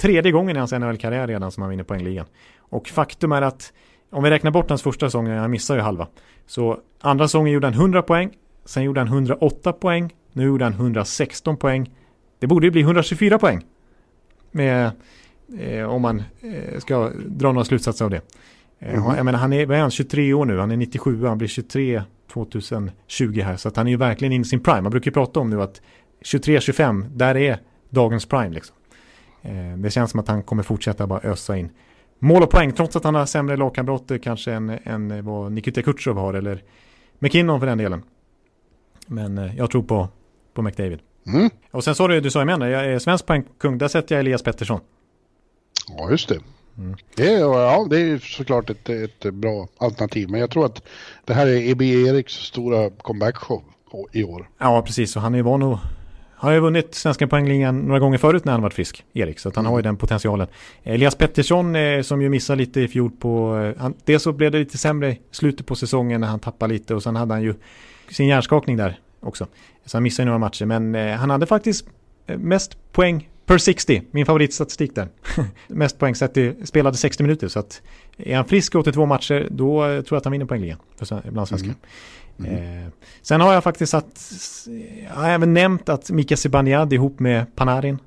tredje 0.00 0.32
gången 0.32 0.56
i 0.56 0.58
hans 0.58 0.72
NHL-karriär 0.72 1.26
redan 1.26 1.52
som 1.52 1.62
han 1.62 1.70
vinner 1.70 1.84
poängligan. 1.84 2.26
Och 2.58 2.88
faktum 2.88 3.32
är 3.32 3.42
att 3.42 3.72
om 4.10 4.24
vi 4.24 4.30
räknar 4.30 4.50
bort 4.50 4.68
hans 4.68 4.82
första 4.82 5.06
säsong, 5.06 5.28
han 5.28 5.50
missar 5.50 5.74
ju 5.74 5.80
halva. 5.80 6.08
Så 6.46 6.80
andra 7.00 7.28
säsongen 7.28 7.52
gjorde 7.52 7.66
han 7.66 7.74
100 7.74 8.02
poäng, 8.02 8.30
sen 8.64 8.82
gjorde 8.82 9.00
han 9.00 9.08
108 9.08 9.72
poäng, 9.72 10.14
nu 10.32 10.44
gjorde 10.44 10.64
han 10.64 10.72
116 10.72 11.56
poäng. 11.56 11.94
Det 12.38 12.46
borde 12.46 12.66
ju 12.66 12.70
bli 12.70 12.80
124 12.80 13.38
poäng. 13.38 13.64
Med, 14.50 14.90
eh, 15.58 15.84
om 15.84 16.02
man 16.02 16.22
eh, 16.40 16.78
ska 16.78 17.10
dra 17.26 17.52
några 17.52 17.64
slutsatser 17.64 18.04
av 18.04 18.10
det. 18.10 18.20
Mm. 18.78 19.16
Jag 19.16 19.24
menar, 19.24 19.38
han 19.38 19.52
är, 19.52 19.66
vad 19.66 19.76
är 19.76 19.80
han, 19.80 19.90
23 19.90 20.32
år 20.32 20.44
nu, 20.44 20.58
han 20.58 20.70
är 20.70 20.76
97, 20.76 21.24
han 21.24 21.38
blir 21.38 21.48
23 21.48 22.02
2020 22.32 23.40
här. 23.40 23.56
Så 23.56 23.68
att 23.68 23.76
han 23.76 23.86
är 23.86 23.90
ju 23.90 23.96
verkligen 23.96 24.32
in 24.32 24.42
i 24.42 24.44
sin 24.44 24.60
prime. 24.60 24.80
Man 24.80 24.90
brukar 24.90 25.10
ju 25.10 25.14
prata 25.14 25.40
om 25.40 25.50
nu 25.50 25.62
att 25.62 25.80
23-25, 26.20 27.08
där 27.08 27.36
är 27.36 27.58
dagens 27.90 28.26
prime 28.26 28.54
liksom. 28.54 28.76
Eh, 29.42 29.76
det 29.76 29.90
känns 29.90 30.10
som 30.10 30.20
att 30.20 30.28
han 30.28 30.42
kommer 30.42 30.62
fortsätta 30.62 31.06
bara 31.06 31.20
ösa 31.20 31.56
in 31.56 31.70
mål 32.18 32.42
och 32.42 32.50
poäng, 32.50 32.72
trots 32.72 32.96
att 32.96 33.04
han 33.04 33.14
har 33.14 33.26
sämre 33.26 33.56
lagkamrater 33.56 34.18
kanske 34.18 34.52
än, 34.52 34.78
än 34.84 35.24
vad 35.24 35.52
Nikita 35.52 35.82
Kutjerov 35.82 36.18
har, 36.18 36.34
eller 36.34 36.62
McKinnon 37.18 37.60
för 37.60 37.66
den 37.66 37.78
delen. 37.78 38.02
Men 39.06 39.38
eh, 39.38 39.56
jag 39.56 39.70
tror 39.70 39.82
på, 39.82 40.08
på 40.54 40.62
McDavid. 40.62 40.98
Mm. 41.26 41.50
Och 41.70 41.84
sen 41.84 41.94
sa 41.94 42.08
du, 42.08 42.20
du 42.20 42.30
sa 42.30 42.44
med 42.44 42.72
jag 42.72 42.84
är 42.84 42.98
svensk 42.98 43.26
poängkung, 43.26 43.78
där 43.78 43.88
sätter 43.88 44.14
jag 44.14 44.20
Elias 44.20 44.42
Pettersson. 44.42 44.80
Ja, 45.88 46.10
just 46.10 46.28
det. 46.28 46.40
Mm. 46.78 46.96
Det, 47.14 47.34
är, 47.34 47.38
ja, 47.38 47.86
det 47.90 48.00
är 48.00 48.18
såklart 48.18 48.70
ett, 48.70 48.88
ett 48.88 49.34
bra 49.34 49.68
alternativ, 49.78 50.30
men 50.30 50.40
jag 50.40 50.50
tror 50.50 50.66
att 50.66 50.82
det 51.24 51.34
här 51.34 51.46
är 51.46 51.70
EB 51.70 51.82
Eriks 51.82 52.32
stora 52.32 52.90
comeback-show 52.90 53.62
i 54.12 54.24
år. 54.24 54.48
Ja, 54.58 54.82
precis, 54.82 55.16
och 55.16 55.22
han 55.22 55.34
är 55.34 55.42
van 55.42 55.62
att 55.62 55.80
han 56.40 56.48
har 56.48 56.54
ju 56.54 56.60
vunnit 56.60 56.94
Svenska 56.94 57.26
poängligan 57.26 57.80
några 57.80 58.00
gånger 58.00 58.18
förut 58.18 58.44
när 58.44 58.52
han 58.52 58.62
varit 58.62 58.74
frisk, 58.74 59.04
Erik. 59.12 59.38
Så 59.38 59.48
att 59.48 59.56
han 59.56 59.66
har 59.66 59.78
ju 59.78 59.82
den 59.82 59.96
potentialen. 59.96 60.46
Elias 60.82 61.14
Pettersson 61.14 61.76
eh, 61.76 62.02
som 62.02 62.22
ju 62.22 62.28
missade 62.28 62.56
lite 62.56 62.80
i 62.80 62.88
fjol 62.88 63.10
på... 63.10 63.56
Eh, 63.56 63.82
han, 63.82 63.94
dels 64.04 64.22
så 64.22 64.32
blev 64.32 64.52
det 64.52 64.58
lite 64.58 64.78
sämre 64.78 65.12
i 65.12 65.20
slutet 65.30 65.66
på 65.66 65.74
säsongen 65.74 66.20
när 66.20 66.28
han 66.28 66.40
tappade 66.40 66.72
lite 66.72 66.94
och 66.94 67.02
sen 67.02 67.16
hade 67.16 67.34
han 67.34 67.42
ju 67.42 67.54
sin 68.10 68.26
hjärnskakning 68.26 68.76
där 68.76 69.00
också. 69.20 69.46
Så 69.84 69.96
han 69.96 70.02
missade 70.02 70.26
några 70.26 70.38
matcher. 70.38 70.64
Men 70.64 70.94
eh, 70.94 71.16
han 71.16 71.30
hade 71.30 71.46
faktiskt 71.46 71.86
mest 72.26 72.92
poäng 72.92 73.28
per 73.46 73.58
60, 73.58 74.02
min 74.10 74.26
favoritstatistik 74.26 74.94
där. 74.94 75.08
mest 75.66 75.98
poäng 75.98 76.14
sett 76.14 76.36
i 76.36 76.54
spelade 76.64 76.96
60 76.96 77.22
minuter. 77.22 77.48
Så 77.48 77.58
att 77.58 77.82
är 78.16 78.36
han 78.36 78.44
frisk 78.44 78.74
och 78.74 78.80
82 78.80 79.06
matcher 79.06 79.48
då 79.50 79.80
tror 79.80 80.06
jag 80.10 80.16
att 80.16 80.24
han 80.24 80.32
vinner 80.32 80.46
poängligan 80.46 80.78
bland 81.24 81.48
svenskar. 81.48 81.68
Mm. 81.68 81.78
Mm. 82.38 82.84
Eh, 82.84 82.88
sen 83.22 83.40
har 83.40 83.54
jag 83.54 83.64
faktiskt 83.64 83.90
satt, 83.90 84.32
jag 85.08 85.14
har 85.14 85.28
även 85.28 85.54
nämnt 85.54 85.88
att 85.88 86.10
Mika 86.10 86.36
Zibanejad 86.36 86.92
ihop 86.92 87.20
med 87.20 87.56
Panarin 87.56 87.98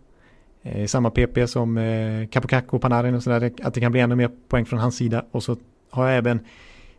eh, 0.64 0.84
i 0.84 0.88
samma 0.88 1.10
PP 1.10 1.48
som 1.48 1.78
eh, 1.78 2.28
Kapokak 2.28 2.74
och 2.74 2.82
Panarin 2.82 3.16
och 3.16 3.24
sådär, 3.24 3.52
att 3.64 3.74
det 3.74 3.80
kan 3.80 3.92
bli 3.92 4.02
ännu 4.02 4.16
mer 4.16 4.30
poäng 4.48 4.66
från 4.66 4.80
hans 4.80 4.96
sida. 4.96 5.26
Och 5.32 5.44
så 5.44 5.58
har 5.90 6.08
jag 6.08 6.18
även 6.18 6.40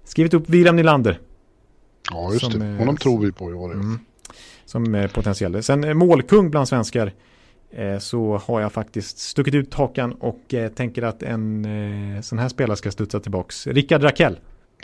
skrivit 0.04 0.34
upp 0.34 0.48
William 0.48 0.76
Nylander. 0.76 1.20
Ja, 2.10 2.32
just 2.32 2.52
som, 2.52 2.60
det. 2.60 2.78
Honom 2.78 2.96
tror 2.96 3.20
vi 3.20 3.32
på 3.32 3.50
i 3.50 3.54
år. 3.54 3.72
Mm, 3.72 3.98
som 4.64 4.94
är 4.94 5.08
potentiell. 5.08 5.62
Sen 5.62 5.84
eh, 5.84 5.94
målkung 5.94 6.50
bland 6.50 6.68
svenskar 6.68 7.12
eh, 7.70 7.98
så 7.98 8.40
har 8.44 8.60
jag 8.60 8.72
faktiskt 8.72 9.18
stuckit 9.18 9.54
ut 9.54 9.74
hakan 9.74 10.12
och 10.12 10.54
eh, 10.54 10.68
tänker 10.68 11.02
att 11.02 11.22
en 11.22 11.66
sån 12.22 12.38
här 12.38 12.48
spelare 12.48 12.76
ska 12.76 12.90
studsa 12.90 13.20
tillbaks. 13.20 13.66
Rickard 13.66 14.02
Rakell. 14.02 14.38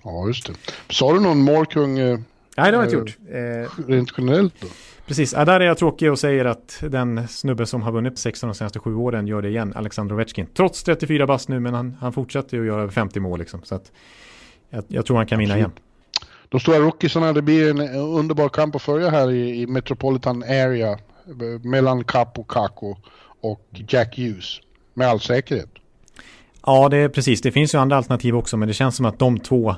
Ja, 0.04 0.26
just 0.26 0.46
det. 0.46 0.52
Sa 0.90 1.12
du 1.12 1.20
någon 1.20 1.38
målkung 1.38 1.98
Nej, 2.58 2.70
det 2.70 2.76
har 2.76 2.84
jag 2.84 2.92
inte 2.92 3.12
gjort. 3.12 3.18
Eh, 3.30 3.86
rent 3.88 4.12
generellt 4.18 4.54
då? 4.60 4.66
Precis, 5.06 5.32
ja, 5.32 5.44
där 5.44 5.60
är 5.60 5.64
jag 5.64 5.78
tråkig 5.78 6.10
och 6.12 6.18
säger 6.18 6.44
att 6.44 6.78
den 6.88 7.28
snubbe 7.28 7.66
som 7.66 7.82
har 7.82 7.92
vunnit 7.92 8.18
16 8.18 8.48
de 8.48 8.54
senaste 8.54 8.78
sju 8.78 8.94
åren 8.94 9.26
gör 9.26 9.42
det 9.42 9.48
igen, 9.48 9.72
Alexander 9.76 10.14
Ovechkin. 10.14 10.46
Trots 10.56 10.82
34 10.82 11.26
bast 11.26 11.48
nu, 11.48 11.60
men 11.60 11.74
han, 11.74 11.96
han 12.00 12.12
fortsätter 12.12 12.60
att 12.60 12.66
göra 12.66 12.82
över 12.82 12.92
50 12.92 13.20
mål 13.20 13.38
liksom. 13.38 13.60
Så 13.62 13.74
att 13.74 13.92
jag, 14.70 14.84
jag 14.88 15.06
tror 15.06 15.16
han 15.16 15.26
kan 15.26 15.38
vinna 15.38 15.56
igen. 15.56 15.72
De 16.48 16.60
stora 16.60 16.78
rookiesarna, 16.78 17.32
det 17.32 17.42
blir 17.42 17.70
en 17.70 17.80
underbar 18.00 18.48
kamp 18.48 18.74
att 18.74 18.82
följa 18.82 19.10
här 19.10 19.30
i, 19.30 19.62
i 19.62 19.66
Metropolitan 19.66 20.42
Area 20.42 20.98
mellan 21.62 22.04
Capo 22.04 22.44
Caco 22.44 22.96
och 23.40 23.66
Jack 23.88 24.18
Hughes. 24.18 24.60
Med 24.94 25.08
all 25.08 25.20
säkerhet. 25.20 25.70
Ja, 26.66 26.88
det 26.88 26.96
är 26.96 27.08
precis. 27.08 27.40
Det 27.40 27.52
finns 27.52 27.74
ju 27.74 27.78
andra 27.78 27.96
alternativ 27.96 28.36
också, 28.36 28.56
men 28.56 28.68
det 28.68 28.74
känns 28.74 28.96
som 28.96 29.06
att 29.06 29.18
de 29.18 29.38
två 29.38 29.76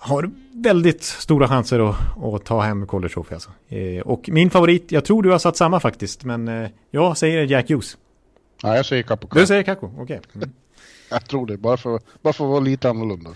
har 0.00 0.30
väldigt 0.52 1.02
stora 1.02 1.48
chanser 1.48 1.90
att, 1.90 1.96
att 2.22 2.44
ta 2.44 2.60
hem 2.60 2.86
College 2.86 3.14
Trophy 3.14 3.34
alltså. 3.34 3.50
Eh, 3.68 4.00
och 4.00 4.28
min 4.32 4.50
favorit, 4.50 4.92
jag 4.92 5.04
tror 5.04 5.22
du 5.22 5.30
har 5.30 5.38
satt 5.38 5.56
samma 5.56 5.80
faktiskt, 5.80 6.24
men 6.24 6.48
eh, 6.48 6.70
jag 6.90 7.16
säger 7.16 7.46
Jack 7.46 7.70
Hughes. 7.70 7.96
Ja, 8.62 8.76
jag 8.76 8.86
säger 8.86 9.02
Capo. 9.02 9.28
Du 9.32 9.46
säger 9.46 9.62
Caco, 9.62 9.86
okej. 9.86 10.02
Okay. 10.02 10.18
Mm. 10.34 10.50
jag 11.10 11.28
tror 11.28 11.46
det, 11.46 11.56
bara 11.56 11.76
för, 11.76 12.00
bara 12.22 12.32
för 12.32 12.44
att 12.44 12.50
vara 12.50 12.60
lite 12.60 12.90
annorlunda. 12.90 13.30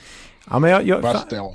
Ja, 0.51 0.59
men 0.59 0.71
jag... 0.71 0.87
jag 0.87 1.03
Fast, 1.03 1.33
ja, 1.33 1.55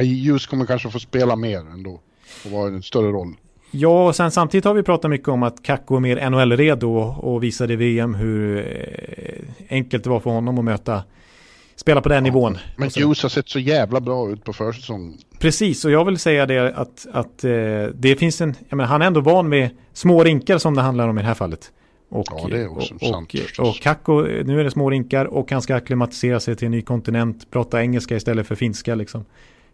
Hughes 0.00 0.46
kommer 0.46 0.66
kanske 0.66 0.90
få 0.90 0.98
spela 0.98 1.36
mer 1.36 1.58
ändå. 1.58 2.00
Och 2.44 2.50
vara 2.50 2.68
en 2.68 2.82
större 2.82 3.08
roll. 3.08 3.34
Ja, 3.70 4.06
och 4.06 4.16
sen 4.16 4.30
samtidigt 4.30 4.64
har 4.64 4.74
vi 4.74 4.82
pratat 4.82 5.10
mycket 5.10 5.28
om 5.28 5.42
att 5.42 5.62
Kakko 5.62 5.96
är 5.96 6.00
mer 6.00 6.30
NHL-redo 6.30 7.16
och 7.18 7.42
visade 7.42 7.72
i 7.72 7.76
VM 7.76 8.14
hur 8.14 8.58
eh, 8.58 9.76
enkelt 9.76 10.04
det 10.04 10.10
var 10.10 10.20
för 10.20 10.30
honom 10.30 10.58
att 10.58 10.64
möta 10.64 11.02
spela 11.82 12.00
på 12.00 12.08
den 12.08 12.16
ja, 12.16 12.30
nivån. 12.30 12.58
Men 12.76 12.90
Hughes 12.96 13.22
har 13.22 13.28
sett 13.28 13.48
så 13.48 13.58
jävla 13.58 14.00
bra 14.00 14.30
ut 14.30 14.44
på 14.44 14.52
försäsongen. 14.52 15.18
Precis, 15.38 15.84
och 15.84 15.90
jag 15.90 16.04
vill 16.04 16.18
säga 16.18 16.46
det 16.46 16.74
att, 16.74 17.06
att 17.12 17.44
eh, 17.44 17.50
det 17.94 18.16
finns 18.18 18.40
en, 18.40 18.54
jag 18.68 18.76
menar, 18.76 18.88
han 18.88 19.02
är 19.02 19.06
ändå 19.06 19.20
van 19.20 19.48
med 19.48 19.70
små 19.92 20.24
rinkar 20.24 20.58
som 20.58 20.74
det 20.74 20.82
handlar 20.82 21.08
om 21.08 21.18
i 21.18 21.22
det 21.22 21.28
här 21.28 21.34
fallet. 21.34 21.72
Och, 22.08 22.26
ja, 22.30 22.48
det 22.50 22.60
är 22.60 22.72
också 22.72 22.94
och, 22.94 23.00
sant. 23.00 23.32
Och, 23.58 23.68
och 23.68 23.74
Kakko, 23.74 24.22
nu 24.22 24.60
är 24.60 24.64
det 24.64 24.70
små 24.70 24.90
rinkar 24.90 25.24
och 25.24 25.50
han 25.50 25.62
ska 25.62 25.74
akklimatisera 25.74 26.40
sig 26.40 26.56
till 26.56 26.66
en 26.66 26.72
ny 26.72 26.82
kontinent, 26.82 27.50
prata 27.50 27.82
engelska 27.82 28.16
istället 28.16 28.46
för 28.46 28.54
finska 28.54 28.94
liksom. 28.94 29.24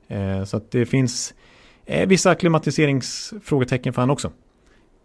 Eh, 0.09 0.45
så 0.45 0.57
att 0.57 0.71
det 0.71 0.87
finns 0.87 1.35
eh, 1.87 2.09
vissa 2.09 2.31
akklimatiseringsfrågetecken 2.31 3.93
för 3.93 4.03
han 4.03 4.11
också. 4.11 4.31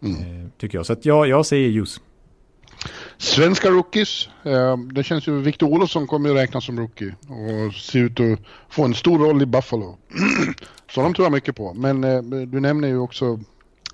Mm. 0.04 0.22
Eh, 0.22 0.48
tycker 0.58 0.78
jag. 0.78 0.86
Så 0.86 0.94
att 0.94 1.06
ja, 1.06 1.26
jag 1.26 1.46
säger 1.46 1.70
ljus. 1.70 2.02
Svenska 3.18 3.70
rookies. 3.70 4.30
Eh, 4.44 4.78
det 4.78 5.04
känns 5.04 5.28
ju, 5.28 5.42
Victor 5.42 5.68
Olofsson 5.68 6.08
kommer 6.08 6.30
ju 6.30 6.36
räknas 6.36 6.66
som 6.66 6.80
rookie 6.80 7.16
och 7.22 7.74
ser 7.74 8.00
ut 8.00 8.20
att 8.20 8.40
få 8.70 8.84
en 8.84 8.94
stor 8.94 9.20
roll 9.20 9.42
i 9.42 9.46
Buffalo. 9.46 9.98
Så 10.92 11.02
de 11.02 11.14
tror 11.14 11.26
jag 11.26 11.32
mycket 11.32 11.56
på. 11.56 11.74
Men 11.74 12.04
eh, 12.04 12.22
du 12.22 12.60
nämner 12.60 12.88
ju 12.88 12.98
också, 12.98 13.40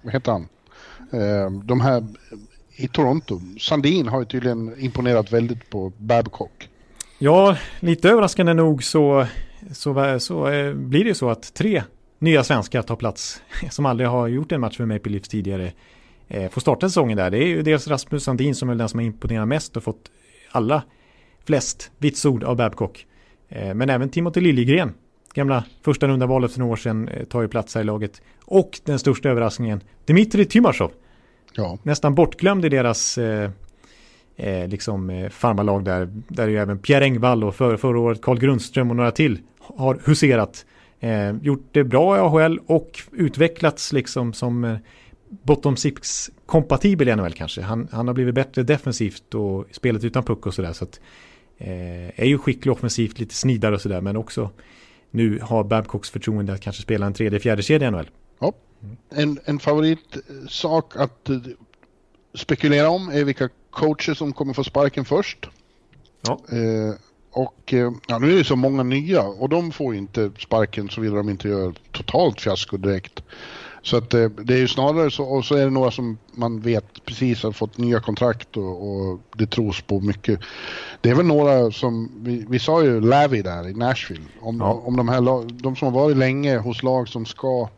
vad 0.01 0.13
heter 0.13 0.31
han? 0.31 0.47
Eh, 1.11 1.51
de 1.63 1.81
här 1.81 2.03
i 2.75 2.87
Toronto. 2.87 3.41
Sandin 3.59 4.07
har 4.07 4.19
ju 4.19 4.25
tydligen 4.25 4.79
imponerat 4.79 5.33
väldigt 5.33 5.69
på 5.69 5.91
Babcock. 5.97 6.69
Ja, 7.17 7.57
lite 7.79 8.09
överraskande 8.09 8.53
nog 8.53 8.83
så, 8.83 9.27
så, 9.73 10.19
så 10.19 10.43
blir 10.75 11.03
det 11.03 11.07
ju 11.07 11.13
så 11.13 11.29
att 11.29 11.53
tre 11.53 11.83
nya 12.19 12.43
svenskar 12.43 12.81
tar 12.81 12.95
plats 12.95 13.41
som 13.69 13.85
aldrig 13.85 14.09
har 14.09 14.27
gjort 14.27 14.51
en 14.51 14.61
match 14.61 14.79
med 14.79 14.87
Maple 14.87 15.11
Leafs 15.11 15.29
tidigare 15.29 15.71
eh, 16.29 16.49
får 16.49 16.61
starta 16.61 16.89
säsongen 16.89 17.17
där. 17.17 17.31
Det 17.31 17.37
är 17.37 17.47
ju 17.47 17.61
dels 17.61 17.87
Rasmus 17.87 18.23
Sandin 18.23 18.55
som 18.55 18.69
är 18.69 18.75
den 18.75 18.89
som 18.89 18.99
har 18.99 19.05
imponerat 19.05 19.47
mest 19.47 19.77
och 19.77 19.83
fått 19.83 20.11
alla 20.51 20.83
flest 21.45 21.91
vitsord 21.97 22.43
av 22.43 22.55
Babcock. 22.55 23.05
Eh, 23.49 23.73
men 23.73 23.89
även 23.89 24.09
Timothy 24.09 24.41
Liljegren, 24.41 24.93
gamla 25.33 25.63
första 25.81 26.07
runda 26.07 26.25
valet 26.25 26.51
för 26.51 26.59
några 26.59 26.71
år 26.71 26.75
sedan, 26.75 27.07
eh, 27.07 27.23
tar 27.25 27.41
ju 27.41 27.47
plats 27.47 27.75
här 27.75 27.81
i 27.81 27.85
laget. 27.85 28.21
Och 28.45 28.79
den 28.85 28.99
största 28.99 29.29
överraskningen, 29.29 29.81
Dmitrij 30.05 30.45
Timashov. 30.45 30.91
Ja. 31.53 31.77
Nästan 31.83 32.15
bortglömd 32.15 32.65
i 32.65 32.69
deras 32.69 33.17
eh, 33.17 33.51
eh, 34.35 34.67
liksom, 34.67 35.09
eh, 35.09 35.29
farmarlag 35.29 35.83
där. 35.83 36.09
Där 36.27 36.43
är 36.43 36.47
ju 36.47 36.57
även 36.57 36.79
Pierre 36.79 37.03
Engvall 37.03 37.43
och 37.43 37.55
för, 37.55 37.77
förra 37.77 37.99
året 37.99 38.21
Carl 38.21 38.39
Grundström 38.39 38.89
och 38.89 38.95
några 38.95 39.11
till 39.11 39.39
har 39.59 39.99
huserat. 40.05 40.65
Eh, 40.99 41.31
gjort 41.41 41.67
det 41.71 41.83
bra 41.83 42.17
i 42.17 42.19
AHL 42.19 42.59
och 42.65 42.99
utvecklats 43.11 43.93
liksom 43.93 44.33
som 44.33 44.63
eh, 44.63 44.77
bottom 45.29 45.77
six 45.77 46.31
kompatibel 46.45 47.07
i 47.07 47.15
NHL 47.15 47.33
kanske. 47.33 47.61
Han, 47.61 47.87
han 47.91 48.07
har 48.07 48.13
blivit 48.13 48.35
bättre 48.35 48.63
defensivt 48.63 49.35
och 49.35 49.65
spelet 49.71 50.03
utan 50.03 50.23
puck 50.23 50.45
och 50.45 50.53
sådär. 50.53 50.73
Så 50.73 50.83
att, 50.83 50.99
eh, 51.57 52.19
är 52.19 52.25
ju 52.25 52.37
skicklig 52.37 52.71
offensivt, 52.71 53.19
lite 53.19 53.35
snidare 53.35 53.75
och 53.75 53.81
sådär. 53.81 54.01
Men 54.01 54.17
också 54.17 54.49
nu 55.11 55.39
har 55.39 55.63
Babcocks 55.63 56.09
förtroende 56.09 56.53
att 56.53 56.61
kanske 56.61 56.81
spela 56.81 57.05
en 57.05 57.13
tredje, 57.13 57.39
fjärde 57.39 57.61
kedja 57.61 57.87
i 57.87 57.91
NHL. 57.91 58.09
Ja. 58.39 58.53
En, 59.09 59.39
en 59.45 59.59
favoritsak 59.59 60.95
att 60.95 61.29
uh, 61.29 61.37
spekulera 62.33 62.89
om 62.89 63.09
är 63.09 63.23
vilka 63.23 63.49
coacher 63.69 64.13
som 64.13 64.33
kommer 64.33 64.53
få 64.53 64.63
sparken 64.63 65.05
först. 65.05 65.49
Ja. 66.21 66.39
Uh, 66.53 66.95
och 67.31 67.73
eh, 67.73 67.91
ja, 68.07 68.19
nu 68.19 68.31
är 68.33 68.37
det 68.37 68.43
så 68.43 68.55
många 68.55 68.83
nya 68.83 69.23
och 69.23 69.49
de 69.49 69.71
får 69.71 69.95
inte 69.95 70.31
sparken 70.39 70.89
så 70.89 71.01
vill 71.01 71.11
de 71.11 71.29
inte 71.29 71.47
göra 71.47 71.73
totalt 71.91 72.41
fiasko 72.41 72.77
direkt. 72.77 73.23
Så 73.81 73.97
att 73.97 74.13
eh, 74.13 74.29
det 74.29 74.53
är 74.53 74.57
ju 74.57 74.67
snarare 74.67 75.11
så, 75.11 75.23
och 75.23 75.45
så 75.45 75.55
är 75.55 75.63
det 75.65 75.69
några 75.69 75.91
som 75.91 76.17
man 76.31 76.59
vet 76.59 77.05
precis 77.05 77.43
har 77.43 77.51
fått 77.51 77.77
nya 77.77 77.99
kontrakt 77.99 78.57
och, 78.57 78.89
och 78.89 79.19
det 79.37 79.45
tros 79.45 79.81
på 79.81 79.99
mycket. 79.99 80.39
Det 81.01 81.09
är 81.09 81.15
väl 81.15 81.25
några 81.25 81.71
som, 81.71 82.11
vi, 82.23 82.45
vi 82.49 82.59
sa 82.59 82.83
ju 82.83 83.01
Lavi 83.01 83.41
där 83.41 83.67
i 83.67 83.73
Nashville, 83.73 84.25
om, 84.41 84.57
Ja. 84.59 84.81
om 84.85 84.97
de 84.97 85.09
här 85.09 85.21
de 85.63 85.75
som 85.75 85.93
har 85.93 86.01
varit 86.01 86.17
länge 86.17 86.57
hos 86.57 86.83
lag 86.83 87.07
som 87.07 87.25
ska 87.25 87.69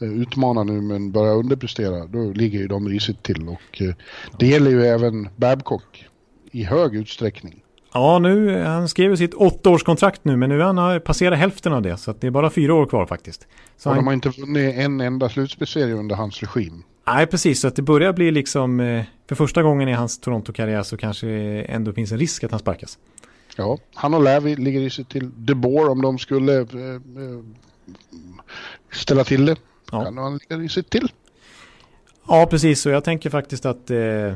eh, 0.00 0.08
utmana 0.08 0.62
nu 0.62 0.80
men 0.80 1.12
börja 1.12 1.32
underprestera, 1.32 2.06
då 2.06 2.32
ligger 2.32 2.58
ju 2.58 2.68
de 2.68 2.88
risigt 2.88 3.22
till 3.22 3.48
och 3.48 3.82
eh, 3.82 3.94
det 4.38 4.46
gäller 4.46 4.70
ju 4.70 4.86
även 4.86 5.28
Babcock 5.36 6.06
i 6.50 6.64
hög 6.64 6.94
utsträckning. 6.94 7.62
Ja, 7.92 8.18
nu, 8.18 8.62
han 8.62 8.88
skrev 8.88 9.16
sitt 9.16 9.34
åttaårskontrakt 9.34 10.24
nu, 10.24 10.36
men 10.36 10.48
nu 10.48 10.60
har 10.60 10.74
han 10.74 11.00
passerat 11.00 11.38
hälften 11.38 11.72
av 11.72 11.82
det. 11.82 11.96
Så 11.96 12.14
det 12.20 12.26
är 12.26 12.30
bara 12.30 12.50
fyra 12.50 12.74
år 12.74 12.86
kvar 12.86 13.06
faktiskt. 13.06 13.46
Så 13.76 13.88
Och 13.88 13.94
han, 13.94 14.04
de 14.04 14.06
har 14.06 14.14
inte 14.14 14.28
vunnit 14.28 14.74
en 14.74 15.00
enda 15.00 15.28
slutspelsserie 15.28 15.94
under 15.94 16.16
hans 16.16 16.42
regim. 16.42 16.82
Nej, 17.06 17.26
precis. 17.26 17.60
Så 17.60 17.68
att 17.68 17.76
det 17.76 17.82
börjar 17.82 18.12
bli 18.12 18.30
liksom, 18.30 18.80
eh, 18.80 19.04
för 19.28 19.34
första 19.34 19.62
gången 19.62 19.88
i 19.88 19.92
hans 19.92 20.20
Toronto-karriär 20.20 20.82
så 20.82 20.96
kanske 20.96 21.26
det 21.26 21.62
ändå 21.62 21.92
finns 21.92 22.12
en 22.12 22.18
risk 22.18 22.44
att 22.44 22.50
han 22.50 22.60
sparkas. 22.60 22.98
Ja, 23.56 23.78
han 23.94 24.14
och 24.14 24.22
Lavi 24.22 24.56
ligger 24.56 24.80
i 24.80 24.90
sig 24.90 25.04
till 25.04 25.30
De 25.36 25.54
Boer 25.54 25.88
om 25.88 26.02
de 26.02 26.18
skulle 26.18 26.54
eh, 26.54 26.60
eh, 26.60 27.44
ställa 28.92 29.24
till 29.24 29.46
det. 29.46 29.56
Ja. 29.92 30.04
Kan 30.04 30.18
han 30.18 30.38
ligga 30.38 30.64
i 30.64 30.68
sig 30.68 30.82
till. 30.82 31.12
Ja, 32.28 32.46
precis. 32.50 32.86
Och 32.86 32.92
jag 32.92 33.04
tänker 33.04 33.30
faktiskt 33.30 33.66
att 33.66 33.90
eh, 33.90 34.34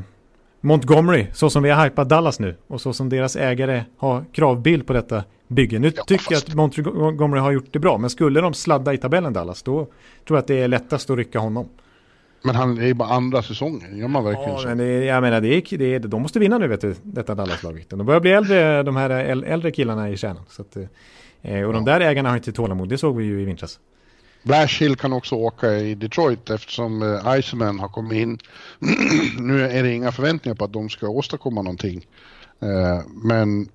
Montgomery, 0.64 1.26
så 1.32 1.50
som 1.50 1.62
vi 1.62 1.70
har 1.70 1.84
hypat 1.84 2.08
Dallas 2.08 2.40
nu 2.40 2.54
och 2.66 2.80
så 2.80 2.92
som 2.92 3.08
deras 3.08 3.36
ägare 3.36 3.84
har 3.96 4.24
kravbild 4.32 4.86
på 4.86 4.92
detta 4.92 5.24
bygge. 5.48 5.78
Nu 5.78 5.92
Ja, 5.96 6.04
tycker 6.04 6.32
jag 6.34 6.38
att 6.38 6.54
Montgomery 6.54 7.40
har 7.40 7.52
gjort 7.52 7.72
det 7.72 7.78
bra, 7.78 7.98
men 7.98 8.10
skulle 8.10 8.40
de 8.40 8.54
sladda 8.54 8.92
i 8.94 8.98
tabellen 8.98 9.32
Dallas, 9.32 9.62
då 9.62 9.74
tror 9.74 9.90
jag 10.36 10.38
att 10.38 10.46
det 10.46 10.60
är 10.62 10.68
lättast 10.68 11.10
att 11.10 11.16
rycka 11.16 11.38
honom. 11.38 11.68
Men 12.44 12.54
han 12.54 12.78
är 12.78 12.86
ju 12.86 12.94
bara 12.94 13.08
andra 13.08 13.42
säsongen, 13.42 13.98
gör 13.98 14.08
man 14.08 14.24
verkligen 14.24 14.50
Ja, 14.50 14.58
så? 14.58 14.68
men 14.68 14.78
det, 14.78 15.04
jag 15.04 15.20
menar, 15.22 15.40
det 15.40 15.48
är, 15.72 15.78
det 15.78 15.94
är, 15.94 15.98
de 16.00 16.22
måste 16.22 16.38
vinna 16.38 16.58
nu 16.58 16.68
vet 16.68 16.80
du, 16.80 16.94
detta 17.02 17.34
Dallas-laget. 17.34 17.90
De 17.90 18.06
börjar 18.06 18.20
bli 18.20 18.30
äldre, 18.32 18.82
de 18.82 18.96
här 18.96 19.10
äl- 19.10 19.44
äldre 19.46 19.70
killarna 19.70 20.10
i 20.10 20.16
kärnan. 20.16 20.42
Så 20.48 20.62
att, 20.62 20.76
eh, 21.42 21.62
och 21.62 21.72
de 21.72 21.84
där 21.84 22.00
ägarna 22.00 22.28
har 22.28 22.36
inte 22.36 22.52
tålamod, 22.52 22.88
det 22.88 22.98
såg 22.98 23.16
vi 23.16 23.24
ju 23.24 23.40
i 23.40 23.44
vintras. 23.44 23.78
Blash 24.44 24.80
Hill 24.80 24.96
kan 24.96 25.12
också 25.12 25.34
åka 25.34 25.78
i 25.78 25.94
Detroit 25.94 26.50
eftersom 26.50 27.02
eh, 27.02 27.38
Iceman 27.38 27.78
har 27.78 27.88
kommit 27.88 28.18
in. 28.18 28.38
nu 29.38 29.64
är 29.64 29.82
det 29.82 29.92
inga 29.92 30.12
förväntningar 30.12 30.56
på 30.56 30.64
att 30.64 30.72
de 30.72 30.88
ska 30.88 31.08
åstadkomma 31.08 31.62
någonting. 31.62 32.06
Eh, 32.60 33.00
men 33.22 33.68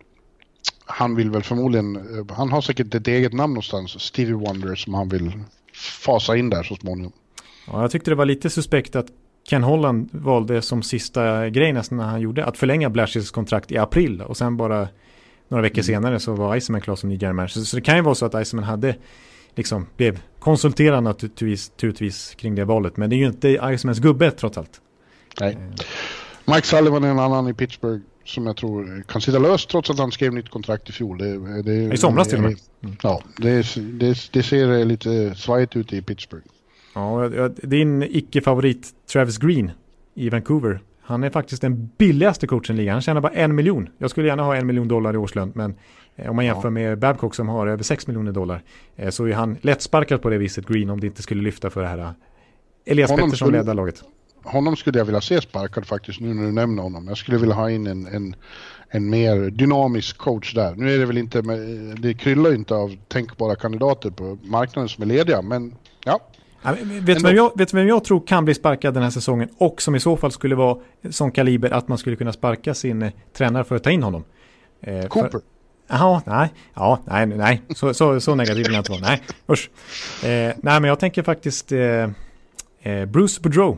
han 0.86 1.15
vill 1.15 1.32
väl 1.32 1.43
förmodligen, 1.43 1.95
eh, 1.95 2.36
han 2.36 2.51
har 2.51 2.61
säkert 2.61 2.95
ett 2.95 3.07
eget 3.07 3.34
namn 3.34 3.53
någonstans, 3.53 4.01
Stevie 4.01 4.34
Wonder, 4.34 4.76
som 4.76 4.93
han 4.93 5.09
vill 5.09 5.32
fasa 5.74 6.38
in 6.38 6.49
där 6.49 6.63
så 6.63 6.76
småningom. 6.76 7.11
Ja, 7.67 7.82
jag 7.82 7.91
tyckte 7.91 8.11
det 8.11 8.15
var 8.15 8.26
lite 8.26 8.49
suspekt 8.49 8.95
att 8.95 9.07
Ken 9.49 9.63
Holland 9.63 10.09
valde 10.11 10.61
som 10.61 10.84
sista 10.84 11.49
grej 11.49 11.74
nästan 11.74 11.97
när 11.97 12.05
han 12.05 12.22
gjorde 12.22 12.45
att 12.45 12.57
förlänga 12.57 12.89
Blashes 12.89 13.32
kontrakt 13.32 13.72
i 13.72 13.78
april 13.78 14.22
och 14.22 14.38
sen 14.38 14.57
bara 14.57 14.88
några 15.47 15.61
veckor 15.61 15.82
senare 15.82 16.20
så 16.20 16.34
var 16.34 16.55
Iceman 16.55 16.82
klar 16.82 16.95
som 16.95 17.09
ny 17.09 17.15
general 17.15 17.36
manager. 17.36 17.61
Så 17.61 17.76
det 17.76 17.82
kan 17.82 17.95
ju 17.95 18.01
vara 18.01 18.15
så 18.15 18.26
att 18.26 18.47
Iceman 18.47 18.63
hade 18.63 18.95
liksom 19.56 19.86
blev 19.97 20.20
konsulterad 20.39 21.04
naturligtvis, 21.04 21.72
naturligtvis 21.72 22.36
kring 22.36 22.56
det 22.56 22.66
valet. 22.66 22.97
Men 22.97 23.10
det 23.10 23.16
är 23.16 23.18
ju 23.18 23.28
inte 23.28 23.60
Icemans 23.64 24.00
gubbe 24.00 24.32
trots 24.32 24.58
allt. 24.58 24.82
Nej. 25.39 25.58
Mike 26.45 26.68
Sullivan 26.68 27.04
är 27.04 27.10
en 27.10 27.20
annan 27.20 27.47
i 27.47 27.54
Pittsburgh 27.54 28.02
som 28.26 28.45
jag 28.45 28.58
tror 28.58 29.04
kan 29.08 29.22
sitta 29.22 29.39
löst 29.39 29.70
trots 29.70 29.89
att 29.89 30.00
han 30.00 30.12
skrev 30.12 30.34
nytt 30.34 30.50
kontrakt 30.50 30.89
i 30.89 30.91
fjol. 30.91 31.18
Det, 31.18 31.62
det, 31.62 31.93
I 31.93 31.97
somras 31.97 32.28
till 32.28 32.38
och 32.38 32.43
med. 32.43 32.58
Ja, 33.04 33.22
det, 33.38 33.76
det, 33.76 34.30
det 34.32 34.43
ser 34.43 34.86
lite 34.86 35.36
svajigt 35.36 35.76
ut 35.76 35.93
i 35.93 36.02
Pittsburgh. 36.02 36.45
Ja, 36.93 37.30
din 37.47 38.04
icke-favorit 38.04 38.88
Travis 39.14 39.38
Green 39.38 39.72
i 40.16 40.30
Vancouver. 40.30 40.80
Han 41.02 41.24
är 41.24 41.30
faktiskt 41.30 41.62
den 41.62 41.89
billigaste 41.97 42.47
coachen 42.47 42.76
i 42.76 42.80
ligan. 42.80 42.93
Han 42.93 43.02
tjänar 43.02 43.22
bara 43.22 43.34
en 43.34 43.56
miljon. 43.56 43.89
Jag 43.97 44.10
skulle 44.10 44.28
gärna 44.28 44.43
ha 44.43 44.56
en 44.56 44.68
miljon 44.68 44.88
dollar 44.88 45.14
i 45.14 45.18
årslön, 45.18 45.52
men 45.56 45.72
eh, 45.72 45.76
om 46.28 46.36
man 46.36 46.45
jämför 46.45 46.67
Ja. 46.67 46.70
med 46.70 46.99
Babcock 46.99 47.36
som 47.36 47.47
har 47.49 47.67
över 47.67 47.84
sex 47.84 48.07
miljoner 48.07 48.32
dollar 48.32 48.63
eh, 48.95 49.09
så 49.09 49.26
är 49.26 49.34
han 49.34 49.57
lättsparkad 49.61 50.22
på 50.22 50.30
det 50.30 50.38
viset, 50.38 50.67
Green, 50.67 50.89
om 50.89 50.99
det 50.99 51.07
inte 51.07 51.22
skulle 51.22 51.41
lyfta 51.43 51.70
för 51.70 51.82
det 51.82 51.88
här. 51.88 51.97
eh, 51.97 52.09
Elias 52.86 53.09
Honom 53.11 53.26
Pettersson 53.30 53.47
skulle- 53.47 53.74
laget. 53.74 54.03
Honom 54.43 54.76
skulle 54.76 54.97
jag 54.97 55.05
vilja 55.05 55.22
se 55.22 55.41
sparkad 55.41 55.86
faktiskt 55.86 56.20
nu 56.20 56.34
när 56.34 56.43
du 56.43 56.51
nämner 56.51 56.84
honom. 56.84 57.07
Jag 57.07 57.17
skulle 57.17 57.38
vilja 57.38 57.55
ha 57.55 57.70
in 57.70 57.88
en, 57.88 58.05
en, 58.07 58.36
en 58.89 59.09
mer 59.09 59.49
dynamisk 59.49 60.17
coach 60.17 60.53
där. 60.53 60.76
Nu 60.76 60.93
är 60.93 60.97
det 60.99 61.05
väl 61.05 61.17
inte, 61.17 61.41
med- 61.41 61.59
det 62.01 62.13
kryllar 62.13 62.49
ju 62.49 62.55
inte 62.55 62.76
av 62.76 62.95
tänkbara 63.07 63.55
kandidater 63.55 64.09
på 64.09 64.38
marknaden 64.43 64.89
som 64.89 65.01
är 65.01 65.05
lediga, 65.07 65.41
men 65.41 65.76
ja. 66.05 66.20
Ja, 66.61 66.76
Vet 67.01 67.24
vem, 67.24 67.36
jag- 67.36 67.51
vet 67.57 67.72
du 67.72 67.78
vem 67.78 67.88
jag 67.88 68.03
tror 68.03 68.28
kan 68.28 68.45
bli 68.45 68.53
sparkad 68.53 68.93
den 68.93 69.03
här 69.03 69.09
säsongen 69.09 69.49
och 69.57 69.82
som 69.82 69.95
i 69.95 69.99
så 69.99 70.17
fall 70.17 70.32
skulle 70.32 70.55
vara 70.55 70.78
sån 71.09 71.32
kaliber 71.32 71.72
att 71.72 71.88
man 71.88 71.97
skulle 71.97 72.15
kunna 72.15 72.34
sparka 72.34 72.74
sin 72.74 73.01
eh, 73.01 73.11
tränare 73.34 73.63
för 73.63 73.76
att 73.76 73.84
ta 73.84 73.89
in 73.91 74.03
honom? 74.03 74.24
Eh, 74.82 75.01
för- 75.01 75.07
Cooper. 75.07 75.39
Jaha, 75.89 76.21
nej, 76.25 76.53
ja, 76.73 76.99
nej, 77.05 77.25
nej, 77.25 77.61
så, 77.69 77.93
så, 77.93 78.19
så 78.19 78.35
negativ 78.35 78.63
vill 78.63 78.73
jag 78.73 78.79
inte 78.79 78.91
vara. 78.91 79.01
Nej, 79.01 79.21
usch. 79.49 79.69
Eh, 80.23 80.53
nej, 80.57 80.79
men 80.79 80.83
jag 80.83 80.99
tänker 80.99 81.23
faktiskt 81.23 81.71
eh, 81.71 82.09
eh, 82.81 83.05
Bruce 83.05 83.41
Boudreau. 83.41 83.77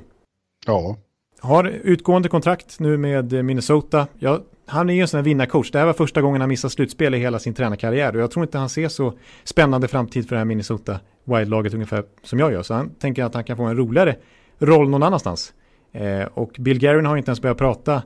Ja. 0.65 0.97
Har 1.39 1.63
utgående 1.63 2.29
kontrakt 2.29 2.79
nu 2.79 2.97
med 2.97 3.45
Minnesota. 3.45 4.07
Ja, 4.19 4.41
han 4.65 4.89
är 4.89 4.93
ju 4.93 5.01
en 5.01 5.07
sån 5.07 5.17
här 5.17 5.23
vinnarcoach. 5.23 5.71
Det 5.71 5.79
här 5.79 5.85
var 5.85 5.93
första 5.93 6.21
gången 6.21 6.41
han 6.41 6.49
missade 6.49 6.71
slutspel 6.71 7.15
i 7.15 7.17
hela 7.17 7.39
sin 7.39 7.53
tränarkarriär. 7.53 8.15
Och 8.15 8.21
jag 8.21 8.31
tror 8.31 8.45
inte 8.45 8.57
han 8.57 8.69
ser 8.69 8.87
så 8.87 9.13
spännande 9.43 9.87
framtid 9.87 10.27
för 10.27 10.35
det 10.35 10.39
här 10.39 10.45
Minnesota 10.45 10.99
Wild-laget 11.23 11.73
ungefär 11.73 12.03
som 12.23 12.39
jag 12.39 12.51
gör. 12.51 12.63
Så 12.63 12.73
han 12.73 12.89
tänker 12.89 13.23
att 13.23 13.33
han 13.33 13.43
kan 13.43 13.57
få 13.57 13.63
en 13.63 13.77
roligare 13.77 14.15
roll 14.59 14.89
någon 14.89 15.03
annanstans. 15.03 15.53
Eh, 15.91 16.23
och 16.33 16.55
Bill 16.59 16.79
Guerin 16.79 17.05
har 17.05 17.17
inte 17.17 17.29
ens 17.29 17.41
börjat 17.41 17.57
prata 17.57 18.03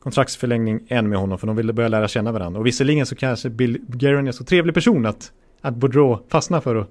kontraktsförlängning 0.00 0.80
än 0.88 1.08
med 1.08 1.18
honom 1.18 1.38
för 1.38 1.46
de 1.46 1.56
ville 1.56 1.72
börja 1.72 1.88
lära 1.88 2.08
känna 2.08 2.32
varandra. 2.32 2.60
Och 2.60 2.66
visserligen 2.66 3.06
så 3.06 3.14
kanske 3.14 3.50
Bill 3.50 3.78
Guerin 3.88 4.28
är 4.28 4.32
så 4.32 4.44
trevlig 4.44 4.74
person 4.74 5.06
att, 5.06 5.32
att 5.60 5.74
Boudreau 5.74 6.18
fastnar 6.28 6.60
för, 6.60 6.86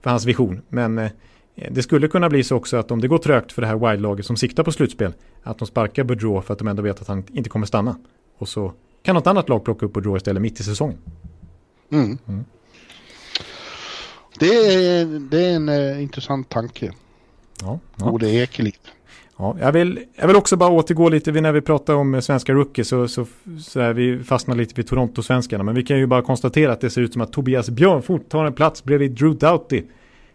för 0.00 0.10
hans 0.10 0.24
vision. 0.24 0.62
Men 0.68 0.98
eh, 0.98 1.10
det 1.70 1.82
skulle 1.82 2.08
kunna 2.08 2.28
bli 2.28 2.44
så 2.44 2.56
också 2.56 2.76
att 2.76 2.90
om 2.90 3.00
det 3.00 3.08
går 3.08 3.18
trögt 3.18 3.52
för 3.52 3.62
det 3.62 3.68
här 3.68 3.90
Wild-laget 3.90 4.26
som 4.26 4.36
siktar 4.36 4.62
på 4.62 4.72
slutspel 4.72 5.12
att 5.42 5.58
de 5.58 5.66
sparkar 5.66 6.04
Boudreau 6.04 6.42
för 6.42 6.52
att 6.52 6.58
de 6.58 6.68
ändå 6.68 6.82
vet 6.82 7.00
att 7.00 7.08
han 7.08 7.24
inte 7.32 7.50
kommer 7.50 7.66
stanna. 7.66 7.96
Och 8.38 8.48
så 8.48 8.72
kan 9.02 9.14
något 9.14 9.26
annat 9.26 9.48
lag 9.48 9.64
plocka 9.64 9.86
upp 9.86 9.92
Boudreau 9.92 10.16
istället 10.16 10.42
mitt 10.42 10.60
i 10.60 10.62
säsongen. 10.62 10.98
Mm. 11.90 12.18
Det, 14.38 14.46
är, 14.46 15.04
det 15.30 15.44
är 15.44 15.56
en 15.56 15.68
eh, 15.68 16.02
intressant 16.02 16.48
tanke. 16.48 16.92
Ja, 17.60 17.78
ja. 17.96 18.10
Ode 18.10 18.30
Ekeliv. 18.30 18.74
Ja, 19.36 19.56
jag, 19.60 19.72
vill, 19.72 20.00
jag 20.14 20.26
vill 20.26 20.36
också 20.36 20.56
bara 20.56 20.70
återgå 20.70 21.08
lite 21.08 21.32
vid 21.32 21.42
när 21.42 21.52
vi 21.52 21.60
pratar 21.60 21.94
om 21.94 22.14
eh, 22.14 22.20
svenska 22.20 22.52
rookies 22.52 22.88
så, 22.88 23.08
så, 23.08 23.26
så 23.60 23.80
är 23.80 23.92
vi 23.92 24.18
fastnar 24.18 24.54
lite 24.54 24.74
vid 24.74 24.86
Toronto-svenskarna. 24.86 25.62
Men 25.62 25.74
vi 25.74 25.82
kan 25.82 25.98
ju 25.98 26.06
bara 26.06 26.22
konstatera 26.22 26.72
att 26.72 26.80
det 26.80 26.90
ser 26.90 27.00
ut 27.00 27.12
som 27.12 27.22
att 27.22 27.32
Tobias 27.32 27.70
Björnfot 27.70 28.28
tar 28.28 28.44
en 28.44 28.52
plats 28.52 28.84
bredvid 28.84 29.10
Drew 29.10 29.38
Doughty. 29.38 29.82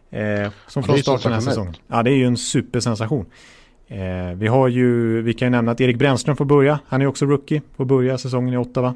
Eh, 0.10 0.52
som 0.68 0.82
Ja, 0.82 0.84
från 0.84 0.84
det 0.84 0.94
är 0.94 1.02
start 1.02 1.24
den 1.24 1.34
här 1.34 1.40
säsongen. 1.40 1.76
Ja, 1.88 2.04
det 2.04 2.12
är 2.12 2.16
ju 2.16 2.26
en 2.26 2.38
supersensation. 2.38 3.26
Eh, 3.88 4.34
vi 4.36 4.48
har 4.48 4.68
ju, 4.68 5.22
vi 5.22 5.34
kan 5.34 5.46
ju 5.46 5.50
nämna 5.50 5.72
att 5.72 5.82
Erik 5.82 5.98
Brännström 5.98 6.36
får 6.36 6.46
börja. 6.46 6.80
Han 6.88 7.02
är 7.02 7.08
också 7.08 7.26
rookie, 7.26 7.62
får 7.78 7.86
börja 7.86 8.18
säsongen 8.18 8.54
i 8.54 8.58
Ottawa. 8.58 8.96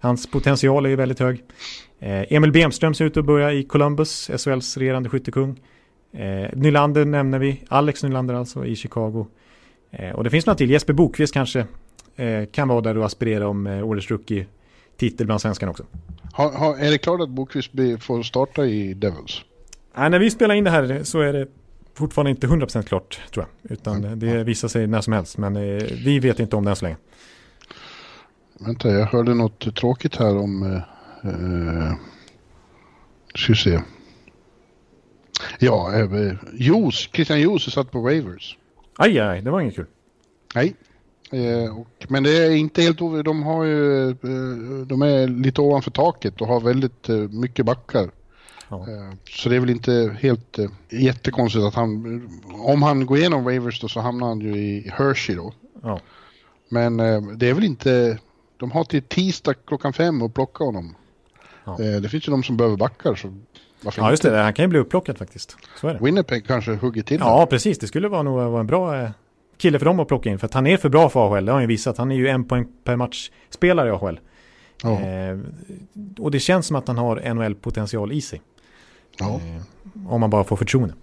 Hans 0.00 0.30
potential 0.30 0.86
är 0.86 0.90
ju 0.90 0.96
väldigt 0.96 1.18
hög. 1.18 1.42
Eh, 2.00 2.32
Emil 2.32 2.52
Bemström 2.52 2.94
ser 2.94 3.04
ut 3.04 3.16
att 3.16 3.24
börja 3.24 3.52
i 3.52 3.62
Columbus, 3.62 4.30
SHLs 4.38 4.76
regerande 4.76 5.08
skyttekung. 5.08 5.60
Eh, 6.12 6.50
Nylander 6.52 7.04
nämner 7.04 7.38
vi, 7.38 7.62
Alex 7.68 8.02
Nylander 8.02 8.34
alltså 8.34 8.66
i 8.66 8.76
Chicago. 8.76 9.26
Eh, 9.92 10.10
och 10.10 10.24
det 10.24 10.30
finns 10.30 10.46
några 10.46 10.56
till, 10.56 10.70
Jesper 10.70 10.92
Bokvist 10.92 11.34
kanske 11.34 11.66
eh, 12.16 12.44
kan 12.52 12.68
vara 12.68 12.80
där 12.80 12.98
och 12.98 13.04
aspirera 13.04 13.48
om 13.48 13.66
eh, 13.66 13.88
årets 13.88 14.10
rookie-titel 14.10 15.26
bland 15.26 15.40
svenskarna 15.40 15.70
också. 15.70 15.84
Har, 16.32 16.52
har, 16.52 16.76
är 16.76 16.90
det 16.90 16.98
klart 16.98 17.20
att 17.20 17.28
Bokvist 17.28 17.70
får 18.00 18.22
starta 18.22 18.66
i 18.66 18.94
Devils? 18.94 19.42
Nej, 19.96 20.10
när 20.10 20.18
vi 20.18 20.30
spelar 20.30 20.54
in 20.54 20.64
det 20.64 20.70
här 20.70 21.04
så 21.04 21.20
är 21.20 21.32
det 21.32 21.46
fortfarande 21.94 22.30
inte 22.30 22.46
100% 22.46 22.82
klart 22.82 23.20
tror 23.32 23.46
jag. 23.62 23.72
Utan 23.72 24.04
eh, 24.04 24.10
det 24.10 24.44
visar 24.44 24.68
sig 24.68 24.86
när 24.86 25.00
som 25.00 25.12
helst. 25.12 25.38
Men 25.38 25.56
eh, 25.56 25.82
vi 26.04 26.18
vet 26.18 26.40
inte 26.40 26.56
om 26.56 26.64
det 26.64 26.70
än 26.70 26.76
så 26.76 26.84
länge. 26.84 26.96
Vänta, 28.58 28.90
jag 28.90 29.06
hörde 29.06 29.34
något 29.34 29.76
tråkigt 29.76 30.16
här 30.16 30.36
om... 30.36 30.62
Eh, 30.62 31.30
eh, 31.30 31.92
ska 33.34 33.52
vi 33.52 33.58
se. 33.58 33.80
Ja, 35.58 35.94
eh, 35.94 36.34
Jos, 36.52 37.08
Christian 37.12 37.40
Jos 37.40 37.66
är 37.66 37.70
satt 37.70 37.90
på 37.90 38.00
waivers. 38.00 38.56
Aj, 38.96 39.18
aj, 39.18 39.40
det 39.42 39.50
var 39.50 39.60
inget 39.60 39.74
kul. 39.74 39.86
Nej. 40.54 40.74
Eh, 41.30 41.78
och, 41.78 42.06
men 42.08 42.22
det 42.22 42.30
är 42.30 42.50
inte 42.50 42.82
helt 42.82 43.00
ov- 43.00 43.24
De 43.24 43.42
har 43.42 43.64
ju... 43.64 44.10
Eh, 44.10 44.86
de 44.86 45.02
är 45.02 45.28
lite 45.28 45.60
ovanför 45.60 45.90
taket 45.90 46.40
och 46.40 46.46
har 46.46 46.60
väldigt 46.60 47.08
eh, 47.08 47.16
mycket 47.16 47.66
backar. 47.66 48.10
Ja. 48.68 48.76
Eh, 48.76 49.14
så 49.30 49.48
det 49.48 49.56
är 49.56 49.60
väl 49.60 49.70
inte 49.70 50.16
helt 50.20 50.58
jättekonstigt 50.90 51.64
att 51.64 51.74
han... 51.74 52.22
Om 52.52 52.82
han 52.82 53.06
går 53.06 53.18
igenom 53.18 53.44
waivers 53.44 53.80
då 53.80 53.88
så 53.88 54.00
hamnar 54.00 54.26
han 54.28 54.40
ju 54.40 54.56
i 54.56 54.90
Hershey 54.92 55.36
då. 55.36 55.52
Ja. 55.82 56.00
Men 56.68 56.96
det 57.38 57.48
är 57.48 57.54
väl 57.54 57.64
inte... 57.64 58.18
De 58.56 58.70
har 58.70 58.84
till 58.84 59.02
tisdag 59.02 59.54
klockan 59.66 59.92
fem 59.92 60.22
att 60.22 60.34
plocka 60.34 60.64
honom. 60.64 60.94
Ja. 61.64 61.76
Det 61.76 62.08
finns 62.08 62.28
ju 62.28 62.30
de 62.30 62.42
som 62.42 62.56
behöver 62.56 62.76
backar. 62.76 63.14
Så 63.14 63.34
varför 63.82 64.02
Ja, 64.02 64.10
just 64.10 64.22
det. 64.22 64.36
Han 64.42 64.52
kan 64.54 64.62
ju 64.62 64.68
bli 64.68 64.78
upplockad 64.78 65.18
faktiskt. 65.18 65.56
Så 65.80 65.88
är 65.88 65.94
det. 65.94 66.04
Winnipeg 66.04 66.46
kanske 66.46 66.72
hugger 66.74 67.02
till 67.02 67.20
Ja, 67.20 67.46
precis. 67.46 67.78
Det 67.78 67.86
skulle 67.86 68.08
vara 68.08 68.22
nog 68.22 68.34
vara 68.34 68.60
en 68.60 68.66
bra 68.66 69.00
eh, 69.00 69.10
kille 69.58 69.78
för 69.78 69.86
dem 69.86 70.00
att 70.00 70.08
plocka 70.08 70.30
in. 70.30 70.38
För 70.38 70.46
att 70.46 70.54
han 70.54 70.66
är 70.66 70.76
för 70.76 70.88
bra 70.88 71.08
för 71.08 71.26
AHL. 71.26 71.44
Det 71.44 71.52
har 71.52 71.56
han 71.56 71.62
ju 71.62 71.68
visat. 71.68 71.98
Han 71.98 72.12
är 72.12 72.16
ju 72.16 72.28
en 72.28 72.44
poäng 72.44 72.66
per 72.84 72.96
match 72.96 73.30
spelare 73.50 73.88
i 73.88 73.90
AHL. 73.90 74.20
Ja. 74.82 75.00
Eh, 75.00 75.38
och 76.18 76.30
det 76.30 76.40
känns 76.40 76.66
som 76.66 76.76
att 76.76 76.88
han 76.88 76.98
har 76.98 77.34
NHL-potential 77.34 78.12
i 78.12 78.20
sig. 78.20 78.42
Ja. 79.18 79.26
Eh, 79.34 80.12
om 80.12 80.20
man 80.20 80.30
bara 80.30 80.44
får 80.44 80.56
förtroende. 80.56 80.94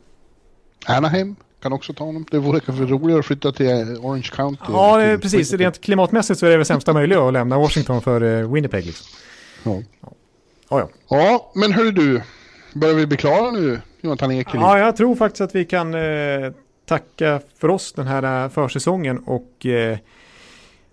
Anaheim 0.85 1.35
kan 1.61 1.73
också 1.73 1.93
ta 1.93 2.03
honom. 2.03 2.25
Det 2.31 2.39
vore 2.39 2.59
kanske 2.59 2.85
roligare 2.85 3.19
att 3.19 3.25
flytta 3.25 3.51
till 3.51 3.69
eh, 3.69 4.05
Orange 4.05 4.29
County. 4.35 4.63
Ja, 4.67 4.97
det 4.97 5.03
är 5.03 5.17
Till- 5.17 5.21
precis. 5.21 5.53
Rent 5.53 5.81
klimatmässigt 5.81 6.39
så 6.39 6.45
är 6.45 6.49
det 6.49 6.57
väl 6.57 6.65
sämsta 6.65 6.93
möjliga 6.93 7.21
att 7.27 7.33
lämna 7.33 7.57
Washington 7.57 8.01
för 8.01 8.21
eh, 8.41 8.51
Winnipeg. 8.51 8.85
Liksom. 8.85 9.05
Ja. 9.63 9.81
Ja, 10.01 10.79
ja. 10.79 10.89
ja, 11.09 11.51
men 11.55 11.73
hörru 11.73 11.91
du. 11.91 12.21
Börjar 12.73 12.95
vi 12.95 13.07
bli 13.07 13.17
klara 13.17 13.51
nu, 13.51 13.81
Jonathan 14.01 14.31
Ekelind? 14.31 14.63
ja, 14.65 14.79
jag 14.79 14.95
tror 14.95 15.15
faktiskt 15.15 15.41
att 15.41 15.55
vi 15.55 15.65
kan 15.65 15.93
eh, 15.93 16.51
tacka 16.85 17.41
för 17.57 17.69
oss 17.69 17.93
den 17.93 18.07
här 18.07 18.43
eh, 18.45 18.49
försäsongen 18.49 19.17
och 19.17 19.65
eh, 19.65 19.97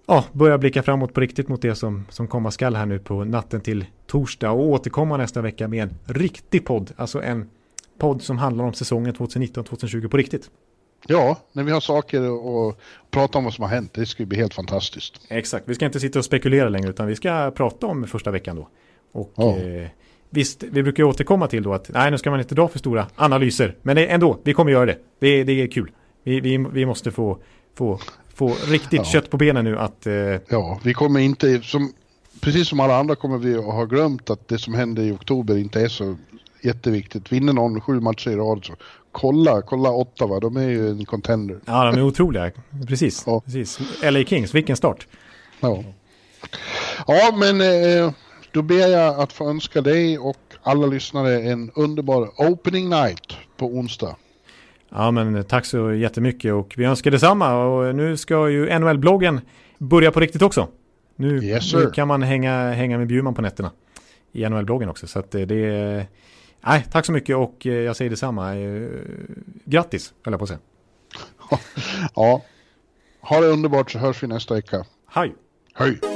ja, 0.07 0.25
börja 0.33 0.59
blicka 0.59 0.83
framåt 0.83 1.15
på 1.15 1.21
riktigt 1.21 1.49
mot 1.49 1.63
det 1.63 1.75
som, 1.75 2.07
som 2.11 2.29
komma 2.29 2.51
skall 2.51 2.75
här 2.77 2.87
nu 2.87 2.99
på 2.99 3.25
natten 3.25 3.61
till 3.61 3.85
torsdag 4.07 4.51
och 4.51 4.61
återkomma 4.67 5.17
nästa 5.17 5.43
vecka 5.43 5.69
med 5.69 5.83
en 5.83 6.15
riktig 6.15 6.65
podd, 6.67 6.93
alltså 6.97 7.23
en 7.23 7.51
podd 7.99 8.23
som 8.23 8.39
handlar 8.39 8.65
om 8.65 8.73
säsongen 8.75 9.15
2019-2020 9.15 10.09
på 10.09 10.17
riktigt. 10.17 10.51
Ja, 11.07 11.39
när 11.53 11.63
vi 11.63 11.73
har 11.73 11.81
saker 11.81 12.21
att 12.69 12.77
prata 13.11 13.39
om 13.39 13.45
vad 13.45 13.55
som 13.55 13.63
har 13.63 13.69
hänt. 13.71 13.95
Det 13.95 14.19
ju 14.19 14.27
bli 14.27 14.39
helt 14.39 14.55
fantastiskt. 14.55 15.21
Exakt, 15.29 15.69
vi 15.69 15.75
ska 15.75 15.87
inte 15.87 16.01
sitta 16.01 16.19
och 16.19 16.25
spekulera 16.25 16.69
längre 16.69 16.91
utan 16.91 17.07
vi 17.07 17.17
ska 17.17 17.51
prata 17.51 17.87
om 17.87 18.07
första 18.07 18.31
veckan 18.31 18.57
då. 18.57 18.69
Och 19.13 19.33
Ja. 19.37 19.57
eh, 19.57 19.89
visst, 20.31 20.63
vi 20.63 20.83
brukar 20.83 21.03
ju 21.03 21.09
återkomma 21.09 21.47
till 21.47 21.63
då 21.63 21.75
att 21.75 21.89
nej, 21.89 22.11
nu 22.11 22.19
ska 22.19 22.31
man 22.31 22.41
inte 22.41 22.55
dra 22.55 22.69
för 22.69 22.79
stora 22.79 23.07
analyser. 23.17 23.77
Men 23.83 23.99
ändå, 23.99 24.39
vi 24.45 24.55
kommer 24.55 24.73
göra 24.73 24.87
det. 24.87 24.99
Det, 25.19 25.45
det 25.45 25.53
är 25.63 25.67
kul. 25.67 25.91
Vi, 26.25 26.41
vi, 26.41 26.67
vi 26.73 26.87
måste 26.87 27.11
få, 27.11 27.39
få, 27.75 27.99
få 28.35 28.55
riktigt 28.67 28.99
Ja. 28.99 29.05
kött 29.05 29.31
på 29.31 29.37
benen 29.37 29.65
nu 29.65 29.79
att 29.79 30.07
eh, 30.07 30.13
Ja, 30.49 30.81
vi 30.85 30.95
kommer 30.95 31.21
inte, 31.21 31.61
som, 31.63 31.93
precis 32.41 32.69
som 32.69 32.81
alla 32.81 32.97
andra 32.97 33.15
kommer 33.17 33.39
vi 33.39 33.57
att 33.57 33.65
ha 33.65 33.85
glömt 33.85 34.31
att 34.31 34.49
det 34.49 34.59
som 34.59 34.75
hände 34.75 35.03
i 35.03 35.13
oktober 35.13 35.57
inte 35.59 35.81
är 35.81 35.89
så 35.89 36.17
jätteviktigt. 36.63 37.33
Vinner 37.33 37.53
någon 37.53 37.81
sju 37.81 38.01
matcher 38.01 38.31
i 38.31 38.37
rad 38.37 38.65
så 38.65 38.73
kolla, 39.13 39.63
kolla 39.63 39.91
Ottawa, 39.91 40.41
de 40.41 40.57
är 40.57 40.69
ju 40.69 40.89
en 40.91 41.05
contender. 41.05 41.59
ja, 41.67 41.85
de 41.93 41.99
är 41.99 42.03
otroliga. 42.03 42.51
Precis, 42.89 43.23
Ja. 43.27 43.41
precis. 43.45 43.79
LA 44.03 44.25
Kings, 44.25 44.55
vilken 44.55 44.77
start. 44.77 45.07
Ja, 45.61 45.85
ja 47.07 47.37
men 47.37 47.61
eh, 47.61 48.13
då 48.57 48.63
ber 48.63 48.89
jag 48.89 49.21
att 49.21 49.33
få 49.33 49.51
önska 49.51 49.81
dig 49.81 50.19
och 50.19 50.37
alla 50.63 50.87
lyssnare 50.87 51.41
en 51.43 51.71
underbar 51.75 52.31
opening 52.37 52.89
night 52.89 53.37
på 53.57 53.67
onsdag. 53.67 54.17
Ja, 54.89 55.11
men 55.11 55.45
tack 55.45 55.65
så 55.65 55.93
jättemycket 55.93 56.53
och 56.53 56.75
vi 56.77 56.85
önskar 56.85 57.11
detsamma. 57.11 57.65
Och 57.65 57.95
nu 57.95 58.17
ska 58.17 58.49
ju 58.49 58.79
NHL-bloggen 58.79 59.41
börja 59.79 60.13
på 60.13 60.21
riktigt 60.21 60.43
också. 60.43 60.69
Nu, 61.17 61.45
Yes, 61.45 61.75
nu 61.75 61.91
kan 61.91 62.09
man 62.09 62.23
hänga, 62.23 62.73
hänga 62.73 62.99
med 62.99 63.07
Bjurman 63.07 63.35
på 63.35 63.43
nätterna 63.43 63.71
i 64.33 64.49
NHL-bloggen 64.49 64.89
också. 64.89 65.07
Så 65.07 65.19
att 65.19 65.31
det, 65.31 65.45
det 65.45 65.67
är... 65.67 66.07
Nej, 66.67 66.87
tack 66.93 67.07
så 67.07 67.13
mycket 67.13 67.37
och 67.37 67.67
eh, 67.67 67.73
jag 67.73 67.97
säger 67.97 68.11
detsamma. 68.11 68.57
Eh, 68.57 68.89
Grattis, 69.65 70.15
höll 70.23 70.33
jag 70.33 70.39
på 70.39 70.45
att 70.45 70.49
säga. 70.49 70.61
Ja, 72.15 72.43
ha 73.21 73.41
det 73.41 73.47
underbart 73.47 73.91
så 73.91 73.99
hörs 73.99 74.23
vi 74.23 74.27
nästa 74.27 74.55
vecka. 74.55 74.85
Hej! 75.07 75.35
Hej! 75.75 76.16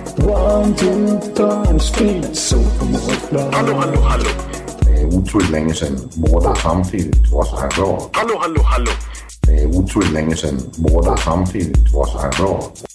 One, 0.19 0.75
two, 0.75 1.19
three, 1.35 1.79
speed, 1.79 2.35
so 2.35 2.57
Hallå, 3.51 3.73
hallå, 3.79 4.01
hallå. 4.01 4.29
Det 4.79 5.01
er 5.01 5.05
utroligt 5.05 5.51
længe 5.51 5.73
siden 5.75 6.11
mor, 6.17 6.39
der 6.39 6.53
samtidig 6.55 7.25
trods 7.29 7.49
har 7.49 7.69
råd. 7.81 8.09
Hallå, 8.13 8.39
hallå, 8.41 8.61
hallå. 8.63 8.91
Det 9.45 9.63
er 9.63 9.67
utroligt 9.67 10.13
længe 10.13 10.35
siden 10.35 10.73
mor, 10.77 11.01
der 11.01 11.15
samtidig 11.15 11.91
trods 11.91 12.11
har 12.11 12.31
råd. 12.39 12.90